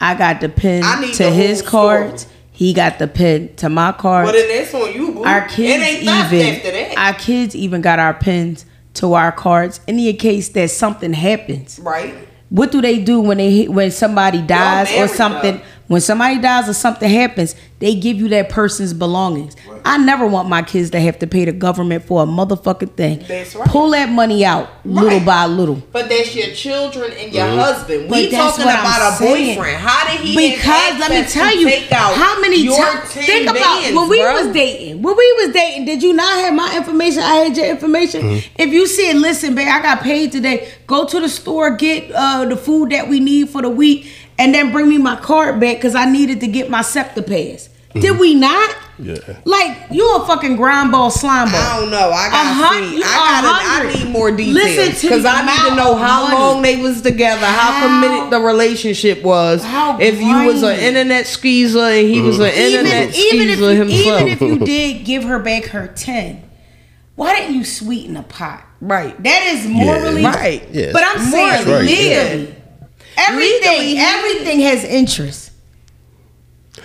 I 0.00 0.14
got 0.14 0.40
the 0.40 0.48
pin 0.48 0.82
I 0.84 1.00
need 1.00 1.14
to 1.14 1.24
the 1.24 1.30
his 1.30 1.60
whole 1.60 1.70
cards. 1.70 2.22
story. 2.22 2.34
He 2.52 2.72
got 2.72 3.00
the 3.00 3.08
pin 3.08 3.54
to 3.56 3.68
my 3.68 3.90
cards. 3.90 4.30
Well, 4.30 4.32
then 4.32 4.48
that's 4.62 4.72
on 4.74 4.92
you, 4.94 5.10
boo. 5.12 5.24
our 5.24 5.44
it 5.46 5.50
kids 5.50 5.82
ain't 5.84 6.02
even 6.02 6.14
after 6.54 6.70
that, 6.70 6.94
our 6.96 7.14
kids 7.14 7.56
even 7.56 7.80
got 7.80 7.98
our 7.98 8.14
pins 8.14 8.64
to 8.94 9.14
our 9.14 9.32
cards 9.32 9.80
in 9.88 9.96
the 9.96 10.12
case 10.12 10.50
that 10.50 10.70
something 10.70 11.12
happens. 11.14 11.80
right? 11.80 12.14
What 12.50 12.70
do 12.70 12.80
they 12.80 13.02
do 13.02 13.20
when 13.20 13.38
they 13.38 13.66
when 13.66 13.90
somebody 13.90 14.42
dies 14.42 14.92
or 14.96 15.08
something? 15.08 15.56
though. 15.56 15.62
When 15.86 16.00
somebody 16.00 16.38
dies 16.40 16.68
or 16.68 16.72
something 16.72 17.10
happens, 17.10 17.54
they 17.84 17.94
give 17.94 18.16
you 18.16 18.28
that 18.30 18.48
person's 18.48 18.94
belongings. 18.94 19.54
I 19.84 19.98
never 19.98 20.26
want 20.26 20.48
my 20.48 20.62
kids 20.62 20.88
to 20.92 21.00
have 21.00 21.18
to 21.18 21.26
pay 21.26 21.44
the 21.44 21.52
government 21.52 22.02
for 22.04 22.22
a 22.22 22.26
motherfucking 22.26 22.94
thing. 22.94 23.22
That's 23.28 23.54
right. 23.54 23.68
Pull 23.68 23.90
that 23.90 24.08
money 24.08 24.42
out 24.42 24.70
little 24.86 25.20
by 25.20 25.44
little. 25.44 25.82
But 25.92 26.08
that's 26.08 26.34
your 26.34 26.46
children 26.54 27.12
and 27.12 27.30
your 27.34 27.44
Mm-hmm. 27.44 27.58
husband. 27.58 28.10
We 28.10 28.30
talking 28.30 28.64
what 28.64 28.74
I'm 28.74 28.80
about 28.80 29.12
a 29.12 29.16
saying. 29.16 29.58
boyfriend. 29.58 29.76
How 29.76 30.10
did 30.10 30.20
he? 30.26 30.32
have 30.50 30.56
Because 30.56 31.00
let 31.00 31.10
me 31.10 31.28
tell 31.30 31.50
to 31.52 31.58
you, 31.58 31.66
take 31.68 31.92
out 31.92 32.14
how 32.16 32.40
many 32.40 32.66
times? 32.66 33.10
Think 33.12 33.42
about 33.50 33.60
bands, 33.82 33.94
when 33.98 34.08
we 34.08 34.22
bro? 34.22 34.32
was 34.44 34.54
dating. 34.54 35.02
When 35.02 35.14
we 35.14 35.32
was 35.44 35.52
dating, 35.52 35.84
did 35.84 36.02
you 36.02 36.14
not 36.14 36.38
have 36.38 36.54
my 36.54 36.74
information? 36.74 37.22
I 37.22 37.34
had 37.34 37.54
your 37.54 37.66
information. 37.66 38.22
Mm-hmm. 38.22 38.62
If 38.62 38.70
you 38.72 38.86
said, 38.86 39.16
"Listen, 39.16 39.54
babe, 39.54 39.68
I 39.68 39.82
got 39.82 40.00
paid 40.00 40.32
today. 40.32 40.72
Go 40.86 41.04
to 41.04 41.20
the 41.20 41.28
store, 41.28 41.76
get 41.76 42.10
uh, 42.14 42.46
the 42.46 42.56
food 42.56 42.90
that 42.92 43.08
we 43.10 43.20
need 43.20 43.50
for 43.50 43.60
the 43.60 43.68
week, 43.68 44.10
and 44.38 44.54
then 44.54 44.72
bring 44.72 44.88
me 44.88 44.96
my 44.96 45.16
card 45.16 45.60
back 45.60 45.76
because 45.76 45.94
I 45.94 46.06
needed 46.10 46.40
to 46.40 46.46
get 46.46 46.70
my 46.70 46.80
SEPTA 46.80 47.22
pass." 47.26 47.68
Did 47.94 48.18
we 48.18 48.34
not? 48.34 48.70
Mm-hmm. 48.70 48.80
Yeah. 49.04 49.40
Like 49.44 49.76
you 49.90 50.16
a 50.16 50.26
fucking 50.26 50.54
grind 50.56 50.92
ball 50.92 51.10
slime 51.10 51.50
ball. 51.50 51.60
I 51.60 51.80
don't 51.80 51.90
know. 51.90 52.10
I 52.10 52.28
gotta 52.30 52.48
hun- 52.54 52.82
see. 52.90 52.96
you 52.98 53.02
I 53.04 53.38
a 53.38 53.42
gotta. 53.42 53.88
I 53.98 54.04
need 54.04 54.10
more 54.12 54.30
details 54.30 55.02
because 55.02 55.24
I 55.24 55.44
need 55.44 55.70
to 55.70 55.74
know 55.76 55.94
how 55.96 56.22
money. 56.24 56.34
long 56.36 56.62
they 56.62 56.80
was 56.80 57.02
together, 57.02 57.44
how, 57.44 57.72
How- 57.72 57.86
committed 58.08 58.30
the 58.32 58.40
relationship 58.46 59.22
was. 59.24 59.64
How 59.64 59.98
if 59.98 60.20
you 60.20 60.46
was 60.46 60.62
an 60.62 60.78
internet 60.78 61.26
skeezer 61.26 61.78
and 61.80 62.08
he 62.08 62.20
was 62.20 62.38
an 62.38 62.46
even, 62.52 62.62
internet 62.86 63.16
even 63.16 63.48
if 63.48 63.56
skeezer 63.58 63.74
himself, 63.74 64.20
even 64.22 64.28
if 64.28 64.40
you 64.40 64.58
did 64.66 65.04
give 65.04 65.24
her 65.24 65.38
back 65.40 65.64
her 65.66 65.88
ten, 65.88 66.48
why 67.16 67.36
didn't 67.36 67.56
you 67.56 67.64
sweeten 67.64 68.14
the 68.14 68.22
pot? 68.22 68.64
right? 68.80 69.20
That 69.22 69.42
is 69.54 69.66
morally 69.66 70.22
Yeah. 70.22 70.34
Right. 70.36 70.68
Yes. 70.70 70.92
But 70.92 71.04
I'm 71.06 71.18
saying 71.20 71.48
That's 71.48 71.66
right. 71.66 71.80
legally, 71.82 72.54
everything, 73.16 73.60
Legally, 73.80 73.98
everything 73.98 74.60
has 74.60 74.84
interest. 74.84 75.43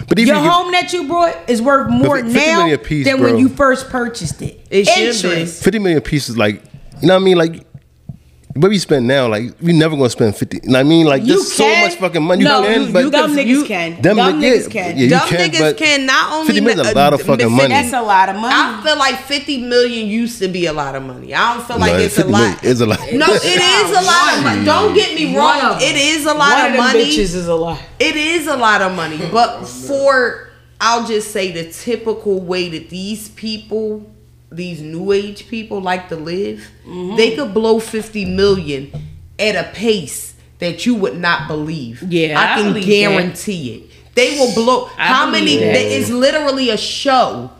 But 0.07 0.19
even 0.19 0.35
Your 0.35 0.43
if- 0.45 0.51
home 0.51 0.71
that 0.71 0.93
you 0.93 1.07
brought 1.07 1.49
is 1.49 1.61
worth 1.61 1.89
more 1.89 2.21
now 2.21 2.75
piece, 2.77 3.05
than 3.05 3.17
bro. 3.17 3.31
when 3.31 3.37
you 3.39 3.49
first 3.49 3.89
purchased 3.89 4.41
it. 4.41 4.65
It 4.69 4.85
should 4.87 4.95
be. 5.29 5.29
interest. 5.37 5.63
50 5.63 5.79
million 5.79 6.01
pieces, 6.01 6.37
like, 6.37 6.63
you 7.01 7.07
know 7.07 7.15
what 7.15 7.21
I 7.21 7.25
mean? 7.25 7.37
Like, 7.37 7.65
what 8.55 8.69
we 8.69 8.79
spend 8.79 9.07
now, 9.07 9.27
like, 9.27 9.53
we 9.61 9.73
never 9.73 9.95
gonna 9.95 10.09
spend 10.09 10.35
50. 10.35 10.59
You 10.63 10.75
I 10.75 10.83
mean? 10.83 11.05
Like, 11.05 11.21
You 11.21 11.35
there's 11.35 11.51
so 11.53 11.67
much 11.81 11.95
fucking 11.95 12.23
money 12.23 12.43
no, 12.43 12.61
you 12.61 12.65
can, 12.67 12.81
you, 12.87 12.93
but 12.93 13.03
you 13.05 13.11
dumb 13.11 13.35
niggas 13.35 13.45
you- 13.47 13.65
can. 13.65 14.01
them 14.01 14.17
dumb 14.17 14.41
niggas- 14.41 14.65
niggas 14.67 14.71
can. 14.71 14.97
yeah, 14.97 15.03
you 15.03 15.09
Dumb 15.09 15.27
can, 15.29 15.49
niggas 15.51 15.59
but 15.59 15.77
can 15.77 16.05
not 16.07 16.33
only 16.33 16.47
50 16.47 16.61
million 16.61 16.79
is 16.85 16.91
a 16.91 16.95
lot 16.95 17.13
of 17.13 17.21
fucking 17.21 17.45
50 17.49 17.55
money. 17.55 17.67
That's 17.69 17.93
a 17.93 18.01
lot 18.01 18.29
of 18.29 18.35
money. 18.37 18.53
I 18.55 18.81
feel 18.83 18.97
like 18.97 19.19
50 19.23 19.57
million 19.61 20.07
used 20.07 20.39
to 20.41 20.47
be 20.47 20.65
a 20.65 20.73
lot 20.73 20.95
of 20.95 21.03
money. 21.03 21.33
I 21.33 21.53
don't 21.55 21.67
feel 21.67 21.77
like 21.77 21.93
No, 21.93 21.99
it's 21.99 22.17
a 22.17 22.25
lot. 22.25 22.31
million 22.39 22.57
is 22.63 22.81
a 22.81 22.85
lot. 22.87 22.99
No, 23.13 23.25
it 23.29 23.43
is 23.45 23.91
a 23.91 24.01
lot 24.01 24.37
of 24.37 24.43
money. 24.43 24.65
Don't 24.65 24.93
get 24.95 25.13
me 25.15 25.37
wrong. 25.37 25.61
of. 25.75 25.81
It 25.81 25.95
is 25.95 26.25
a 26.25 26.29
One 26.29 26.37
lot 26.39 26.59
of 26.59 26.65
of 26.65 26.71
them 26.73 26.77
money. 26.85 27.05
bitches 27.05 27.35
is 27.35 27.47
a 27.47 27.55
lot. 27.55 27.79
It 27.99 28.15
is 28.15 28.47
a 28.47 28.55
lot 28.57 28.81
of 28.81 28.95
money. 28.95 29.19
But 29.31 29.65
for, 29.65 30.49
I'll 30.81 31.05
just 31.05 31.31
say 31.31 31.51
the 31.51 31.71
typical 31.71 32.39
way 32.41 32.67
that 32.69 32.89
these 32.89 33.29
people, 33.29 34.09
these 34.51 34.81
new 34.81 35.11
age 35.11 35.47
people 35.47 35.79
like 35.81 36.09
to 36.09 36.15
live, 36.15 36.67
Mm-hmm. 36.85 37.15
they 37.17 37.35
could 37.35 37.53
blow 37.53 37.79
50 37.79 38.25
million 38.25 38.91
at 39.37 39.55
a 39.55 39.69
pace 39.73 40.33
that 40.59 40.85
you 40.85 40.95
would 40.95 41.17
not 41.17 41.47
believe. 41.47 42.01
Yeah, 42.03 42.39
I 42.39 42.53
I 42.59 42.61
can 42.61 42.73
that. 42.73 42.83
guarantee 42.83 43.73
it. 43.75 43.91
They 44.15 44.37
will 44.39 44.53
blow. 44.55 44.89
I 44.97 45.07
how 45.07 45.29
many? 45.29 45.57
that. 45.57 45.73
that 45.73 45.85
It's 45.85 46.09
literally 46.09 46.69
a 46.71 46.77
show 46.77 47.51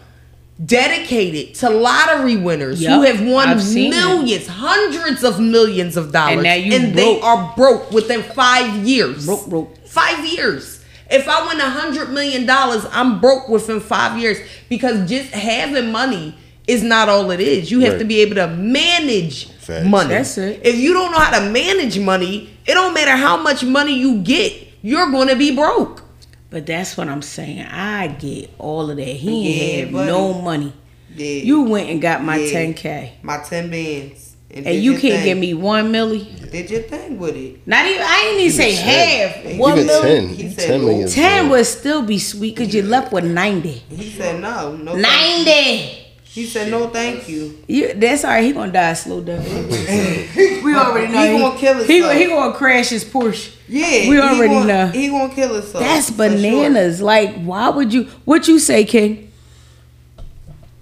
dedicated 0.64 1.56
to 1.56 1.70
lottery 1.70 2.36
winners 2.36 2.82
Yup, 2.82 2.92
who 3.00 3.02
have 3.06 3.22
won 3.26 3.58
that. 3.58 3.74
millions, 3.74 4.48
hundreds 4.48 5.24
of 5.24 5.40
millions 5.40 5.96
of 5.96 6.12
dollars, 6.12 6.44
And 6.46 6.66
you 6.66 6.92
they 6.92 7.22
are 7.22 7.54
broke 7.56 7.92
within 7.92 8.24
five 8.24 8.86
years. 8.86 9.26
Broke, 9.26 9.48
broke. 9.48 9.88
Five 9.88 10.26
years. 10.26 10.84
If 11.10 11.28
I 11.28 11.48
win 11.48 11.60
a 11.60 11.70
hundred 11.70 12.10
million 12.12 12.46
dollars, 12.46 12.86
I'm 12.92 13.20
broke 13.22 13.48
within 13.48 13.80
five 13.80 14.20
years 14.20 14.38
because 14.68 15.10
just 15.10 15.32
having 15.32 15.92
money 15.92 16.36
is 16.70 16.84
not 16.84 17.09
all 17.09 17.32
it 17.32 17.39
is. 17.39 17.72
You 17.72 17.80
have 17.82 17.93
Right. 17.93 17.99
to 17.99 18.05
be 18.05 18.22
able 18.22 18.36
to 18.36 18.47
manage 18.47 19.47
Facts. 19.59 19.86
money. 19.88 20.09
That's 20.09 20.38
it. 20.38 20.61
If 20.63 20.76
you 20.78 20.93
don't 20.93 21.11
know 21.11 21.17
how 21.17 21.39
to 21.39 21.49
manage 21.49 21.97
money, 21.99 22.49
it 22.67 22.74
don't 22.74 22.93
matter 22.93 23.15
how 23.15 23.38
much 23.38 23.63
money 23.63 23.93
you 23.99 24.17
get, 24.20 24.53
you're 24.82 25.09
gonna 25.11 25.36
be 25.36 25.51
broke. 25.55 26.03
But 26.51 26.65
that's 26.65 26.97
what 26.97 27.07
I'm 27.07 27.22
saying. 27.22 27.61
I 27.72 28.07
get 28.07 28.49
all 28.57 28.89
of 28.89 28.97
that. 28.97 29.03
He 29.03 29.32
Yeah, 29.32 29.63
ain't 29.63 29.95
have 29.95 30.05
no 30.07 30.34
money. 30.34 30.74
Yeah. 31.15 31.41
You 31.43 31.61
went 31.63 31.89
and 31.89 32.01
got 32.01 32.24
my 32.24 32.38
Yeah. 32.38 32.51
10K. 32.51 33.11
My 33.24 33.38
ten 33.38 33.70
bands. 33.70 34.26
And 34.51 34.65
did 34.65 34.84
you 34.84 34.93
can't 34.93 35.13
thing. 35.22 35.26
give 35.26 35.38
me 35.38 35.53
one 35.53 35.91
milli. 35.93 36.26
Did 36.51 36.72
your 36.72 36.82
thing 36.82 37.20
with 37.20 37.36
it. 37.36 37.67
Not 37.67 37.86
even, 37.86 38.01
I 38.01 38.22
didn't 38.24 38.39
even 38.41 38.57
say 38.57 38.72
half. 38.72 39.45
Even 39.45 39.57
One 39.59 39.78
milli. 39.78 40.01
10. 40.01 40.30
He 40.30 40.49
said 40.49 40.67
10 40.67 40.80
million. 40.86 41.07
10 41.09 41.49
would 41.49 41.65
still 41.67 42.01
be 42.01 42.17
sweet 42.17 42.55
because 42.55 42.74
you 42.74 42.82
left 42.82 43.11
with 43.11 43.26
90. 43.26 43.70
He 43.95 44.09
said 44.09 44.41
no, 44.41 44.76
no. 44.76 44.93
thank 44.99 45.39
you. 45.39 45.45
90! 45.45 46.05
He 46.32 46.45
said 46.45 46.69
no, 46.69 46.89
thank 46.89 47.27
you. 47.27 47.57
You, 47.67 47.93
that's 47.95 48.23
all 48.23 48.30
right. 48.30 48.43
He 48.43 48.51
gonna 48.53 48.71
die 48.71 48.91
a 48.91 48.95
slow 48.95 49.19
death. 49.21 49.43
we 50.63 50.75
already 50.75 51.11
know. 51.13 51.34
He 51.34 51.39
gonna 51.39 51.57
kill 51.57 51.84
He, 51.84 51.93
himself. 51.97 52.17
he 52.17 52.25
gonna 52.27 52.53
crash 52.53 52.89
his 52.89 53.03
Porsche. 53.03 53.55
Yeah, 53.67 54.09
We 54.09 54.15
he 54.15 54.19
already 54.19 54.47
gonna, 54.53 54.65
know. 54.67 54.88
He 54.88 55.07
gonna 55.09 55.34
kill 55.34 55.53
himself. 55.55 55.84
That's 55.84 56.09
for 56.11 56.17
sure. 56.17 56.30
bananas. 56.30 57.01
Like, 57.01 57.36
why 57.41 57.69
would 57.69 57.91
you? 57.93 58.03
What 58.25 58.47
you 58.47 58.59
say, 58.59 58.86
King? 58.86 59.32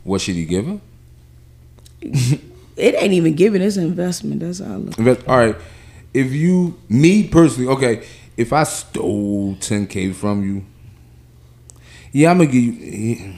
What 0.04 0.20
should 0.22 0.36
he 0.36 0.46
give 0.46 0.66
him? 0.66 0.82
It 2.02 2.96
ain't 3.02 3.14
even 3.14 3.34
giving. 3.34 3.62
It's 3.62 3.78
an 3.78 3.86
investment. 3.86 4.42
That's 4.42 4.62
all. 4.62 4.72
I 4.72 4.76
look. 4.76 4.98
Invest- 4.98 5.28
All 5.28 5.38
right. 5.38 5.56
If 6.14 6.32
you, 6.32 6.78
me 6.90 7.28
personally, 7.28 7.70
okay, 7.70 8.06
if 8.38 8.52
I 8.54 8.64
stole 8.64 9.56
10K 9.56 10.14
from 10.16 10.44
you, 10.44 10.66
yeah, 12.12 12.32
I'm 12.32 12.38
gonna 12.38 12.50
give 12.52 12.64
you. 12.64 13.34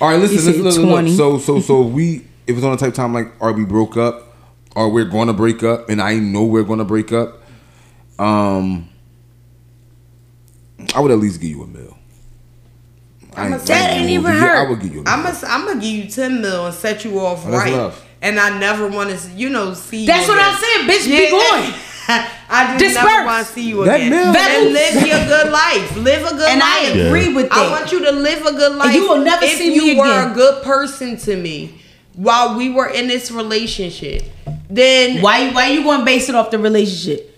All 0.00 0.08
right, 0.10 0.18
listen, 0.20 0.36
listen, 0.36 0.62
listen, 0.62 0.82
look. 0.82 0.90
20. 0.92 1.16
So, 1.16 1.38
so, 1.38 1.60
so 1.60 1.86
if 1.86 1.92
we, 1.92 2.16
if 2.46 2.56
it's 2.56 2.62
on 2.64 2.74
a 2.74 2.76
type 2.76 2.94
time 2.94 3.14
like, 3.14 3.28
are 3.40 3.52
we 3.52 3.64
broke 3.64 3.96
up, 3.96 4.34
or 4.74 4.90
we're 4.90 5.04
going 5.06 5.28
to 5.28 5.32
break 5.32 5.62
up, 5.62 5.88
and 5.88 6.02
I 6.02 6.16
know 6.16 6.44
we're 6.44 6.62
going 6.64 6.80
to 6.80 6.84
break 6.84 7.12
up, 7.12 7.42
um, 8.18 8.88
I 10.94 11.00
would 11.00 11.10
at 11.10 11.18
least 11.18 11.40
give 11.40 11.50
you 11.50 11.62
a 11.62 11.66
mill. 11.66 11.96
I 13.34 13.46
I'ma- 13.46 13.56
ain't- 13.56 13.66
That 13.66 13.90
I 13.90 13.94
ain't 13.94 14.00
gonna 14.02 14.10
even 14.12 14.24
hold 14.24 14.34
you. 14.34 14.40
Yeah, 14.40 14.48
hurt. 14.56 14.66
I 14.66 14.70
would 14.70 14.80
give 14.80 14.94
you 14.94 15.00
a 15.00 15.02
mill. 15.04 15.12
I'm 15.12 15.22
gonna 15.22 15.38
I'm 15.46 15.66
gonna 15.66 15.80
give 15.80 15.90
you 15.92 16.10
ten 16.10 16.40
mil 16.40 16.66
and 16.66 16.74
set 16.74 17.04
you 17.04 17.18
off 17.20 17.44
Oh, 17.46 17.50
right. 17.50 17.72
enough. 17.72 18.02
And 18.22 18.40
I 18.40 18.58
never 18.58 18.88
want 18.88 19.10
to, 19.10 19.30
you 19.32 19.50
know, 19.50 19.74
see. 19.74 20.00
you 20.02 20.06
That's 20.06 20.26
what. 20.28 20.38
I'm 20.38 20.58
saying, 20.58 20.88
bitch. 20.88 21.06
Be 21.06 21.30
going. 21.30 21.74
I 22.48 22.76
just 22.78 22.94
Disperse. 22.94 23.04
never 23.04 23.26
want 23.26 23.46
to 23.46 23.52
see 23.52 23.68
you 23.68 23.84
That 23.84 23.96
again. 23.96 24.10
mil- 24.10 24.36
and 24.36 24.72
live 24.72 25.06
your 25.06 25.26
good 25.26 25.50
life. 25.52 25.96
Live 25.96 26.22
a 26.26 26.30
good 26.30 26.38
life. 26.38 26.48
And 26.48 26.62
I 26.62 26.82
life. 26.90 27.06
agree 27.06 27.34
with 27.34 27.48
that. 27.50 27.58
I 27.58 27.70
want 27.70 27.90
you 27.92 28.04
to 28.04 28.12
live 28.12 28.46
a 28.46 28.52
good 28.52 28.76
life. 28.76 28.94
you 28.94 29.08
will 29.08 29.18
never 29.24 29.44
if 29.44 29.58
see 29.58 29.70
me 29.70 29.76
again. 29.76 29.88
If 29.90 29.96
you 29.96 29.98
were 30.02 30.30
a 30.30 30.34
good 30.34 30.62
person 30.62 31.16
to 31.18 31.36
me 31.36 31.80
while 32.14 32.56
we 32.56 32.70
were 32.70 32.88
in 32.88 33.08
this 33.08 33.30
relationship. 33.30 34.22
Then 34.70 35.20
Why? 35.22 35.50
Why 35.52 35.68
you 35.68 35.82
gonna 35.84 36.04
base 36.04 36.28
it 36.28 36.34
off 36.34 36.50
the 36.50 36.58
relationship? 36.58 37.35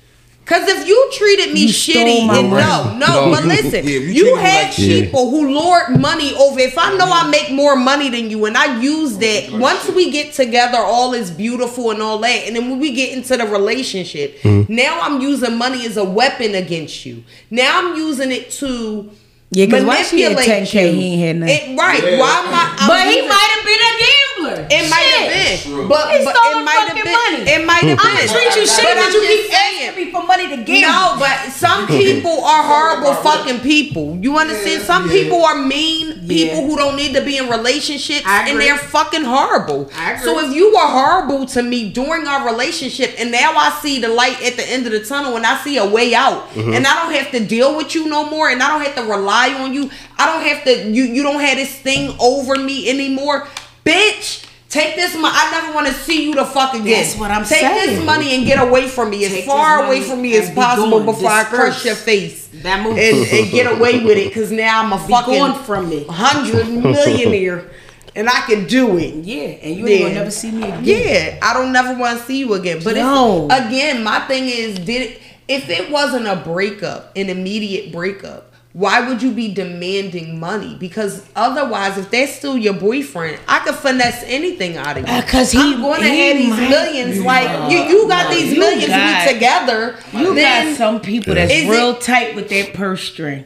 Cause 0.48 0.66
if 0.66 0.88
you 0.88 1.10
treated 1.12 1.52
me 1.52 1.66
You 1.66 1.68
shitty, 1.68 2.20
and 2.20 2.50
no, 2.50 2.96
no, 2.96 2.96
No, 2.96 3.30
but 3.30 3.44
listen, 3.44 3.84
yeah, 3.84 3.90
you 3.90 4.00
you, 4.00 4.22
treated 4.22 4.36
me 4.36 4.40
have 4.40 4.64
like 4.64 4.72
shit. 4.72 5.04
people 5.04 5.30
who 5.30 5.52
lord 5.52 6.00
money 6.00 6.34
over. 6.36 6.58
If 6.58 6.78
I 6.78 6.96
know 6.96 7.04
I 7.04 7.20
mm-hmm. 7.20 7.30
make 7.30 7.50
more 7.52 7.76
money 7.76 8.08
than 8.08 8.30
you, 8.30 8.46
and 8.46 8.56
I 8.56 8.80
use 8.80 9.16
oh, 9.16 9.20
that, 9.20 9.52
once 9.52 9.86
we 9.90 10.10
get 10.10 10.32
together, 10.32 10.78
all 10.78 11.12
is 11.12 11.30
beautiful 11.30 11.90
and 11.90 12.00
all 12.00 12.16
that, 12.20 12.46
and 12.46 12.56
then 12.56 12.70
when 12.70 12.80
we 12.80 12.94
get 12.94 13.14
into 13.14 13.36
the 13.36 13.44
relationship, 13.46 14.38
mm-hmm. 14.40 14.72
now 14.74 14.98
I'm 15.02 15.20
using 15.20 15.54
money 15.58 15.84
as 15.84 15.98
a 15.98 16.04
weapon 16.04 16.54
against 16.54 17.04
you. 17.04 17.24
Now 17.50 17.80
I'm 17.80 17.96
using 17.96 18.32
it 18.32 18.50
to. 18.52 19.10
Yeah, 19.50 19.66
'cause 19.66 19.84
why 19.84 20.02
she 20.02 20.22
had 20.22 20.32
manipulate 20.32 20.68
10K, 20.68 20.86
you. 20.86 20.92
he 20.92 21.04
ain't 21.12 21.22
had 21.22 21.36
nothing. 21.36 21.72
It- 21.74 21.78
right? 21.78 22.02
Why 22.02 22.32
am 22.40 22.52
I? 22.54 22.76
I'm 22.80 22.88
but 22.88 23.06
he 23.06 23.20
might 23.20 23.50
have 23.56 23.64
been 23.64 23.80
a 23.80 23.94
gambler. 24.38 24.66
it 24.70 24.90
might 24.90 25.08
have 25.18 25.28
been, 25.30 25.88
but, 25.88 26.10
He 26.16 26.24
but 26.24 26.34
stole 26.36 26.60
it 26.60 26.64
might 26.64 26.86
have 26.88 26.94
been. 26.94 27.12
money. 27.12 27.50
It 27.50 27.66
might 27.66 27.84
have 27.84 27.98
been. 27.98 28.06
I'ma 28.06 28.32
treat 28.32 28.56
you 28.56 28.66
shit 28.66 28.84
But 28.84 28.94
because 28.94 29.14
you 29.14 29.20
keep 29.26 29.50
saying. 29.50 29.88
asking 29.88 30.04
me 30.06 30.12
for 30.12 30.22
money 30.24 30.48
to 30.48 30.56
gamble. 30.62 30.88
No, 30.88 31.16
but 31.18 31.50
some 31.52 31.86
people 32.00 32.44
are 32.44 32.62
horrible 32.62 33.14
fucking 33.22 33.60
people. 33.60 34.18
You 34.20 34.38
understand? 34.38 34.82
Some 34.82 35.08
people 35.08 35.44
are 35.44 35.56
mean 35.56 36.20
people 36.28 36.60
Yeah. 36.62 36.66
who 36.66 36.76
don't 36.76 36.96
need 36.96 37.14
to 37.14 37.22
be 37.24 37.36
in 37.38 37.48
relationships 37.48 38.24
I 38.26 38.48
and 38.48 38.60
they're 38.60 38.76
fucking 38.78 39.24
horrible. 39.24 39.90
I 39.96 40.12
agree. 40.12 40.24
So 40.24 40.38
if 40.40 40.54
you 40.54 40.72
were 40.72 40.86
horrible 40.86 41.46
to 41.46 41.62
me 41.62 41.90
during 41.90 42.26
our 42.26 42.46
relationship 42.46 43.14
and 43.18 43.30
now 43.30 43.52
I 43.56 43.70
see 43.82 44.00
the 44.00 44.08
light 44.08 44.42
at 44.42 44.56
the 44.56 44.68
end 44.68 44.86
of 44.86 44.92
the 44.92 45.00
tunnel 45.04 45.36
and 45.36 45.44
I 45.46 45.56
see 45.62 45.76
a 45.78 45.86
way 45.86 46.14
out 46.14 46.48
mm-hmm. 46.50 46.72
and 46.72 46.86
I 46.86 46.94
don't 47.02 47.14
have 47.14 47.30
to 47.32 47.40
deal 47.44 47.76
with 47.76 47.94
you 47.94 48.08
no 48.08 48.28
more 48.28 48.48
and 48.48 48.62
I 48.62 48.68
don't 48.68 48.82
have 48.82 48.94
to 48.96 49.10
rely 49.10 49.52
on 49.54 49.72
you. 49.74 49.90
I 50.18 50.26
don't 50.26 50.42
have 50.44 50.64
to 50.64 50.90
you 50.90 51.04
you 51.04 51.22
don't 51.22 51.40
have 51.40 51.56
this 51.56 51.74
thing 51.78 52.14
over 52.20 52.56
me 52.56 52.88
anymore. 52.90 53.46
Bitch, 53.88 54.46
take 54.68 54.94
this 54.96 55.14
money. 55.14 55.34
I 55.36 55.50
never 55.50 55.74
want 55.74 55.86
to 55.86 55.92
see 55.94 56.24
you 56.24 56.34
the 56.34 56.44
fuck 56.44 56.74
again. 56.74 56.84
That's 57.02 57.16
what 57.16 57.30
I'm 57.30 57.44
take 57.44 57.60
saying. 57.60 57.74
Take 57.86 57.96
this 57.96 58.04
money 58.04 58.34
and 58.36 58.44
get 58.46 58.58
away 58.60 58.88
from 58.88 59.10
me 59.10 59.24
as 59.24 59.32
Take 59.32 59.44
far 59.46 59.84
away 59.86 60.02
from 60.02 60.20
me 60.22 60.36
as 60.36 60.50
be 60.50 60.54
possible 60.54 61.02
before 61.04 61.30
I 61.30 61.44
crush 61.44 61.84
your 61.84 61.94
face 61.94 62.48
That 62.62 62.82
move. 62.82 62.98
and, 62.98 63.16
and 63.26 63.50
get 63.50 63.66
away 63.72 64.04
with 64.04 64.18
it 64.18 64.28
because 64.28 64.50
now 64.52 64.82
I'm 64.84 64.92
a 64.92 64.96
Be 65.06 65.12
fucking 65.12 65.34
gone 65.34 65.64
from 65.64 65.88
me. 65.88 66.04
hundred 66.08 66.68
millionaire 66.68 67.70
and 68.14 68.28
I 68.28 68.40
can 68.46 68.66
do 68.66 68.98
it. 68.98 69.14
Yeah, 69.24 69.42
and 69.62 69.76
you 69.76 69.86
ain't 69.86 70.02
gonna 70.02 70.14
never 70.14 70.30
see 70.30 70.50
me 70.50 70.64
again. 70.64 70.82
Yeah, 70.84 71.38
I 71.40 71.54
don't 71.54 71.72
never 71.72 71.94
want 71.98 72.18
to 72.18 72.24
see 72.24 72.38
you 72.40 72.54
again. 72.54 72.80
But 72.82 72.96
No. 72.96 73.46
again, 73.50 74.02
my 74.02 74.18
thing 74.20 74.44
is, 74.48 74.76
did 74.78 75.12
it, 75.12 75.20
if 75.46 75.68
it 75.70 75.90
wasn't 75.90 76.26
a 76.26 76.36
breakup, 76.36 77.16
an 77.16 77.30
immediate 77.30 77.92
breakup, 77.92 78.47
why 78.74 79.08
would 79.08 79.22
you 79.22 79.32
be 79.32 79.52
demanding 79.52 80.38
money? 80.38 80.76
Because 80.78 81.26
otherwise, 81.34 81.98
if 81.98 82.10
that's 82.10 82.32
still 82.36 82.56
your 82.56 82.74
boyfriend, 82.74 83.40
I 83.48 83.60
could 83.60 83.74
finesse 83.74 84.22
anything 84.26 84.76
out 84.76 84.96
of 84.98 85.08
you. 85.08 85.12
Uh, 85.12 85.22
'cause 85.22 85.50
he- 85.52 85.58
I'm 85.58 85.80
going 85.80 86.02
to 86.02 86.06
have 86.08 86.36
these 86.36 86.48
might- 86.50 86.68
millions. 86.68 87.18
Like 87.20 87.72
you, 87.72 87.78
you 87.78 88.08
got 88.08 88.30
these 88.30 88.52
You 88.52 88.60
millions. 88.60 88.86
got- 88.88 89.26
we 89.26 89.32
together. 89.32 89.96
You 90.12 90.34
got 90.36 90.76
some 90.76 91.00
people 91.00 91.34
that's 91.34 91.52
Is 91.52 91.64
it- 91.64 91.70
real 91.70 91.94
tight 91.96 92.34
with 92.36 92.48
their 92.50 92.66
purse 92.66 93.02
string. 93.02 93.44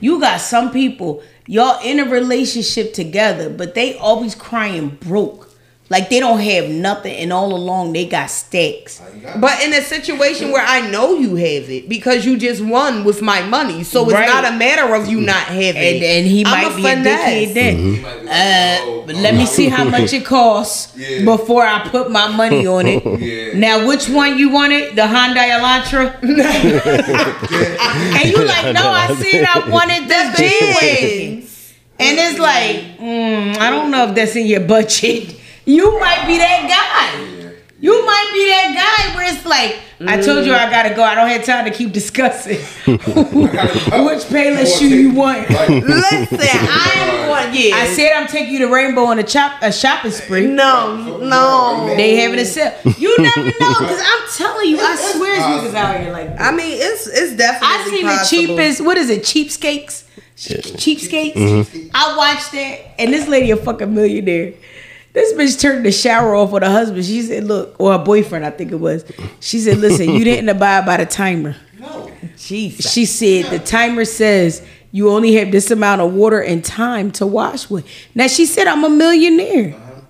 You 0.00 0.20
got 0.20 0.40
some 0.40 0.70
people, 0.70 1.22
y'all 1.46 1.80
in 1.82 1.98
a 2.00 2.04
relationship 2.04 2.92
together, 2.92 3.48
but 3.48 3.74
they 3.74 3.96
always 3.96 4.34
crying 4.34 4.98
broke. 5.00 5.53
Like 5.94 6.10
they 6.10 6.18
don't 6.18 6.40
have 6.40 6.68
nothing, 6.70 7.14
and 7.22 7.32
all 7.32 7.54
along 7.54 7.92
they 7.92 8.04
got 8.06 8.28
stacks. 8.28 9.00
But 9.44 9.62
in 9.64 9.72
a 9.72 9.80
situation 9.80 10.50
where 10.50 10.64
I 10.76 10.80
know 10.90 11.06
you 11.24 11.36
have 11.36 11.70
it 11.76 11.88
because 11.88 12.26
you 12.26 12.36
just 12.36 12.60
won 12.76 13.04
with 13.04 13.22
my 13.22 13.40
money, 13.56 13.84
so 13.84 14.02
it's 14.06 14.12
Right. 14.14 14.26
not 14.34 14.44
a 14.44 14.50
matter 14.64 14.92
of 14.98 15.02
you 15.12 15.20
not 15.20 15.44
having 15.62 15.82
And, 15.88 15.96
it. 16.02 16.02
and 16.14 16.26
he 16.26 16.40
I'm 16.44 16.50
might 16.50 16.74
be 16.74 16.84
a 16.94 16.96
dickhead 16.96 17.54
then. 17.54 17.74
Uh, 18.26 19.06
but 19.06 19.14
let 19.26 19.34
me 19.36 19.46
see 19.46 19.68
how 19.68 19.84
much 19.84 20.12
it 20.12 20.24
costs 20.24 20.80
Yeah. 20.96 21.24
before 21.32 21.64
I 21.74 21.78
put 21.96 22.10
my 22.10 22.26
money 22.42 22.66
on 22.66 22.84
it. 22.94 23.02
Yeah. 23.24 23.56
Now, 23.66 23.86
which 23.86 24.08
one 24.08 24.36
you 24.36 24.48
wanted? 24.50 24.96
The 24.96 25.02
Hyundai 25.14 25.48
Elantra? 25.56 26.04
and 28.18 28.24
you 28.32 28.44
like, 28.44 28.74
no, 28.74 28.86
I 29.02 29.14
said 29.20 29.44
I 29.54 29.68
wanted 29.70 30.02
the 30.12 30.20
G-Wagon. 30.36 31.46
And 31.96 32.18
it's 32.18 32.38
like, 32.40 32.76
mm, 32.98 33.56
I 33.58 33.70
don't 33.70 33.90
know 33.92 34.08
if 34.08 34.14
that's 34.16 34.34
in 34.34 34.46
your 34.46 34.60
budget. 34.60 35.36
You 35.64 35.98
might 35.98 36.26
be 36.26 36.38
that 36.38 36.68
guy. 36.68 37.50
You 37.80 38.06
might 38.06 38.30
be 38.32 38.46
that 38.48 38.72
guy 38.74 39.14
where 39.14 39.34
it's 39.34 39.44
like, 39.44 39.76
I 40.00 40.20
told 40.20 40.46
you 40.46 40.54
I 40.54 40.70
gotta 40.70 40.94
go. 40.94 41.02
I 41.02 41.14
don't 41.14 41.28
have 41.28 41.44
time 41.44 41.66
to 41.66 41.70
keep 41.70 41.92
discussing 41.92 42.56
which 42.86 42.96
Payless 44.32 44.78
shoe 44.78 44.88
you 44.88 45.12
want. 45.12 45.48
Listen, 45.50 46.38
I 46.40 46.92
am 46.96 47.28
going. 47.28 47.54
Yeah, 47.54 47.76
I 47.76 47.86
said 47.88 48.12
I'm 48.14 48.26
taking 48.26 48.54
you 48.54 48.60
to 48.60 48.72
Rainbow 48.72 49.04
on 49.04 49.18
a 49.18 49.22
chop 49.22 49.60
a 49.62 49.70
shopping 49.70 50.12
spree. 50.12 50.46
no, 50.46 51.18
no. 51.18 51.94
They 51.94 52.16
having 52.16 52.38
a 52.38 52.44
sale. 52.44 52.74
You 52.98 53.16
never 53.22 53.44
know, 53.44 53.74
cause 53.74 54.00
I'm 54.02 54.28
telling 54.34 54.70
you, 54.70 54.78
I 54.80 54.96
swear 54.96 55.40
niggas 55.40 55.74
out 55.74 56.00
here 56.00 56.12
like 56.12 56.36
that. 56.36 56.40
I 56.40 56.56
mean, 56.56 56.78
it's 56.80 57.06
it's 57.06 57.36
definitely. 57.36 57.68
I 57.68 57.84
seen 57.84 58.06
the 58.06 58.26
cheapest. 58.54 58.80
What 58.80 58.96
is 58.96 59.10
it? 59.10 59.22
Cheapskates. 59.22 60.04
Cheapskates. 60.36 61.34
Mm-hmm. 61.34 61.88
I 61.94 62.16
watched 62.16 62.52
that, 62.52 63.00
and 63.00 63.12
this 63.12 63.28
lady 63.28 63.50
a 63.50 63.56
fucking 63.56 63.94
millionaire. 63.94 64.54
This 65.14 65.32
bitch 65.32 65.58
turned 65.60 65.86
the 65.86 65.92
shower 65.92 66.34
off 66.34 66.50
with 66.50 66.62
her 66.62 66.70
husband. 66.70 67.04
She 67.06 67.22
said, 67.22 67.44
"Look," 67.44 67.76
or 67.78 67.92
her 67.92 68.04
boyfriend, 68.04 68.44
I 68.44 68.50
think 68.50 68.72
it 68.72 68.76
was. 68.80 69.04
She 69.40 69.60
said, 69.60 69.78
"Listen, 69.78 70.10
you 70.10 70.24
didn't 70.24 70.48
abide 70.50 70.84
by 70.84 70.98
the 70.98 71.06
timer." 71.06 71.56
Jesus. 72.36 72.90
She 72.92 73.00
she 73.02 73.06
said 73.06 73.50
the 73.52 73.58
timer 73.64 74.04
says 74.04 74.60
you 74.90 75.10
only 75.10 75.34
have 75.34 75.50
this 75.52 75.70
amount 75.70 76.00
of 76.00 76.12
water 76.14 76.40
and 76.40 76.64
time 76.64 77.10
to 77.12 77.26
wash 77.26 77.70
with. 77.70 77.86
Now 78.14 78.26
she 78.26 78.44
said 78.46 78.66
I'm 78.66 78.82
a 78.84 78.88
millionaire. 78.90 79.74
Uh-huh. 79.76 80.00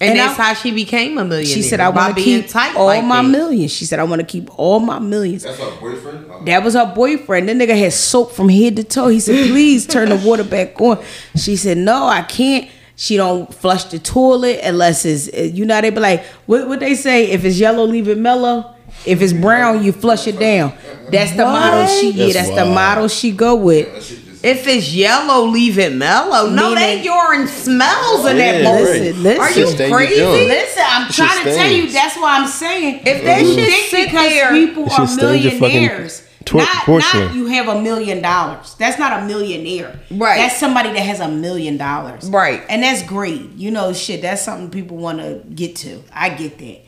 and, 0.00 0.10
and 0.10 0.18
that's 0.18 0.38
I- 0.38 0.42
how 0.42 0.54
she 0.54 0.70
became 0.70 1.18
a 1.18 1.24
millionaire. 1.24 1.52
She 1.54 1.62
said 1.62 1.80
I 1.80 1.88
want 1.88 2.16
to 2.16 2.22
keep 2.22 2.54
all 2.76 2.86
like 2.86 3.04
my 3.04 3.22
that. 3.22 3.28
millions. 3.28 3.72
She 3.72 3.84
said 3.86 3.98
I 3.98 4.04
want 4.04 4.20
to 4.20 4.26
keep 4.26 4.56
all 4.58 4.78
my 4.80 4.98
millions. 4.98 5.42
That's 5.42 5.58
her 5.58 5.70
boyfriend. 5.80 6.26
Oh. 6.30 6.44
That 6.44 6.62
was 6.62 6.74
her 6.74 6.92
boyfriend. 6.94 7.48
That 7.48 7.56
nigga 7.56 7.76
had 7.78 7.92
soap 7.92 8.32
from 8.32 8.48
head 8.50 8.76
to 8.76 8.84
toe. 8.84 9.08
He 9.08 9.20
said, 9.20 9.48
"Please 9.50 9.86
turn 9.86 10.10
the 10.10 10.16
water 10.16 10.44
back 10.44 10.80
on." 10.80 11.02
She 11.36 11.56
said, 11.56 11.78
"No, 11.78 12.04
I 12.06 12.22
can't." 12.22 12.68
She 12.96 13.16
don't 13.16 13.52
flush 13.52 13.84
the 13.84 13.98
toilet 13.98 14.60
unless 14.62 15.04
it's 15.04 15.28
uh, 15.28 15.42
you 15.42 15.64
know 15.64 15.80
they 15.80 15.90
be 15.90 15.98
like 16.00 16.24
what 16.46 16.68
what 16.68 16.80
they 16.80 16.94
say 16.94 17.30
if 17.30 17.44
it's 17.44 17.58
yellow 17.58 17.84
leave 17.84 18.06
it 18.08 18.18
mellow 18.18 18.72
if 19.04 19.20
it's 19.20 19.32
brown 19.32 19.82
you 19.82 19.90
flush 19.92 20.26
it 20.28 20.38
down. 20.38 20.72
That's 21.10 21.32
the 21.32 21.44
model 21.44 21.86
she 21.88 22.10
yeah 22.12 22.26
That's 22.32 22.48
that's 22.48 22.50
the 22.50 22.66
model 22.66 23.08
she 23.08 23.32
go 23.32 23.56
with. 23.56 23.92
That 23.92 24.02
shit 24.02 24.24
just. 24.24 24.44
If 24.44 24.66
it's 24.66 24.92
yellow, 24.92 25.46
leave 25.46 25.78
it 25.78 25.94
mellow. 25.94 26.50
No, 26.50 26.74
Meaning- 26.74 27.02
that 27.02 27.02
urine 27.04 27.48
smells 27.48 28.26
in 28.26 28.36
that 28.36 28.60
Yeah, 28.60 28.64
bowl. 28.64 28.82
Listen, 28.82 29.22
listen. 29.22 29.40
Are 29.40 29.50
you 29.50 29.66
Shit 29.76 29.90
crazy? 29.92 30.20
Listen, 30.46 30.84
I'm 30.86 31.06
Shit 31.06 31.14
trying 31.16 31.44
to 31.44 31.54
tell 31.54 31.70
you. 31.72 31.90
That's 31.90 32.16
why 32.16 32.38
I'm 32.38 32.46
saying. 32.46 33.02
If 33.06 33.24
that 33.24 33.40
you 33.42 33.54
shit 33.54 33.68
think 33.70 33.86
sit 33.88 34.04
because 34.10 34.28
there- 34.28 34.52
people 34.52 34.84
are 34.84 34.90
should 35.08 35.18
fucking 35.18 35.56
millionaires, 35.56 36.28
tor- 36.44 36.62
not, 36.62 36.88
not 36.88 37.34
you 37.34 37.46
have 37.46 37.68
a 37.68 37.80
million 37.80 38.22
dollars. 38.22 38.74
That's 38.74 38.98
not 38.98 39.22
a 39.22 39.26
millionaire. 39.26 40.00
Right. 40.10 40.36
That's 40.36 40.58
somebody 40.58 40.90
that 40.92 41.00
has 41.00 41.20
a 41.20 41.28
million 41.28 41.76
dollars. 41.76 42.28
Right. 42.28 42.62
And 42.68 42.82
that's 42.82 43.02
great. 43.02 43.50
You 43.52 43.70
know, 43.70 43.92
shit. 43.92 44.22
That's 44.22 44.42
something 44.42 44.70
people 44.70 44.96
want 44.96 45.18
to 45.18 45.42
get 45.54 45.76
to. 45.76 46.02
I 46.12 46.30
get 46.30 46.58
that. 46.58 46.80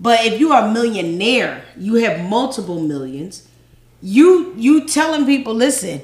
But 0.00 0.24
if 0.24 0.40
you 0.40 0.52
are 0.52 0.68
a 0.68 0.72
millionaire, 0.72 1.64
you 1.76 1.94
have 1.94 2.28
multiple 2.28 2.80
millions. 2.80 3.48
You 4.02 4.54
you 4.56 4.86
telling 4.86 5.24
people, 5.24 5.54
listen, 5.54 6.02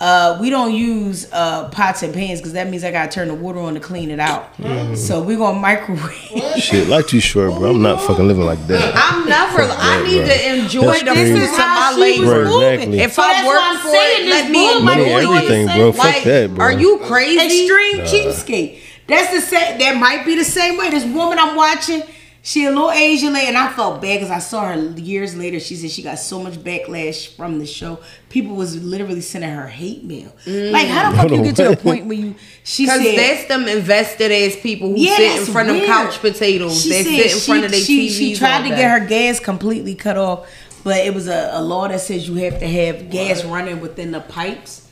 uh, 0.00 0.38
we 0.40 0.48
don't 0.48 0.72
use 0.74 1.28
uh, 1.32 1.68
pots 1.70 2.02
and 2.04 2.14
pans 2.14 2.38
because 2.40 2.52
that 2.52 2.68
means 2.68 2.84
I 2.84 2.92
gotta 2.92 3.10
turn 3.10 3.28
the 3.28 3.34
water 3.34 3.58
on 3.58 3.74
to 3.74 3.80
clean 3.80 4.10
it 4.10 4.20
out. 4.20 4.54
So 4.96 5.22
we're 5.22 5.38
gonna 5.38 5.58
microwave. 5.58 6.54
Shit, 6.56 6.88
life 6.88 7.08
too 7.08 7.18
short, 7.20 7.52
bro. 7.58 7.70
I'm 7.70 7.82
not 7.82 8.00
fucking 8.02 8.26
living 8.26 8.44
like 8.44 8.64
that. 8.68 8.92
I'm 8.94 9.28
never. 9.28 9.62
I 9.62 10.02
need 10.06 10.18
bro. 10.18 10.26
to 10.26 10.54
enjoy 10.56 10.86
That's 10.86 11.00
the 11.02 11.10
crazy. 11.12 11.32
fruits 11.32 11.52
of 11.52 11.58
my 11.58 11.92
she 11.94 12.00
labor. 12.00 12.44
Moving. 12.44 12.72
exactly. 12.94 13.00
If 13.00 13.12
So 13.14 13.22
I 13.24 13.46
work 13.46 13.58
I'm 13.60 13.78
for 13.80 13.88
it, 13.92 14.22
this 14.24 14.30
let 14.30 14.50
me 14.50 14.52
bull 14.52 14.78
enjoy 14.78 14.84
like 14.84 14.96
Money, 15.08 15.36
everything, 15.36 15.66
said. 15.68 15.76
bro. 15.78 15.92
Fuck 15.92 16.04
Like, 16.04 16.24
that, 16.24 16.54
bro. 16.54 16.64
Are 16.66 16.72
you 16.72 16.98
crazy? 17.04 17.64
Extreme 17.66 17.96
cheapskate. 18.06 18.78
That's 19.08 19.32
the 19.32 19.40
same. 19.40 19.78
That 19.78 19.96
might 19.98 20.24
be 20.24 20.36
the 20.36 20.44
same 20.44 20.76
way. 20.78 20.90
This 20.90 21.04
woman 21.06 21.38
I'm 21.40 21.56
watching, 21.56 22.02
she 22.48 22.64
a 22.64 22.70
little 22.70 22.90
Asian 22.90 23.34
lady, 23.34 23.48
and 23.48 23.58
I 23.58 23.70
felt 23.72 24.00
bad 24.00 24.20
because 24.20 24.30
I 24.30 24.38
saw 24.38 24.72
her 24.72 24.80
years 24.98 25.36
later. 25.36 25.60
She 25.60 25.76
said 25.76 25.90
she 25.90 26.02
got 26.02 26.18
so 26.18 26.42
much 26.42 26.54
backlash 26.54 27.36
from 27.36 27.58
the 27.58 27.66
show. 27.66 27.98
People 28.30 28.56
was 28.56 28.82
literally 28.82 29.20
sending 29.20 29.50
her 29.50 29.66
hate 29.68 30.02
mail. 30.02 30.34
Like, 30.46 30.86
how 30.88 31.10
the 31.10 31.16
fuck 31.18 31.30
you 31.30 31.42
get 31.42 31.56
to 31.56 31.72
a 31.72 31.76
point 31.88 32.06
where 32.06 32.16
you? 32.16 32.34
She 32.64 32.86
Because 32.86 33.02
said 33.02 33.18
that's 33.18 33.44
them 33.48 33.68
invested 33.68 34.32
as 34.32 34.56
people 34.56 34.88
who 34.88 34.94
Yeah, 34.96 35.16
sit 35.16 35.40
in 35.40 35.52
front 35.52 35.68
weird. 35.68 35.82
of 35.82 35.88
couch 35.88 36.20
potatoes. 36.20 36.82
She 36.82 36.88
They 36.88 37.02
sit 37.02 37.32
in 37.32 37.38
she, 37.38 37.46
front 37.50 37.64
of 37.66 37.70
their 37.70 37.80
she, 37.80 38.08
TVs. 38.08 38.12
she 38.18 38.34
tried 38.34 38.62
to 38.62 38.68
get 38.70 38.90
her 38.98 39.06
gas 39.06 39.40
completely 39.40 39.94
cut 39.94 40.16
off, 40.16 40.48
but 40.84 41.04
it 41.04 41.12
was 41.12 41.28
a, 41.28 41.50
a 41.52 41.60
law 41.60 41.86
that 41.88 42.00
says 42.00 42.26
you 42.26 42.36
have 42.44 42.58
to 42.60 42.66
have 42.66 43.10
gas 43.10 43.44
running 43.44 43.80
within 43.82 44.10
the 44.10 44.20
pipes. 44.20 44.88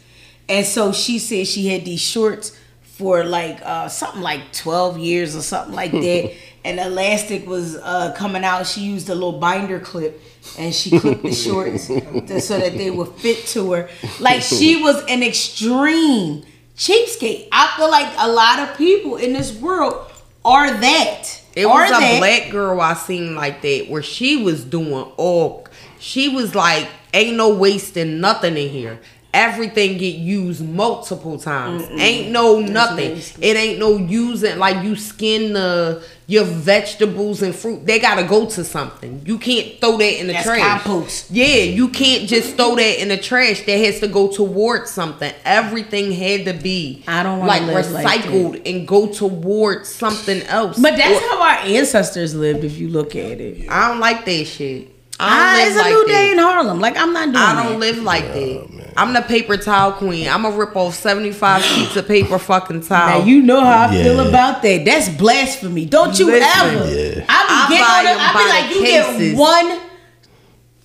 And 0.46 0.66
so 0.66 0.92
she 0.92 1.18
said 1.18 1.46
she 1.46 1.68
had 1.68 1.86
these 1.86 2.00
shorts 2.02 2.54
for 2.82 3.24
like 3.24 3.61
uh, 3.62 3.88
something 3.88 4.22
like 4.22 4.52
12 4.52 4.98
years 4.98 5.34
or 5.36 5.42
something 5.42 5.74
like 5.74 5.90
that. 6.07 6.32
And 6.66 6.80
elastic 6.80 7.46
was 7.46 7.76
uh, 7.76 8.12
coming 8.16 8.44
out. 8.44 8.66
She 8.66 8.80
used 8.80 9.08
a 9.08 9.14
little 9.14 9.38
binder 9.38 9.78
clip 9.78 10.20
and 10.58 10.74
she 10.74 10.98
clipped 10.98 11.22
the 11.22 11.32
shorts 11.32 11.86
to, 11.86 12.40
so 12.40 12.58
that 12.58 12.76
they 12.76 12.90
would 12.90 13.12
fit 13.14 13.46
to 13.48 13.72
her. 13.72 13.88
Like 14.18 14.42
she 14.42 14.82
was 14.82 15.02
an 15.08 15.22
extreme 15.22 16.44
cheapskate. 16.76 17.48
I 17.52 17.72
feel 17.76 17.90
like 17.90 18.12
a 18.18 18.28
lot 18.28 18.58
of 18.58 18.76
people 18.76 19.16
in 19.16 19.32
this 19.32 19.52
world 19.58 20.10
are 20.44 20.72
that. 20.80 21.42
It 21.54 21.66
was 21.66 21.88
a 21.88 21.92
that. 21.92 22.18
black 22.18 22.50
girl 22.50 22.80
I 22.80 22.94
seen 22.94 23.34
like 23.34 23.62
that 23.62 23.86
where 23.88 24.02
she 24.02 24.42
was 24.42 24.64
doing 24.64 25.10
all. 25.16 25.66
She 25.98 26.28
was 26.28 26.54
like, 26.54 26.88
"Ain't 27.14 27.36
no 27.36 27.54
wasting 27.54 28.20
nothing 28.20 28.56
in 28.56 28.68
here. 28.68 29.00
Everything 29.37 29.99
get 29.99 30.14
used 30.16 30.66
multiple 30.66 31.39
times. 31.39 31.82
Ain't 32.01 32.30
no 32.32 32.59
nothing. 32.59 33.18
It 33.41 33.55
ain't 33.57 33.78
no 33.78 33.99
using 33.99 34.59
like 34.59 34.82
you 34.82 34.97
skin 34.97 35.53
the 35.53 36.03
your 36.26 36.45
vegetables 36.45 37.43
and 37.43 37.55
fruit. 37.55 37.84
They 37.84 37.99
gotta 37.99 38.24
go 38.24 38.47
to 38.47 38.64
something. 38.64 39.20
You 39.26 39.39
can't 39.39 39.78
throw 39.78 39.99
that 39.99 40.20
in 40.20 40.26
the 40.26 40.32
That's 40.32 40.47
trash. 40.47 40.82
compost. 40.82 41.30
Yeah, 41.30 41.64
you 41.64 41.91
can't 41.91 42.26
just 42.26 42.57
throw 42.57 42.76
that 42.76 43.01
in 43.03 43.09
the 43.09 43.18
trash. 43.18 43.61
That 43.66 43.76
has 43.78 44.01
to 44.01 44.09
go 44.09 44.32
towards 44.32 44.91
something. 44.91 45.32
Everything 45.45 46.12
had 46.12 46.47
to 46.47 46.55
be 46.55 47.05
I 47.07 47.22
don't 47.22 47.47
like 47.47 47.61
live 47.62 47.91
like 47.91 48.22
recycled 48.22 48.62
and 48.68 48.89
go 48.89 49.07
towards 49.12 49.91
something 49.91 50.41
else. 50.45 50.78
But 50.80 50.97
that's 50.97 51.22
Or- 51.22 51.28
how 51.28 51.43
our 51.43 51.59
ancestors 51.66 52.34
lived, 52.34 52.64
if 52.64 52.78
you 52.78 52.89
look 52.89 53.14
at 53.14 53.39
it. 53.39 53.68
I 53.68 53.89
don't 53.91 54.01
like 54.01 54.24
that 54.24 54.45
shit. 54.47 54.95
I 55.18 55.24
Ah, 55.28 55.66
it's 55.66 55.74
live 55.74 55.76
a 55.76 55.78
like 55.88 55.94
new 55.94 56.06
that. 56.06 56.12
day 56.12 56.32
in 56.32 56.38
Harlem. 56.38 56.80
Like 56.80 56.96
I'm 56.98 57.12
not 57.12 57.26
doing 57.32 57.36
I 57.36 57.62
don't 57.64 57.80
live 57.80 57.98
like 58.02 58.24
that. 58.32 58.92
I'm 58.98 59.12
the 59.14 59.22
paper 59.22 59.56
towel 59.56 59.92
queen. 59.92 60.28
I'm 60.28 60.42
gonna 60.42 60.56
rip 60.56 60.76
off 60.76 60.94
75 60.94 61.62
sheets 61.62 61.96
of 61.96 62.06
paper 62.06 62.38
fucking 62.38 62.82
towel. 62.82 63.20
Now 63.20 63.24
you 63.24 63.42
know 63.42 63.60
how 63.60 63.88
I 63.88 63.90
feel 63.92 64.20
about 64.20 64.62
that. 64.62 64.84
That's 64.84 65.08
blasphemy. 65.08 65.86
Don't 65.86 66.18
you 66.18 66.26
Listen. 66.26 66.48
ever. 66.66 66.90
Yeah. 66.90 67.24
I 67.28 67.44
I 67.48 67.68
be 67.68 67.74
getting 67.74 67.86
on 67.86 68.06
it. 68.06 68.18
I 68.20 68.32
be 68.32 68.48
like, 68.50 68.74
you 68.74 68.82
cases. 68.82 69.32
get 69.32 69.38
one. 69.38 69.80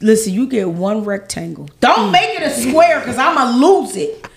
Listen, 0.04 0.34
you 0.34 0.48
get 0.48 0.68
one 0.70 1.04
rectangle. 1.04 1.70
Don't 1.80 2.12
make 2.12 2.40
it 2.40 2.42
a 2.44 2.50
square 2.50 3.00
because 3.02 3.18
I'ma 3.18 3.56
lose 3.58 3.96
it. 3.96 4.28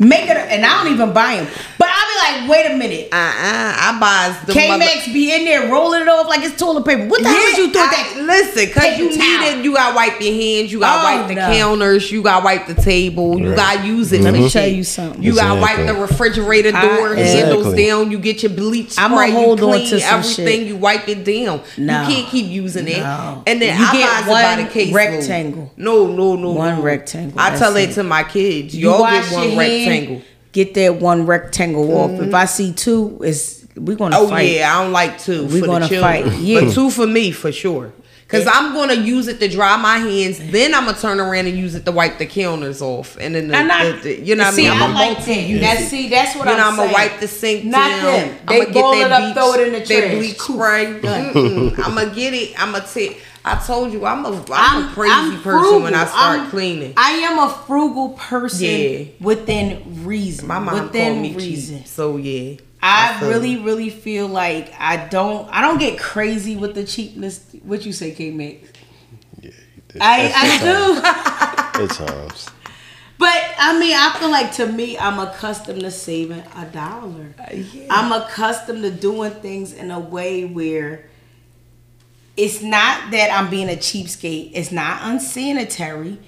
Make 0.00 0.30
it, 0.30 0.36
and 0.36 0.64
I 0.64 0.82
don't 0.82 0.92
even 0.94 1.12
buy 1.12 1.36
them. 1.36 1.46
But 1.78 1.88
I'll 1.92 2.40
be 2.40 2.40
like, 2.40 2.50
wait 2.50 2.72
a 2.72 2.76
minute. 2.76 3.08
Uh 3.12 3.16
uh 3.16 3.74
I 3.76 3.98
buys 4.00 4.46
the 4.46 4.52
K 4.54 4.68
mother- 4.68 4.78
Max 4.78 5.06
be 5.08 5.34
in 5.34 5.44
there 5.44 5.70
rolling 5.70 6.00
it 6.02 6.08
off 6.08 6.26
like 6.26 6.42
it's 6.42 6.56
toilet 6.58 6.86
paper. 6.86 7.06
What 7.06 7.22
the 7.22 7.28
hell 7.28 7.36
was 7.38 7.58
you 7.58 7.66
thought 7.70 7.90
that? 7.90 8.14
Listen, 8.18 8.72
cause 8.72 8.82
Paper 8.82 9.02
you 9.02 9.08
need 9.10 9.58
it. 9.58 9.64
You 9.64 9.74
gotta 9.74 9.94
wipe 9.94 10.18
your 10.20 10.32
hands. 10.32 10.72
You 10.72 10.80
gotta 10.80 11.00
Oh, 11.00 11.18
wipe 11.18 11.28
the 11.28 11.34
no. 11.34 11.52
counters. 11.52 12.10
You 12.10 12.22
gotta 12.22 12.42
wipe 12.44 12.66
the 12.66 12.74
table. 12.74 13.38
You 13.38 13.48
Right. 13.50 13.56
gotta 13.56 13.86
use 13.86 14.10
it. 14.12 14.22
Let 14.22 14.32
me 14.32 14.44
for 14.46 14.50
tell 14.50 14.64
shit. 14.64 14.74
you 14.74 14.84
something. 14.84 15.22
You 15.22 15.34
gotta 15.34 15.60
wipe 15.60 15.86
the 15.86 15.94
refrigerator 15.94 16.72
door, 16.72 16.80
I- 16.80 16.96
door 16.96 17.14
handles 17.16 17.66
Exactly. 17.66 17.86
down. 17.86 18.10
You 18.10 18.18
get 18.18 18.42
your 18.42 18.52
bleach 18.52 18.92
spray. 18.92 19.04
I'ma 19.04 19.22
you 19.24 19.32
hold 19.32 19.60
on 19.62 19.70
clean 19.72 19.90
to 19.90 20.00
some 20.00 20.18
everything. 20.20 20.46
shit. 20.60 20.66
You 20.68 20.76
wipe 20.76 21.08
it 21.10 21.24
down. 21.24 21.60
No. 21.76 22.00
You 22.02 22.14
can't 22.14 22.28
keep 22.28 22.46
using 22.48 22.88
it. 22.88 22.98
No. 23.00 23.42
And 23.46 23.60
then 23.60 23.78
You 23.78 23.84
I 23.86 23.92
get 23.92 24.08
buys 24.08 24.22
it 24.22 24.26
by 24.30 24.56
one 24.62 24.68
case 24.70 24.92
rectangle. 24.94 25.70
No, 25.76 26.06
no, 26.06 26.36
no. 26.36 26.50
One 26.52 26.76
no. 26.76 26.82
rectangle, 26.82 27.38
I 27.38 27.54
tell 27.56 27.76
it 27.76 27.90
it. 27.90 27.94
to 27.94 28.02
my 28.02 28.22
kids. 28.24 28.74
You 28.74 28.90
Y'all 28.90 29.00
wash 29.00 29.28
get 29.28 29.32
one 29.34 29.50
your 29.50 29.62
hand, 29.62 29.89
rectangle. 29.90 30.22
Get 30.52 30.74
that 30.74 30.96
one 30.96 31.26
rectangle 31.26 31.96
off. 31.96 32.10
If 32.12 32.20
mm-hmm. 32.20 32.34
I 32.34 32.44
see 32.46 32.72
two, 32.72 33.20
it's 33.22 33.64
we 33.76 33.94
gonna 33.94 34.16
fight. 34.16 34.22
Oh 34.22 34.28
fight. 34.28 34.50
yeah, 34.50 34.76
I 34.78 34.82
don't 34.82 34.92
like 34.92 35.18
two 35.20 35.46
We 35.46 35.60
for 35.60 35.66
gonna 35.66 35.88
fight, 35.88 36.26
yeah. 36.38 36.60
but 36.60 36.72
two 36.74 36.90
for 36.90 37.06
me 37.06 37.30
for 37.30 37.52
sure. 37.52 37.92
Cause 38.26 38.46
I'm 38.46 38.74
gonna 38.74 38.94
use 38.94 39.26
it 39.26 39.40
to 39.40 39.48
dry 39.48 39.76
my 39.76 39.98
hands, 39.98 40.38
then 40.52 40.72
I'm 40.72 40.84
gonna 40.84 40.96
turn 40.96 41.18
around 41.18 41.48
and 41.48 41.58
use 41.58 41.74
it 41.74 41.84
to 41.84 41.90
wipe 41.90 42.18
the 42.18 42.26
counters 42.26 42.80
off, 42.80 43.16
and 43.20 43.34
then 43.34 43.48
the, 43.48 43.56
And 43.56 43.72
I, 43.72 43.90
the- 43.90 43.98
the- 44.02 44.20
you 44.20 44.36
know 44.36 44.44
what 44.44 44.54
I 44.54 44.56
mean. 44.56 44.70
I'm 44.70 44.82
I 44.82 44.92
like 45.14 45.24
that. 45.24 45.36
You 45.42 45.58
that's 45.58 45.88
see, 45.88 46.08
that's 46.08 46.36
what 46.36 46.44
You 46.46 46.52
I'm 46.52 46.58
know, 46.58 46.68
I'm 46.68 46.76
saying. 46.76 46.92
gonna 46.92 47.08
wipe 47.10 47.18
the 47.20 47.26
sink 47.26 47.64
Not 47.64 47.88
down. 47.88 48.04
them. 48.04 48.38
I'm 48.46 48.46
They 48.46 48.60
gonna 48.66 48.72
get 48.72 48.82
that 48.82 49.06
it 49.06 49.12
up, 49.12 49.20
bleach, 49.22 49.34
throw 49.34 49.52
it 49.54 49.66
in 49.66 49.72
the 49.72 49.78
that 49.80 49.86
trash. 49.88 50.14
bleach 50.16 50.38
Cool. 50.38 50.56
spray. 50.56 50.86
I'm 51.84 51.94
gonna 51.96 52.14
get 52.14 52.34
it. 52.34 52.62
I'm 52.62 52.70
gonna 52.72 52.86
take. 52.86 53.20
I 53.44 53.56
told 53.64 53.92
you, 53.92 54.04
I'm 54.04 54.24
a, 54.26 54.44
I'm, 54.52 54.88
a 54.88 54.92
crazy 54.92 55.12
I'm 55.14 55.42
person 55.42 55.82
when 55.82 55.94
I 55.94 56.04
start 56.04 56.40
I'm- 56.40 56.50
cleaning. 56.50 56.92
I 56.96 57.12
am 57.12 57.38
a 57.38 57.48
frugal 57.66 58.10
person 58.10 58.66
Yeah. 58.66 59.04
within 59.20 60.04
reason. 60.04 60.46
my 60.46 60.58
mom 60.58 60.74
within 60.74 61.12
called 61.14 61.22
me 61.22 61.34
reason. 61.36 61.78
cheap, 61.78 61.86
so 61.86 62.16
yeah. 62.18 62.56
I 62.82 63.18
feel 63.20 63.28
really, 63.30 63.50
you. 63.52 63.64
really 63.64 63.90
feel 63.90 64.26
like 64.28 64.72
I 64.78 65.06
don't. 65.08 65.48
I 65.50 65.60
don't 65.60 65.78
get 65.78 65.98
crazy 65.98 66.56
with 66.56 66.74
the 66.74 66.84
cheapness. 66.84 67.44
What 67.62 67.84
you 67.84 67.92
say, 67.92 68.12
K 68.12 68.30
Max? 68.30 68.68
Yeah, 69.40 69.50
I 70.00 70.32
I 70.34 71.78
do. 71.78 71.82
At 71.84 71.90
times. 72.06 72.48
But 73.18 73.36
I 73.58 73.78
mean, 73.78 73.94
I 73.94 74.16
feel 74.18 74.30
like 74.30 74.52
to 74.54 74.66
me, 74.66 74.96
I'm 74.96 75.18
accustomed 75.18 75.80
to 75.80 75.90
saving 75.90 76.42
a 76.56 76.64
dollar. 76.72 77.34
Uh, 77.38 77.56
I'm 77.90 78.12
accustomed 78.12 78.82
to 78.82 78.90
doing 78.90 79.32
things 79.32 79.74
in 79.74 79.90
a 79.90 80.00
way 80.00 80.46
where 80.46 81.09
it's 82.40 82.62
not 82.62 83.10
that 83.12 83.30
I'm 83.30 83.50
being 83.50 83.68
a 83.68 83.76
cheapskate. 83.76 84.52
It's 84.54 84.72
not 84.72 85.00
unsanitary. 85.02 86.18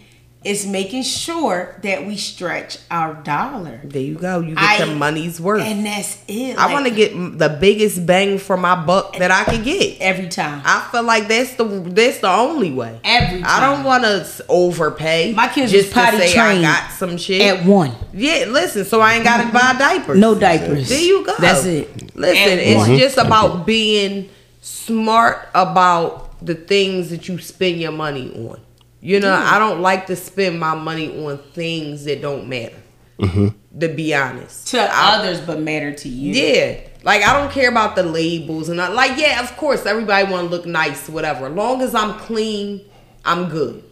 It's 0.45 0.67
making 0.67 1.05
sure 1.05 1.79
that 1.85 2.05
we 2.05 2.17
stretch 2.17 2.79
our 2.91 3.15
dollar. 3.15 3.81
There 3.85 4.03
you 4.03 4.17
go. 4.17 4.41
You 4.41 4.57
get 4.57 4.81
I- 4.81 4.85
your 4.85 4.97
money's 4.97 5.41
worth. 5.41 5.63
And 5.63 5.87
that's 5.87 6.19
it. 6.27 6.59
I 6.59 6.65
Like, 6.65 6.73
want 6.73 6.87
to 6.87 6.91
get 6.91 7.13
the 7.39 7.49
biggest 7.61 8.05
bang 8.05 8.39
for 8.39 8.57
my 8.57 8.75
buck 8.75 9.17
that 9.19 9.31
I 9.31 9.45
can 9.45 9.63
get. 9.63 10.01
every 10.01 10.27
time. 10.29 10.61
I 10.65 10.89
feel 10.91 11.05
like 11.05 11.29
that's 11.29 11.55
the 11.55 11.65
that's 11.65 12.19
the 12.19 12.29
only 12.29 12.73
way. 12.73 12.99
Every 13.05 13.41
I 13.45 13.61
don't 13.61 13.85
want 13.85 14.03
to 14.03 14.27
overpay. 14.49 15.33
My 15.33 15.47
kids 15.47 15.71
just 15.71 15.95
was 15.95 15.95
potty 15.95 16.17
to 16.17 16.23
say 16.27 16.35
trained 16.35 16.67
I 16.67 16.81
got 16.81 16.91
some 16.91 17.17
shit. 17.19 17.41
At 17.43 17.65
one, 17.65 17.93
yeah, 18.13 18.47
listen. 18.49 18.85
So 18.85 19.01
I 19.01 19.15
ain't 19.15 19.25
got 19.25 19.47
to 19.47 19.53
buy 19.53 19.77
diapers. 19.79 20.19
no 20.19 20.35
diapers. 20.35 20.89
There 20.89 21.01
you 21.01 21.25
go. 21.25 21.35
That's 21.39 21.65
it. 21.67 22.17
Listen, 22.17 22.37
At 22.53 22.59
it's 22.59 22.79
one. 22.89 22.99
just 22.99 23.17
mm-hmm. 23.17 23.27
about 23.29 23.65
being 23.65 24.29
smart 24.63 25.49
about 25.55 26.45
the 26.45 26.55
things 26.55 27.11
that 27.11 27.29
you 27.29 27.39
spend 27.39 27.81
your 27.81 27.93
money 27.93 28.33
on. 28.49 28.61
You 29.01 29.19
know, 29.21 29.33
I 29.35 29.59
don't 29.59 29.81
like 29.83 30.07
to 30.07 30.17
spend 30.17 30.59
my 30.61 30.75
money 30.77 31.27
on 31.27 31.39
things 31.53 32.05
that 32.05 32.23
don't 32.23 32.49
matter. 32.49 32.77
Mm-hmm. 33.19 33.49
To 33.81 33.89
be 33.89 34.15
honest, 34.15 34.69
to 34.69 34.81
I- 34.81 35.17
others, 35.17 35.41
but 35.41 35.61
matter 35.61 35.93
to 35.93 36.09
you. 36.09 36.33
yeah. 36.35 36.81
Like 37.05 37.23
I 37.23 37.33
don't 37.41 37.51
care 37.51 37.69
about 37.69 37.97
the 37.97 38.05
labels 38.05 38.69
and 38.69 38.81
I, 38.81 38.89
like 38.89 39.19
yeah, 39.19 39.43
of 39.43 39.57
course 39.57 39.87
everybody 39.87 40.31
want 40.31 40.49
to 40.49 40.51
look 40.57 40.67
nice, 40.67 41.09
whatever. 41.09 41.47
As 41.47 41.53
Long 41.53 41.83
as 41.83 41.95
I'm 41.97 42.17
clean, 42.21 42.81
I'm 43.25 43.49
good. 43.49 43.83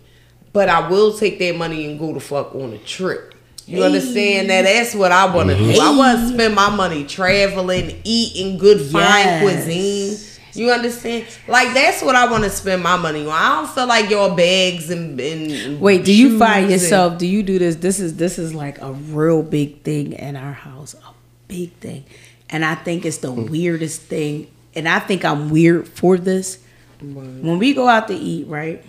But 0.52 0.68
I 0.68 0.88
will 0.88 1.12
take 1.16 1.38
that 1.40 1.56
money 1.56 1.86
and 1.90 1.98
go 1.98 2.14
to 2.14 2.20
fuck 2.20 2.54
on 2.54 2.72
a 2.72 2.78
trip. 2.78 3.34
You 3.66 3.82
understand 3.84 4.48
that? 4.50 4.62
That's 4.62 4.94
what 4.94 5.10
I 5.12 5.32
want 5.34 5.48
to 5.50 5.56
do. 5.56 5.80
I 5.80 5.96
want 5.96 6.18
to 6.20 6.28
spend 6.34 6.54
my 6.54 6.70
money 6.74 7.04
traveling, 7.04 8.00
eating 8.04 8.58
good 8.58 8.80
fine 8.80 9.02
Yes. 9.02 9.42
cuisine. 9.42 10.29
You 10.54 10.70
understand? 10.70 11.26
Like 11.46 11.74
that's 11.74 12.02
what 12.02 12.16
I 12.16 12.30
want 12.30 12.44
to 12.44 12.50
spend 12.50 12.82
my 12.82 12.96
money 12.96 13.26
on. 13.26 13.32
I 13.32 13.48
don't 13.56 13.70
feel 13.70 13.86
like 13.86 14.10
your 14.10 14.34
bags 14.34 14.90
and, 14.90 15.20
and 15.20 15.80
Wait, 15.80 16.04
do 16.04 16.12
you 16.12 16.30
shoes 16.30 16.38
find 16.38 16.62
and- 16.64 16.72
yourself? 16.72 17.18
Do 17.18 17.26
you 17.26 17.42
do 17.42 17.58
this? 17.58 17.76
This 17.76 18.00
is 18.00 18.16
this 18.16 18.38
is 18.38 18.54
like 18.54 18.80
a 18.80 18.92
real 18.92 19.42
big 19.42 19.82
thing 19.82 20.12
in 20.12 20.36
our 20.36 20.52
house, 20.52 20.94
a 20.94 21.12
big 21.48 21.72
thing, 21.74 22.04
and 22.48 22.64
I 22.64 22.74
think 22.74 23.04
it's 23.04 23.18
the 23.18 23.32
hmm. 23.32 23.50
weirdest 23.50 24.02
thing. 24.02 24.50
And 24.74 24.88
I 24.88 25.00
think 25.00 25.24
I'm 25.24 25.50
weird 25.50 25.88
for 25.88 26.16
this. 26.16 26.62
When 27.00 27.58
we 27.58 27.74
go 27.74 27.88
out 27.88 28.08
to 28.08 28.14
eat, 28.14 28.46
right? 28.46 28.84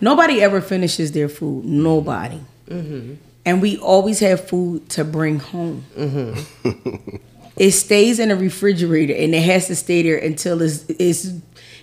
Nobody 0.00 0.42
ever 0.42 0.60
finishes 0.60 1.12
their 1.12 1.28
food. 1.28 1.64
Nobody. 1.64 2.40
Mm-hmm. 2.68 3.14
And 3.44 3.62
we 3.62 3.78
always 3.78 4.20
have 4.20 4.48
food 4.48 4.88
to 4.90 5.04
bring 5.04 5.40
home. 5.40 5.84
Mm-hmm. 5.96 7.16
it 7.60 7.72
stays 7.72 8.18
in 8.18 8.30
the 8.30 8.36
refrigerator, 8.36 9.12
and 9.12 9.34
it 9.34 9.42
has 9.42 9.66
to 9.66 9.76
stay 9.76 10.00
there 10.02 10.16
until 10.16 10.62
it's, 10.62 10.86
it's 10.88 11.28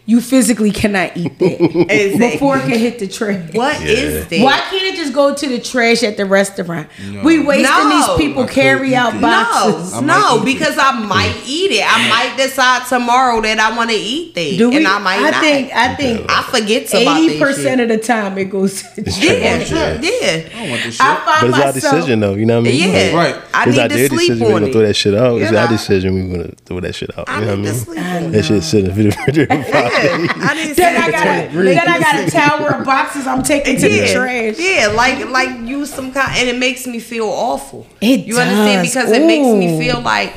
you 0.09 0.21
physically 0.21 0.71
cannot 0.71 1.15
eat 1.17 1.37
that 1.37 1.61
Exactly. 1.91 2.31
before 2.31 2.57
it 2.57 2.61
can 2.61 2.79
hit 2.79 2.97
the 2.97 3.07
trash. 3.07 3.53
What 3.53 3.79
is 3.81 4.25
that? 4.29 4.39
Why 4.41 4.57
can't 4.69 4.83
it 4.83 4.95
just 4.95 5.13
go 5.13 5.35
to 5.35 5.47
the 5.47 5.59
trash 5.59 6.01
at 6.01 6.15
the 6.15 6.25
restaurant? 6.25 6.87
We 7.23 7.43
wasting 7.43 7.63
No. 7.63 7.89
these 8.17 8.17
people 8.25 8.43
I 8.43 8.47
carry 8.47 8.95
out 8.95 9.15
it. 9.15 9.21
boxes. 9.21 9.91
No, 9.93 9.99
no, 10.01 10.37
eat 10.41 10.45
because 10.45 10.77
I 10.79 10.91
might 10.97 11.35
eat 11.45 11.71
it. 11.71 11.83
I 11.85 12.07
might 12.09 12.37
decide 12.37 12.87
tomorrow 12.87 13.41
that 13.41 13.59
I 13.59 13.75
want 13.75 13.89
to 13.89 13.97
eat 13.97 14.33
that, 14.35 14.55
Do 14.57 14.69
we? 14.69 14.77
and 14.77 14.87
I 14.87 14.97
might 14.99 15.19
I 15.19 15.29
not. 15.31 15.41
think. 15.43 15.71
I 15.75 15.95
think. 15.95 16.25
I 16.31 16.41
forget 16.43 16.87
about 16.93 17.17
Eighty 17.19 17.37
that 17.37 17.45
percent 17.45 17.79
shit. 17.81 17.91
of 17.91 17.97
the 17.99 18.03
time 18.03 18.37
it 18.37 18.45
goes 18.49 18.81
to 18.83 19.01
the 19.01 19.11
Yeah, 19.11 19.57
trash. 19.65 19.69
yeah, 19.71 20.49
I 20.55 20.61
don't 20.61 20.69
want 20.69 20.83
this 20.83 20.93
shit. 20.95 21.01
I 21.05 21.15
find 21.41 21.51
But 21.51 21.75
it's 21.75 21.85
our 21.85 21.93
decision 21.93 22.19
though, 22.21 22.35
you 22.35 22.45
know 22.45 22.61
what 22.61 22.67
I 22.69 22.71
mean? 22.71 22.89
yeah. 22.93 23.13
Right. 23.13 23.35
I 23.53 23.63
It's 23.63 23.71
need 23.73 23.79
our 23.81 23.87
to 23.89 23.95
their 23.95 24.07
sleep 24.07 24.19
decision. 24.21 24.47
We're 24.47 24.59
gonna 24.59 24.71
throw 24.71 24.81
that 24.83 24.95
shit 24.95 25.15
out. 25.15 25.41
It's 25.41 25.51
our 25.51 25.67
decision. 25.67 26.29
We're 26.31 26.37
gonna 26.37 26.51
throw 26.65 26.79
that 26.79 26.95
shit 26.95 27.09
out. 27.17 27.27
You 27.27 27.33
know 27.41 27.47
what 27.47 27.49
I 27.49 27.55
mean? 27.57 27.73
sleep 27.73 27.99
on 27.99 28.23
it. 28.23 28.31
That 28.31 28.45
shit 28.45 28.63
sit 28.63 28.85
in 28.85 28.95
the 28.95 29.03
refrigerator. 29.09 29.53
Yeah, 30.03 30.27
I 30.35 30.53
need 30.55 30.69
to 30.69 30.75
Then 30.75 31.01
I 31.01 31.11
got 31.11 31.27
a, 31.27 31.63
then 31.63 31.87
I 31.87 31.99
got 31.99 32.27
a 32.27 32.31
tower 32.31 32.75
of 32.75 32.85
boxes 32.85 33.27
I'm 33.27 33.43
taking 33.43 33.75
to 33.75 33.81
the 33.81 33.95
yeah, 33.95 34.13
trash. 34.13 34.55
yeah, 34.59 34.87
like 34.87 35.27
like 35.29 35.67
use 35.67 35.93
some 35.93 36.11
kind, 36.11 36.31
and 36.37 36.49
it 36.49 36.57
makes 36.57 36.85
me 36.87 36.99
feel 36.99 37.27
awful. 37.27 37.87
It 38.01 38.21
you 38.21 38.37
understand 38.39 38.85
does. 38.85 38.93
because 38.93 39.11
it 39.11 39.25
makes 39.25 39.47
me 39.47 39.77
feel 39.79 40.01
like 40.01 40.33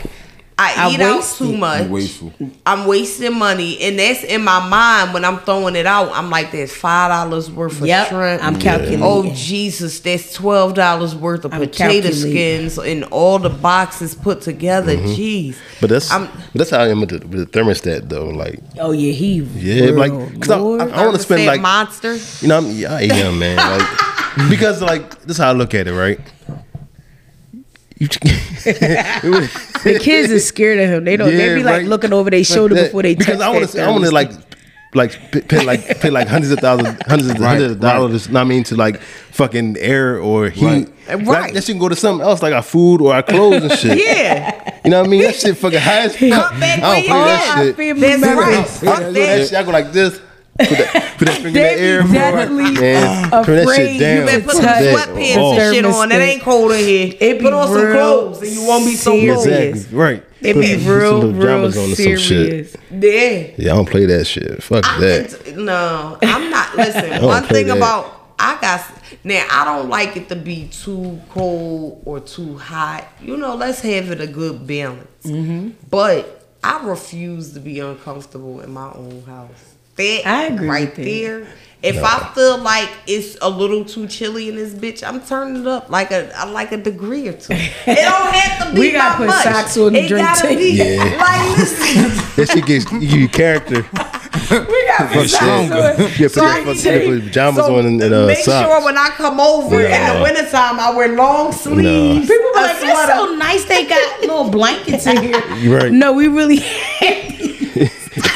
I, 0.62 0.74
I 0.76 0.90
eat 0.90 1.00
out 1.00 1.16
waste 1.16 1.38
too 1.38 1.56
much. 1.56 1.80
You're 1.84 1.90
wasteful. 1.90 2.32
I'm 2.66 2.86
wasting 2.86 3.38
money, 3.38 3.80
and 3.80 3.98
that's 3.98 4.22
in 4.24 4.44
my 4.44 4.68
mind 4.68 5.14
when 5.14 5.24
I'm 5.24 5.38
throwing 5.38 5.74
it 5.74 5.86
out. 5.86 6.12
I'm 6.12 6.28
like, 6.28 6.52
"There's 6.52 6.74
five 6.76 7.10
dollars 7.10 7.50
worth 7.50 7.80
of 7.80 7.86
Yep, 7.86 8.08
shrimp. 8.08 8.44
I'm 8.44 8.58
calculating. 8.58 9.00
Oh 9.02 9.32
Jesus, 9.34 9.98
that's 10.00 10.34
twelve 10.34 10.74
dollars 10.74 11.14
worth 11.14 11.46
of 11.46 11.54
I'm 11.54 11.60
potato 11.60 12.10
skins 12.10 12.78
and 12.78 13.04
all 13.04 13.38
the 13.38 13.48
boxes 13.48 14.14
put 14.14 14.42
together. 14.42 14.96
Mm-hmm. 14.96 15.06
Jeez, 15.20 15.56
But 15.80 15.88
that's 15.90 16.10
I'm- 16.10 16.28
but 16.52 16.58
that's 16.58 16.70
how 16.70 16.80
I 16.80 16.88
am 16.88 17.00
with 17.00 17.08
the, 17.10 17.26
with 17.26 17.50
the 17.52 17.58
thermostat 17.58 18.08
though. 18.10 18.28
Like 18.28 18.60
Oh 18.78 18.92
yeah, 18.92 19.12
he. 19.12 19.36
yeah, 19.56 19.90
like 19.92 20.12
cause 20.40 20.50
I, 20.50 20.58
I, 20.58 21.00
I 21.00 21.04
want 21.06 21.16
to 21.16 21.22
spend 21.22 21.46
like 21.46 21.62
monster. 21.62 22.16
you 22.42 22.48
know 22.48 22.58
I'm, 22.58 22.70
yeah, 22.72 22.94
I 22.94 23.02
am 23.02 23.38
man. 23.38 23.56
Like 24.36 24.50
because 24.50 24.82
like 24.82 25.22
this 25.22 25.32
is 25.32 25.38
how 25.38 25.48
I 25.48 25.52
look 25.52 25.74
at 25.74 25.88
it, 25.88 25.94
right? 25.94 26.20
You, 27.98 28.08
the 29.84 29.98
kids 30.02 30.30
is 30.30 30.46
scared 30.46 30.78
of 30.80 30.88
him. 30.88 31.04
They 31.04 31.16
don't. 31.16 31.28
they 31.30 31.48
Yeah, 31.48 31.54
be 31.56 31.62
like 31.62 31.72
right. 31.78 31.86
looking 31.86 32.12
over 32.12 32.30
their 32.30 32.44
shoulder 32.44 32.74
That- 32.74 32.84
before 32.86 33.02
they 33.02 33.14
because 33.14 33.38
touch 33.38 33.46
I 33.46 33.50
want 33.50 33.60
that 33.66 33.72
to 33.78 33.82
I 33.84 33.90
want 33.90 34.04
to 34.04 34.10
like 34.10 34.30
like 34.92 35.48
pay 35.48 35.64
like 35.64 36.00
pay 36.00 36.10
like 36.10 36.26
hundreds 36.26 36.50
of 36.52 36.58
thousands 36.58 37.00
hundreds 37.06 37.30
of 37.30 37.38
Right, 37.38 37.48
hundreds 37.50 37.72
of 37.74 37.80
dollars. 37.80 38.28
Know 38.28 38.40
what 38.40 38.46
I 38.46 38.48
mean 38.48 38.64
to 38.64 38.76
like 38.76 39.00
fucking 39.00 39.76
air 39.78 40.18
or 40.18 40.48
heat. 40.50 40.64
Right. 40.64 41.06
That- 41.06 41.26
Right. 41.26 41.54
That, 41.54 41.64
shit 41.64 41.74
can 41.74 41.80
go 41.80 41.88
to 41.88 41.96
something 41.96 42.24
else 42.26 42.40
like 42.42 42.52
our 42.54 42.62
food 42.62 43.00
or 43.00 43.12
our 43.14 43.22
clothes 43.22 43.62
and 43.64 43.72
shit. 43.72 43.98
Yeah, 44.04 44.80
You 44.84 44.90
know 44.90 45.00
what 45.00 45.06
I 45.06 45.10
mean? 45.10 45.22
That 45.22 45.34
shit 45.36 45.56
fucking 45.56 45.78
high 45.80 46.00
as 46.02 46.16
fuck. 46.16 46.22
I 46.22 46.28
don't 46.40 46.60
where 46.60 46.78
play 46.80 47.02
you 47.02 47.08
that 47.08 47.58
shit. 47.64 47.76
Family 47.76 48.00
That's 48.00 48.20
members. 48.20 48.46
right. 48.46 48.66
Fuck 48.68 48.94
I 48.94 48.98
do 48.98 49.04
that 49.04 49.12
that. 49.12 49.48
shit. 49.48 49.58
I 49.58 49.62
go 49.64 49.70
like 49.70 49.92
this. 49.92 50.20
Put 50.68 50.78
that, 50.78 51.14
put 51.18 51.28
that 51.28 51.34
finger 51.42 51.48
in 51.48 51.52
the 51.52 51.60
They 51.60 51.74
be 51.76 51.80
air 51.82 52.02
for 52.06 52.12
definitely 52.12 52.64
and 52.66 52.76
turn 53.44 53.56
that 53.56 53.76
shit 53.76 54.00
down. 54.00 54.16
You 54.20 54.26
better 54.26 54.44
put 54.44 54.52
some 54.54 54.62
That- 54.64 55.08
sweatpants 55.08 55.36
oh. 55.36 55.52
and 55.58 55.74
shit 55.74 55.84
on. 55.84 56.12
It 56.12 56.14
ain't 56.16 56.42
cold 56.42 56.72
in 56.72 56.78
here. 56.84 57.14
It 57.20 57.38
be 57.38 57.44
put 57.44 57.52
on 57.52 57.68
some 57.68 57.92
clothes 57.92 58.42
and 58.42 58.50
you 58.50 58.62
won't 58.66 58.84
be 58.84 58.94
so 58.96 59.12
serious. 59.12 59.34
cold. 59.36 59.48
Exactly. 59.48 59.96
Right. 59.98 60.24
It 60.42 60.54
Put 60.54 60.60
be 60.60 60.66
some- 60.74 60.80
some 60.80 60.88
real, 60.98 61.18
little 61.18 61.32
real 61.32 61.54
on 61.58 61.64
or 61.64 61.72
some 61.72 61.94
shit. 61.94 62.18
serious. 62.20 62.76
Yeah. 62.90 63.50
Yeah, 63.58 63.72
I 63.72 63.76
don't 63.76 63.88
play 63.88 64.06
that 64.06 64.24
shit. 64.26 64.62
Fuck 64.62 64.84
I 64.86 65.00
that. 65.00 65.44
t- 65.44 65.52
no, 65.52 66.18
I'm 66.22 66.50
not. 66.50 66.76
Listen, 66.76 67.22
one 67.24 67.42
thing 67.44 67.66
that. 67.66 67.76
about 67.76 68.16
I 68.38 68.58
got 68.60 68.80
now. 69.24 69.46
I 69.50 69.64
don't 69.66 69.88
like 69.90 70.16
it 70.16 70.28
to 70.30 70.36
be 70.36 70.68
too 70.68 71.20
cold 71.28 72.02
or 72.06 72.20
too 72.20 72.56
hot. 72.56 73.06
You 73.20 73.36
know, 73.36 73.54
let's 73.54 73.80
have 73.82 74.10
it 74.10 74.20
a 74.22 74.26
good 74.26 74.66
balance. 74.66 75.24
Mm-hmm. 75.24 75.70
But 75.90 76.46
I 76.64 76.82
refuse 76.86 77.52
to 77.52 77.60
be 77.60 77.80
uncomfortable 77.80 78.60
in 78.60 78.70
my 78.72 78.90
own 78.92 79.22
house. 79.26 79.74
That 80.00 80.26
I 80.26 80.42
agree 80.46 80.68
right 80.68 80.86
with 80.88 80.96
that. 80.96 81.04
there. 81.04 81.46
If 81.82 81.96
I 82.04 82.30
feel 82.34 82.58
like 82.58 82.90
it's 83.06 83.38
a 83.40 83.48
little 83.48 83.86
too 83.86 84.06
chilly 84.06 84.50
in 84.50 84.56
this 84.56 84.74
bitch, 84.74 85.02
I'm 85.02 85.22
turning 85.22 85.62
it 85.62 85.66
up 85.66 85.88
like 85.88 86.10
a 86.10 86.30
I 86.36 86.44
like 86.44 86.72
a 86.72 86.76
degree 86.76 87.26
or 87.28 87.32
two. 87.32 87.54
It 87.54 87.70
don't 87.86 88.34
have 88.34 88.68
to 88.68 88.74
be 88.74 88.80
We 88.80 88.92
gotta 88.92 89.12
by 89.14 89.16
put 89.16 89.26
much. 89.28 89.44
socks 89.44 89.76
on 89.78 89.94
the 89.94 90.00
it 90.00 90.08
drink 90.08 90.26
gotta 90.26 90.42
tank. 90.42 90.58
be 90.58 90.72
Yeah. 90.72 91.04
like 91.18 91.58
listen. 91.58 92.26
That 92.36 92.48
shit 92.52 92.66
gives 92.66 92.92
you 92.92 93.28
character. 93.30 93.76
We 93.82 94.86
got 94.86 95.10
Fuck 95.10 95.26
that. 95.40 95.96
Yeah, 96.18 96.28
put 96.28 96.32
So 96.32 96.44
I 96.44 96.56
your 96.58 96.64
can 96.64 96.66
fucking 96.66 96.82
tell 96.82 97.00
you- 97.02 97.14
put 97.20 97.24
pajamas 97.28 97.64
so 97.66 97.78
on 97.78 97.86
and, 97.86 98.02
and 98.02 98.14
uh, 98.14 98.26
make 98.26 98.38
socks. 98.38 98.68
sure 98.68 98.84
when 98.84 98.98
I 98.98 99.08
come 99.10 99.40
over 99.40 99.80
in 99.80 99.90
the 99.90 100.22
wintertime, 100.22 100.78
I 100.80 100.94
wear 100.94 101.16
long 101.16 101.50
sleeves. 101.52 102.28
People 102.28 102.50
be 102.52 102.60
like, 102.60 102.78
that's 102.78 102.80
sweater. 102.80 103.12
so 103.12 103.34
nice. 103.36 103.64
They 103.64 103.86
got 103.86 104.20
little 104.20 104.50
blankets 104.50 105.06
in 105.06 105.16
here. 105.22 105.74
Right. 105.74 105.90
No, 105.92 106.12
we 106.12 106.28
really. 106.28 106.62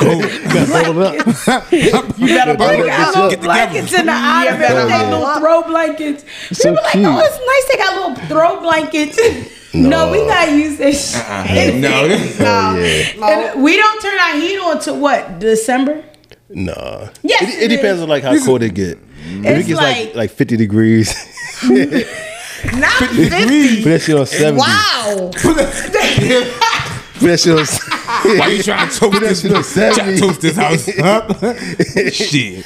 Hold 0.04 0.98
up. 0.98 1.72
You 2.18 2.26
better 2.28 2.52
We 2.52 2.56
bring 2.56 2.90
out. 2.90 3.14
little 3.14 3.40
blankets 3.42 3.92
in 3.92 4.06
the 4.06 4.12
island. 4.12 4.58
better 4.60 4.84
They 4.86 4.92
huddle 4.92 5.20
little 5.20 5.34
throw 5.40 5.62
blankets. 5.62 6.24
So 6.52 6.70
People 6.70 6.82
like, 6.84 6.94
oh, 6.96 6.98
cute. 6.98 7.06
oh, 7.06 7.20
it's 7.20 7.38
nice. 7.46 7.66
They 7.70 7.76
got 7.78 7.94
little 7.96 8.26
throw 8.28 8.60
blankets. 8.60 9.18
No, 9.76 10.12
we 10.12 10.18
gotta 10.18 10.52
use 10.52 10.76
this. 10.78 11.14
shit. 11.16 11.74
no, 11.74 12.02
Oh, 12.04 12.76
yeah. 12.78 13.12
No. 13.18 13.26
And 13.26 13.60
we 13.64 13.76
don't 13.76 14.00
turn 14.00 14.16
our 14.20 14.36
heat 14.36 14.56
on 14.60 14.78
to 14.82 14.94
what 14.94 15.40
December. 15.40 16.04
Nah. 16.48 17.08
Yes, 17.24 17.42
it, 17.42 17.48
it 17.48 17.62
it 17.64 17.68
depends 17.76 17.96
is. 17.96 18.02
on 18.04 18.08
like 18.08 18.22
how 18.22 18.38
cold 18.44 18.62
it 18.62 18.72
get. 18.72 18.98
If 18.98 19.44
It's 19.44 19.64
it 19.64 19.66
gets 19.70 19.80
like 19.80 19.96
like- 20.06 20.14
like 20.14 20.30
50 20.30 20.56
degrees, 20.58 21.12
Not 21.64 22.92
50. 22.92 23.82
put 23.82 23.88
that 23.90 24.00
shit 24.00 24.16
on 24.16 24.26
70. 24.26 24.60
Wow. 24.60 25.30
Put 27.24 27.30
that 27.30 27.40
shit 27.40 27.56
on. 27.56 27.64
Why 28.38 28.48
you 28.48 28.62
trying 28.62 28.88
to 28.88 28.94
toast 28.98 29.20
this? 29.20 29.40
shit 29.40 29.54
on 29.54 29.62
Trying 29.64 29.94
to 29.94 30.16
70. 30.16 30.20
toast 30.20 30.40
this 30.42 30.56
house 30.56 30.88
up? 31.00 31.28
Shit. 32.12 32.64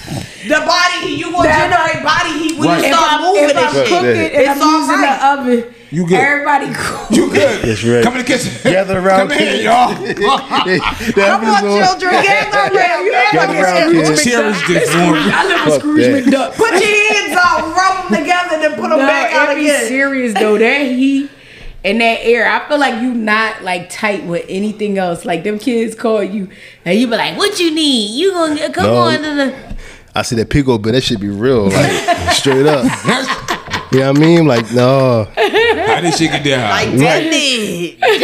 The 0.49 0.59
body 0.67 0.99
heat, 1.07 1.19
you 1.19 1.31
gonna 1.31 1.47
That- 1.47 1.71
generate 1.71 2.03
body 2.03 2.33
heat 2.43 2.59
when 2.59 2.69
Right. 2.69 2.79
you 2.83 2.85
If 2.91 2.95
start 2.95 3.13
I'm, 3.13 3.23
moving 3.23 3.45
if 3.51 3.57
I'm 3.57 3.65
and 3.65 3.75
shit. 3.75 3.87
cooking 3.89 4.19
and 4.19 4.35
It's 4.35 4.51
I'm 4.51 4.63
all 4.63 4.81
using 4.83 4.99
right. 4.99 5.19
the 5.19 5.27
oven, 5.63 5.75
You 5.91 6.07
good. 6.07 6.19
everybody 6.19 6.67
cool. 6.75 7.07
You 7.17 7.31
good? 7.31 7.63
That's 7.63 7.85
right. 7.85 8.03
Come 8.05 8.13
in 8.15 8.19
the 8.19 8.25
kitchen. 8.27 8.53
Gather 8.65 8.99
around, 8.99 9.29
Come 9.29 9.39
here, 9.39 9.63
y'all. 9.63 9.95
Come 9.95 11.45
on, 11.47 11.63
children, 11.63 12.13
gather 12.23 12.75
around. 12.75 13.11
Gather 13.33 13.59
around, 13.63 13.93
kids. 13.93 14.25
Cherish 14.25 14.67
this 14.67 14.91
one. 14.95 15.15
I 15.23 15.47
live 15.47 15.61
with 15.67 15.75
Fuck 15.75 15.81
Scrooge 15.83 16.03
that. 16.07 16.25
McDuck. 16.25 16.51
Put 16.59 16.71
your 16.73 16.95
hands 17.15 17.39
out, 17.39 17.63
rub 17.79 18.11
them 18.11 18.19
together, 18.21 18.59
then 18.59 18.75
put 18.75 18.91
them 18.91 18.99
No, 18.99 19.07
back 19.07 19.33
out 19.35 19.51
it 19.53 19.57
be 19.57 19.69
again. 19.71 19.87
serious 19.87 20.35
though. 20.35 20.59
That 20.59 20.83
heat 20.83 21.31
and 21.85 22.01
that 22.01 22.19
air, 22.23 22.49
I 22.51 22.67
feel 22.69 22.79
like 22.79 23.01
you 23.01 23.15
not 23.15 23.63
like 23.63 23.89
tight 23.91 24.25
with 24.27 24.45
anything 24.49 24.99
else. 24.99 25.25
Like 25.25 25.45
them 25.45 25.59
kids 25.59 25.95
call 25.95 26.23
you 26.23 26.49
and 26.85 26.99
you 26.99 27.07
be 27.07 27.17
like, 27.17 27.37
"What 27.39 27.59
you 27.61 27.71
need? 27.75 28.19
You 28.19 28.33
gonna 28.33 28.73
come 28.73 28.85
No. 28.85 28.97
on 28.97 29.15
to 29.23 29.35
the." 29.35 29.55
I 30.15 30.23
see 30.23 30.37
that 30.37 30.51
pico, 30.51 30.79
but 30.79 30.93
that 30.93 31.03
should 31.03 31.21
be 31.21 31.29
real, 31.29 31.69
like 31.71 32.35
straight 32.35 32.67
up. 32.67 32.85
You 33.91 34.01
know 34.01 34.09
what 34.13 34.19
I 34.19 34.21
mean? 34.21 34.47
Like, 34.47 34.71
no. 34.73 35.25
How 35.35 36.01
did 36.03 36.13
she 36.15 36.29
get 36.29 36.45
that 36.45 36.61
high? 36.71 36.85
Like, 36.91 36.99
damn 36.99 37.23
it. 37.33 37.99
Damn 38.01 38.21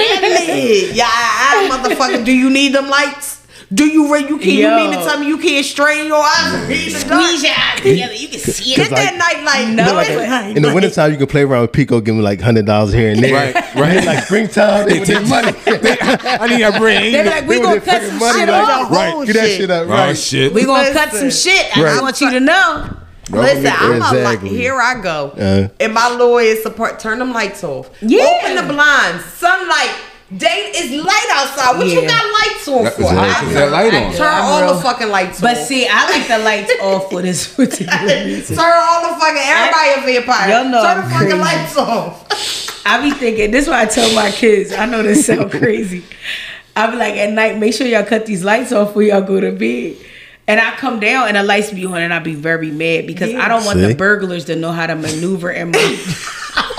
it. 0.58 0.94
Yeah, 0.94 1.04
I, 1.08 1.68
I, 1.70 1.78
motherfucker, 1.78 2.22
do 2.24 2.32
you 2.32 2.50
need 2.50 2.74
them 2.74 2.88
lights? 2.90 3.43
Do 3.72 3.86
you 3.86 4.12
re- 4.12 4.20
you 4.28 4.38
can 4.38 4.50
you 4.50 4.68
Yo. 4.68 4.76
mean 4.76 4.90
to 4.90 4.96
tell 4.98 5.18
me 5.18 5.26
you 5.26 5.38
can't 5.38 5.64
strain 5.64 6.06
your 6.06 6.22
eyes 6.22 6.52
and 6.54 6.68
read 6.68 6.92
the 6.92 7.08
dark? 7.08 7.22
Squeeze 7.24 7.42
your 7.42 7.52
eyes 7.56 7.80
together. 7.80 8.14
You 8.14 8.28
can 8.28 8.38
see 8.40 8.72
it. 8.72 8.76
Get 8.76 8.86
it. 8.86 8.90
that 8.94 9.16
night 9.16 9.44
light. 9.44 9.74
No, 9.74 9.86
No, 9.86 9.94
like 9.94 10.10
it- 10.10 10.56
In 10.56 10.62
the 10.62 10.72
wintertime, 10.74 11.12
you 11.12 11.18
can 11.18 11.26
play 11.26 11.42
around 11.42 11.62
with 11.62 11.72
pico, 11.72 12.00
give 12.00 12.14
me 12.14 12.20
like 12.22 12.40
hundred 12.40 12.66
dollars 12.66 12.92
here 12.92 13.10
and 13.10 13.22
there. 13.22 13.52
Right, 13.54 13.74
right. 13.74 14.04
like 14.06 14.24
springtime, 14.24 14.88
they 14.88 15.04
take 15.04 15.26
money. 15.28 15.48
I 15.66 16.46
need 16.48 16.62
that 16.62 16.76
bread. 16.78 17.02
They 17.02 17.22
be 17.22 17.28
like, 17.30 17.46
"We 17.48 17.56
They 17.56 17.62
gonna 17.62 17.80
cut 17.80 18.02
some 18.02 18.18
money, 18.18 18.38
shit 18.40 18.48
off. 18.50 18.90
Right. 18.90 19.26
Get 19.26 19.32
that 19.36 19.46
shit. 19.46 19.56
shit 19.60 19.70
up, 19.70 19.86
Oh 19.86 19.90
right? 19.90 20.16
shit. 20.16 20.52
We 20.52 20.64
gonna 20.64 20.92
cut 20.92 21.10
some 21.12 21.24
Listen. 21.24 21.52
shit. 21.52 21.76
I 21.76 22.00
want 22.02 22.20
you 22.20 22.30
to 22.30 22.40
know." 22.40 22.96
Listen, 23.30 23.66
I'm 23.74 23.92
a 23.92 23.96
Exactly. 23.96 24.22
like, 24.22 24.40
here 24.42 24.78
I 24.78 25.00
go. 25.00 25.30
Uh. 25.30 25.68
and 25.80 25.94
my 25.94 26.10
lawyer 26.14 26.56
support 26.56 26.98
turn 27.00 27.18
them 27.18 27.32
lights 27.32 27.64
off. 27.64 27.88
Yeah. 28.02 28.20
Open 28.42 28.54
the 28.56 28.70
blinds. 28.70 29.24
Sunlight. 29.24 29.94
Day 30.36 30.72
is 30.74 31.04
light 31.04 31.28
outside. 31.32 31.76
What 31.78 31.86
you 31.86 32.00
got 32.06 32.24
lights 32.32 32.66
on 32.68 32.84
for? 32.84 33.02
Exactly. 33.02 33.16
I 33.18 33.44
Put 33.44 33.54
that 33.54 33.70
light 33.70 33.94
on. 33.94 34.12
Turn 34.14 34.26
I'm 34.26 34.42
all 34.44 34.62
real. 34.62 34.74
the 34.74 34.80
fucking 34.82 35.08
lights 35.10 35.40
But 35.40 35.58
on. 35.58 35.64
see, 35.64 35.86
I 35.88 36.10
like 36.10 36.26
the 36.26 36.38
lights 36.38 36.72
off 36.82 37.10
for 37.10 37.22
this 37.22 37.54
particular 37.54 38.24
reason. 38.24 38.56
Turn 38.56 38.72
all 38.74 39.02
the 39.14 39.20
fucking 39.20 39.42
everybody 39.44 39.90
a 40.16 40.20
vampire. 40.20 40.48
Y'all 40.50 40.70
know 40.70 40.82
Turn 40.82 40.98
I'm 40.98 41.04
the 41.04 41.10
fucking 41.14 41.28
crazy. 41.28 41.38
lights 41.40 41.76
off. 41.76 42.82
I 42.86 43.00
be 43.02 43.10
thinking 43.12 43.50
this 43.50 43.64
is 43.64 43.70
why 43.70 43.82
I 43.82 43.86
tell 43.86 44.12
my 44.14 44.30
kids. 44.30 44.72
I 44.72 44.86
know 44.86 45.02
this 45.02 45.26
sound 45.26 45.50
crazy. 45.50 46.04
I 46.76 46.90
be 46.90 46.96
like 46.96 47.14
at 47.14 47.30
night, 47.32 47.58
make 47.58 47.72
sure 47.74 47.86
y'all 47.86 48.04
cut 48.04 48.26
these 48.26 48.42
lights 48.44 48.72
off 48.72 48.88
before 48.88 49.02
y'all 49.04 49.22
go 49.22 49.40
to 49.40 49.52
bed. 49.52 49.96
And 50.46 50.60
I 50.60 50.72
come 50.72 51.00
down 51.00 51.28
and 51.28 51.36
the 51.38 51.42
lights 51.42 51.70
be 51.72 51.86
on, 51.86 51.96
and 52.02 52.12
I 52.12 52.18
be 52.18 52.34
very 52.34 52.70
mad 52.70 53.06
because 53.06 53.34
I 53.34 53.48
don't 53.48 53.64
want 53.64 53.78
See? 53.78 53.86
the 53.86 53.94
burglars 53.94 54.44
to 54.46 54.56
know 54.56 54.72
how 54.72 54.86
to 54.86 54.94
maneuver 54.94 55.50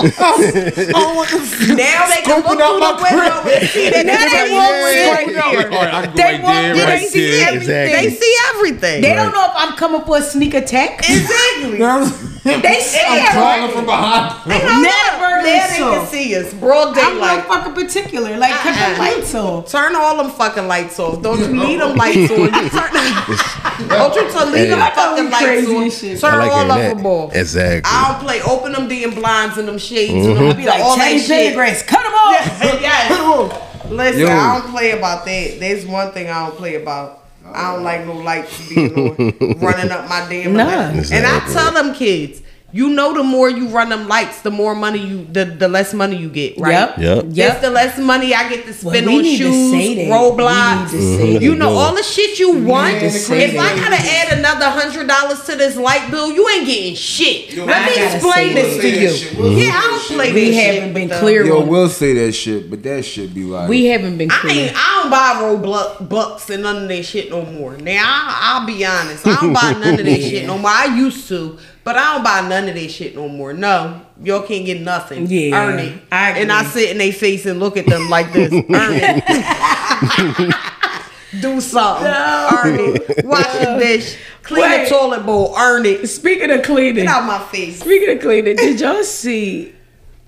in 0.04 0.12
my. 0.18 1.76
Now 1.76 2.08
they 2.08 2.22
can 2.22 2.44
look 2.44 2.58
through 2.58 2.80
the 2.80 2.96
window 3.02 3.50
and 3.50 3.70
see 3.70 3.90
that 3.90 4.06
Now 4.06 4.26
they 4.28 4.52
won't 4.52 4.76
see 4.92 5.12
right 5.12 5.28
there. 5.28 5.72
All 5.72 5.86
right, 5.86 5.94
I 5.94 6.06
can 6.06 6.12
go 6.12 6.18
They 6.18 6.24
right 6.24 6.44
won't 6.44 6.80
right 6.80 7.00
they 7.00 7.08
see 7.08 7.42
everything. 7.42 7.88
Exactly. 7.88 8.10
They 8.10 8.16
see 8.16 8.36
everything. 8.50 9.02
They 9.02 9.14
don't 9.16 9.32
know 9.32 9.46
if 9.46 9.52
I'm 9.56 9.76
coming 9.78 10.02
for 10.06 10.18
a 10.18 10.22
sneak 10.22 10.54
attack. 10.54 11.00
exactly. 11.10 12.32
They 12.46 12.80
see 12.80 13.00
I'm. 13.02 13.32
Crawling 13.34 13.72
from 13.74 13.86
behind. 13.86 14.46
They 14.46 14.60
Now 14.60 14.68
don't 14.68 14.84
the 14.84 14.88
know. 14.88 15.20
burglars 15.20 15.46
Now 15.46 15.68
they 15.68 15.98
can 15.98 16.06
see 16.08 16.36
us. 16.36 16.54
Broad 16.54 16.96
I'm 16.96 17.18
not 17.20 17.46
fucking 17.48 17.74
particular. 17.74 18.38
Like 18.38 18.52
cut 18.54 18.78
Uh-uh. 18.78 18.94
the 18.94 19.00
lights 19.00 19.34
off. 19.36 19.72
Turn 19.72 19.96
all 19.96 20.18
them 20.18 20.32
fucking 20.32 20.68
lights 20.68 21.00
off. 21.00 21.24
Don't 21.24 21.40
you 21.40 21.48
need 21.48 21.80
them 21.82 21.96
lights 22.04 22.32
on? 22.32 22.38
You 22.42 22.52
turn, 22.70 22.94
don't 23.90 24.16
you 24.16 24.32
turn, 24.32 24.52
leave 24.54 24.70
them 24.70 24.80
fucking 24.94 25.30
lights 25.32 25.44
Crazy 25.44 25.76
on. 25.76 25.90
shit. 25.90 26.20
Turn 26.22 26.38
like 26.38 26.52
all 26.52 26.72
of 26.72 26.98
them 26.98 27.06
off. 27.08 27.36
Exactly. 27.36 27.82
I 27.92 28.12
don't 28.12 28.22
play. 28.24 28.42
Open 28.44 28.74
them 28.74 28.88
damn 28.88 29.16
blinds 29.16 29.58
and 29.58 29.68
them 29.68 29.80
shades. 29.80 30.14
Mm-hmm. 30.14 30.30
And 30.30 30.38
them, 30.38 30.50
I 30.50 30.54
be 30.54 30.66
like, 30.68 30.82
all 30.84 30.98
that 30.98 31.04
Teddy 31.06 31.20
shit. 31.20 31.88
Cut 31.88 32.04
them 32.04 32.14
off. 32.14 32.60
yes. 32.82 33.90
Listen, 33.90 34.22
Yo. 34.22 34.28
I 34.30 34.60
don't 34.60 34.72
play 34.72 34.92
about 34.92 35.26
that. 35.26 35.58
There's 35.60 35.86
one 35.86 36.12
thing 36.12 36.30
I 36.30 36.48
don't 36.48 36.58
play 36.58 36.76
about. 36.76 37.22
I 37.54 37.74
don't 37.74 37.84
like 37.84 38.06
no 38.06 38.14
lights 38.14 38.70
being 38.70 38.94
on, 38.94 39.60
running 39.60 39.92
up 39.92 40.10
my 40.10 40.28
damn. 40.30 40.54
Nah. 40.54 40.90
And 40.90 41.26
I 41.26 41.40
tell 41.54 41.72
them 41.72 41.94
kids, 41.94 42.42
you 42.76 42.90
know, 42.90 43.14
the 43.14 43.24
more 43.24 43.50
you 43.50 43.70
run 43.70 43.88
them 43.88 44.10
lights, 44.10 44.42
the 44.42 44.52
more 44.52 44.76
money 44.76 45.00
you, 45.00 45.26
the 45.32 45.46
the 45.46 45.68
less 45.70 45.94
money 45.94 46.18
you 46.18 46.28
get, 46.30 46.58
right? 46.60 46.74
Yep. 46.74 46.98
Yep. 46.98 47.26
Just 47.32 47.62
the 47.62 47.70
less 47.70 47.98
money 47.98 48.34
I 48.36 48.50
get 48.50 48.66
to 48.66 48.74
spend 48.74 49.06
Well, 49.06 49.06
we 49.06 49.16
on 49.16 49.22
need 49.24 49.38
to 49.38 49.44
shoes, 49.46 49.72
say 49.72 49.96
that. 49.96 50.12
roadblocks. 50.12 50.92
We 50.92 50.98
need 50.98 51.06
to 51.06 51.18
say 51.18 51.34
Mhm. 51.38 51.42
You 51.42 51.56
know 51.56 51.70
all 51.70 51.96
the 51.96 52.04
shit 52.04 52.38
you 52.38 52.52
want. 52.52 53.00
to 53.00 53.06
If 53.06 53.14
say 53.14 53.58
I 53.58 53.76
gotta 53.78 53.96
add 53.96 54.38
another 54.40 54.66
hundred 54.70 55.08
dollars 55.08 55.42
to 55.46 55.56
this 55.56 55.78
light 55.78 56.12
bill, 56.12 56.30
you 56.34 56.44
ain't 56.50 56.66
getting 56.68 56.96
shit. 56.96 57.56
Let 57.58 57.70
I 57.70 57.86
me 57.90 58.14
explain 58.14 58.56
this 58.56 58.78
to 58.82 58.90
you. 58.90 59.10
Mm-hmm. 59.10 59.58
Yeah, 59.58 59.72
I 59.74 59.82
don't 59.82 60.02
play 60.18 60.34
We 60.34 60.40
this 60.50 60.56
shit 60.56 60.74
haven't 60.76 60.94
been 60.94 61.10
with 61.10 61.20
clear. 61.20 61.46
Yo, 61.46 61.62
we'll 61.64 61.88
say 61.88 62.14
that 62.26 62.34
shit, 62.34 62.70
but 62.70 62.84
that 62.84 63.06
should 63.06 63.34
be 63.34 63.44
like. 63.46 63.70
We 63.70 63.86
haven't 63.86 64.18
been 64.18 64.30
I 64.32 64.48
ain't. 64.50 64.74
I 64.76 65.00
don't 65.02 65.10
buy 65.12 65.30
Roblox 65.42 66.10
bucks 66.10 66.50
and 66.50 66.64
none 66.64 66.84
of 66.84 66.88
that 66.90 67.04
shit 67.06 67.30
no 67.30 67.46
more. 67.46 67.78
Now 67.78 68.04
I'll 68.42 68.66
be 68.68 68.86
honest. 68.86 69.26
I 69.26 69.36
don't 69.40 69.54
buy 69.54 69.72
none 69.80 69.98
of 69.98 70.06
that 70.06 70.22
shit 70.30 70.46
no 70.46 70.58
more. 70.58 70.72
I 70.72 70.94
used 70.98 71.30
to, 71.30 71.58
but 71.86 71.96
I 71.98 72.16
don't 72.16 72.24
buy 72.24 72.42
none 72.50 72.68
of 72.68 72.74
this 72.74 72.92
shit 72.92 73.16
no 73.16 73.30
more. 73.30 73.54
No, 73.54 74.02
y'all 74.22 74.42
can't 74.42 74.66
get 74.66 74.82
nothing. 74.82 75.28
Yeah, 75.28 75.56
earn 75.56 75.78
it. 75.78 76.02
I 76.12 76.32
and 76.32 76.52
I 76.52 76.64
sit 76.64 76.90
in 76.90 76.98
their 76.98 77.14
face 77.14 77.46
and 77.46 77.60
look 77.60 77.78
at 77.78 77.86
them 77.86 78.10
like 78.10 78.34
this. 78.34 78.52
Earn 78.70 78.94
it. 78.98 80.56
Do 81.42 81.62
something. 81.62 82.08
Earn 82.08 82.80
it. 82.80 83.24
Wash 83.24 83.54
the 83.60 83.78
dish. 83.80 84.18
Clean 84.42 84.64
Wait. 84.64 84.86
the 84.86 84.90
toilet 84.90 85.28
bowl. 85.28 85.54
Earn 85.56 85.86
it. 85.86 86.08
Speaking 86.08 86.50
of 86.50 86.64
cleaning, 86.64 87.06
Get 87.06 87.08
out 87.08 87.26
my 87.26 87.40
face. 87.50 87.82
speaking 87.82 88.16
of 88.16 88.22
cleaning, 88.22 88.56
did 88.56 88.80
y'all 88.80 89.04
see 89.04 89.76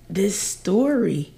this 0.07 0.39
story 0.39 1.33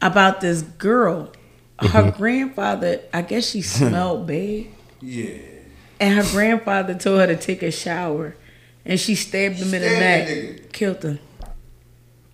about 0.00 0.40
this 0.40 0.62
girl? 0.62 1.30
Her 1.78 1.86
mm-hmm. 1.86 2.16
grandfather, 2.16 3.00
I 3.14 3.22
guess 3.22 3.50
she 3.50 3.62
smelled 3.62 4.26
bad. 4.26 4.66
Yeah. 5.00 5.38
And 6.00 6.14
her 6.14 6.24
grandfather 6.32 6.94
told 6.94 7.20
her 7.20 7.28
to 7.28 7.36
take 7.36 7.62
a 7.62 7.70
shower. 7.70 8.34
And 8.84 8.98
she 8.98 9.14
stabbed 9.14 9.56
him 9.56 9.72
in 9.74 9.82
the 9.82 9.88
neck, 9.88 10.28
nigga. 10.28 10.72
killed 10.72 11.02
him. 11.02 11.18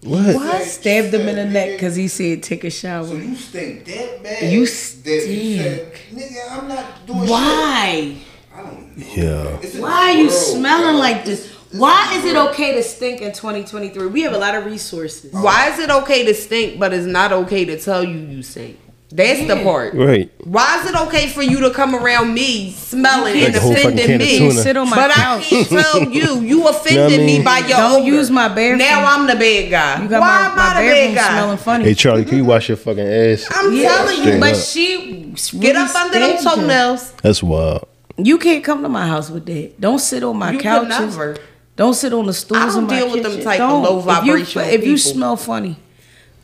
What? 0.03 0.35
What? 0.37 0.63
Stabbed 0.63 1.13
him 1.13 1.29
in 1.29 1.37
the 1.37 1.45
neck 1.45 1.73
because 1.73 1.97
he 1.97 2.09
said 2.09 2.43
take 2.43 2.65
a 2.65 2.71
shower. 2.71 3.07
So 3.07 3.15
you 3.15 3.35
stink 3.35 3.85
that 3.85 4.23
bad? 4.23 4.53
You 4.53 4.61
that 4.61 4.67
said, 4.67 5.23
stink. 5.23 6.07
Nigga, 6.13 6.51
I'm 6.51 6.69
not 6.69 7.07
doing 7.07 7.29
Why? 7.29 8.17
shit. 8.17 8.27
I 8.55 8.63
don't 8.63 8.97
know. 8.97 9.05
Yeah. 9.15 9.81
Why 9.81 9.91
are 9.91 10.13
you 10.13 10.29
world, 10.29 10.33
smelling 10.33 10.95
bro. 10.95 11.01
like 11.01 11.25
this? 11.25 11.53
Why 11.73 12.15
is 12.17 12.25
it 12.25 12.37
okay 12.37 12.75
to 12.77 12.83
stink 12.83 13.21
in 13.21 13.33
2023? 13.33 14.07
We 14.07 14.23
have 14.23 14.33
a 14.33 14.39
lot 14.39 14.55
of 14.55 14.65
resources. 14.65 15.33
Oh. 15.35 15.43
Why 15.43 15.71
is 15.71 15.79
it 15.79 15.91
okay 15.91 16.25
to 16.25 16.35
stink, 16.35 16.79
but 16.79 16.95
it's 16.95 17.07
not 17.07 17.33
okay 17.33 17.65
to 17.67 17.79
tell 17.79 18.03
you 18.03 18.19
you 18.19 18.43
stink? 18.43 18.79
That's 19.11 19.47
the 19.47 19.57
part. 19.63 19.95
Right. 19.95 20.31
Why 20.45 20.81
is 20.83 20.91
it 20.91 20.95
okay 21.07 21.29
for 21.29 21.41
you 21.43 21.61
to 21.61 21.71
come 21.71 21.95
around 21.95 22.35
me 22.35 22.73
smelling 22.73 23.37
You 23.39 23.47
and 23.47 23.55
Like 23.55 23.63
a 23.63 23.65
whole 23.65 23.75
fucking 23.75 23.99
offending 23.99 24.19
me? 24.49 24.51
Sit 24.53 24.77
on 24.77 24.91
my 24.91 24.97
But 24.97 25.11
I 25.13 25.15
couch. 25.15 25.45
can't 25.49 25.67
tell 25.69 26.03
you. 26.13 26.41
You 26.43 26.69
offended 26.69 27.21
I 27.21 27.25
me 27.25 27.43
by 27.43 27.59
your 27.61 27.69
Don't 27.79 28.03
odor. 28.03 28.05
use 28.07 28.31
my 28.31 28.49
bathroom. 28.49 28.79
Now 28.79 29.05
I'm 29.07 29.27
the 29.27 29.35
bad 29.35 29.71
guy. 29.71 30.03
You 30.03 30.09
got 30.11 30.21
Why 30.21 30.27
my, 30.27 30.47
am 30.51 30.57
my 30.57 30.63
I 30.63 30.83
the 30.83 30.89
bad 30.91 31.15
guy? 31.15 31.29
smelling 31.31 31.57
funny. 31.59 31.85
Hey 31.85 31.95
Charlie, 31.95 32.25
can 32.27 32.37
you 32.37 32.45
wash 32.45 32.69
your 32.69 32.77
fucking 32.77 33.07
ass? 33.09 33.47
I'm 33.51 33.73
Yeah, 33.75 33.89
telling 33.89 34.17
you. 34.17 34.23
Straight 34.23 34.41
but 34.41 34.53
up. 34.55 34.61
she 34.63 35.59
Get 35.59 35.77
up 35.77 35.95
under 35.95 36.19
them 36.19 36.39
stabbed 36.39 36.57
him. 36.59 36.63
toenails. 36.65 37.13
That's 37.23 37.43
wild. 37.43 37.89
You 38.19 38.37
can't 38.37 38.63
come 38.63 38.83
to 38.83 38.89
my 38.91 39.07
house 39.07 39.31
with 39.31 39.47
that. 39.47 39.81
Don't 39.81 40.01
sit 40.01 40.23
on 40.23 40.37
my 40.37 40.51
You 40.53 40.59
couches. 40.59 41.39
Don't 41.77 41.95
sit 41.95 42.13
on 42.13 42.27
the 42.27 42.35
stools. 42.35 42.61
I 42.61 42.67
don't 42.67 42.79
in 42.79 42.85
my 42.89 42.99
deal 42.99 43.11
with 43.13 43.23
them 43.23 43.41
type 43.41 43.59
Don't. 43.59 43.83
low 43.85 44.01
If 44.07 44.27
you- 44.55 44.61
If 44.61 44.85
you, 44.85 44.99
smell 44.99 45.37
funny, 45.37 45.77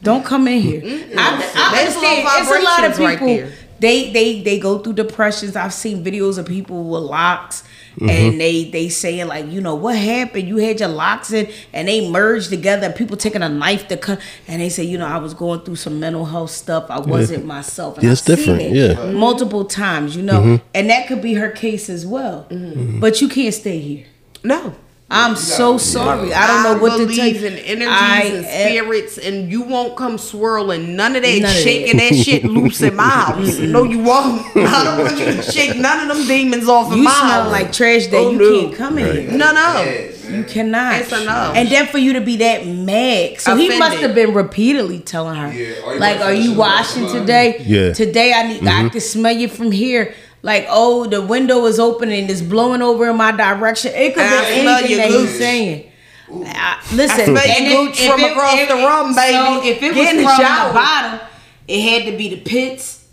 don't 0.05 0.25
come 0.25 0.47
in 0.49 0.61
here. 0.61 0.83
I, 0.85 1.53
I 1.57 1.85
There's 1.85 1.97
low 1.97 2.03
understand. 2.03 2.29
It's 2.39 2.49
a 2.51 2.63
lot 2.63 2.85
of 2.85 2.97
vibrations 2.97 2.99
right 3.01 3.19
people. 3.19 3.51
they 3.81 4.13
they 4.13 4.43
they 4.43 4.59
go 4.61 4.79
through 4.79 4.93
depressions. 4.95 5.57
I've 5.57 5.75
seen 5.75 6.05
videos 6.05 6.39
of 6.39 6.47
people 6.47 6.85
with 6.85 7.03
locks. 7.03 7.65
Mm-hmm. 7.95 8.09
And 8.11 8.41
they 8.41 8.71
they 8.71 8.89
saying 8.89 9.29
like 9.29 9.47
you 9.53 9.61
know 9.61 9.77
what 9.77 9.95
happened 9.97 10.49
you 10.49 10.57
had 10.57 10.81
your 10.81 10.89
locks 10.89 11.31
in 11.33 11.49
and 11.73 11.87
they 11.87 12.11
merged 12.11 12.51
together 12.51 12.91
people 12.91 13.17
taking 13.17 13.41
a 13.41 13.49
knife 13.49 13.87
to 13.87 13.97
cut 13.97 14.21
and 14.49 14.61
they 14.61 14.69
say 14.69 14.83
you 14.83 14.99
know 14.99 15.07
I 15.07 15.19
was 15.19 15.33
going 15.33 15.61
through 15.61 15.77
some 15.77 16.01
mental 16.01 16.25
health 16.25 16.51
stuff 16.51 16.87
I 16.91 16.99
wasn't 16.99 17.45
myself 17.47 17.95
and 17.95 18.03
Yeah, 18.03 18.09
I've 18.11 18.13
it's 18.15 18.23
different, 18.23 18.63
seen 18.63 18.75
it 18.75 18.77
yeah. 18.77 18.95
Mm-hmm. 18.97 19.17
multiple 19.17 19.65
times 19.65 20.17
you 20.17 20.25
know 20.25 20.59
and 20.75 20.91
that 20.91 21.07
could 21.07 21.23
be 21.23 21.35
her 21.35 21.51
case 21.51 21.89
as 21.89 22.05
well 22.05 22.49
Mm-hmm. 22.51 22.99
but 22.99 23.21
you 23.21 23.29
can't 23.29 23.55
stay 23.55 23.79
here 23.79 24.07
No. 24.43 24.75
I'm 25.15 25.37
so 25.37 25.79
sorry. 25.79 26.33
I 26.35 26.47
don't 26.47 26.63
know 26.65 26.83
what 26.83 26.97
to 26.99 27.07
tell 27.07 27.07
believe 27.07 27.41
you. 27.41 27.47
in 27.47 27.55
energies 27.59 27.89
I 27.89 28.23
and 28.23 28.45
spirits, 28.45 29.19
and 29.19 29.51
you 29.51 29.63
won't 29.63 29.97
come 29.97 30.19
swirling 30.19 30.97
none 30.97 31.15
of 31.15 31.23
that, 31.23 31.41
None 31.41 31.51
of 31.51 31.57
shaking 31.57 31.99
that. 31.99 32.15
shit 32.15 32.45
loose 32.45 32.83
in 32.83 32.97
my 32.97 33.09
house. 33.09 33.59
no, 33.59 33.85
you 33.85 34.01
won't. 34.01 34.45
I 34.57 34.85
don't 34.85 34.99
want 35.05 35.19
you 35.19 35.25
to 35.27 35.43
shake 35.43 35.77
none 35.77 36.11
of 36.11 36.17
them 36.17 36.27
demons 36.27 36.69
off 36.69 36.91
in 36.93 36.99
You 36.99 37.05
my 37.05 37.11
smell 37.13 37.43
house. 37.45 37.53
like 37.53 37.73
trash 37.73 38.07
that 38.09 38.17
Oh, 38.17 38.31
you 38.33 38.39
no. 38.39 38.61
can't 38.63 38.75
come 38.75 38.99
in 38.99 39.17
here. 39.29 39.31
No, 39.39 39.53
no. 39.53 40.11
You 40.29 40.43
cannot. 40.45 41.01
It's 41.01 41.13
a 41.13 41.25
no. 41.25 41.53
And 41.55 41.69
then 41.69 41.87
for 41.87 41.99
you 41.99 42.15
to 42.15 42.21
be 42.21 42.39
that 42.39 42.67
mad. 42.67 43.41
So 43.41 43.57
he 43.57 43.79
must 43.79 43.99
have 43.99 44.15
been 44.15 44.35
repeatedly 44.35 45.01
telling 45.01 45.37
her. 45.37 45.53
Yeah, 45.53 45.85
are 45.85 45.99
like, 45.99 46.21
are 46.21 46.33
you 46.35 46.55
washing 46.55 47.07
today? 47.09 47.63
Yeah. 47.65 47.93
Today 47.93 48.33
I 48.33 48.49
need 48.49 48.63
I 48.63 48.71
mm-hmm. 48.71 48.89
can 48.89 49.01
smell 49.01 49.35
you 49.35 49.49
from 49.49 49.71
here. 49.71 50.15
Like, 50.45 50.67
oh, 50.69 51.07
the 51.07 51.23
window 51.23 51.65
is 51.65 51.79
open 51.81 52.11
and 52.13 52.29
it's 52.31 52.43
blowing 52.43 52.83
over 52.83 53.09
in 53.09 53.17
my 53.17 53.33
direction. 53.33 53.93
It 53.95 54.13
could 54.15 54.25
I 54.25 54.29
be 54.55 54.61
smell 54.61 54.77
anything 54.79 54.91
your 54.91 54.99
that 54.99 55.09
gooch. 55.09 55.29
he's 55.31 55.39
saying. 55.39 55.91
I- 56.31 56.81
listen, 56.93 57.37
I 57.37 57.43
and 57.45 57.67
if- 57.67 57.73
gooch 57.73 58.01
if 58.01 58.11
from 58.11 58.21
it- 58.21 58.31
across 58.33 58.59
if- 58.59 58.69
the 58.69 58.75
room, 58.77 59.15
baby. 59.15 59.33
So 59.33 59.63
if 59.65 59.77
it 59.79 59.81
Get 59.81 59.97
was 59.97 60.09
in 60.11 60.15
from 60.17 60.25
the 60.25 60.37
shower. 60.37 60.73
bottom, 60.75 61.21
it 61.67 61.81
had 61.81 62.11
to 62.13 62.17
be 62.19 62.29
the 62.29 62.37
pits 62.43 63.05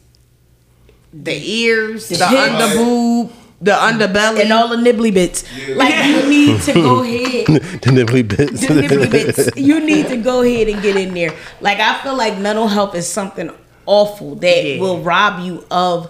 The 1.13 1.31
ears, 1.61 2.09
the, 2.09 2.15
hips. 2.27 2.39
under 2.61 2.75
boob, 2.75 3.31
the 3.61 3.71
underbelly. 3.71 4.41
and 4.41 4.51
all 4.53 4.67
the 4.69 4.77
nibbly 4.77 5.11
bits. 5.13 5.43
Like 5.75 6.05
you 6.05 6.27
need 6.29 6.61
to 6.63 6.73
go 6.73 7.01
ahead. 7.03 7.45
the 7.81 7.91
nibbly 7.91 8.23
bits. 8.27 8.61
the 8.67 8.73
nibbly 8.73 9.09
bits. 9.11 9.49
You 9.55 9.79
need 9.79 10.07
to 10.07 10.17
go 10.17 10.41
ahead 10.41 10.67
and 10.67 10.81
get 10.81 10.95
in 10.97 11.13
there. 11.13 11.33
Like 11.61 11.79
I 11.79 12.01
feel 12.01 12.15
like 12.15 12.37
mental 12.39 12.67
health 12.67 12.95
is 12.95 13.07
something 13.07 13.51
awful 13.85 14.35
that 14.35 14.63
Yeah. 14.65 14.79
will 14.81 14.99
rob 15.01 15.45
you 15.45 15.65
of 15.71 16.09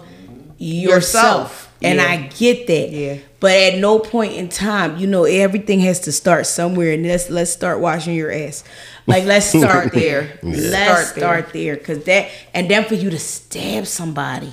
yourself. 0.62 0.88
Yourself. 0.92 1.74
And 1.82 1.98
Yeah. 1.98 2.06
I 2.06 2.16
get 2.38 2.66
that. 2.68 2.90
Yeah. 2.90 3.16
But 3.42 3.50
at 3.74 3.78
no 3.80 3.98
point 3.98 4.34
in 4.34 4.48
time, 4.48 4.96
you 4.98 5.06
know, 5.06 5.24
everything 5.24 5.80
has 5.80 5.98
to 6.00 6.12
start 6.12 6.46
somewhere 6.46 6.92
and 6.92 7.04
let's 7.04 7.28
let's 7.28 7.50
start 7.50 7.80
washing 7.80 8.14
your 8.14 8.30
ass. 8.32 8.62
Like 9.06 9.24
let's 9.24 9.46
start 9.58 9.92
there. 9.92 10.38
Let's 10.44 10.68
Start 10.68 11.06
start, 11.06 11.52
there. 11.52 11.74
there. 11.74 11.84
Cause 11.84 12.04
that 12.04 12.30
and 12.54 12.70
then 12.70 12.84
for 12.84 12.94
you 12.94 13.10
to 13.10 13.18
stab 13.18 13.86
somebody. 13.88 14.52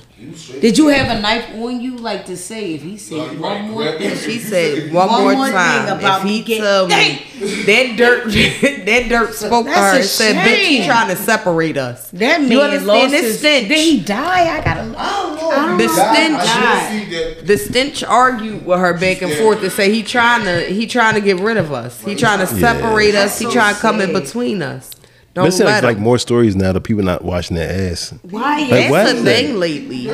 Did 0.60 0.76
you 0.76 0.88
have 0.88 1.16
a 1.16 1.20
knife 1.22 1.48
on 1.54 1.80
you 1.80 1.96
like 1.96 2.26
to 2.26 2.36
say 2.36 2.74
if 2.74 2.82
he 2.82 2.98
said 2.98 3.32
you 3.32 3.40
one 3.40 3.70
more 3.70 3.82
grab 3.84 3.98
thing? 3.98 4.16
She 4.18 4.38
said 4.38 4.92
one, 4.92 5.08
One 5.08 5.22
more 5.22 5.32
more 5.36 5.50
time. 5.50 5.98
about 5.98 6.18
if 6.18 6.24
me 6.26 6.38
he 6.38 6.42
getting- 6.42 6.62
tell 6.64 6.86
me 6.88 7.22
that 7.64 7.94
dirt, 7.96 8.24
that 8.84 9.06
dirt 9.08 9.34
spoke 9.34 9.64
to 9.66 9.72
her 9.72 9.96
and 9.96 10.04
said, 10.04 10.36
"Bitch, 10.44 10.66
he 10.66 10.84
trying 10.84 11.08
to 11.08 11.16
separate 11.16 11.78
us." 11.78 12.10
That 12.10 12.42
man 12.42 12.50
you 12.50 12.60
understand 12.60 13.12
this 13.14 13.22
his 13.22 13.38
stench? 13.38 13.68
Did 13.68 13.78
he 13.78 14.00
die? 14.00 14.58
I 14.58 14.62
gotta. 14.64 14.80
I 14.80 14.82
don't 14.84 15.36
know. 15.36 15.50
I 15.50 15.66
don't 15.68 15.78
The 15.78 15.88
stench- 15.88 16.38
I 16.38 16.90
did 16.92 17.08
see 17.08 17.34
that. 17.40 17.46
The 17.46 17.56
stench 17.56 18.02
argued 18.04 18.66
with 18.66 18.78
her 18.80 18.94
back 18.94 19.22
and 19.22 19.32
forth 19.34 19.60
to 19.60 19.70
say 19.70 19.90
he 19.92 20.02
trying 20.02 20.44
to 20.44 20.64
he 20.72 20.86
trying 20.86 21.14
to 21.14 21.20
get 21.20 21.38
rid 21.40 21.56
of 21.56 21.72
us. 21.72 22.00
He 22.02 22.14
trying 22.16 22.40
to 22.40 22.46
separate 22.46 23.14
us. 23.14 23.38
He 23.38 23.44
That's 23.44 23.54
trying 23.54 23.74
to 23.74 23.80
come 23.80 24.00
in 24.00 24.12
between 24.12 24.62
us. 24.62 24.90
Don't 25.34 25.46
It 25.46 25.52
seems 25.52 25.66
let 25.66 25.84
like 25.84 25.96
him. 25.96 26.02
more 26.02 26.18
stories 26.18 26.56
now 26.56 26.70
of 26.70 26.82
people 26.82 27.04
not 27.04 27.24
washing 27.24 27.56
their 27.56 27.92
ass. 27.92 28.12
Why? 28.22 28.60
Like, 28.62 28.70
That's 28.70 28.90
what? 28.90 29.16
the 29.16 29.22
thing 29.22 29.56
lately. 29.60 30.10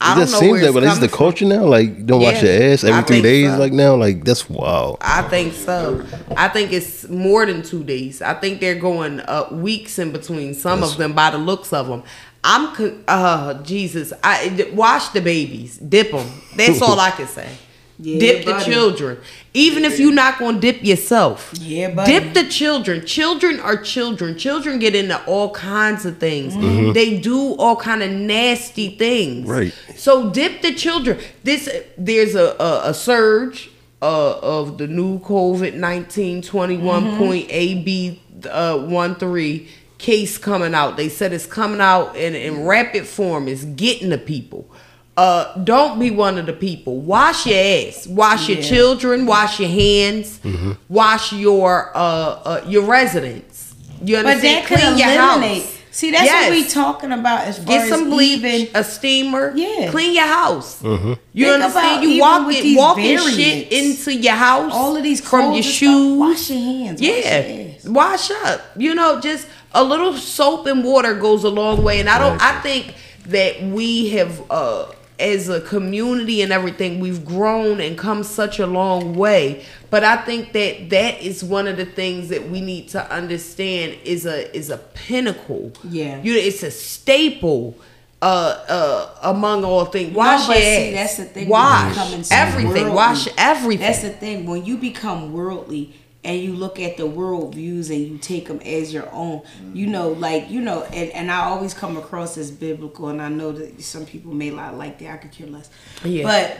I 0.00 0.12
It 0.12 0.16
don't 0.16 0.18
just 0.24 0.32
know 0.32 0.40
seems 0.40 0.50
where 0.52 0.60
that, 0.60 0.66
it's 0.68 0.74
but 0.74 0.80
this 0.80 0.92
is 0.94 1.00
the 1.00 1.08
culture 1.08 1.44
now. 1.44 1.64
Like, 1.64 1.86
you 1.98 2.04
don't 2.04 2.20
wash 2.22 2.42
your 2.42 2.52
ass 2.72 2.84
every 2.84 3.02
three 3.04 3.22
days. 3.22 3.50
so. 3.52 3.58
Like 3.58 3.72
now, 3.72 3.94
like 3.96 4.24
that's 4.24 4.48
wild. 4.50 4.98
I 5.00 5.22
think 5.22 5.52
so. 5.54 6.04
I 6.36 6.48
think 6.48 6.72
it's 6.72 7.08
more 7.08 7.46
than 7.46 7.62
two 7.62 7.84
days. 7.84 8.20
I 8.22 8.34
think 8.34 8.60
they're 8.60 8.74
going 8.74 9.20
uh, 9.20 9.48
weeks 9.52 9.98
in 9.98 10.10
between 10.12 10.54
some 10.54 10.82
of 10.82 10.96
them 10.96 11.12
by 11.12 11.30
the 11.30 11.38
looks 11.38 11.72
of 11.72 11.86
them. 11.86 12.02
I'm, 12.42 12.74
con- 12.74 13.02
uh, 13.08 13.62
Jesus. 13.62 14.12
I 14.22 14.70
wash 14.74 15.08
the 15.08 15.20
babies, 15.20 15.78
dip 15.78 16.10
them. 16.12 16.28
That's 16.56 16.82
all 16.86 16.98
I 17.00 17.10
can 17.10 17.26
say. 17.26 17.48
Yeah, 17.96 18.18
dip 18.18 18.44
the 18.44 18.58
children, 18.58 19.18
even 19.52 19.84
if 19.84 20.00
you're 20.00 20.12
not 20.12 20.40
gonna 20.40 20.58
dip 20.58 20.82
yourself. 20.82 21.52
Yeah, 21.60 21.94
buddy. 21.94 22.12
Dip 22.12 22.34
the 22.34 22.48
children. 22.48 23.06
Children 23.06 23.60
are 23.60 23.76
children. 23.76 24.36
Children 24.36 24.80
get 24.80 24.96
into 24.96 25.24
all 25.26 25.50
kinds 25.52 26.04
of 26.04 26.18
things. 26.18 26.54
Mm-hmm. 26.54 26.92
They 26.92 27.20
do 27.20 27.54
all 27.54 27.76
kind 27.76 28.02
of 28.02 28.10
nasty 28.10 28.96
things. 28.96 29.48
Right. 29.48 29.72
So 29.94 30.30
dip 30.30 30.60
the 30.62 30.74
children. 30.74 31.20
This 31.44 31.68
there's 31.96 32.34
a 32.34 32.56
a, 32.58 32.90
a 32.90 32.94
surge 32.94 33.70
uh, 34.02 34.38
of 34.40 34.78
the 34.78 34.88
new 34.88 35.20
COVID 35.20 35.74
19 35.74 36.42
21 36.42 37.16
point 37.16 37.46
AB 37.48 38.20
uh, 38.50 38.78
one 38.78 39.14
three 39.14 39.68
case 39.98 40.36
coming 40.36 40.74
out. 40.74 40.96
They 40.96 41.08
said 41.08 41.32
it's 41.32 41.46
coming 41.46 41.80
out 41.80 42.16
in, 42.16 42.34
in 42.34 42.64
rapid 42.64 43.06
form. 43.06 43.48
It's 43.48 43.64
getting 43.64 44.10
to 44.10 44.18
people. 44.18 44.68
Uh, 45.16 45.56
don't 45.62 46.00
be 46.00 46.10
one 46.10 46.38
of 46.38 46.46
the 46.46 46.52
people. 46.52 47.00
Wash 47.00 47.46
your 47.46 47.56
ass. 47.58 48.06
Wash 48.06 48.48
your 48.48 48.60
children. 48.62 49.26
Wash 49.26 49.60
your 49.60 49.68
hands. 49.68 50.40
Wash 50.88 51.32
your 51.32 51.92
uh, 51.96 52.00
uh 52.00 52.64
your 52.66 52.82
residence. 52.84 53.74
You 54.02 54.16
But 54.16 54.26
understand? 54.26 54.64
that 54.64 54.66
could 54.68 54.78
Clean 54.80 54.98
your 54.98 55.08
eliminate. 55.08 55.62
house. 55.62 55.70
See, 55.92 56.10
that's 56.10 56.24
Yes. 56.24 56.50
what 56.50 56.56
we 56.56 56.64
talking 56.68 57.12
about 57.12 57.44
as 57.46 57.58
far 57.58 57.66
Get 57.66 57.82
as 57.82 57.88
some 57.88 58.10
bleach, 58.10 58.38
even- 58.42 58.68
a 58.74 58.82
steamer. 58.82 59.52
Yeah. 59.54 59.90
Clean 59.92 60.12
your 60.12 60.24
house. 60.26 60.82
You 60.82 60.88
Think 60.90 61.16
about 61.36 61.54
understand? 61.54 62.02
You 62.02 62.08
even 62.10 62.20
walk 62.20 62.46
with 62.48 62.56
it, 62.56 62.62
these 62.64 62.76
walking 62.76 63.18
shit 63.18 63.72
into 63.72 64.12
your 64.12 64.32
house. 64.34 64.72
all 64.74 64.96
of 64.96 65.04
these 65.04 65.20
from 65.20 65.52
your 65.52 65.54
and 65.54 65.64
stuff, 65.64 65.74
shoes. 65.74 66.18
Wash 66.18 66.50
your 66.50 66.58
hands. 66.58 67.00
wash 67.00 67.08
yeah, 67.08 67.46
your 67.46 67.68
ass. 67.76 67.84
wash 67.84 68.30
up. 68.44 68.60
You 68.76 68.94
know, 68.96 69.20
just 69.20 69.46
a 69.72 69.84
little 69.84 70.14
soap 70.14 70.66
and 70.66 70.82
water 70.82 71.14
goes 71.14 71.44
a 71.44 71.48
long 71.50 71.84
way. 71.84 72.00
And 72.00 72.08
I 72.08 72.18
don't. 72.18 72.42
I 72.42 72.60
think 72.60 72.94
that 73.28 73.62
we 73.62 74.08
have, 74.10 74.42
uh, 74.50 74.86
as 75.18 75.48
a 75.48 75.60
community 75.60 76.42
and 76.42 76.52
everything, 76.52 76.98
we've 76.98 77.24
grown 77.24 77.80
and 77.80 77.96
come 77.96 78.24
such 78.24 78.58
a 78.58 78.66
long 78.66 79.14
way. 79.14 79.64
But 79.90 80.02
I 80.02 80.16
think 80.16 80.52
that 80.52 80.90
that 80.90 81.20
is 81.20 81.44
one 81.44 81.68
of 81.68 81.76
the 81.76 81.84
things 81.84 82.28
that 82.30 82.48
we 82.50 82.60
need 82.60 82.88
to 82.88 83.10
understand 83.12 83.96
is 84.04 84.26
a 84.26 84.54
is 84.56 84.70
a 84.70 84.78
pinnacle. 84.78 85.72
Yeah. 85.84 86.20
you 86.22 86.34
it's 86.34 86.62
a 86.62 86.70
staple. 86.70 87.76
Uh, 88.22 88.64
uh, 88.70 89.30
among 89.34 89.64
all 89.66 89.84
things, 89.84 90.14
wash 90.14 90.48
your 90.48 90.56
see, 90.56 90.92
that's 90.94 91.18
the 91.18 91.24
thing, 91.26 91.46
Wash 91.46 91.94
everything. 92.30 92.68
worldly. 92.68 92.90
Wash 92.94 93.28
everything. 93.36 93.86
That's 93.86 94.00
the 94.00 94.10
thing. 94.10 94.46
When 94.46 94.64
you 94.64 94.78
become 94.78 95.34
worldly 95.34 95.92
and 96.24 96.40
you 96.40 96.54
look 96.54 96.80
at 96.80 96.96
the 96.96 97.06
world 97.06 97.54
views 97.54 97.90
and 97.90 98.00
you 98.00 98.18
take 98.18 98.48
them 98.48 98.60
as 98.60 98.92
your 98.92 99.08
own, 99.12 99.42
you 99.72 99.86
know, 99.86 100.10
like 100.10 100.50
you 100.50 100.60
know, 100.60 100.82
and, 100.84 101.10
and 101.10 101.30
I 101.30 101.44
always 101.44 101.74
come 101.74 101.96
across 101.96 102.38
as 102.38 102.50
biblical, 102.50 103.08
and 103.08 103.20
I 103.20 103.28
know 103.28 103.52
that 103.52 103.82
some 103.82 104.06
people 104.06 104.32
may 104.32 104.50
not 104.50 104.76
like 104.76 104.98
that. 105.00 105.10
I 105.10 105.16
could 105.18 105.32
care 105.32 105.46
less. 105.46 105.70
Yeah. 106.04 106.22
But 106.24 106.58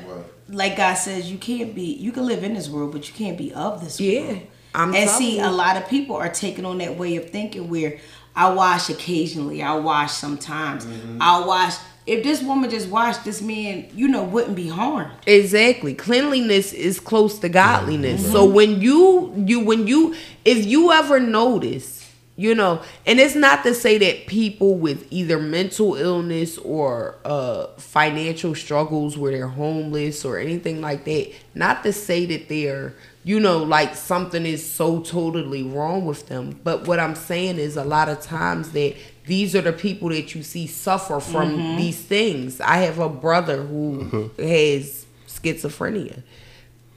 like 0.49 0.77
God 0.77 0.95
says, 0.95 1.31
you 1.31 1.39
can't 1.39 1.75
be. 1.75 1.95
You 1.95 2.13
can 2.13 2.27
live 2.27 2.45
in 2.45 2.55
this 2.55 2.69
world, 2.69 2.93
but 2.93 3.09
you 3.09 3.15
can't 3.15 3.39
be 3.39 3.53
of 3.53 3.83
this 3.83 4.01
Yeah. 4.01 4.21
world. 4.21 4.43
I'm 4.75 4.95
and 4.95 5.09
telling 5.09 5.19
see, 5.19 5.39
you. 5.39 5.47
a 5.47 5.51
lot 5.51 5.77
of 5.77 5.89
people 5.89 6.17
are 6.17 6.29
taking 6.29 6.65
on 6.65 6.79
that 6.79 6.99
way 6.99 7.17
of 7.17 7.31
thinking 7.31 7.71
where 7.71 7.99
I 8.37 8.53
wash 8.53 8.91
occasionally, 8.91 9.63
I 9.63 9.77
wash 9.77 10.13
sometimes, 10.13 10.85
mm-hmm. 10.85 11.23
I 11.23 11.47
wash. 11.47 11.75
If 12.07 12.23
this 12.23 12.43
woman 12.43 12.69
just 12.69 12.89
washed, 12.89 13.25
this 13.25 13.41
man, 13.41 13.89
you 13.95 14.09
know, 14.09 14.25
wouldn't 14.25 14.57
be 14.57 14.69
harmed. 14.69 15.13
Exactly. 15.27 15.95
Cleanliness 15.95 16.73
is 16.75 17.01
close 17.01 17.39
to 17.39 17.49
godliness. 17.49 18.31
So 18.31 18.45
mm-hmm. 18.45 18.55
when 18.55 18.81
you 18.83 19.33
you 19.37 19.61
when 19.61 19.87
you 19.87 20.15
if 20.45 20.67
you 20.67 20.93
ever 20.93 21.19
notice, 21.19 22.04
you 22.37 22.55
know, 22.55 22.83
and 23.07 23.21
it's 23.21 23.37
not 23.37 23.63
to 23.63 23.75
say 23.75 23.97
that 23.99 24.27
people 24.27 24.75
with 24.75 25.07
either 25.11 25.39
mental 25.39 25.95
illness 25.95 26.59
or 26.59 27.17
uh 27.25 27.67
financial 27.77 28.55
struggles 28.55 29.17
where 29.17 29.33
they're 29.33 29.49
homeless 29.49 30.25
or 30.25 30.39
anything 30.39 30.81
like 30.81 31.05
that, 31.05 31.33
not 31.55 31.83
to 31.83 31.93
say 31.93 32.27
that 32.27 32.49
they're 32.49 32.95
you 33.27 33.41
know, 33.41 33.63
like 33.63 33.97
something 33.97 34.45
is 34.45 34.71
so 34.71 35.01
totally 35.01 35.63
wrong 35.63 36.05
with 36.05 36.29
them. 36.29 36.61
But 36.63 36.87
what 36.87 37.01
I'm 37.01 37.15
saying 37.15 37.57
is 37.59 37.77
a 37.79 37.85
lot 37.85 38.11
of 38.11 38.21
times 38.21 38.73
that 38.73 38.95
these 39.27 39.57
are 39.57 39.63
the 39.63 39.73
people 39.73 40.11
that 40.11 40.35
you 40.35 40.43
see 40.43 40.67
suffer 40.67 41.19
from 41.19 41.77
these 41.77 41.99
things. 41.99 42.61
I 42.61 42.77
have 42.79 42.99
a 42.99 43.09
brother 43.09 43.63
who 43.63 44.31
has 44.39 45.07
schizophrenia. 45.27 46.23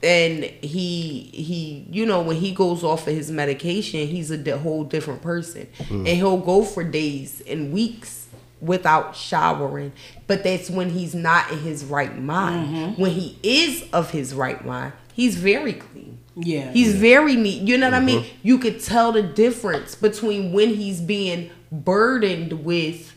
And 0.02 0.44
he 0.44 1.30
he 1.32 1.86
you 1.90 2.06
know 2.06 2.22
when 2.22 2.36
he 2.36 2.52
goes 2.52 2.84
off 2.84 3.08
of 3.08 3.14
his 3.14 3.32
medication 3.32 4.06
he's 4.06 4.30
a 4.30 4.38
di- 4.38 4.52
whole 4.52 4.84
different 4.84 5.22
person 5.22 5.66
and 5.90 6.06
he'll 6.06 6.38
go 6.38 6.62
for 6.62 6.84
days 6.84 7.42
and 7.48 7.72
weeks 7.72 8.28
without 8.60 9.16
showering. 9.16 9.92
But 10.26 10.44
that's 10.44 10.70
when 10.70 10.90
he's 10.90 11.14
not 11.14 11.50
in 11.50 11.58
his 11.60 11.84
right 11.84 12.16
mind. 12.18 12.68
Mm-hmm. 12.68 13.02
When 13.02 13.10
he 13.12 13.38
is 13.42 13.84
of 13.92 14.10
his 14.10 14.34
right 14.34 14.64
mind, 14.64 14.92
he's 15.14 15.36
very 15.36 15.74
clean. 15.74 16.18
Yeah. 16.36 16.70
He's 16.72 16.94
very 16.94 17.34
neat. 17.34 17.62
You 17.62 17.78
know 17.78 17.86
what 17.86 17.94
I 17.94 18.00
mean? 18.00 18.24
You 18.42 18.58
could 18.58 18.80
tell 18.80 19.12
the 19.12 19.22
difference 19.22 19.94
between 19.94 20.52
when 20.52 20.74
he's 20.74 21.00
being 21.00 21.50
burdened 21.72 22.64
with 22.64 23.12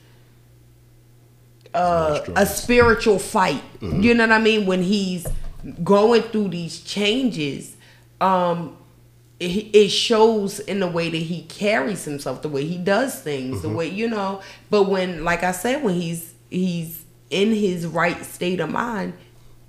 uh, 1.73 2.21
a 2.35 2.45
spiritual 2.45 3.19
fight. 3.19 3.61
You 3.79 4.13
know 4.13 4.23
what 4.27 4.33
I 4.33 4.39
mean? 4.39 4.65
When 4.65 4.81
he's 4.81 5.27
going 5.83 6.23
through 6.23 6.49
these 6.49 6.81
changes, 6.81 7.75
um, 8.19 8.77
it, 9.39 9.75
it 9.75 9.89
shows 9.89 10.59
in 10.59 10.79
the 10.79 10.87
way 10.87 11.09
that 11.09 11.17
he 11.17 11.43
carries 11.43 12.05
himself, 12.05 12.41
the 12.41 12.49
way 12.49 12.65
he 12.65 12.77
does 12.77 13.19
things, 13.19 13.61
the 13.63 13.69
way 13.69 13.87
you 13.87 14.07
know. 14.07 14.41
But 14.69 14.83
when, 14.83 15.23
like 15.23 15.43
I 15.43 15.51
said, 15.51 15.83
when 15.83 15.95
he's 15.95 16.33
he's 16.49 17.03
in 17.29 17.53
his 17.53 17.87
right 17.87 18.23
state 18.23 18.59
of 18.59 18.69
mind, 18.69 19.13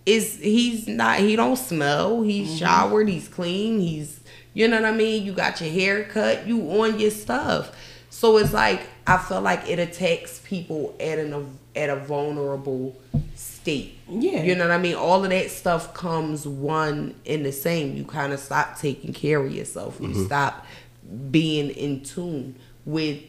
is 0.05 0.39
he's 0.39 0.87
not 0.87 1.21
he 1.21 1.37
don't 1.37 1.57
smell. 1.57 2.23
He's 2.23 2.59
showered. 2.59 3.09
He's 3.09 3.29
clean. 3.29 3.81
He's 3.81 4.21
you 4.55 4.69
know 4.69 4.81
what 4.81 4.93
I 4.93 4.97
mean. 4.97 5.25
You 5.25 5.33
got 5.33 5.61
your 5.61 5.71
hair 5.71 6.05
cut. 6.05 6.47
You 6.47 6.61
on 6.83 6.99
your 6.99 7.11
stuff. 7.11 7.75
So 8.11 8.37
it's 8.37 8.53
like 8.53 8.83
I 9.07 9.17
feel 9.17 9.41
like 9.41 9.69
it 9.69 9.79
attacks 9.79 10.41
people 10.45 10.95
at 11.01 11.19
an 11.19 11.59
at 11.75 11.89
a 11.89 11.97
vulnerable 11.97 13.01
state. 13.63 13.99
Yeah. 14.09 14.43
You 14.43 14.55
know 14.55 14.65
what 14.65 14.73
I 14.73 14.79
mean? 14.79 14.97
All 14.97 15.23
of 15.25 15.31
that 15.31 15.51
stuff 15.51 15.95
comes 15.95 16.47
one 16.47 17.15
in 17.25 17.45
the 17.45 17.53
same. 17.53 17.97
You 17.97 18.05
kind 18.05 18.33
of 18.33 18.41
stop 18.41 18.79
taking 18.79 19.13
care 19.13 19.45
of 19.45 19.53
yourself. 19.53 19.99
You 20.01 20.15
stop 20.27 20.67
being 21.31 21.71
in 21.71 22.03
tune 22.03 22.57
with 22.85 23.23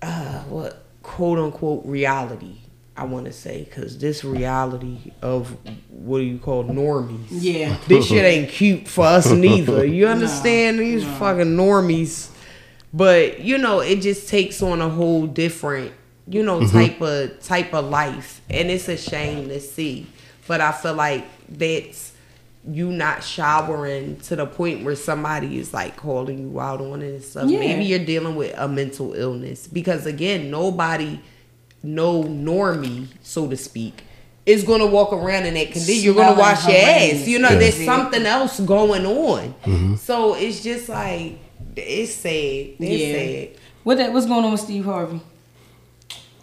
uh 0.00 0.40
what 0.44 0.84
quote 1.02 1.38
unquote 1.38 1.84
reality. 1.84 2.56
I 2.96 3.04
want 3.04 3.26
to 3.26 3.32
say 3.32 3.62
because 3.62 3.98
this 3.98 4.24
reality 4.24 5.12
of 5.22 5.56
what 5.88 6.18
do 6.18 6.24
you 6.24 6.38
call 6.38 6.64
normies? 6.64 7.26
Yeah. 7.30 7.76
this 7.86 8.08
shit 8.08 8.24
ain't 8.24 8.50
cute 8.50 8.88
for 8.88 9.04
us 9.04 9.30
neither. 9.30 9.84
You 9.84 10.08
understand? 10.08 10.80
These 10.80 11.04
fucking 11.04 11.56
normies. 11.56 12.30
But 12.92 13.40
you 13.40 13.58
know, 13.58 13.80
it 13.80 14.00
just 14.00 14.28
takes 14.28 14.62
on 14.62 14.80
a 14.80 14.88
whole 14.88 15.26
different, 15.26 15.92
you 16.30 16.42
know, 16.42 16.60
mm-hmm. 16.60 16.76
type 16.76 17.00
of 17.00 17.42
type 17.42 17.74
of 17.74 17.86
life. 17.86 18.40
And 18.50 18.70
it's 18.70 18.88
a 18.88 18.96
shame 18.96 19.48
to 19.48 19.60
see. 19.60 20.06
But 20.46 20.60
I 20.60 20.72
feel 20.72 20.94
like 20.94 21.26
that's 21.48 22.12
you 22.66 22.90
not 22.90 23.22
showering 23.22 24.16
to 24.20 24.36
the 24.36 24.46
point 24.46 24.84
where 24.84 24.96
somebody 24.96 25.58
is 25.58 25.72
like 25.72 25.96
calling 25.96 26.50
you 26.50 26.60
out 26.60 26.80
on 26.80 27.02
it 27.02 27.14
and 27.14 27.24
stuff. 27.24 27.48
Yeah. 27.48 27.60
Maybe 27.60 27.84
you're 27.84 28.04
dealing 28.04 28.36
with 28.36 28.54
a 28.56 28.68
mental 28.68 29.14
illness. 29.14 29.66
Because 29.66 30.06
again, 30.06 30.50
nobody 30.50 31.20
no 31.82 32.24
normie, 32.24 33.06
so 33.22 33.48
to 33.48 33.56
speak, 33.56 34.02
is 34.44 34.64
gonna 34.64 34.86
walk 34.86 35.12
around 35.12 35.46
in 35.46 35.54
that 35.54 35.72
condition. 35.72 36.02
You're 36.02 36.14
gonna 36.14 36.38
wash 36.38 36.66
your 36.66 36.76
ass. 36.76 37.26
You 37.26 37.38
know, 37.38 37.50
Yeah. 37.50 37.58
there's 37.58 37.84
something 37.84 38.26
else 38.26 38.60
going 38.60 39.06
on. 39.06 39.54
Mm-hmm. 39.64 39.94
So 39.96 40.34
it's 40.34 40.62
just 40.62 40.88
like 40.88 41.38
it's 41.76 42.14
sad. 42.14 42.32
It's 42.32 42.74
Yeah. 42.80 43.14
sad. 43.14 43.48
What 43.84 43.98
that? 43.98 44.12
What's 44.12 44.26
going 44.26 44.44
on 44.44 44.52
with 44.52 44.60
Steve 44.60 44.84
Harvey? 44.84 45.20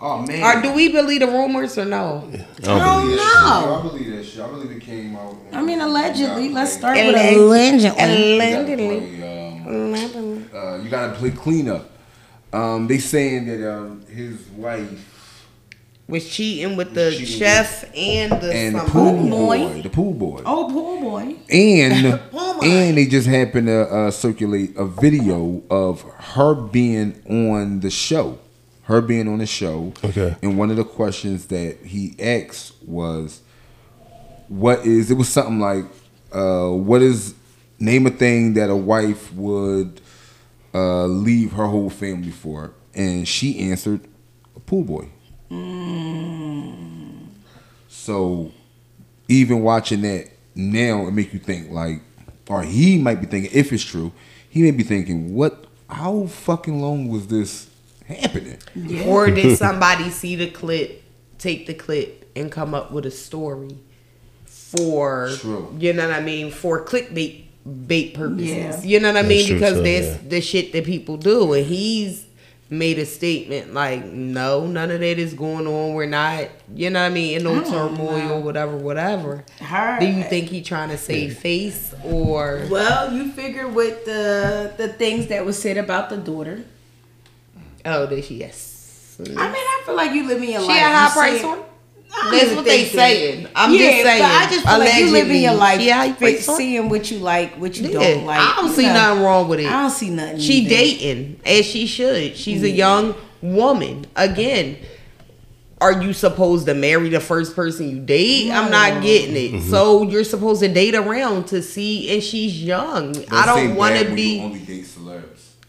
Oh 0.02 0.22
man. 0.22 0.44
Or 0.44 0.62
do 0.62 0.74
we 0.74 0.92
believe 0.92 1.22
the 1.22 1.28
rumors 1.28 1.78
or 1.78 1.86
no? 1.86 2.30
I 2.34 2.38
don't 2.62 2.82
I 2.82 2.86
don't 2.86 3.02
believe 3.04 3.18
that. 3.18 3.64
know. 3.66 3.76
I 3.76 3.82
believe 3.82 4.12
that 4.16 4.24
shit. 4.26 4.42
I 4.42 4.48
believe 4.50 4.72
it 4.72 4.82
came 4.82 5.16
out. 5.16 5.38
I 5.54 5.62
mean, 5.62 5.80
allegedly. 5.82 6.50
Let's 6.50 6.74
start 6.74 6.98
with 6.98 7.16
allegedly. 7.16 8.36
Allegedly. 8.38 9.24
Um, 9.66 10.50
uh, 10.54 10.78
you 10.78 10.90
gotta 10.90 11.14
play 11.16 11.32
cleanup. 11.32 11.90
Um, 12.54 12.88
they 12.88 13.00
saying 13.00 13.48
that 13.48 13.70
um, 13.74 14.06
his 14.08 14.42
wife 14.50 15.48
Was 16.08 16.30
cheating 16.30 16.76
with 16.78 16.94
the 16.94 17.12
Cheating 17.12 17.26
chef 17.26 17.84
and 17.96 18.32
the 18.34 18.54
and 18.54 18.76
the 18.76 18.80
pool 18.82 19.28
boy. 19.30 19.58
boy, 19.58 19.82
the 19.82 19.90
pool 19.90 20.14
boy, 20.14 20.42
Oh, 20.46 20.70
poor 20.72 21.02
boy. 21.02 21.36
and 21.50 22.22
Oh 22.32 22.58
my. 22.62 22.68
and 22.68 22.98
they 22.98 23.08
just 23.08 23.28
happened 23.28 23.68
to 23.68 23.82
uh, 23.82 24.12
circulate 24.12 24.78
a 24.78 24.86
video 24.86 25.64
of 25.70 26.04
her 26.04 26.54
being 26.54 27.20
on 27.28 27.80
the 27.82 27.90
show, 27.90 28.38
her 28.86 29.02
being 29.02 29.28
on 29.28 29.40
the 29.40 29.46
show. 29.46 29.94
Okay. 30.04 30.36
And 30.42 30.58
one 30.58 30.72
of 30.72 30.78
the 30.78 30.84
questions 30.84 31.48
that 31.48 31.78
he 31.84 32.16
asked 32.20 32.74
was, 32.84 33.42
"What 34.48 34.86
is?" 34.86 35.12
It 35.12 35.16
was 35.16 35.30
something 35.30 35.60
like, 35.60 35.86
uh, 36.32 36.70
"What 36.70 37.02
is?" 37.02 37.36
Name 37.78 38.08
a 38.08 38.10
thing 38.10 38.54
that 38.54 38.70
a 38.70 38.76
wife 38.76 39.34
would 39.34 40.00
uh, 40.74 41.08
leave 41.08 41.52
her 41.52 41.66
whole 41.66 41.90
family 41.90 42.32
for, 42.32 42.72
and 42.94 43.28
she 43.28 43.60
answered, 43.70 44.00
"A 44.56 44.62
pool 44.62 44.84
boy." 44.84 45.10
So 47.90 48.52
even 49.28 49.62
watching 49.62 50.02
that 50.04 50.30
now, 50.54 51.08
it 51.08 51.12
make 51.12 51.34
you 51.34 51.40
think 51.40 51.72
like, 51.72 52.02
or 52.48 52.64
he 52.64 52.98
might 52.98 53.20
be 53.20 53.28
thinking, 53.28 53.52
if 53.54 53.74
it's 53.74 53.84
true, 53.84 54.12
he 54.50 54.62
may 54.62 54.72
be 54.72 54.84
thinking, 54.84 55.34
what? 55.34 55.66
How 55.90 56.28
fucking 56.28 56.82
long 56.82 57.10
was 57.10 57.28
this 57.28 57.70
happening? 58.08 58.58
Or 59.08 59.30
did 59.30 59.58
somebody 59.66 60.10
see 60.10 60.36
the 60.36 60.50
clip, 60.50 61.04
take 61.38 61.68
the 61.68 61.74
clip, 61.74 62.30
and 62.36 62.52
come 62.52 62.74
up 62.74 62.92
with 62.92 63.06
a 63.06 63.12
story 63.12 63.78
for 64.46 65.30
True. 65.40 65.76
you 65.80 65.94
know 65.94 66.08
what 66.08 66.16
I 66.18 66.22
mean 66.22 66.52
for 66.52 66.84
clickbait 66.84 67.44
bait 67.88 68.14
purposes. 68.14 68.48
Yeah. 68.48 68.82
You 68.84 69.00
know 69.00 69.10
what 69.10 69.18
I 69.18 69.22
That's 69.24 69.28
mean 69.30 69.48
true, 69.48 69.56
because 69.56 69.74
too, 69.78 69.84
that's 69.84 70.08
yeah. 70.24 70.30
the 70.30 70.42
shit 70.42 70.72
that 70.74 70.86
people 70.86 71.18
do, 71.18 71.54
and 71.54 71.66
he's 71.66 72.26
made 72.70 72.98
a 73.00 73.06
statement 73.06 73.74
like, 73.74 74.04
no, 74.06 74.66
none 74.66 74.90
of 74.92 75.00
that 75.00 75.20
is 75.20 75.34
going 75.34 75.68
on. 75.68 75.94
We're 75.94 76.08
not, 76.08 76.48
you 76.74 76.90
know 76.90 77.00
what 77.02 77.06
I 77.06 77.10
mean, 77.10 77.38
in 77.38 77.44
no 77.44 77.64
turmoil 77.64 78.34
or 78.34 78.40
whatever, 78.42 78.76
whatever. 78.76 79.46
Her- 79.60 79.98
Do 80.00 80.06
you 80.08 80.24
think 80.24 80.50
he 80.50 80.62
trying 80.62 80.90
to 80.90 80.98
save 80.98 81.38
face 81.38 81.94
or? 82.04 82.68
Well, 82.70 83.14
you 83.14 83.32
figure 83.32 83.68
with 83.68 84.06
the 84.06 84.74
the 84.78 84.90
things 84.90 85.28
that 85.28 85.46
was 85.46 85.60
said 85.62 85.78
about 85.78 86.10
the 86.10 86.18
daughter. 86.18 86.66
Oh, 87.86 88.08
did 88.08 88.24
she? 88.26 88.36
Yes. 88.36 89.18
I 89.20 89.24
mean, 89.30 89.38
I 89.38 89.82
feel 89.86 89.96
like 89.96 90.12
you 90.14 90.28
living 90.28 90.50
your 90.52 90.62
She 90.62 90.68
life. 90.68 90.78
a 90.78 90.84
high 90.84 91.06
you 91.08 91.12
price 91.14 91.42
saying- 91.42 91.48
one. 91.50 91.60
I 92.18 92.32
That's 92.40 92.56
what 92.56 92.64
they 92.66 92.84
think 92.86 92.94
saying. 92.94 93.48
I'm 93.56 93.74
yeah, 93.74 93.78
just 93.80 94.04
saying. 94.04 94.22
But 94.22 94.32
I 94.32 94.50
just 94.50 94.66
feel 94.66 94.80
like 94.80 94.96
you 94.96 95.12
living 95.12 95.42
your 95.44 95.54
life, 95.56 95.82
yeah, 95.82 95.92
a 95.92 95.96
high 96.08 96.12
fi- 96.14 96.18
price 96.18 96.48
one. 96.48 96.58
seeing 96.58 96.90
what 96.90 97.12
you 97.12 97.18
like, 97.20 97.56
what 97.56 97.78
you 97.78 97.90
Yeah, 97.90 98.00
don't 98.00 98.26
like. 98.26 98.40
I 98.40 98.56
don't 98.62 98.72
see 98.74 98.86
know. 98.86 98.94
nothing 98.94 99.24
wrong 99.24 99.48
with 99.50 99.60
it. 99.60 99.66
I 99.68 99.82
don't 99.82 99.90
see 99.92 100.10
nothing. 100.12 100.40
She 100.40 100.54
either. 100.60 100.70
dating 100.70 101.40
as 101.46 101.66
she 101.66 101.86
should. 101.88 102.38
She's 102.38 102.64
a 102.64 102.70
young 102.70 103.16
woman. 103.42 104.06
Again, 104.16 104.78
are 105.82 106.02
you 106.02 106.14
supposed 106.14 106.68
to 106.68 106.74
marry 106.74 107.10
the 107.10 107.20
first 107.20 107.54
person 107.54 107.90
you 107.90 108.00
date? 108.00 108.50
I'm 108.50 108.72
not 108.72 109.04
getting 109.04 109.36
it. 109.36 109.62
So 109.64 110.04
you're 110.04 110.24
supposed 110.24 110.62
to 110.62 110.70
date 110.70 110.96
around 110.96 111.48
to 111.48 111.62
see, 111.62 112.14
and 112.14 112.24
she's 112.24 112.64
young. 112.64 113.14
I 113.30 113.46
don't 113.46 113.76
want 113.76 113.98
to 114.00 114.16
be. 114.16 114.86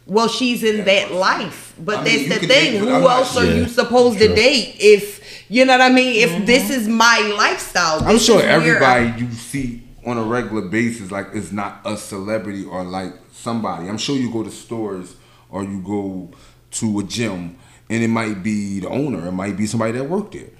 Only 0.08 0.14
date 0.14 0.14
celebs. 0.14 0.14
Well, 0.14 0.28
she's 0.28 0.62
in 0.62 0.84
that 0.84 1.12
life, 1.12 1.74
but 1.78 1.98
I 1.98 2.04
mean, 2.04 2.28
that's 2.28 2.40
the 2.40 2.46
thing. 2.46 2.78
Who 2.80 3.08
else 3.08 3.36
are 3.36 3.44
you 3.44 3.66
supposed 3.68 4.18
to 4.18 4.34
date 4.34 4.76
if 4.80 5.16
you 5.48 5.64
know 5.64 5.74
what 5.74 5.80
I 5.80 5.90
mean? 5.90 6.22
If 6.22 6.30
mm-hmm. 6.30 6.44
this 6.44 6.70
is 6.70 6.88
my 6.88 7.34
lifestyle, 7.36 8.02
I'm 8.04 8.18
sure 8.18 8.42
everybody 8.42 9.06
I- 9.06 9.16
you 9.16 9.30
see 9.32 9.82
on 10.04 10.18
a 10.18 10.22
regular 10.22 10.62
basis, 10.62 11.10
like, 11.10 11.34
is 11.34 11.52
not 11.52 11.80
a 11.84 11.96
celebrity 11.96 12.64
or 12.64 12.84
like 12.84 13.12
somebody. 13.32 13.88
I'm 13.88 13.98
sure 13.98 14.16
you 14.16 14.30
go 14.32 14.44
to 14.44 14.50
stores 14.50 15.16
or 15.50 15.64
you 15.64 15.80
go 15.80 16.30
to 16.72 17.00
a 17.00 17.02
gym, 17.02 17.56
and 17.88 18.02
it 18.02 18.08
might 18.08 18.42
be 18.42 18.80
the 18.80 18.88
owner, 18.88 19.28
it 19.28 19.32
might 19.32 19.56
be 19.56 19.66
somebody 19.66 19.92
that 19.92 20.04
worked 20.04 20.32
there. 20.32 20.50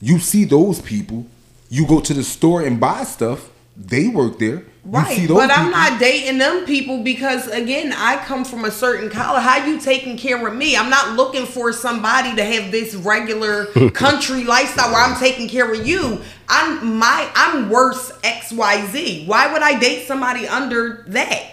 You 0.00 0.18
see 0.18 0.44
those 0.44 0.80
people. 0.80 1.26
You 1.70 1.86
go 1.86 2.00
to 2.00 2.12
the 2.12 2.24
store 2.24 2.62
and 2.62 2.80
buy 2.80 3.04
stuff. 3.04 3.50
They 3.76 4.08
work 4.08 4.38
there. 4.38 4.64
Right, 4.84 5.28
but 5.28 5.50
I'm 5.50 5.66
people. 5.66 5.70
not 5.70 6.00
dating 6.00 6.38
them 6.38 6.66
people 6.66 7.04
because 7.04 7.46
again, 7.46 7.92
I 7.96 8.16
come 8.16 8.44
from 8.44 8.64
a 8.64 8.70
certain 8.70 9.10
color. 9.10 9.38
How 9.38 9.64
you 9.64 9.78
taking 9.78 10.16
care 10.18 10.44
of 10.44 10.56
me? 10.56 10.76
I'm 10.76 10.90
not 10.90 11.14
looking 11.14 11.46
for 11.46 11.72
somebody 11.72 12.34
to 12.34 12.44
have 12.44 12.72
this 12.72 12.96
regular 12.96 13.66
country 13.94 14.42
lifestyle 14.42 14.90
where 14.90 15.00
I'm 15.00 15.16
taking 15.20 15.48
care 15.48 15.72
of 15.72 15.86
you. 15.86 16.20
I'm 16.48 16.98
my 16.98 17.30
I'm 17.36 17.70
worse 17.70 18.10
XYZ. 18.22 19.28
Why 19.28 19.52
would 19.52 19.62
I 19.62 19.78
date 19.78 20.08
somebody 20.08 20.48
under 20.48 21.04
that? 21.08 21.44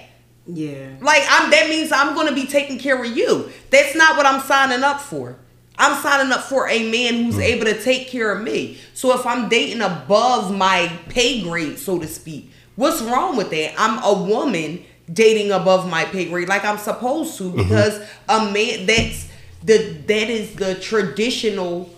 Yeah. 0.47 0.95
Like 0.99 1.23
I'm 1.29 1.51
that 1.51 1.67
means 1.69 1.91
I'm 1.91 2.15
gonna 2.15 2.33
be 2.33 2.47
taking 2.47 2.79
care 2.79 2.99
of 2.99 3.15
you. 3.15 3.51
That's 3.69 3.95
not 3.95 4.17
what 4.17 4.25
I'm 4.25 4.41
signing 4.41 4.83
up 4.83 5.01
for. 5.01 5.37
I'm 5.77 6.01
signing 6.01 6.31
up 6.33 6.41
for 6.41 6.67
a 6.67 6.91
man 6.91 7.23
who's 7.23 7.37
able 7.37 7.65
to 7.65 7.79
take 7.81 8.07
care 8.07 8.31
of 8.31 8.43
me. 8.43 8.79
So 8.95 9.13
if 9.17 9.25
I'm 9.25 9.49
dating 9.49 9.81
above 9.81 10.53
my 10.53 10.91
pay 11.07 11.41
grade, 11.41 11.77
so 11.77 11.99
to 11.99 12.07
speak, 12.07 12.51
what's 12.79 13.01
wrong 13.01 13.35
with 13.35 13.49
that? 13.51 13.73
I'm 13.77 14.01
a 14.03 14.23
woman 14.23 14.83
dating 15.11 15.51
above 15.51 15.89
my 15.89 16.05
pay 16.05 16.29
grade 16.29 16.47
like 16.47 16.63
I'm 16.63 16.77
supposed 16.77 17.37
to 17.37 17.45
mm-hmm. 17.45 17.57
because 17.57 17.99
a 18.29 18.51
man 18.51 18.85
that's 18.85 19.29
the 19.63 19.97
that 20.07 20.29
is 20.29 20.55
the 20.55 20.75
traditional 20.75 21.89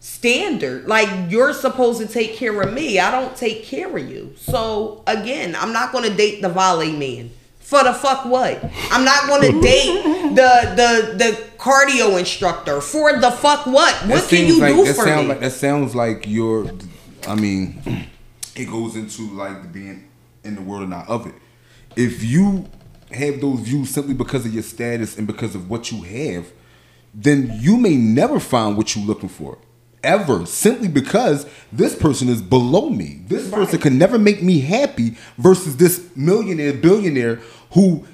standard. 0.00 0.86
Like 0.86 1.30
you're 1.30 1.52
supposed 1.52 2.00
to 2.00 2.06
take 2.06 2.34
care 2.36 2.58
of 2.60 2.72
me. 2.72 3.00
I 3.00 3.10
don't 3.10 3.36
take 3.36 3.64
care 3.64 3.94
of 3.94 4.08
you. 4.08 4.32
So 4.36 5.02
again, 5.06 5.56
I'm 5.56 5.72
not 5.72 5.92
gonna 5.92 6.14
date 6.14 6.40
the 6.40 6.48
volley 6.48 6.92
man 6.92 7.30
For 7.58 7.82
the 7.82 7.92
fuck 7.92 8.24
what? 8.24 8.62
I'm 8.90 9.04
not 9.04 9.28
gonna 9.28 9.60
date 9.60 10.02
the 10.36 10.52
the 10.76 11.14
the 11.16 11.48
cardio 11.58 12.16
instructor. 12.18 12.80
For 12.80 13.18
the 13.18 13.32
fuck 13.32 13.66
what? 13.66 13.94
What 14.06 14.22
That 14.22 14.28
can 14.28 14.46
you 14.46 14.60
like, 14.60 14.74
do 14.74 14.84
that 14.84 14.94
for 14.96 15.04
sound 15.04 15.22
me? 15.22 15.34
Like, 15.34 15.40
that 15.40 15.52
sounds 15.52 15.94
like 15.96 16.28
you're. 16.28 16.70
I 17.26 17.34
mean, 17.34 17.82
it 18.56 18.66
goes 18.70 18.94
into 18.94 19.22
like 19.32 19.72
being 19.72 20.07
in 20.48 20.54
the 20.56 20.62
world 20.62 20.82
or 20.82 20.86
not 20.86 21.08
of 21.08 21.26
it. 21.26 21.34
If 21.96 22.24
you 22.24 22.68
have 23.12 23.40
those 23.40 23.60
views 23.60 23.90
simply 23.90 24.14
because 24.14 24.44
of 24.44 24.52
your 24.52 24.62
status 24.62 25.16
and 25.16 25.26
because 25.26 25.54
of 25.54 25.70
what 25.70 25.90
you 25.90 26.02
have, 26.02 26.50
then 27.14 27.50
you 27.60 27.76
may 27.76 27.96
never 27.96 28.38
find 28.38 28.76
what 28.76 28.94
you're 28.94 29.04
looking 29.04 29.28
for. 29.28 29.58
Ever, 30.04 30.46
simply 30.46 30.88
because 30.88 31.46
this 31.72 31.96
person 31.96 32.28
is 32.28 32.40
below 32.40 32.88
me. 32.88 33.20
This 33.26 33.50
person 33.50 33.80
can 33.80 33.98
never 33.98 34.18
make 34.18 34.42
me 34.42 34.60
happy 34.60 35.16
versus 35.38 35.76
this 35.76 36.08
millionaire, 36.14 36.72
billionaire 36.72 37.40
who 37.72 38.06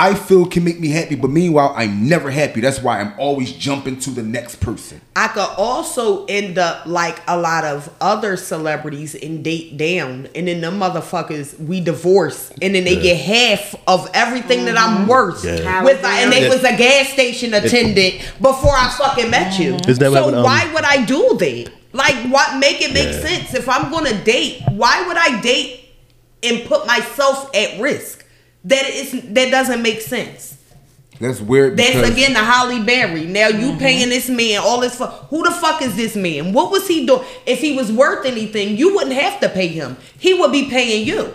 I 0.00 0.14
feel 0.14 0.46
can 0.46 0.64
make 0.64 0.80
me 0.80 0.88
happy, 0.88 1.14
but 1.14 1.28
meanwhile, 1.28 1.74
I'm 1.76 2.08
never 2.08 2.30
happy. 2.30 2.62
That's 2.62 2.80
why 2.80 3.00
I'm 3.02 3.12
always 3.18 3.52
jumping 3.52 3.98
to 4.00 4.10
the 4.10 4.22
next 4.22 4.56
person. 4.56 5.02
I 5.14 5.28
could 5.28 5.46
also 5.58 6.24
end 6.24 6.56
up 6.56 6.86
like 6.86 7.20
a 7.28 7.38
lot 7.38 7.64
of 7.64 7.92
other 8.00 8.38
celebrities 8.38 9.14
and 9.14 9.44
date 9.44 9.76
down, 9.76 10.28
and 10.34 10.48
then 10.48 10.62
them 10.62 10.80
motherfuckers 10.80 11.60
we 11.60 11.82
divorce, 11.82 12.50
and 12.62 12.74
then 12.74 12.84
they 12.84 12.94
Yeah. 12.96 13.02
get 13.14 13.16
half 13.18 13.74
of 13.86 14.08
everything 14.14 14.64
that 14.64 14.78
I'm 14.78 15.06
worth. 15.06 15.44
Yeah. 15.44 15.84
With 15.84 16.02
and 16.02 16.32
they 16.32 16.44
Yeah. 16.44 16.48
was 16.48 16.64
a 16.64 16.74
gas 16.78 17.10
station 17.10 17.52
attendant 17.52 18.14
before 18.40 18.74
I 18.74 18.88
fucking 18.96 19.28
met 19.28 19.58
you. 19.58 19.74
Isn't 19.86 19.98
that 19.98 20.10
what 20.10 20.16
so 20.16 20.24
happened, 20.24 20.36
um, 20.38 20.44
why 20.44 20.66
would 20.72 20.84
I 20.84 21.04
do 21.04 21.36
that? 21.38 21.66
Like, 21.92 22.16
what 22.30 22.56
make 22.56 22.80
it 22.80 22.94
make 22.94 23.12
Yeah. 23.12 23.20
sense? 23.20 23.52
If 23.54 23.68
I'm 23.68 23.90
gonna 23.90 24.14
date, 24.24 24.62
why 24.70 25.06
would 25.06 25.18
I 25.18 25.42
date 25.42 25.80
and 26.42 26.64
put 26.64 26.86
myself 26.86 27.50
at 27.54 27.78
risk? 27.78 28.24
That 28.64 28.88
is 28.88 29.12
that 29.12 29.50
doesn't 29.50 29.82
make 29.82 30.00
sense. 30.00 30.58
That's 31.18 31.40
weird. 31.40 31.76
That's 31.76 32.08
again 32.08 32.32
the 32.32 32.38
Halle 32.38 32.82
Berry. 32.82 33.26
Now 33.26 33.48
you 33.48 33.68
mm-hmm. 33.70 33.78
paying 33.78 34.08
this 34.08 34.30
man 34.30 34.60
all 34.62 34.80
this. 34.80 34.96
Fu- 34.96 35.04
Who 35.04 35.42
the 35.44 35.50
fuck 35.50 35.82
is 35.82 35.94
this 35.94 36.16
man? 36.16 36.52
What 36.54 36.70
was 36.70 36.88
he 36.88 37.04
doing? 37.04 37.22
If 37.44 37.60
he 37.60 37.76
was 37.76 37.92
worth 37.92 38.24
anything, 38.24 38.76
you 38.78 38.94
wouldn't 38.94 39.14
have 39.14 39.38
to 39.40 39.50
pay 39.50 39.68
him. 39.68 39.98
He 40.18 40.32
would 40.34 40.50
be 40.50 40.70
paying 40.70 41.06
you. 41.06 41.34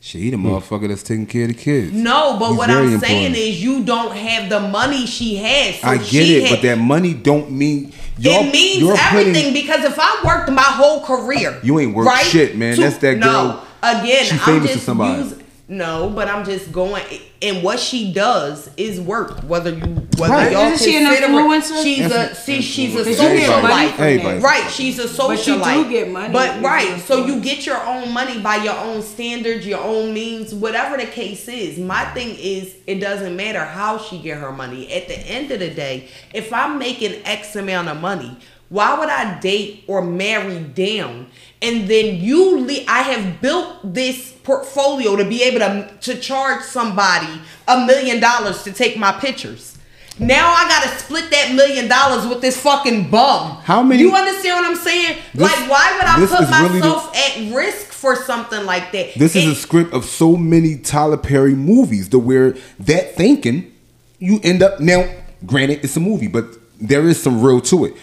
She 0.00 0.30
the 0.30 0.36
motherfucker 0.36 0.88
that's 0.88 1.02
taking 1.02 1.26
care 1.26 1.42
of 1.42 1.48
the 1.48 1.54
kids. 1.54 1.92
No, 1.92 2.38
but 2.38 2.50
He's 2.50 2.58
what 2.58 2.70
I'm 2.70 2.98
saying 2.98 3.34
is 3.34 3.62
you 3.62 3.84
don't 3.84 4.16
have 4.16 4.48
the 4.48 4.60
money 4.60 5.06
she 5.06 5.36
has. 5.36 5.80
So 5.80 5.88
I 5.88 5.98
get 5.98 6.28
it, 6.28 6.42
had- 6.44 6.50
but 6.56 6.62
that 6.62 6.78
money 6.78 7.12
don't 7.12 7.50
mean 7.50 7.92
y'all, 8.16 8.44
it 8.44 8.52
means 8.52 8.78
you're 8.78 8.96
putting- 8.96 9.28
everything 9.28 9.52
because 9.52 9.84
if 9.84 9.98
I 9.98 10.22
worked 10.24 10.50
my 10.50 10.62
whole 10.62 11.02
career, 11.04 11.58
You 11.62 11.78
ain't 11.80 11.94
worked 11.94 12.24
shit, 12.26 12.56
man. 12.56 12.78
That's 12.78 12.96
that 12.98 13.18
no, 13.18 13.26
girl- 13.26 13.64
Again, 13.82 14.24
she 14.24 14.32
I'm 14.32 14.38
famous 14.38 14.72
to 14.72 14.78
somebody. 14.78 15.22
use- 15.22 15.34
no, 15.70 16.08
but 16.08 16.28
I'm 16.28 16.46
just 16.46 16.72
going, 16.72 17.02
and 17.42 17.62
what 17.62 17.78
she 17.78 18.10
does 18.12 18.70
is 18.78 18.98
work. 19.00 19.40
Whether 19.42 19.70
you, 19.70 19.84
whether 20.16 20.32
Right. 20.32 20.52
y'all 20.52 20.72
Isn't 20.72 20.78
she 20.88 20.96
an 20.96 21.04
consider 21.06 21.26
it- 21.26 21.30
influencer? 21.30 21.82
she's 21.82 22.06
a, 22.06 22.08
Influ- 22.08 22.34
see, 22.36 22.60
she's 22.62 22.94
a 22.94 22.98
influencer. 23.00 23.04
But 23.04 23.34
you 23.36 23.40
socialite. 23.42 23.90
from 23.92 24.04
Everybody. 24.04 24.38
that. 24.38 24.42
Right, 24.42 24.70
she's 24.70 24.98
a 24.98 25.02
But 25.06 25.46
you 25.46 25.54
do 25.54 25.60
socialite. 25.60 25.90
get 25.90 26.08
money 26.10 26.32
But 26.32 26.62
right, 26.62 26.98
so 27.06 27.26
you 27.26 27.40
get 27.40 27.66
your 27.66 27.84
own 27.86 28.12
money 28.12 28.38
by 28.40 28.56
your 28.56 28.76
own 28.78 29.02
standards, 29.02 29.66
your 29.66 29.80
own 29.82 30.14
means, 30.14 30.54
whatever 30.54 30.96
the 30.96 31.06
case 31.06 31.46
is. 31.48 31.78
My 31.78 32.04
thing 32.06 32.34
is, 32.40 32.74
it 32.86 33.00
doesn't 33.00 33.36
matter 33.36 33.62
how 33.64 33.98
she 33.98 34.18
get 34.18 34.38
her 34.38 34.52
money. 34.52 34.90
At 34.90 35.06
the 35.08 35.18
end 35.18 35.50
of 35.50 35.60
the 35.60 35.68
day, 35.70 36.08
if 36.32 36.50
I'm 36.52 36.78
making 36.78 37.20
X 37.26 37.54
amount 37.56 37.88
of 37.88 38.00
money, 38.00 38.36
why 38.70 38.98
would 38.98 39.08
I 39.10 39.38
date 39.40 39.84
or 39.86 40.02
marry 40.02 40.60
down? 40.60 41.26
And 41.60 41.88
then 41.88 42.16
you, 42.16 42.60
le- 42.60 42.84
I 42.86 43.02
have 43.02 43.40
built 43.40 43.92
this 43.94 44.32
portfolio 44.44 45.16
to 45.16 45.24
be 45.24 45.42
able 45.42 45.58
to 45.60 45.90
to 46.02 46.18
charge 46.20 46.62
somebody 46.62 47.28
a 47.66 47.84
million 47.86 48.20
dollars 48.20 48.62
to 48.62 48.72
take 48.72 48.96
my 48.96 49.12
pictures. 49.12 49.76
Now 50.20 50.50
I 50.50 50.68
gotta 50.68 50.88
split 50.98 51.30
that 51.30 51.54
million 51.54 51.86
dollars 51.88 52.26
with 52.26 52.40
this 52.40 52.56
fucking 52.60 53.10
bum. 53.10 53.58
How 53.62 53.82
many- 53.82 54.02
You 54.02 54.14
understand 54.14 54.56
what 54.56 54.70
I'm 54.70 54.76
saying? 54.76 55.18
This- 55.34 55.42
like, 55.42 55.70
why 55.70 55.92
would 55.96 56.06
I 56.06 56.14
put 56.26 56.40
is 56.40 56.60
really 56.60 56.80
the- 56.80 56.86
myself 56.86 57.16
at 57.16 57.54
risk 57.54 57.92
for 57.92 58.16
something 58.16 58.64
like 58.64 58.90
that? 58.92 59.14
This 59.16 59.36
is 59.36 59.46
a 59.46 59.54
script 59.54 59.92
of 59.92 60.04
so 60.04 60.36
many 60.36 60.76
Tyler 60.76 61.16
Perry 61.18 61.54
movies 61.54 62.08
to 62.08 62.18
where 62.18 62.56
that 62.80 63.16
thinking, 63.16 63.70
you 64.18 64.40
end 64.42 64.62
up 64.62 64.80
now. 64.80 65.04
Granted, 65.46 65.80
it's 65.84 65.96
a 65.96 66.00
movie, 66.00 66.26
but 66.26 66.46
there 66.80 67.06
is 67.08 67.22
some 67.22 67.40
real 67.42 67.60
to 67.60 67.84
it. 67.84 67.94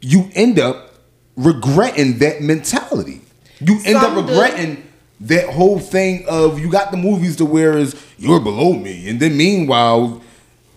You 0.00 0.30
end 0.34 0.58
up 0.58 0.89
regretting 1.44 2.18
that 2.18 2.42
mentality. 2.42 3.22
You 3.60 3.74
end 3.84 3.98
Some 4.00 4.18
up 4.18 4.26
do. 4.26 4.32
regretting 4.32 4.86
that 5.20 5.50
whole 5.50 5.78
thing 5.78 6.24
of 6.28 6.58
you 6.58 6.70
got 6.70 6.90
the 6.90 6.96
movies 6.96 7.36
to 7.36 7.44
where 7.44 7.76
is 7.76 7.94
you're 8.18 8.40
below 8.40 8.72
me, 8.72 9.08
and 9.08 9.20
then 9.20 9.36
meanwhile. 9.36 10.22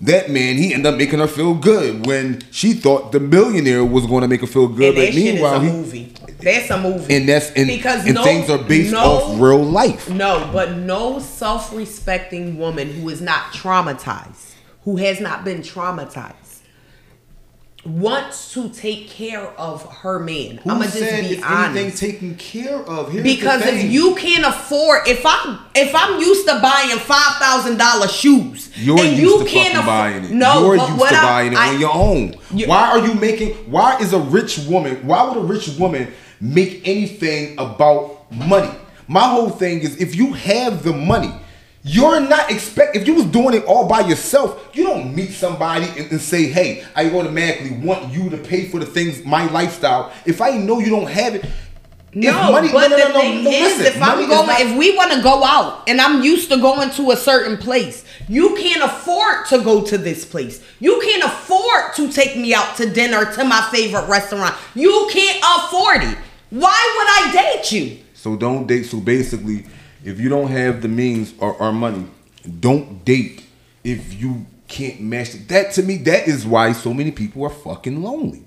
That 0.01 0.29
man, 0.29 0.57
he 0.57 0.73
ended 0.73 0.91
up 0.91 0.97
making 0.97 1.19
her 1.19 1.27
feel 1.29 1.53
good 1.53 2.05
when 2.05 2.43
she 2.51 2.73
thought 2.73 3.13
the 3.13 3.21
millionaire 3.21 3.85
was 3.85 4.05
going 4.05 4.21
to 4.23 4.27
make 4.27 4.41
her 4.41 4.47
feel 4.47 4.67
good. 4.67 4.95
but 4.95 5.15
meanwhile, 5.15 5.61
a 5.61 5.63
he, 5.63 5.71
movie. 5.71 6.13
That's 6.41 6.69
a 6.71 6.77
movie. 6.77 7.15
and 7.15 7.29
that's 7.29 7.51
and, 7.51 7.67
because 7.67 8.05
and 8.05 8.15
no, 8.15 8.23
things 8.25 8.49
are 8.49 8.57
based 8.57 8.91
no- 8.91 8.99
off 8.99 9.39
real 9.39 9.63
life. 9.63 10.09
No, 10.09 10.49
but 10.51 10.75
no 10.75 11.19
self-respecting 11.19 12.57
woman 12.57 12.89
who 12.89 13.07
is 13.07 13.21
not 13.21 13.53
traumatized, 13.53 14.55
who 14.83 14.97
has 14.97 15.21
not 15.21 15.45
been 15.45 15.61
traumatized, 15.61 16.33
wants 17.85 18.53
to 18.53 18.69
take 18.69 19.09
care 19.09 19.41
of 19.59 19.83
her 19.91 20.19
man. 20.19 20.57
Who 20.57 20.69
I'm 20.69 20.77
gonna 20.79 20.85
just 20.85 20.99
be 20.99 21.41
honest. 21.43 21.77
anything 21.77 21.91
taken 21.91 22.35
care 22.35 22.77
of? 22.77 23.11
Here's 23.11 23.23
Because 23.23 23.61
if 23.65 23.91
you 23.91 24.15
can't 24.15 24.45
afford, 24.45 25.07
if 25.07 25.25
I'm 25.25 25.59
if 25.75 25.93
I'm 25.93 26.19
used 26.21 26.47
to 26.47 26.59
buying 26.61 26.97
five 26.99 27.35
thousand 27.37 27.77
dollar 27.77 28.07
shoes, 28.07 28.69
You're 28.77 28.99
and 28.99 29.17
used 29.17 29.21
you 29.21 29.43
to 29.43 29.49
can't 29.49 29.73
afford, 29.73 29.85
buying 29.87 30.23
it. 30.25 30.31
no, 30.31 30.61
You're 30.67 30.77
but 30.77 30.87
used 30.87 30.99
what 30.99 31.09
to 31.09 31.17
I- 31.17 31.21
buying 31.23 31.51
it 31.53 31.57
I- 31.59 31.73
on 31.73 31.79
your 31.79 31.93
own. 31.93 32.35
You- 32.53 32.67
why 32.67 32.89
are 32.89 32.99
you 33.05 33.13
making? 33.15 33.49
Why 33.69 33.97
is 33.99 34.13
a 34.13 34.19
rich 34.19 34.59
woman? 34.59 35.05
Why 35.05 35.23
would 35.23 35.37
a 35.37 35.41
rich 35.41 35.67
woman 35.77 36.07
make 36.39 36.87
anything 36.87 37.55
about 37.57 38.31
money? 38.31 38.71
My 39.09 39.27
whole 39.27 39.49
thing 39.49 39.79
is 39.81 39.97
if 39.97 40.15
you 40.15 40.33
have 40.33 40.83
the 40.83 40.93
money. 40.93 41.33
You're 41.85 42.21
not 42.21 42.49
expect 42.49 42.95
if 42.95 43.05
you 43.07 43.13
was 43.15 43.25
doing 43.25 43.55
it 43.55 43.65
all 43.65 43.87
by 43.87 44.01
yourself, 44.07 44.69
you 44.73 44.85
don't 44.85 45.13
meet 45.13 45.31
somebody 45.31 45.85
and, 45.97 46.11
and 46.11 46.21
say, 46.21 46.45
"Hey, 46.47 46.85
I 46.95 47.09
automatically 47.11 47.71
want 47.85 48.13
you 48.13 48.29
to 48.29 48.37
pay 48.37 48.67
for 48.69 48.79
the 48.79 48.85
things 48.85 49.23
my 49.25 49.49
lifestyle." 49.51 50.13
If 50.25 50.41
I 50.41 50.51
know 50.51 50.79
you 50.79 50.89
don't 50.89 51.09
have 51.09 51.35
it, 51.35 51.43
No, 52.13 52.29
if 52.29 52.51
money, 52.51 52.69
but 52.71 52.87
no, 52.89 52.97
no, 52.97 53.07
the 53.07 53.13
no, 53.13 53.19
thing 53.19 53.39
is, 53.39 53.45
listen, 53.79 53.85
if 53.87 54.01
I'm 54.01 54.27
going, 54.29 54.47
not- 54.47 54.61
if 54.61 54.77
we 54.77 54.95
want 54.95 55.11
to 55.11 55.21
go 55.21 55.43
out, 55.43 55.83
and 55.89 55.99
I'm 55.99 56.23
used 56.23 56.49
to 56.51 56.57
going 56.57 56.89
to 56.91 57.11
a 57.11 57.17
certain 57.17 57.57
place, 57.57 58.05
you 58.29 58.55
can't 58.55 58.83
afford 58.83 59.47
to 59.47 59.59
go 59.59 59.81
to 59.81 59.97
this 59.97 60.23
place. 60.23 60.61
You 60.79 61.01
can't 61.03 61.23
afford 61.23 61.95
to 61.97 62.09
take 62.09 62.37
me 62.37 62.53
out 62.53 62.77
to 62.77 62.89
dinner 62.89 63.25
to 63.33 63.43
my 63.43 63.67
favorite 63.73 64.07
restaurant. 64.07 64.55
You 64.73 65.09
can't 65.11 65.43
afford 65.57 66.03
it. 66.03 66.17
Why 66.51 67.27
would 67.27 67.35
I 67.35 67.41
date 67.57 67.71
you? 67.73 67.97
So 68.13 68.37
don't 68.37 68.67
date. 68.67 68.83
So 68.83 69.01
basically, 69.01 69.65
if 70.03 70.19
you 70.19 70.29
don't 70.29 70.47
have 70.49 70.81
the 70.81 70.87
means 70.87 71.33
or, 71.39 71.53
or 71.53 71.71
money, 71.71 72.05
don't 72.59 73.03
date 73.05 73.43
if 73.83 74.13
you 74.13 74.45
can't 74.67 75.01
match 75.01 75.35
it. 75.35 75.47
That 75.49 75.71
to 75.73 75.83
me, 75.83 75.97
that 75.97 76.27
is 76.27 76.45
why 76.45 76.71
so 76.73 76.93
many 76.93 77.11
people 77.11 77.43
are 77.45 77.49
fucking 77.49 78.01
lonely. 78.01 78.43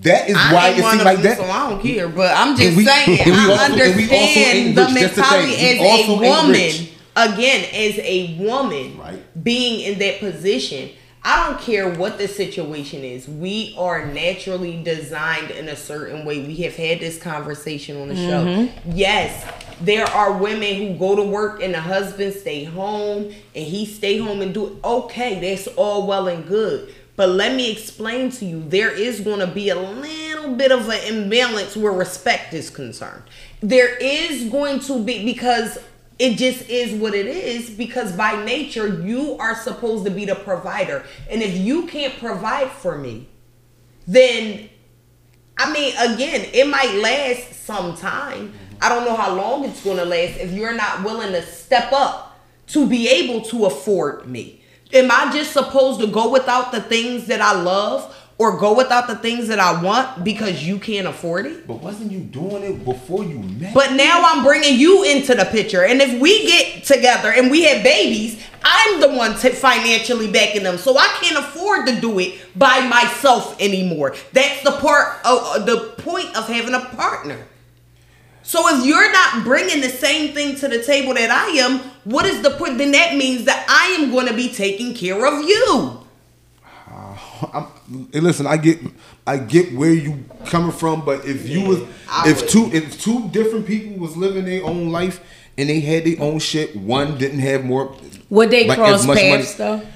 That 0.00 0.28
is 0.28 0.36
I 0.36 0.52
why 0.52 0.68
it 0.70 0.82
seems 0.82 1.04
like 1.04 1.18
that. 1.22 1.36
so 1.38 1.44
I 1.44 1.70
don't 1.70 1.80
care. 1.82 2.08
But 2.08 2.36
I'm 2.36 2.56
just 2.56 2.76
we- 2.76 2.84
saying, 2.84 3.20
I 3.20 3.48
also- 3.50 3.64
and 3.64 3.96
we 3.96 4.10
also 4.10 4.20
understand 4.40 4.76
the 4.76 4.82
rich. 4.82 4.92
That's 4.92 5.14
the 5.16 5.22
mentality 5.22 5.54
as 5.54 6.08
a 6.08 6.12
woman. 6.12 6.88
Again, 7.16 7.64
as 7.72 7.98
a 8.00 8.36
woman, 8.40 8.98
Right. 8.98 9.44
being 9.44 9.80
in 9.92 9.98
that 10.00 10.18
position, 10.18 10.90
I 11.26 11.48
don't 11.48 11.60
care 11.60 11.88
what 11.88 12.18
the 12.18 12.28
situation 12.28 13.02
is. 13.02 13.26
We 13.26 13.74
are 13.78 14.04
naturally 14.04 14.82
designed 14.82 15.50
in 15.50 15.68
a 15.70 15.76
certain 15.76 16.26
way. 16.26 16.46
We 16.46 16.56
have 16.56 16.76
had 16.76 17.00
this 17.00 17.18
conversation 17.18 18.00
on 18.00 18.08
the 18.08 18.16
show. 18.16 18.44
Mm-hmm. 18.44 18.90
Yes, 18.92 19.50
there 19.80 20.04
are 20.04 20.36
women 20.36 20.74
who 20.76 20.98
go 20.98 21.16
to 21.16 21.22
work 21.22 21.62
and 21.62 21.72
the 21.72 21.80
husband 21.80 22.34
stay 22.34 22.64
home 22.64 23.32
and 23.54 23.64
he 23.64 23.86
stay 23.86 24.18
home 24.18 24.42
and 24.42 24.52
do 24.52 24.66
it. 24.66 24.72
Okay, 24.84 25.40
that's 25.40 25.66
all 25.76 26.06
well 26.06 26.28
and 26.28 26.46
good. 26.46 26.94
But 27.16 27.30
let 27.30 27.54
me 27.54 27.70
explain 27.70 28.30
to 28.32 28.44
you, 28.44 28.62
there 28.68 28.90
is 28.90 29.20
going 29.20 29.38
to 29.38 29.46
be 29.46 29.70
a 29.70 29.76
little 29.76 30.54
bit 30.54 30.72
of 30.72 30.88
an 30.88 31.00
imbalance 31.06 31.74
where 31.74 31.92
respect 31.92 32.52
is 32.52 32.68
concerned. 32.68 33.22
There 33.62 33.96
is 33.96 34.50
going 34.50 34.80
to 34.80 35.02
be 35.02 35.24
because 35.24 35.78
it 36.18 36.36
just 36.36 36.68
is 36.68 36.92
what 36.92 37.14
it 37.14 37.26
is 37.26 37.70
because 37.70 38.12
by 38.12 38.44
nature 38.44 39.02
you 39.02 39.36
are 39.38 39.54
supposed 39.54 40.04
to 40.04 40.10
be 40.10 40.24
the 40.24 40.34
provider. 40.34 41.04
And 41.28 41.42
if 41.42 41.56
you 41.56 41.86
can't 41.86 42.16
provide 42.18 42.70
for 42.70 42.96
me, 42.96 43.28
then 44.06 44.68
I 45.56 45.72
mean, 45.72 45.94
again, 45.96 46.48
it 46.52 46.66
might 46.68 46.94
last 46.96 47.64
some 47.64 47.96
time. 47.96 48.52
I 48.80 48.88
don't 48.88 49.04
know 49.04 49.16
how 49.16 49.34
long 49.34 49.64
it's 49.64 49.82
going 49.82 49.98
to 49.98 50.04
last 50.04 50.38
if 50.38 50.52
you're 50.52 50.74
not 50.74 51.04
willing 51.04 51.32
to 51.32 51.42
step 51.42 51.92
up 51.92 52.38
to 52.68 52.86
be 52.86 53.08
able 53.08 53.42
to 53.42 53.66
afford 53.66 54.26
me. 54.26 54.62
Am 54.92 55.10
I 55.10 55.32
just 55.32 55.52
supposed 55.52 56.00
to 56.00 56.06
go 56.06 56.30
without 56.30 56.72
the 56.72 56.80
things 56.80 57.26
that 57.26 57.40
I 57.40 57.60
love 57.60 58.14
or 58.36 58.58
go 58.58 58.76
without 58.76 59.06
the 59.06 59.14
things 59.16 59.48
that 59.48 59.60
I 59.60 59.80
want 59.80 60.24
because 60.24 60.66
you 60.66 60.78
can't 60.78 61.06
afford 61.06 61.46
it. 61.46 61.66
But 61.66 61.80
wasn't 61.80 62.10
you 62.10 62.20
doing 62.20 62.62
it 62.64 62.84
before 62.84 63.24
you 63.24 63.38
met? 63.38 63.72
But 63.74 63.92
now 63.92 64.22
I'm 64.24 64.42
bringing 64.42 64.78
you 64.78 65.04
into 65.04 65.34
the 65.34 65.44
picture. 65.44 65.84
And 65.84 66.00
if 66.02 66.20
we 66.20 66.46
get 66.46 66.84
together 66.84 67.32
and 67.32 67.50
we 67.50 67.62
have 67.64 67.84
babies, 67.84 68.42
I'm 68.64 69.00
the 69.00 69.10
one 69.10 69.36
to 69.38 69.50
financially 69.50 70.32
backing 70.32 70.64
them. 70.64 70.78
So 70.78 70.96
I 70.98 71.06
can't 71.20 71.44
afford 71.44 71.86
to 71.86 72.00
do 72.00 72.18
it 72.18 72.34
by 72.56 72.80
myself 72.88 73.60
anymore. 73.60 74.16
That's 74.32 74.64
the 74.64 74.72
part 74.72 75.18
of 75.24 75.38
uh, 75.42 75.58
the 75.64 75.94
point 75.98 76.34
of 76.36 76.48
having 76.48 76.74
a 76.74 76.80
partner. 76.80 77.46
So 78.42 78.76
if 78.76 78.84
you're 78.84 79.12
not 79.12 79.44
bringing 79.44 79.80
the 79.80 79.88
same 79.88 80.34
thing 80.34 80.56
to 80.56 80.68
the 80.68 80.82
table 80.82 81.14
that 81.14 81.30
I 81.30 81.58
am, 81.58 81.78
what 82.04 82.26
is 82.26 82.42
the 82.42 82.50
point? 82.50 82.78
Then 82.78 82.92
that 82.92 83.16
means 83.16 83.44
that 83.44 83.64
I 83.68 84.02
am 84.02 84.10
going 84.10 84.26
to 84.26 84.34
be 84.34 84.52
taking 84.52 84.94
care 84.94 85.24
of 85.24 85.48
you. 85.48 86.03
I'm, 87.54 88.08
hey, 88.12 88.20
listen, 88.20 88.46
I 88.46 88.56
get, 88.56 88.78
I 89.26 89.36
get 89.38 89.72
where 89.74 89.92
you 89.92 90.24
coming 90.46 90.72
from, 90.72 91.04
but 91.04 91.24
if 91.24 91.48
you 91.48 91.62
was, 91.62 91.80
I 92.10 92.30
if 92.30 92.40
would. 92.42 92.50
two, 92.50 92.70
if 92.72 93.00
two 93.00 93.28
different 93.28 93.66
people 93.66 93.98
was 93.98 94.16
living 94.16 94.44
their 94.44 94.64
own 94.64 94.90
life 94.90 95.20
and 95.58 95.68
they 95.68 95.80
had 95.80 96.04
their 96.04 96.20
own 96.20 96.38
shit, 96.38 96.74
one 96.76 97.18
didn't 97.18 97.40
have 97.40 97.64
more. 97.64 97.94
Would 98.30 98.50
they 98.50 98.66
like, 98.66 98.78
cross 98.78 99.00
as 99.00 99.06
much 99.06 99.18
paths 99.18 99.58
money- 99.58 99.80
though? 99.80 99.86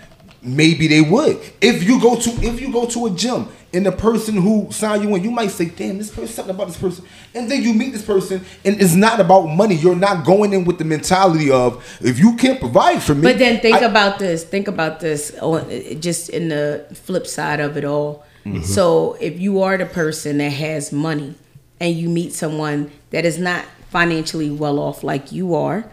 Maybe 0.41 0.87
they 0.87 1.01
would. 1.01 1.39
If 1.61 1.83
you 1.83 2.01
go 2.01 2.15
to, 2.15 2.31
if 2.31 2.61
you 2.61 2.73
go 2.73 2.87
to 2.87 3.07
a 3.07 3.11
gym 3.11 3.49
and 3.73 3.85
the 3.85 3.93
person 3.93 4.36
who 4.36 4.69
signed 4.70 5.05
you 5.05 5.15
in, 5.15 5.23
you 5.23 5.31
might 5.31 5.51
say, 5.51 5.66
"Damn, 5.66 5.99
this 5.99 6.11
person, 6.11 6.28
something 6.28 6.55
about 6.55 6.69
this 6.69 6.77
person," 6.77 7.05
and 7.35 7.51
then 7.51 7.62
you 7.62 7.74
meet 7.74 7.93
this 7.93 8.05
person, 8.05 8.45
and 8.65 8.81
it's 8.81 8.95
not 8.95 9.20
about 9.20 9.47
money. 9.47 9.74
You're 9.74 9.97
not 9.97 10.24
going 10.24 10.53
in 10.53 10.65
with 10.65 10.78
the 10.78 10.85
mentality 10.85 11.51
of, 11.51 11.85
if 12.01 12.19
you 12.19 12.36
can't 12.36 12.59
provide 12.59 13.03
for 13.03 13.15
me. 13.15 13.23
But 13.23 13.39
then 13.39 13.61
think 13.61 13.77
I- 13.77 13.86
about 13.86 14.19
this. 14.19 14.45
Think 14.45 14.69
about 14.69 15.01
this. 15.01 15.36
On 15.40 15.69
just 16.01 16.31
in 16.31 16.49
the 16.49 16.86
flip 16.95 17.27
side 17.27 17.61
of 17.61 17.77
it 17.77 17.85
all. 17.85 18.24
Mm-hmm. 18.47 18.62
So 18.62 19.16
if 19.20 19.39
you 19.39 19.62
are 19.62 19.77
the 19.77 19.86
person 19.86 20.39
that 20.39 20.51
has 20.51 20.93
money, 20.93 21.35
and 21.81 21.95
you 21.95 22.09
meet 22.09 22.32
someone 22.32 22.90
that 23.11 23.24
is 23.24 23.39
not 23.39 23.65
financially 23.90 24.51
well 24.51 24.78
off 24.78 25.03
like 25.03 25.32
you 25.32 25.55
are, 25.55 25.85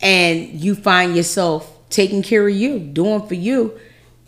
and 0.00 0.48
you 0.52 0.74
find 0.74 1.16
yourself 1.16 1.74
taking 1.90 2.22
care 2.22 2.46
of 2.46 2.54
you, 2.54 2.78
doing 2.78 3.26
for 3.26 3.34
you, 3.34 3.78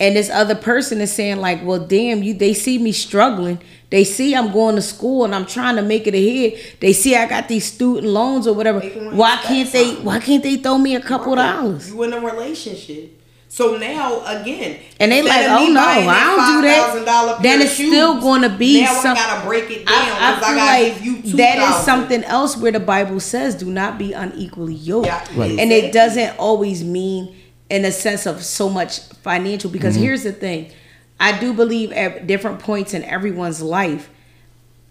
and 0.01 0.17
this 0.17 0.31
other 0.31 0.55
person 0.57 1.01
is 1.01 1.13
saying 1.13 1.37
like, 1.37 1.65
"Well, 1.65 1.79
damn, 1.79 2.23
you." 2.23 2.35
They 2.35 2.55
see 2.55 2.79
me 2.79 2.91
struggling. 2.91 3.61
They 3.91 4.05
see 4.05 4.35
I'm 4.35 4.53
going 4.53 4.77
to 4.77 4.83
school 4.83 5.25
and 5.25 5.35
I'm 5.35 5.47
trying 5.47 5.77
to 5.77 5.83
make 5.83 6.07
it 6.07 6.15
ahead. 6.15 6.61
They 6.81 6.93
see 6.93 7.17
I 7.17 7.27
got 7.29 7.49
these 7.49 7.71
student 7.71 8.07
loans 8.07 8.47
or 8.47 8.55
whatever. 8.55 8.81
Why 8.81 9.37
can't 9.43 9.71
they? 9.71 9.85
something. 9.87 10.05
Why 10.05 10.21
can't 10.21 10.43
they 10.43 10.57
throw 10.57 10.79
me 10.79 10.95
a 10.95 11.01
couple 11.01 11.35
dollars? 11.35 11.91
You 11.91 12.03
in 12.05 12.13
a 12.13 12.21
relationship. 12.21 13.21
So 13.53 13.77
now 13.77 14.23
again, 14.27 14.79
And 15.01 15.11
they 15.11 15.19
instead 15.19 15.51
like, 15.51 15.61
me 15.61 15.71
oh 15.71 15.73
no, 15.73 15.81
I 15.81 16.25
don't 16.25 16.63
do 16.63 16.69
that. 16.69 17.39
Then 17.43 17.61
it's 17.61 17.73
of 17.73 17.77
still 17.87 18.21
going 18.21 18.43
to 18.43 18.49
be 18.49 18.83
now 18.83 18.95
some. 18.95 19.17
I 19.17 19.21
gotta 19.21 19.47
break 19.49 19.69
it 19.73 19.87
down 19.87 19.97
I, 19.97 20.21
I 20.21 20.35
because 20.37 20.45
I, 20.45 20.91
feel 20.91 20.95
like 20.95 21.05
you 21.05 21.23
two 21.33 21.37
that 21.37 21.59
is 21.59 21.85
something 21.85 22.23
else 22.23 22.57
where 22.57 22.71
the 22.71 22.79
Bible 22.79 23.19
says, 23.19 23.57
"Do 23.57 23.67
not 23.67 23.99
be 23.99 24.13
unequally 24.13 24.75
yoked," 24.75 25.09
Yeah, 25.09 25.27
Right. 25.35 25.59
and 25.59 25.73
it 25.73 25.93
doesn't 25.93 26.39
always 26.39 26.85
mean 26.85 27.35
in 27.71 27.85
a 27.85 27.93
sense 27.93 28.27
of 28.27 28.43
so 28.45 28.69
much 28.69 29.01
financial. 29.23 29.71
Because 29.71 29.95
Mm-hmm. 29.95 30.05
here's 30.05 30.23
the 30.25 30.33
thing, 30.33 30.71
I 31.19 31.39
do 31.39 31.53
believe 31.53 31.93
at 31.93 32.27
different 32.27 32.61
points 32.61 32.95
in 32.95 33.05
everyone's 33.05 33.63
life, 33.63 34.11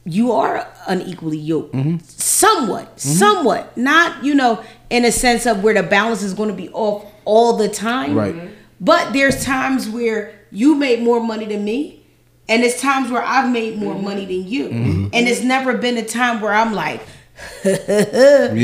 you 0.06 0.32
are 0.32 0.66
unequally 0.88 1.38
yoked, 1.38 1.74
Mm-hmm. 1.76 1.98
somewhat, 2.08 3.00
somewhat, 3.00 3.76
not 3.78 4.24
you 4.24 4.34
know 4.34 4.64
in 4.90 5.06
a 5.06 5.12
sense 5.12 5.46
of 5.46 5.62
where 5.64 5.74
the 5.74 5.84
balance 5.84 6.24
is 6.24 6.34
going 6.34 6.50
to 6.50 6.56
be 6.56 6.70
off 6.70 7.06
all 7.26 7.58
the 7.58 7.68
time, 7.70 8.16
Right. 8.16 8.36
but 8.82 9.14
there's 9.14 9.44
times 9.44 9.88
where 9.90 10.34
you 10.52 10.74
made 10.76 11.02
more 11.04 11.20
money 11.20 11.46
than 11.46 11.64
me, 11.64 12.04
and 12.48 12.64
it's 12.64 12.82
times 12.82 13.12
where 13.12 13.22
I've 13.22 13.52
made 13.52 13.78
more 13.78 13.94
Mm-hmm. 13.94 14.04
money 14.06 14.26
than 14.26 14.48
you, 14.48 14.68
and 15.14 15.28
it's 15.28 15.44
never 15.44 15.78
been 15.78 15.98
a 15.98 16.06
time 16.06 16.42
where 16.42 16.54
I'm 16.54 16.74
like, 16.74 17.02
yeah, 17.66 17.72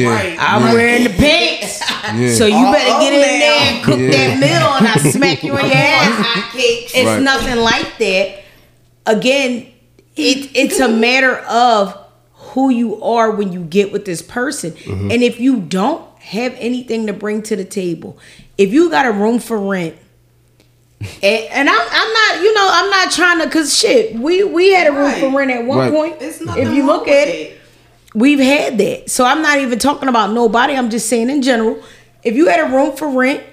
Right. 0.09 0.37
I'm 0.39 0.61
yeah, 0.63 0.73
wearing 0.73 1.03
the 1.03 1.09
pants, 1.09 1.79
Yeah. 2.15 2.33
so 2.33 2.45
you 2.45 2.53
better 2.71 2.91
Oh, 2.95 2.99
get 3.01 3.13
in 3.13 3.19
now. 3.21 3.25
there 3.39 3.59
and 3.73 3.83
cook 3.83 3.99
Yeah. 3.99 4.09
that 4.11 4.39
meal, 4.39 4.69
and 4.77 4.87
I 4.87 5.11
smack 5.11 5.43
you 5.43 5.57
in 5.57 5.65
your 5.65 5.73
ass. 5.75 6.51
It's 6.55 6.93
Right. 7.05 7.21
nothing 7.21 7.57
like 7.57 7.97
that. 7.99 8.43
Again, 9.05 9.67
it 10.15 10.49
it's 10.55 10.79
a 10.79 10.87
matter 10.87 11.37
of 11.39 11.97
who 12.33 12.69
you 12.69 13.01
are 13.03 13.31
when 13.31 13.51
you 13.51 13.61
get 13.61 13.91
with 13.91 14.05
this 14.05 14.21
person. 14.21 14.71
Mm-hmm. 14.71 15.11
And 15.11 15.23
if 15.23 15.39
you 15.39 15.57
don't 15.59 16.03
have 16.19 16.53
anything 16.57 17.07
to 17.07 17.13
bring 17.13 17.41
to 17.43 17.55
the 17.55 17.65
table, 17.65 18.17
if 18.57 18.71
you 18.73 18.89
got 18.89 19.05
a 19.05 19.11
room 19.11 19.39
for 19.39 19.59
rent, 19.59 19.95
and, 21.21 21.45
and 21.51 21.69
I'm, 21.69 21.87
I'm 21.91 22.13
not, 22.13 22.41
you 22.41 22.53
know, 22.53 22.67
I'm 22.71 22.89
not 22.89 23.11
trying 23.11 23.39
to, 23.41 23.49
cause 23.49 23.77
shit, 23.77 24.15
we 24.15 24.43
we 24.43 24.71
had 24.73 24.87
a 24.87 24.91
room 24.91 25.01
Right. 25.03 25.19
for 25.21 25.29
rent 25.37 25.51
at 25.51 25.65
one 25.65 25.77
Right. 25.77 25.91
point. 25.91 26.15
It's 26.21 26.39
if 26.41 26.73
you 26.73 26.85
look 26.85 27.05
with 27.07 27.13
at 27.15 27.27
it, 27.27 27.57
we've 28.15 28.39
had 28.39 28.77
that. 28.79 29.11
So 29.11 29.25
I'm 29.25 29.41
not 29.43 29.59
even 29.59 29.77
talking 29.77 30.09
about 30.09 30.31
nobody. 30.31 30.73
I'm 30.73 30.89
just 30.89 31.07
saying 31.07 31.29
in 31.29 31.41
general. 31.41 31.83
If 32.23 32.35
you 32.35 32.47
had 32.47 32.59
a 32.59 32.73
room 32.75 32.95
for 32.95 33.07
rent, 33.07 33.43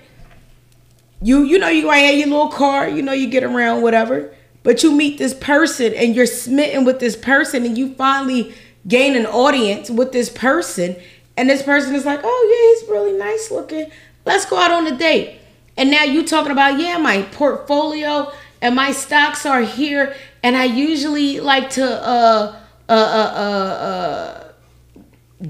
you 1.21 1.43
you 1.43 1.59
know 1.59 1.69
you 1.69 1.87
might 1.87 1.99
have 1.99 2.15
your 2.15 2.29
little 2.29 2.49
car, 2.49 2.89
you 2.89 3.03
know 3.03 3.13
you 3.13 3.29
get 3.29 3.45
around 3.45 3.83
whatever. 3.83 4.33
But 4.63 4.83
you 4.83 4.93
meet 4.93 5.19
this 5.19 5.35
person 5.35 5.93
and 5.93 6.15
you're 6.15 6.25
smitten 6.25 6.85
with 6.85 7.01
this 7.01 7.17
person 7.17 7.67
and 7.67 7.77
you 7.77 7.95
finally 7.95 8.55
gain 8.87 9.17
an 9.17 9.27
audience 9.27 9.91
with 9.91 10.13
this 10.13 10.31
person 10.31 10.97
and 11.37 11.51
this 11.51 11.63
person 11.63 11.95
is 11.95 12.07
like, 12.07 12.21
"Oh 12.23 12.49
yeah, 12.49 12.81
he's 12.81 12.91
really 12.91 13.19
nice 13.19 13.51
looking. 13.51 13.91
Let's 14.25 14.47
go 14.47 14.57
out 14.57 14.71
on 14.71 14.87
a 14.87 14.97
date." 14.97 15.39
And 15.77 15.91
now 15.91 16.05
you 16.05 16.25
talking 16.25 16.53
about, 16.53 16.79
"Yeah, 16.79 16.97
my 16.99 17.23
portfolio 17.23 18.33
and 18.63 18.77
my 18.77 18.93
stocks 18.93 19.45
are 19.45 19.63
here 19.63 20.15
and 20.43 20.57
I 20.57 20.65
usually 20.65 21.41
like 21.41 21.71
to 21.71 21.85
uh 21.85 22.57
uh 22.89 22.93
uh 22.93 23.33
uh, 23.37 23.85
uh 23.85 24.41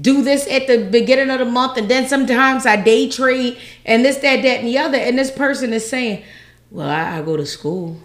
do 0.01 0.23
this 0.23 0.47
at 0.47 0.67
the 0.67 0.89
beginning 0.89 1.29
of 1.29 1.39
the 1.39 1.45
month 1.45 1.77
and 1.77 1.89
then 1.89 2.07
sometimes 2.07 2.65
I 2.65 2.77
day 2.77 3.09
trade 3.09 3.57
and 3.85 4.03
this, 4.03 4.17
that, 4.17 4.41
that, 4.41 4.59
and 4.59 4.67
the 4.67 4.77
other. 4.77 4.97
And 4.97 5.17
this 5.17 5.31
person 5.31 5.71
is 5.73 5.87
saying, 5.87 6.23
Well, 6.71 6.89
I, 6.89 7.19
I 7.19 7.21
go 7.21 7.37
to 7.37 7.45
school. 7.45 7.97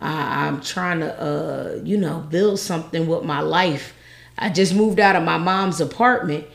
I, 0.00 0.46
I'm 0.46 0.60
trying 0.60 1.00
to 1.00 1.20
uh, 1.20 1.80
you 1.82 1.96
know, 1.96 2.20
build 2.20 2.60
something 2.60 3.06
with 3.06 3.24
my 3.24 3.40
life. 3.40 3.94
I 4.38 4.50
just 4.50 4.74
moved 4.74 5.00
out 5.00 5.16
of 5.16 5.24
my 5.24 5.38
mom's 5.38 5.80
apartment. 5.80 6.46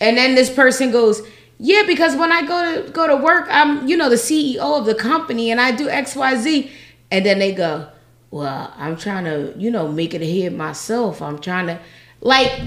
And 0.00 0.16
then 0.16 0.34
this 0.34 0.52
person 0.52 0.90
goes, 0.90 1.22
Yeah, 1.58 1.82
because 1.86 2.16
when 2.16 2.32
I 2.32 2.46
go 2.46 2.82
to 2.82 2.90
go 2.90 3.06
to 3.06 3.16
work, 3.16 3.48
I'm, 3.50 3.86
you 3.86 3.96
know, 3.96 4.08
the 4.08 4.16
CEO 4.16 4.78
of 4.78 4.86
the 4.86 4.94
company 4.94 5.50
and 5.50 5.60
I 5.60 5.72
do 5.72 5.88
XYZ. 5.88 6.70
And 7.10 7.26
then 7.26 7.38
they 7.38 7.52
go, 7.52 7.88
Well, 8.30 8.72
I'm 8.76 8.96
trying 8.96 9.24
to, 9.24 9.52
you 9.58 9.70
know, 9.70 9.88
make 9.88 10.14
it 10.14 10.22
ahead 10.22 10.54
myself. 10.54 11.20
I'm 11.20 11.38
trying 11.38 11.66
to 11.66 11.78
like 12.22 12.62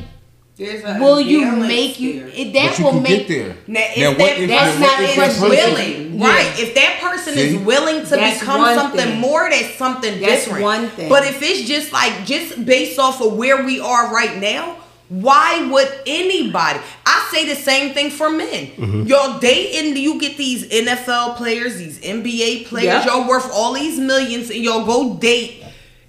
will 0.60 1.22
you 1.22 1.52
make 1.56 2.00
you 2.00 2.20
there. 2.22 2.30
it, 2.34 2.54
that 2.54 2.70
But 2.72 2.80
you 2.80 2.86
will 2.86 2.92
can 2.94 3.04
make 3.04 3.28
get 3.28 3.46
there. 3.46 3.56
Now, 3.68 3.80
if 3.96 3.98
Now, 3.98 4.14
that, 4.26 4.38
if- 4.40 4.50
that's 4.50 4.80
what 4.80 4.82
not 4.82 5.02
if 5.04 5.10
if 5.10 5.16
that 5.16 5.28
person- 5.30 5.50
willing, 5.50 6.20
Yeah. 6.20 6.28
right? 6.28 6.60
If 6.60 6.76
that 6.76 7.00
person 7.02 7.34
See? 7.36 7.42
is 7.42 7.56
willing 7.58 8.04
to 8.06 8.10
That's 8.10 8.40
become 8.40 8.76
something 8.76 9.00
thing. 9.00 9.20
more, 9.20 9.50
that's 9.50 9.76
something 9.78 10.20
That's 10.20 10.46
different. 10.46 10.64
one 10.64 10.90
thing. 10.90 11.10
But 11.10 11.26
if 11.28 11.42
it's 11.42 11.68
just 11.68 11.94
like 11.94 12.26
just 12.26 12.66
based 12.66 12.98
off 13.00 13.22
of 13.22 13.34
where 13.34 13.64
we 13.64 13.80
are 13.80 14.14
right 14.14 14.38
now, 14.38 14.78
why 15.10 15.66
would 15.72 15.90
anybody? 16.06 16.80
I 17.06 17.28
say 17.32 17.46
the 17.46 17.56
same 17.56 17.94
thing 17.94 18.10
for 18.10 18.30
men. 18.30 18.68
Mm-hmm. 18.78 19.04
Y'all 19.04 19.40
dating, 19.40 19.96
you 19.96 20.20
get 20.20 20.38
these 20.38 20.66
NFL 20.66 21.36
players, 21.38 21.78
these 21.78 22.00
NBA 22.00 22.66
players, 22.68 22.86
Yep. 22.86 23.06
y'all 23.06 23.28
worth 23.28 23.50
all 23.54 23.74
these 23.74 23.98
millions, 24.00 24.50
and 24.50 24.60
y'all 24.62 24.86
go 24.86 25.14
date 25.14 25.64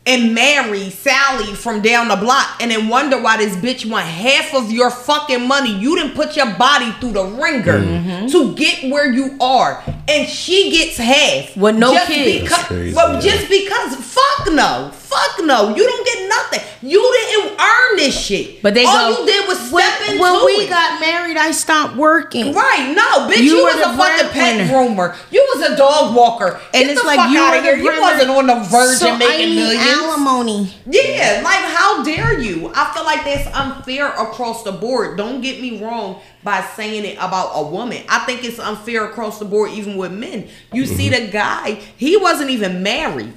and 0.09 0.35
marry 0.35 0.89
Sally 0.91 1.55
from 1.55 1.83
down 1.83 2.09
the 2.09 2.17
block 2.17 2.57
and 2.61 2.71
then 2.71 2.89
wonder 2.89 3.21
why 3.21 3.37
this 3.37 3.55
bitch 3.57 3.89
want 3.89 4.07
half 4.07 4.55
of 4.55 4.73
your 4.73 4.91
fucking 4.91 5.47
money. 5.47 5.73
You 5.79 5.95
didn't 5.97 6.15
put 6.17 6.35
your 6.35 6.51
body 6.55 6.91
through 6.93 7.13
the 7.13 7.25
wringer 7.25 7.79
Mm-hmm. 7.79 8.27
to 8.29 8.55
get 8.55 8.91
where 8.91 9.13
you 9.13 9.37
are. 9.41 9.83
And 10.09 10.27
she 10.27 10.71
gets 10.71 10.97
half. 10.97 11.55
With 11.57 11.77
no 11.77 11.93
just 11.93 12.11
kids. 12.11 12.43
Because, 12.43 12.65
crazy, 12.65 12.97
well, 12.97 13.15
yeah. 13.15 13.21
just 13.21 13.49
because 13.51 13.95
fuck 13.97 14.53
no. 14.53 14.91
Fuck 15.09 15.47
no. 15.47 15.75
You 15.75 15.85
don't 15.87 16.05
get 16.07 16.29
nothing. 16.29 16.61
You 16.83 17.01
didn't 17.01 17.59
earn 17.59 17.97
this 17.97 18.19
shit. 18.19 18.63
But 18.63 18.75
they 18.75 18.85
all 18.85 19.15
go, 19.15 19.21
you 19.21 19.27
did 19.27 19.49
was 19.49 19.59
step 19.59 19.73
when, 19.73 20.11
into 20.11 20.23
when 20.23 20.45
we 20.45 20.53
it. 20.65 20.69
got 20.69 21.01
married, 21.01 21.39
I 21.39 21.51
stopped 21.51 21.97
working. 21.97 22.53
Right, 22.53 22.93
no, 22.95 23.27
bitch, 23.27 23.43
You 23.43 23.57
you, 23.57 23.65
was 23.65 23.77
a 23.77 23.97
fucking 23.97 24.31
pet 24.31 24.69
groomer. 24.69 25.17
You 25.31 25.45
was 25.55 25.71
a 25.71 25.77
dog 25.77 26.15
walker. 26.15 26.61
And 26.75 26.85
Get 26.85 26.91
it's 26.91 27.01
the 27.01 27.07
like 27.07 27.21
fuck 27.21 27.31
you 27.31 27.41
out 27.41 27.57
of 27.57 27.65
here. 27.65 27.77
You 27.77 28.01
wasn't 28.01 28.31
on 28.31 28.47
the 28.47 28.55
virgin 28.69 28.99
so 28.99 29.09
I 29.15 29.19
making 29.19 29.49
need 29.49 29.57
millions. 29.57 29.87
alimony. 29.87 30.75
Yeah, 30.87 31.41
like 31.43 31.65
how 31.65 32.05
dare 32.05 32.39
you? 32.39 32.71
I 32.75 32.93
feel 32.93 33.05
like 33.05 33.25
that's 33.25 33.49
unfair 33.57 34.09
across 34.09 34.63
the 34.63 34.73
board. 34.73 35.17
Don't 35.17 35.41
get 35.41 35.61
me 35.63 35.83
wrong 35.83 36.21
by 36.45 36.61
saying 36.77 37.07
it 37.07 37.17
about 37.17 37.53
a 37.55 37.67
woman. 37.67 38.03
I 38.09 38.21
think 38.21 38.45
it's 38.45 38.59
unfair 38.59 39.07
across 39.07 39.39
the 39.39 39.47
board 39.47 39.71
even 39.71 39.97
with 39.97 40.13
men. 40.13 40.49
You 40.73 40.85
see 40.85 41.09
mm-hmm. 41.09 41.27
the 41.27 41.33
guy, 41.33 41.75
he 41.97 42.17
wasn't 42.19 42.51
even 42.51 42.83
married. 42.83 43.33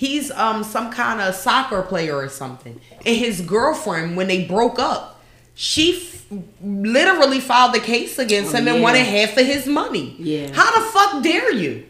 He's 0.00 0.30
um 0.30 0.64
some 0.64 0.90
kind 0.90 1.20
of 1.20 1.34
soccer 1.34 1.82
player 1.82 2.16
or 2.16 2.30
something. 2.30 2.80
And 3.04 3.16
his 3.16 3.42
girlfriend 3.42 4.16
when 4.16 4.28
they 4.28 4.46
broke 4.46 4.78
up, 4.78 5.20
she 5.54 5.96
f- 5.96 6.38
literally 6.64 7.38
filed 7.38 7.74
the 7.74 7.80
case 7.80 8.18
against 8.18 8.54
Oh, 8.54 8.58
him 8.58 8.68
and 8.68 8.76
yeah. 8.78 8.82
wanted 8.82 9.04
half 9.04 9.36
of 9.36 9.44
his 9.44 9.66
money. 9.66 10.16
Yeah. 10.18 10.52
How 10.54 10.70
the 10.78 10.86
fuck 10.86 11.22
dare 11.22 11.52
you? 11.52 11.84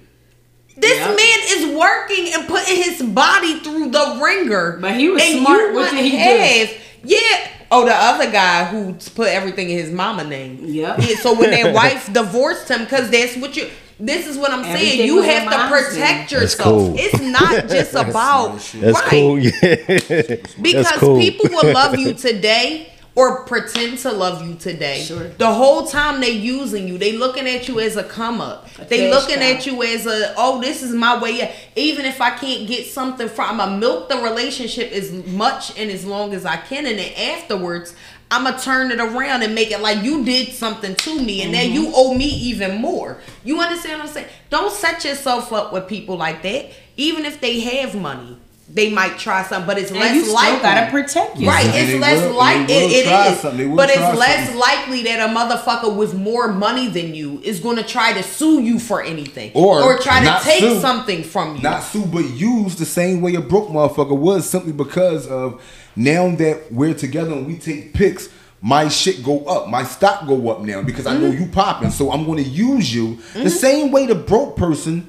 This 0.77 0.97
Yep. 0.99 1.17
man 1.17 1.39
is 1.55 1.79
working 1.79 2.33
and 2.35 2.49
putting 2.49 2.83
his 2.83 3.01
body 3.01 3.61
through 3.61 3.91
the 3.91 4.19
wringer. 4.21 4.79
But 4.81 4.95
he 4.97 5.09
was 5.09 5.23
And 5.23 5.39
smart. 5.43 5.73
What 5.75 5.93
did 5.93 6.05
he 6.05 6.11
do? 6.11 6.17
half. 6.17 6.73
Yeah. 7.05 7.49
Oh, 7.71 7.85
the 7.85 7.95
other 7.95 8.29
guy 8.29 8.65
who 8.65 8.95
put 9.15 9.29
everything 9.29 9.71
in 9.71 9.79
his 9.79 9.93
mama 9.93 10.25
name. 10.25 10.59
Yep. 10.65 10.97
Yeah. 10.99 11.17
So 11.19 11.39
when 11.39 11.51
their 11.53 11.73
wife 11.81 12.13
divorced 12.13 12.69
him, 12.69 12.81
because 12.83 13.09
that's 13.09 13.37
what 13.37 13.57
you. 13.57 13.69
This 14.01 14.27
is 14.27 14.39
what 14.39 14.51
I'm 14.51 14.65
saying. 14.65 15.07
You 15.07 15.23
have 15.23 15.45
to 15.51 15.69
protect 15.69 16.31
That's 16.31 16.33
yourself. 16.33 16.67
cool. 16.67 16.95
It's 16.99 17.21
not 17.21 17.69
just 17.69 17.93
about 17.95 18.55
That's 18.59 18.75
right. 18.75 19.09
cool. 19.11 19.39
Yeah. 19.39 19.51
Because 20.63 20.87
That's 20.87 20.99
cool. 20.99 21.19
people 21.19 21.51
will 21.51 21.73
love 21.75 21.99
you 21.99 22.15
today 22.15 22.93
or 23.15 23.45
pretend 23.45 23.99
to 23.99 24.13
love 24.13 24.47
you 24.47 24.55
today. 24.55 25.03
Sure. 25.03 25.29
The 25.29 25.53
whole 25.53 25.87
time 25.87 26.21
they 26.21 26.31
using 26.31 26.87
you, 26.89 26.97
they 26.97 27.13
looking 27.13 27.47
at 27.47 27.69
you 27.69 27.81
as 27.81 27.97
a 27.97 28.05
come 28.05 28.41
up. 28.41 28.71
They 28.89 29.11
looking 29.11 29.37
cow. 29.37 29.43
at 29.43 29.67
you 29.67 29.83
as 29.83 30.07
a 30.07 30.35
oh 30.37 30.61
this 30.61 30.83
is 30.83 30.95
my 30.95 31.21
way. 31.21 31.43
out. 31.43 31.51
Even 31.77 32.05
if 32.05 32.21
I 32.21 32.31
can't 32.31 32.67
get 32.69 32.87
something 32.87 33.29
from, 33.29 33.61
I'ma 33.61 33.77
milk 33.77 34.09
the 34.09 34.17
relationship 34.19 34.93
as 34.93 35.13
much 35.13 35.77
and 35.79 35.91
as 35.91 36.05
long 36.07 36.33
as 36.35 36.47
I 36.47 36.57
can, 36.57 36.87
and 36.87 36.99
then 36.99 37.13
afterwards. 37.39 37.95
I'ma 38.31 38.53
turn 38.59 38.91
it 38.93 39.01
around 39.01 39.43
and 39.43 39.55
make 39.55 39.71
it 39.73 39.81
like 39.81 40.03
you 40.05 40.25
did 40.25 40.53
something 40.53 40.95
to 40.95 41.21
me, 41.23 41.43
and 41.43 41.53
then 41.53 41.71
Mm-hmm. 41.71 41.75
you 41.75 41.93
owe 41.95 42.15
me 42.15 42.27
even 42.27 42.81
more. 42.81 43.19
You 43.45 43.61
understand 43.61 43.99
what 44.01 44.09
I'm 44.09 44.15
saying? 44.15 44.29
Don't 44.51 44.73
set 44.73 45.05
yourself 45.05 45.53
up 45.53 45.73
with 45.73 45.89
people 45.89 46.17
like 46.17 46.43
that. 46.43 46.71
Even 46.97 47.25
if 47.25 47.41
they 47.41 47.61
have 47.61 47.95
money, 47.95 48.37
they 48.73 48.89
might 48.89 49.19
try 49.19 49.43
something, 49.43 49.67
but 49.67 49.79
it's 49.79 49.91
And 49.91 49.99
less 49.99 50.15
you 50.15 50.23
still 50.23 50.35
likely. 50.35 50.61
gotta 50.61 50.91
protect 50.93 51.41
yourself. 51.41 51.45
Right, 51.65 51.67
it's 51.75 52.01
less 52.01 52.23
will- 52.25 52.37
like 52.37 52.71
it, 52.71 52.83
will 52.85 52.91
it 52.95 53.05
try 53.05 53.29
is, 53.33 53.41
something. 53.41 53.59
They 53.59 53.67
will 53.67 53.77
but 53.77 53.89
it's 53.91 53.99
less 53.99 54.45
something. 54.45 54.59
likely 54.61 55.03
that 55.05 55.29
a 55.29 55.33
motherfucker 55.35 55.97
with 55.97 56.15
more 56.15 56.53
money 56.53 56.87
than 56.87 57.13
you 57.15 57.41
is 57.43 57.59
going 57.59 57.77
to 57.79 57.83
try 57.83 58.13
to 58.13 58.23
sue 58.23 58.61
you 58.63 58.79
for 58.79 59.03
anything 59.03 59.51
Or 59.55 59.99
try 59.99 60.21
to 60.25 60.39
take 60.45 60.61
sue. 60.61 60.79
something 60.81 61.25
from 61.25 61.57
you. 61.57 61.63
Not 61.63 61.83
sue, 61.83 62.07
but 62.07 62.25
use 62.25 62.77
the 62.77 62.85
same 62.87 63.23
way 63.23 63.35
a 63.35 63.41
broke 63.41 63.71
motherfucker 63.71 64.17
was 64.17 64.49
simply 64.49 64.73
because 64.73 65.27
of 65.27 65.61
now 65.97 66.35
that 66.37 66.71
we're 66.73 66.95
together 66.95 67.33
and 67.33 67.47
we 67.47 67.57
take 67.59 67.93
pics, 67.95 68.29
my 68.63 68.89
shit 68.89 69.23
go 69.25 69.45
up, 69.47 69.69
my 69.69 69.83
stock 69.85 70.27
go 70.27 70.51
up 70.51 70.61
now 70.61 70.83
because 70.83 71.07
I 71.07 71.15
Mm-hmm. 71.15 71.23
know 71.23 71.31
you 71.31 71.47
popping. 71.47 71.91
So 71.91 72.13
I'm 72.13 72.25
gonna 72.27 72.43
use 72.43 72.95
you 72.95 73.19
the 73.35 73.51
same 73.51 73.91
way 73.91 74.07
the 74.07 74.15
broke 74.15 74.57
person, 74.57 75.09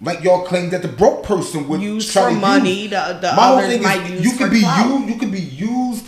like 0.00 0.22
y'all 0.22 0.44
claim 0.44 0.70
that 0.70 0.82
the 0.82 0.88
broke 0.88 1.24
person 1.24 1.66
would 1.68 1.80
Use 1.80 2.12
try 2.12 2.28
for 2.28 2.34
to 2.34 2.40
money, 2.40 2.82
Use. 2.82 2.90
the- 2.90 3.18
the 3.20 3.32
My 3.34 3.46
whole 3.46 3.56
others 3.58 3.70
thing 3.70 3.82
might 3.82 4.02
is 4.10 4.10
use 4.10 4.24
you 4.32 4.38
could 4.38 4.50
be 4.52 4.60
clout. 4.60 4.88
used. 5.00 5.08
You 5.08 5.18
could 5.18 5.32
be 5.32 5.40
used 5.40 6.06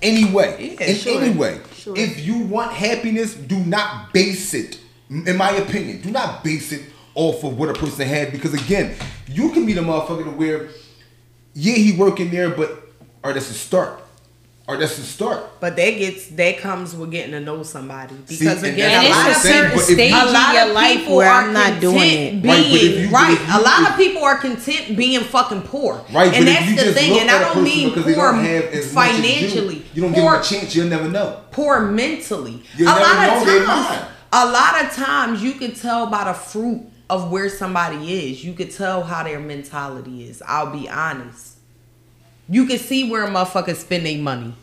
anyway. 0.00 0.76
Yeah, 0.80 0.86
in 0.86 0.96
sure. 0.96 1.20
any 1.22 1.34
way. 1.34 1.60
Sure. 1.76 1.94
If 1.96 2.24
you 2.24 2.38
want 2.38 2.72
happiness, 2.72 3.34
do 3.34 3.58
not 3.58 4.12
base 4.12 4.54
it. 4.54 4.78
In 5.10 5.36
my 5.36 5.50
opinion, 5.50 6.00
do 6.00 6.10
not 6.10 6.42
base 6.44 6.72
it 6.72 6.82
off 7.14 7.44
of 7.44 7.58
what 7.58 7.68
a 7.68 7.74
person 7.74 8.06
had 8.08 8.32
because 8.32 8.54
again, 8.54 8.94
you 9.28 9.50
can 9.50 9.66
be 9.66 9.72
the 9.74 9.82
motherfucker 9.82 10.24
to 10.24 10.30
where, 10.30 10.68
yeah, 11.54 11.74
he 11.74 11.92
working 11.92 12.30
there, 12.30 12.48
but 12.50 12.81
or 13.24 13.32
that's 13.32 13.50
a 13.50 13.54
start, 13.54 14.02
or 14.68 14.76
that's 14.76 14.98
a 14.98 15.02
start. 15.02 15.42
but 15.60 15.76
that 15.76 15.90
gets 15.90 16.26
that 16.28 16.58
comes 16.58 16.94
with 16.94 17.10
getting 17.10 17.32
to 17.32 17.40
know 17.40 17.62
somebody 17.62 18.14
See, 18.26 18.38
because 18.38 18.62
and 18.62 18.72
again, 18.74 19.02
that's 19.02 19.06
a 19.06 19.18
lot 19.18 19.30
of 19.30 19.36
saying, 19.36 19.62
people, 19.64 19.76
but 19.78 19.90
if 19.90 20.12
a 20.12 20.32
lot 20.32 20.48
in 20.48 20.54
your 20.54 20.68
of 20.68 20.74
life 20.74 20.98
people 20.98 21.16
where 21.16 21.28
are 21.30 21.42
I'm 21.42 21.52
not 21.52 21.80
doing 21.80 21.94
content 21.98 22.12
it. 22.36 22.42
Being, 22.42 22.54
Right, 22.54 22.62
but 22.70 22.80
if 22.82 22.98
you- 22.98 23.06
but 23.10 23.12
right, 23.12 23.32
if 23.32 23.48
you- 23.48 23.54
a 23.54 23.60
lot 23.60 23.82
if- 23.82 23.90
of 23.90 23.96
people 23.96 24.22
are 24.24 24.38
content 24.38 24.96
being 24.96 25.20
fucking 25.20 25.62
poor. 25.62 26.04
Right, 26.12 26.32
and 26.34 26.44
but 26.44 26.48
if 26.52 26.58
that's 26.58 26.68
you 26.70 26.76
the 26.76 26.92
thing. 26.92 27.20
And 27.20 27.30
I 27.30 27.38
don't 27.54 27.62
mean 27.64 27.88
because 27.90 28.04
they 28.06 28.14
poor 28.14 28.32
don't 28.32 28.44
have 28.44 28.64
as 28.64 28.92
much 28.92 29.08
as 29.10 29.16
you, 29.18 29.22
financially. 29.22 29.82
you 29.94 30.02
don't 30.02 30.12
give 30.12 30.22
poor, 30.22 30.32
them 30.32 30.40
a 30.42 30.44
chance. 30.44 30.74
You'll 30.74 30.88
never 30.88 31.08
know. 31.08 31.40
poor 31.50 31.80
mentally. 31.80 32.62
You 32.76 32.86
a 32.86 32.88
never 32.88 33.00
lot 33.00 33.28
of 33.28 33.34
know 33.34 33.44
their 33.52 33.64
times, 33.66 34.04
a 34.32 34.46
lot 34.46 34.84
of 34.84 34.92
times 34.92 35.42
you 35.42 35.52
can 35.54 35.72
tell 35.74 36.06
by 36.06 36.24
the 36.24 36.34
fruit 36.34 36.82
of 37.10 37.30
where 37.30 37.48
somebody 37.50 38.30
is. 38.30 38.42
You 38.42 38.54
could 38.54 38.70
tell 38.70 39.02
how 39.02 39.22
their 39.24 39.38
mentality 39.40 40.24
is. 40.24 40.42
I'll 40.46 40.70
be 40.70 40.88
honest. 40.88 41.51
You 42.48 42.66
can 42.66 42.78
see 42.78 43.10
where 43.10 43.24
a 43.24 43.28
motherfucker 43.30 43.74
spend 43.76 44.04
their 44.06 44.18
money. 44.18 44.54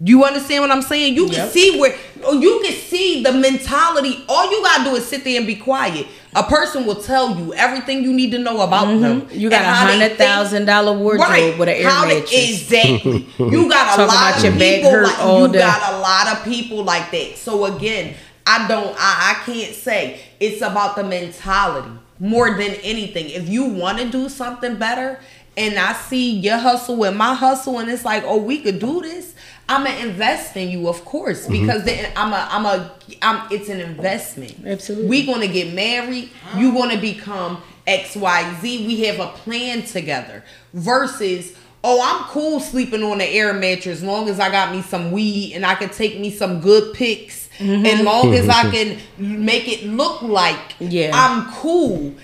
You 0.00 0.22
understand 0.24 0.62
what 0.62 0.70
I'm 0.70 0.82
saying? 0.82 1.14
You 1.16 1.24
can 1.26 1.34
Yep. 1.34 1.50
see 1.52 1.80
where 1.80 1.92
you 2.32 2.60
can 2.64 2.72
see 2.72 3.22
the 3.24 3.32
mentality. 3.32 4.22
All 4.28 4.48
you 4.48 4.62
gotta 4.62 4.84
do 4.84 4.94
is 4.94 5.04
sit 5.08 5.24
there 5.24 5.38
and 5.38 5.46
be 5.46 5.56
quiet. 5.56 6.06
A 6.36 6.44
person 6.44 6.86
will 6.86 7.02
tell 7.02 7.36
you 7.36 7.52
everything 7.54 8.04
you 8.04 8.12
need 8.12 8.30
to 8.30 8.38
know 8.38 8.60
about 8.60 8.86
them. 9.00 9.22
Mm-hmm. 9.22 9.36
You 9.40 9.50
got 9.50 9.62
a 9.62 9.64
hundred 9.66 10.16
thousand 10.16 10.66
dollar 10.66 10.96
wardrobe 10.96 11.58
with 11.58 11.68
an 11.68 11.74
air 11.74 11.88
How 11.90 12.06
they- 12.06 12.20
mattress. 12.20 12.32
Exactly. 12.62 13.26
You 13.38 13.68
got 13.68 13.98
a 13.98 14.04
lot 14.06 14.36
of 14.36 14.52
people 14.56 15.02
like 15.02 15.40
you 15.40 15.48
day. 15.52 15.58
got 15.58 15.92
a 15.94 15.98
lot 15.98 16.28
of 16.36 16.44
people 16.44 16.84
like 16.84 17.10
that. 17.10 17.36
So 17.36 17.64
again, 17.64 18.14
I 18.46 18.68
don't 18.68 18.94
I, 18.96 19.34
I 19.36 19.42
can't 19.44 19.74
say 19.74 20.20
it's 20.38 20.62
about 20.62 20.94
the 20.94 21.02
mentality 21.02 21.90
more 22.20 22.50
than 22.50 22.70
anything. 22.84 23.30
If 23.30 23.48
you 23.48 23.64
want 23.64 23.98
to 23.98 24.08
do 24.08 24.28
something 24.28 24.76
better 24.76 25.18
and 25.58 25.78
I 25.78 25.92
see 25.92 26.30
your 26.38 26.56
hustle 26.58 27.04
and 27.04 27.16
my 27.18 27.34
hustle 27.34 27.78
and 27.80 27.90
it's 27.90 28.04
like, 28.04 28.22
oh, 28.24 28.38
we 28.38 28.60
could 28.62 28.78
do 28.78 29.02
this. 29.02 29.34
I'm 29.68 29.84
gonna 29.84 29.98
invest 29.98 30.56
in 30.56 30.70
you, 30.70 30.88
of 30.88 31.04
course, 31.04 31.46
because 31.46 31.84
then 31.84 32.10
I'm 32.16 32.32
a, 32.32 32.48
I'm 32.50 32.64
a, 32.64 32.90
I'm. 33.20 33.46
It's 33.52 33.68
an 33.68 33.80
investment. 33.80 34.54
Absolutely. 34.64 35.08
We 35.08 35.26
gonna 35.26 35.46
get 35.48 35.74
married. 35.74 36.30
You 36.56 36.72
gonna 36.72 36.98
become 36.98 37.60
X, 37.86 38.16
Y, 38.16 38.56
Z. 38.62 38.86
We 38.86 39.04
have 39.04 39.20
a 39.20 39.26
plan 39.26 39.82
together. 39.82 40.42
Versus, 40.72 41.54
oh, 41.84 42.00
I'm 42.02 42.24
cool 42.30 42.60
sleeping 42.60 43.02
on 43.02 43.18
the 43.18 43.26
air 43.28 43.52
mattress, 43.52 43.98
as 43.98 44.02
long 44.04 44.28
as 44.30 44.40
I 44.40 44.50
got 44.50 44.72
me 44.72 44.80
some 44.80 45.10
weed 45.10 45.52
and 45.54 45.66
I 45.66 45.74
can 45.74 45.90
take 45.90 46.18
me 46.18 46.30
some 46.30 46.60
good 46.60 46.94
pics, 46.94 47.44
Mm-hmm. 47.58 47.86
and 47.86 48.04
long 48.04 48.34
as 48.34 48.48
I 48.48 48.70
can 48.74 48.98
make 49.18 49.66
it 49.66 49.84
look 49.84 50.22
like 50.22 50.76
Yeah. 50.78 51.10
I'm 51.12 51.50
cool. 51.54 52.14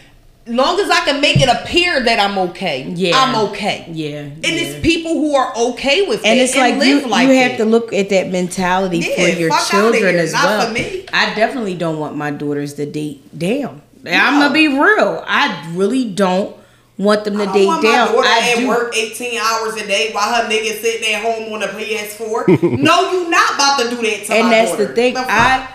Long 0.46 0.78
as 0.78 0.90
I 0.90 1.00
can 1.06 1.22
make 1.22 1.38
it 1.40 1.48
appear 1.48 2.02
that 2.04 2.20
I'm 2.20 2.36
okay, 2.50 2.82
Yeah. 2.94 3.12
I'm 3.16 3.34
okay. 3.48 3.86
Yeah, 3.90 4.18
and 4.20 4.42
yeah. 4.44 4.50
it's 4.52 4.82
people 4.82 5.14
who 5.14 5.34
are 5.34 5.56
okay 5.56 6.06
with 6.06 6.20
it. 6.20 6.26
and 6.26 6.38
it's 6.38 6.54
like 6.54 6.74
you, 6.84 7.06
like 7.08 7.28
you 7.28 7.34
have 7.34 7.52
that. 7.52 7.56
to 7.58 7.64
look 7.64 7.94
at 7.94 8.10
that 8.10 8.28
mentality 8.30 8.98
Yeah, 8.98 9.14
for 9.14 9.38
your 9.40 9.50
children 9.70 10.16
as 10.16 10.32
Not 10.34 10.74
well. 10.74 11.02
I 11.14 11.34
definitely 11.34 11.74
don't 11.76 11.98
want 11.98 12.16
my 12.16 12.30
daughters 12.30 12.74
to 12.74 12.84
date 12.84 13.38
down. 13.38 13.80
I'm 14.06 14.38
gonna 14.38 14.52
be 14.52 14.68
real. 14.68 15.24
I 15.26 15.66
really 15.74 16.10
don't 16.12 16.54
want 16.98 17.24
them 17.24 17.38
to 17.38 17.44
I 17.44 17.52
date 17.54 17.66
want 17.66 17.82
down. 17.82 18.06
my 18.08 18.12
daughter 18.12 18.28
I 18.28 18.52
at 18.52 18.58
do. 18.58 18.68
work 18.68 18.94
18 18.94 19.40
hours 19.40 19.74
a 19.76 19.86
day 19.86 20.10
while 20.12 20.30
her 20.42 20.48
nigga 20.48 20.78
sitting 20.78 21.14
at 21.14 21.22
home 21.22 21.50
on 21.54 21.60
the 21.60 21.66
PS4. 21.68 22.48
no, 22.82 23.10
you 23.12 23.30
not 23.30 23.54
about 23.54 23.80
to 23.80 23.88
do 23.88 23.96
that 24.02 24.24
to 24.26 24.32
and 24.34 24.52
that's 24.52 24.72
daughter. 24.72 24.86
the 24.88 24.94
thing. 24.94 25.14
fuck? 25.14 25.26
I 25.26 25.68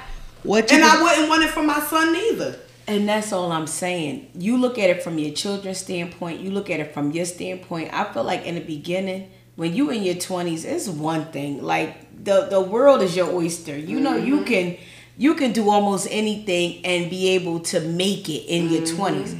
what 0.44 0.70
you 0.70 0.78
and 0.78 0.86
I 0.86 1.02
wouldn't 1.02 1.28
want 1.28 1.44
it 1.44 1.50
for 1.50 1.64
my 1.64 1.80
son 1.80 2.14
neither. 2.14 2.56
And 2.90 3.08
that's 3.08 3.32
all 3.32 3.52
I'm 3.52 3.68
saying. 3.68 4.32
You 4.34 4.58
look 4.58 4.80
at 4.80 4.90
it 4.90 5.04
from 5.04 5.20
your 5.20 5.34
children's 5.34 5.78
standpoint, 5.78 6.40
you 6.40 6.52
look 6.52 6.70
at 6.70 6.80
it 6.80 6.94
from 6.94 7.12
your 7.12 7.26
standpoint. 7.26 7.94
I 7.94 8.12
feel 8.12 8.24
like 8.24 8.46
in 8.46 8.56
the 8.56 8.62
beginning, 8.62 9.32
when 9.56 9.76
you 9.76 9.90
in 9.92 10.04
your 10.04 10.16
20s, 10.16 10.66
it's 10.66 10.88
one 10.88 11.26
thing. 11.32 11.62
Like 11.64 12.24
the 12.24 12.48
the 12.50 12.62
world 12.62 13.02
is 13.02 13.16
your 13.16 13.30
oyster. 13.32 13.78
You 13.78 14.00
know, 14.00 14.16
you 14.16 14.44
can 14.44 14.78
you 15.18 15.36
can 15.36 15.52
do 15.52 15.70
almost 15.70 16.08
anything 16.10 16.84
and 16.86 17.10
be 17.10 17.30
able 17.30 17.60
to 17.60 17.82
make 17.82 18.30
it 18.30 18.46
in 18.48 18.70
your 18.70 18.82
20s. 18.84 19.38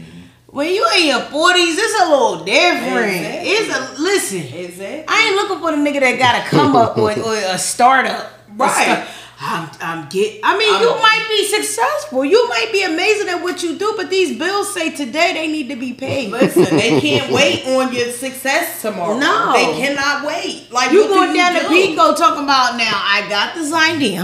When 0.48 0.68
you 0.74 0.86
in 0.98 1.08
your 1.08 1.20
40s, 1.20 1.76
it's 1.78 2.02
a 2.02 2.10
little 2.10 2.44
different. 2.44 3.16
Exactly. 3.16 3.52
It's 3.52 3.78
a 3.78 4.02
listen. 4.02 4.42
Is 4.42 4.70
Exactly. 4.70 5.06
I 5.08 5.28
ain't 5.28 5.36
looking 5.36 5.60
for 5.60 5.72
the 5.72 5.78
nigga 5.78 6.00
that 6.02 6.20
got 6.20 6.44
to 6.44 6.50
come 6.50 6.76
up 6.76 6.98
or, 6.98 7.12
or 7.12 7.36
a 7.36 7.58
startup. 7.58 8.26
A 8.26 8.54
Right. 8.56 9.08
I'm, 9.42 9.70
I'm 9.82 10.10
get. 10.10 10.42
I 10.44 10.58
mean, 10.58 10.74
I'm- 10.74 10.82
you 10.84 10.90
might 10.90 11.26
be 11.30 11.46
successful. 11.48 12.26
You 12.26 12.48
might 12.50 12.70
be 12.74 12.84
amazing 12.84 13.30
at 13.30 13.42
what 13.42 13.64
you 13.64 13.78
do, 13.78 13.94
but 13.96 14.10
these 14.10 14.38
bills 14.38 14.74
say 14.74 14.90
today 14.92 15.32
they 15.34 15.48
need 15.48 15.70
to 15.70 15.76
be 15.78 15.94
paid. 15.94 16.30
Listen, 16.32 16.66
they 16.76 17.00
can't 17.00 17.32
wait 17.32 17.66
on 17.68 17.94
your 17.94 18.12
success 18.12 18.82
tomorrow. 18.82 19.18
No. 19.18 19.54
They 19.54 19.66
cannot 19.80 20.26
wait. 20.28 20.68
Like 20.72 20.92
You 20.92 21.04
do 21.04 21.10
going 21.10 21.30
you 21.32 21.36
down 21.38 21.54
do? 21.54 21.62
to 21.62 21.68
Pico 21.70 22.14
talking 22.16 22.44
about 22.44 22.76
now? 22.78 22.92
I 22.94 23.26
got 23.30 23.56
this 23.56 23.72
idea, 23.72 24.22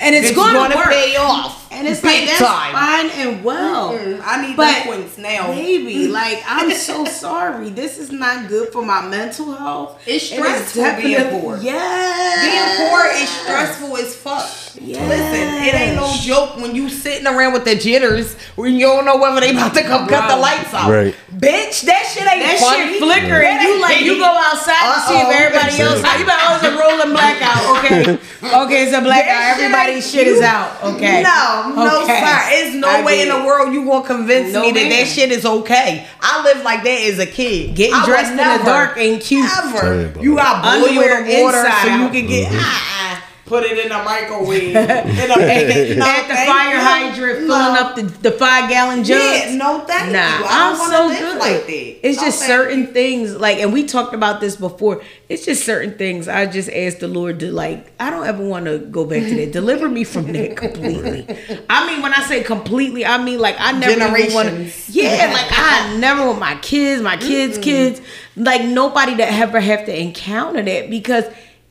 and 0.00 0.14
it's, 0.14 0.28
It's 0.30 0.36
going 0.36 0.54
gonna 0.54 0.76
pay 0.84 1.16
off. 1.16 1.65
And 1.76 1.86
it's 1.86 2.00
Big 2.00 2.20
like 2.26 2.38
that's 2.38 2.38
time. 2.40 2.72
fine 2.72 3.10
and 3.20 3.44
well. 3.44 3.92
Mm, 3.92 4.20
I 4.24 4.46
need 4.46 4.56
But 4.56 4.72
them 4.72 4.86
points 4.86 5.18
now. 5.18 5.48
Baby, 5.48 6.08
like 6.08 6.42
I'm 6.46 6.70
so 6.72 7.04
sorry. 7.22 7.68
This 7.68 7.98
is 7.98 8.10
not 8.10 8.48
good 8.48 8.70
for 8.72 8.82
my 8.84 9.06
mental 9.06 9.52
health. 9.52 10.02
It's 10.06 10.32
It 10.32 10.38
is 10.40 10.66
stressful 10.68 11.02
being 11.02 11.40
poor. 11.40 11.58
Yes. 11.58 12.40
Being 12.42 12.88
poor 12.88 13.06
is 13.22 13.28
stressful 13.28 13.96
as 13.98 14.16
fuck. 14.16 14.48
Listen, 14.80 15.64
it 15.64 15.74
ain't 15.74 15.96
no 15.96 16.12
joke 16.20 16.56
when 16.56 16.74
you 16.74 16.88
sitting 16.88 17.26
around 17.26 17.52
with 17.54 17.64
the 17.64 17.74
jitters 17.76 18.34
when 18.56 18.74
you 18.74 18.86
don't 18.86 19.04
know 19.04 19.16
whether 19.16 19.40
they 19.40 19.50
about 19.52 19.74
to 19.74 19.82
come 19.82 20.06
cut 20.06 20.28
the 20.28 20.36
lights 20.36 20.72
off. 20.74 20.88
Right. 20.90 21.14
Bitch, 21.32 21.82
that 21.84 22.04
shit 22.12 22.22
ain't 22.24 22.40
That 22.44 22.58
funny. 22.60 22.92
shit 22.92 23.02
flicker 23.02 23.40
and 23.40 23.60
you 23.62 23.80
like 23.80 24.00
you 24.00 24.18
go 24.18 24.24
outside 24.28 24.76
and 24.80 25.02
see 25.08 25.16
if 25.16 25.26
Uh-oh. 25.28 25.44
everybody 25.44 25.80
else. 25.80 26.00
You 26.20 26.24
better 26.24 26.44
oh, 26.44 26.56
it's 26.56 26.64
a 26.64 26.72
rolling 26.76 27.12
blackout. 27.12 27.62
Okay, 27.84 28.00
okay, 28.64 28.84
it's 28.84 28.96
a 28.96 29.00
blackout. 29.00 29.26
That 29.26 29.56
shit 29.56 29.64
Everybody's 29.64 30.04
ain't- 30.04 30.12
shit 30.14 30.26
is 30.28 30.40
out. 30.42 30.76
Okay. 30.82 31.22
No, 31.22 31.65
no, 31.74 32.02
Okay. 32.04 32.20
sir. 32.20 32.38
It's 32.48 32.74
no 32.76 32.88
I 32.88 33.02
way 33.04 33.22
in 33.22 33.28
the 33.28 33.44
world 33.44 33.72
you 33.72 33.84
gonna 33.84 34.06
convince 34.06 34.52
No 34.52 34.62
me 34.62 34.72
that 34.72 34.80
ma'am. 34.80 34.90
that 34.90 35.06
shit 35.06 35.30
is 35.32 35.44
okay. 35.44 36.06
I 36.20 36.42
lived 36.44 36.62
like 36.64 36.82
that 36.84 37.00
as 37.12 37.18
a 37.18 37.26
kid. 37.26 37.74
Getting 37.74 37.94
I 37.94 38.00
would 38.00 38.06
dressed 38.06 38.30
in 38.30 38.36
the 38.36 38.64
dark 38.64 38.96
ain't 38.98 39.22
cute. 39.22 39.48
Tell 39.50 39.70
me 39.70 39.78
Ever. 39.78 40.04
about 40.06 40.22
You 40.22 40.36
got 40.36 40.64
Underwear 40.64 41.20
water 41.22 41.58
inside 41.58 41.82
so 41.82 41.88
you 41.88 42.04
out. 42.04 42.12
can 42.12 42.26
get. 42.26 42.48
Ah, 42.52 43.24
put 43.46 43.62
it 43.64 43.78
in 43.86 43.92
a 43.92 44.02
microwave. 44.04 44.70
in 44.70 44.76
a, 44.76 44.84
no, 45.96 46.04
At 46.04 46.28
the 46.28 46.34
fire 46.34 46.74
you. 46.74 46.80
hydrant, 46.80 47.46
No. 47.46 47.54
filling 47.54 47.76
up 47.76 47.94
the, 47.96 48.02
the 48.28 48.32
five 48.32 48.68
gallon 48.68 49.04
jugs. 49.04 49.52
Yeah, 49.52 49.56
no, 49.56 49.80
thank 49.86 50.12
nah, 50.12 50.38
you. 50.38 50.44
I 50.44 50.70
I'm 50.72 50.78
wanna 50.78 50.96
so 50.96 51.06
live 51.06 51.18
good. 51.20 51.38
like 51.38 51.66
that. 51.66 52.06
It's 52.08 52.18
No, 52.18 52.24
just 52.24 52.38
thank 52.40 52.48
certain 52.50 52.86
things, 52.92 53.36
like, 53.36 53.58
and 53.58 53.72
we 53.72 53.84
talked 53.84 54.14
about 54.14 54.40
this 54.40 54.56
before. 54.56 55.00
It's 55.28 55.44
just 55.44 55.64
certain 55.64 55.96
things. 55.96 56.28
I 56.28 56.46
just 56.46 56.68
asked 56.70 57.00
the 57.00 57.08
Lord 57.08 57.40
to, 57.40 57.50
like, 57.52 57.92
I 58.00 58.10
don't 58.10 58.26
ever 58.26 58.44
want 58.44 58.66
to 58.66 58.78
go 58.78 59.04
back 59.04 59.22
to 59.22 59.34
that. 59.36 59.52
Deliver 59.52 59.88
me 59.88 60.04
from 60.04 60.32
that 60.32 60.56
completely. 60.56 61.26
I 61.70 61.86
mean, 61.86 62.02
when 62.02 62.12
I 62.14 62.22
say 62.22 62.42
completely, 62.42 63.06
I 63.06 63.22
mean 63.22 63.38
like 63.38 63.56
I 63.58 63.72
never 63.72 64.16
even 64.16 64.34
want 64.34 64.48
to. 64.48 64.54
Generations. 64.54 64.90
Yeah, 64.90 65.30
like 65.32 65.46
I 65.50 65.96
never 65.98 66.26
want 66.26 66.38
my 66.40 66.56
kids, 66.56 67.00
my 67.02 67.16
kids' 67.16 67.58
kids, 67.58 68.00
like 68.36 68.64
nobody 68.64 69.14
that 69.14 69.32
ever 69.40 69.60
have 69.60 69.84
to 69.86 69.96
encounter 70.00 70.62
that 70.62 70.90
because. 70.90 71.24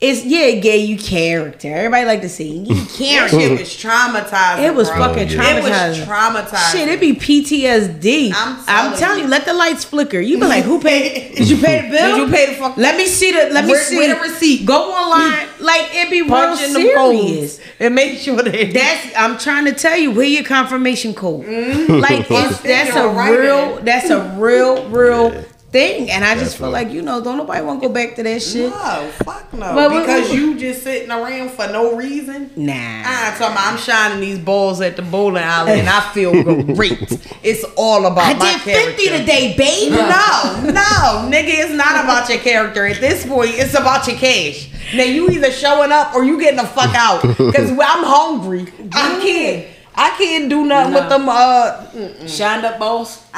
It's 0.08 0.24
yeah, 0.26 0.46
it 0.54 0.62
gave 0.62 0.88
you 0.90 0.98
character. 0.98 1.68
Everybody 1.74 2.06
like 2.06 2.22
to 2.22 2.30
see 2.30 2.58
you 2.60 2.86
character. 2.98 3.40
shit 3.40 3.52
was 3.60 3.70
traumatizing. 3.70 4.64
It 4.64 4.76
was 4.76 4.90
bro. 4.90 4.98
fucking 5.00 5.28
It 5.28 5.32
traumatizing. 5.32 5.90
was 5.90 6.00
traumatizing. 6.00 6.72
Shit, 6.72 6.88
it 6.90 7.00
be 7.00 7.14
PTSD. 7.14 8.32
I'm 8.36 8.58
I'm, 8.60 8.66
telling 8.66 9.00
telling 9.00 9.18
you. 9.20 9.24
you, 9.26 9.30
let 9.30 9.46
the 9.46 9.54
lights 9.54 9.84
flicker. 9.86 10.20
You 10.20 10.40
be 10.40 10.46
like, 10.46 10.64
who 10.64 10.80
paid? 10.80 11.36
Did 11.36 11.50
you 11.50 11.58
pay 11.58 11.82
the 11.82 11.90
bill? 11.90 12.18
Did 12.18 12.28
you 12.28 12.34
pay 12.36 12.46
the 12.48 12.54
fuck- 12.54 12.78
Let 12.78 12.98
me 12.98 13.06
see 13.08 13.32
the. 13.32 13.50
Let 13.52 13.66
me 13.66 13.72
Where- 13.72 13.84
see 13.84 13.98
where 13.98 14.16
the 14.16 14.22
receipt? 14.22 14.66
Go 14.66 14.92
online. 14.92 15.48
Like 15.60 15.88
it 15.94 16.10
be 16.12 16.22
real 16.22 16.30
punch 16.32 16.62
in 16.62 16.74
the 16.74 16.80
serious. 16.80 17.60
and 17.80 17.96
make 17.96 18.20
sure 18.20 18.36
that 18.42 18.74
That's 18.74 19.16
I'm 19.18 19.38
trying 19.38 19.66
to 19.66 19.74
tell 19.74 19.98
you 19.98 20.12
where 20.12 20.26
your 20.26 20.44
confirmation 20.44 21.14
code. 21.14 21.46
Mm-hmm. 21.46 21.94
Like 21.94 22.28
it's, 22.30 22.62
that's 22.62 22.96
a 22.96 23.08
Right 23.08 23.32
real 23.32 23.76
there. 23.76 23.82
that's 23.84 24.10
a 24.10 24.22
real 24.38 24.90
real 24.90 25.44
thing, 25.76 26.10
and 26.10 26.24
I 26.24 26.36
just 26.40 26.58
feel 26.58 26.70
like 26.70 26.90
you 26.92 27.02
know 27.02 27.22
don't 27.22 27.38
nobody 27.38 27.62
want 27.62 27.82
to 27.82 27.88
go 27.90 27.94
back 27.94 28.16
to 28.16 28.24
that 28.24 28.42
shit. 28.42 28.70
No, 28.70 29.12
fuck 29.26 29.52
no. 29.54 29.76
But 29.76 29.92
we- 29.92 30.00
because 30.00 30.34
you 30.34 30.58
just 30.58 30.84
sitting 30.84 31.12
around 31.12 31.50
for 31.52 31.68
no 31.68 31.96
reason. 31.98 32.50
Nah. 32.56 32.72
I'm 32.74 33.34
talking 33.38 33.54
about 33.54 33.74
I'm 33.74 33.78
shining 33.78 34.22
these 34.22 34.40
balls 34.40 34.80
at 34.80 34.96
the 34.96 35.02
bowling 35.02 35.44
alley 35.44 35.74
and 35.80 35.90
I 35.90 36.00
feel 36.14 36.32
great. 36.64 37.02
It's 37.44 37.66
all 37.76 38.06
about 38.06 38.26
I 38.26 38.34
my 38.40 38.52
did 38.54 38.62
character. 38.62 38.92
fifty 38.92 39.18
today, 39.18 39.54
babe. 39.58 39.92
No, 39.92 40.72
no, 40.72 41.30
nigga, 41.30 41.52
it's 41.64 41.74
not 41.74 42.04
about 42.06 42.30
your 42.30 42.40
character. 42.40 42.86
At 42.88 43.02
this 43.02 43.26
point, 43.26 43.52
it's 43.56 43.74
about 43.74 44.08
your 44.08 44.16
cash. 44.18 44.70
Now 44.96 45.04
you 45.04 45.30
either 45.30 45.52
showing 45.52 45.92
up 45.92 46.16
or 46.16 46.24
you 46.24 46.40
getting 46.40 46.58
the 46.58 46.68
fuck 46.68 46.94
out. 46.96 47.22
Cause 47.38 47.70
I'm 47.72 48.04
hungry. 48.16 48.68
I 48.94 49.20
can't. 49.22 49.66
I 49.98 50.10
can't 50.18 50.50
do 50.50 50.66
nothing 50.66 50.94
No. 50.94 51.00
with 51.00 51.10
them. 51.10 51.30
Uh, 51.30 51.86
Shonda 52.26 52.78
boss. 52.78 53.24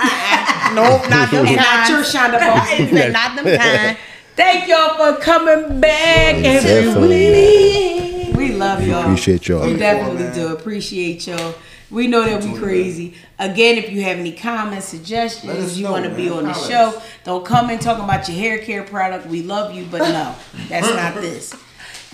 no, 0.73 1.01
not 1.09 1.29
them 1.31 1.45
And 1.45 1.55
not 1.55 1.89
your 1.89 1.99
Shonda 2.03 2.39
boss. 2.39 2.67
It's 2.79 3.13
not 3.13 3.35
them 3.35 3.45
kind. 3.57 3.97
Thank 4.35 4.67
y'all 4.67 4.95
for 4.97 5.19
coming 5.21 5.79
back 5.79 6.35
every 6.35 6.69
Definitely. 6.69 7.31
week. 7.31 8.35
We 8.37 8.53
love 8.53 8.85
y'all. 8.85 9.01
Appreciate 9.03 9.47
y'all. 9.47 9.65
We 9.65 9.77
definitely 9.77 10.31
do 10.33 10.53
appreciate 10.53 11.25
y'all. 11.27 11.55
We 11.89 12.07
know 12.07 12.23
that 12.25 12.43
we 12.43 12.53
crazy. 12.57 13.13
Again, 13.39 13.77
if 13.77 13.89
you 13.91 14.01
have 14.01 14.17
any 14.17 14.33
comments, 14.33 14.73
Let 14.73 14.77
us 14.79 14.87
suggestions, 14.89 15.77
you 15.79 15.85
know, 15.85 15.91
want 15.93 16.03
to 16.05 16.09
be 16.11 16.29
on 16.29 16.43
the 16.45 16.51
Comments. 16.51 16.67
show, 16.67 17.01
don't 17.23 17.45
come 17.45 17.69
in 17.69 17.79
talking 17.79 18.03
about 18.03 18.27
your 18.27 18.37
hair 18.37 18.57
care 18.59 18.83
product. 18.83 19.25
We 19.27 19.41
love 19.41 19.73
you, 19.73 19.85
but 19.89 19.99
no, 19.99 20.35
that's 20.69 20.89
not 20.89 21.15
this. 21.21 21.55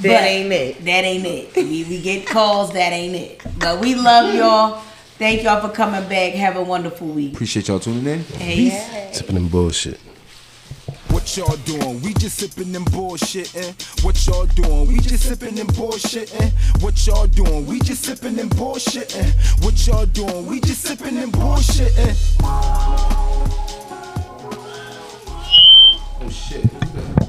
That 0.02 0.22
But 0.22 0.24
ain't 0.24 0.52
it. 0.52 0.84
That 0.86 1.03
ain't 1.03 1.26
it. 1.26 1.56
We, 1.56 1.84
we 1.84 2.02
get 2.02 2.26
calls, 2.26 2.74
that 2.74 2.91
ain't 2.91 3.15
it. 3.15 3.41
But 3.60 3.80
we 3.80 3.95
love 3.95 4.34
y'all. 4.40 4.82
Thank 5.20 5.44
y'all 5.44 5.61
for 5.61 5.74
coming 5.74 6.07
back. 6.10 6.34
Have 6.34 6.56
a 6.57 6.64
wonderful 6.64 7.07
week. 7.07 7.34
Appreciate 7.34 7.68
y'all 7.68 7.80
tuning 7.80 8.06
in. 8.07 8.24
Hey. 8.24 9.11
Sipping 9.14 9.36
them 9.36 9.48
bullshit. 9.48 9.99
What 11.10 11.38
y'all 11.38 11.56
doing? 11.57 12.02
We 12.02 12.14
just 12.15 12.38
sipping 12.40 12.76
and 12.76 12.86
bullshitting. 12.88 13.70
Eh? 13.70 13.74
What 14.03 14.26
y'all 14.26 14.48
doing? 14.48 14.88
We 14.88 14.98
just 14.99 15.24
sipping 15.26 15.60
and 15.60 15.70
bullshitting. 15.70 16.41
Eh? 16.41 16.49
What 16.82 17.06
y'all 17.06 17.28
doing? 17.28 17.68
We 17.68 17.80
just 17.80 18.03
sipping 18.03 18.40
and 18.40 18.49
bullshitting. 18.49 19.24
Eh? 19.24 19.32
What 19.64 19.86
y'all 19.86 20.07
doing? 20.07 20.48
We 20.48 20.60
just 20.60 20.82
sipping 20.82 21.18
and 21.20 21.32
bullshitting. 21.32 22.15
Oh 26.20 26.30
shit. 26.30 27.23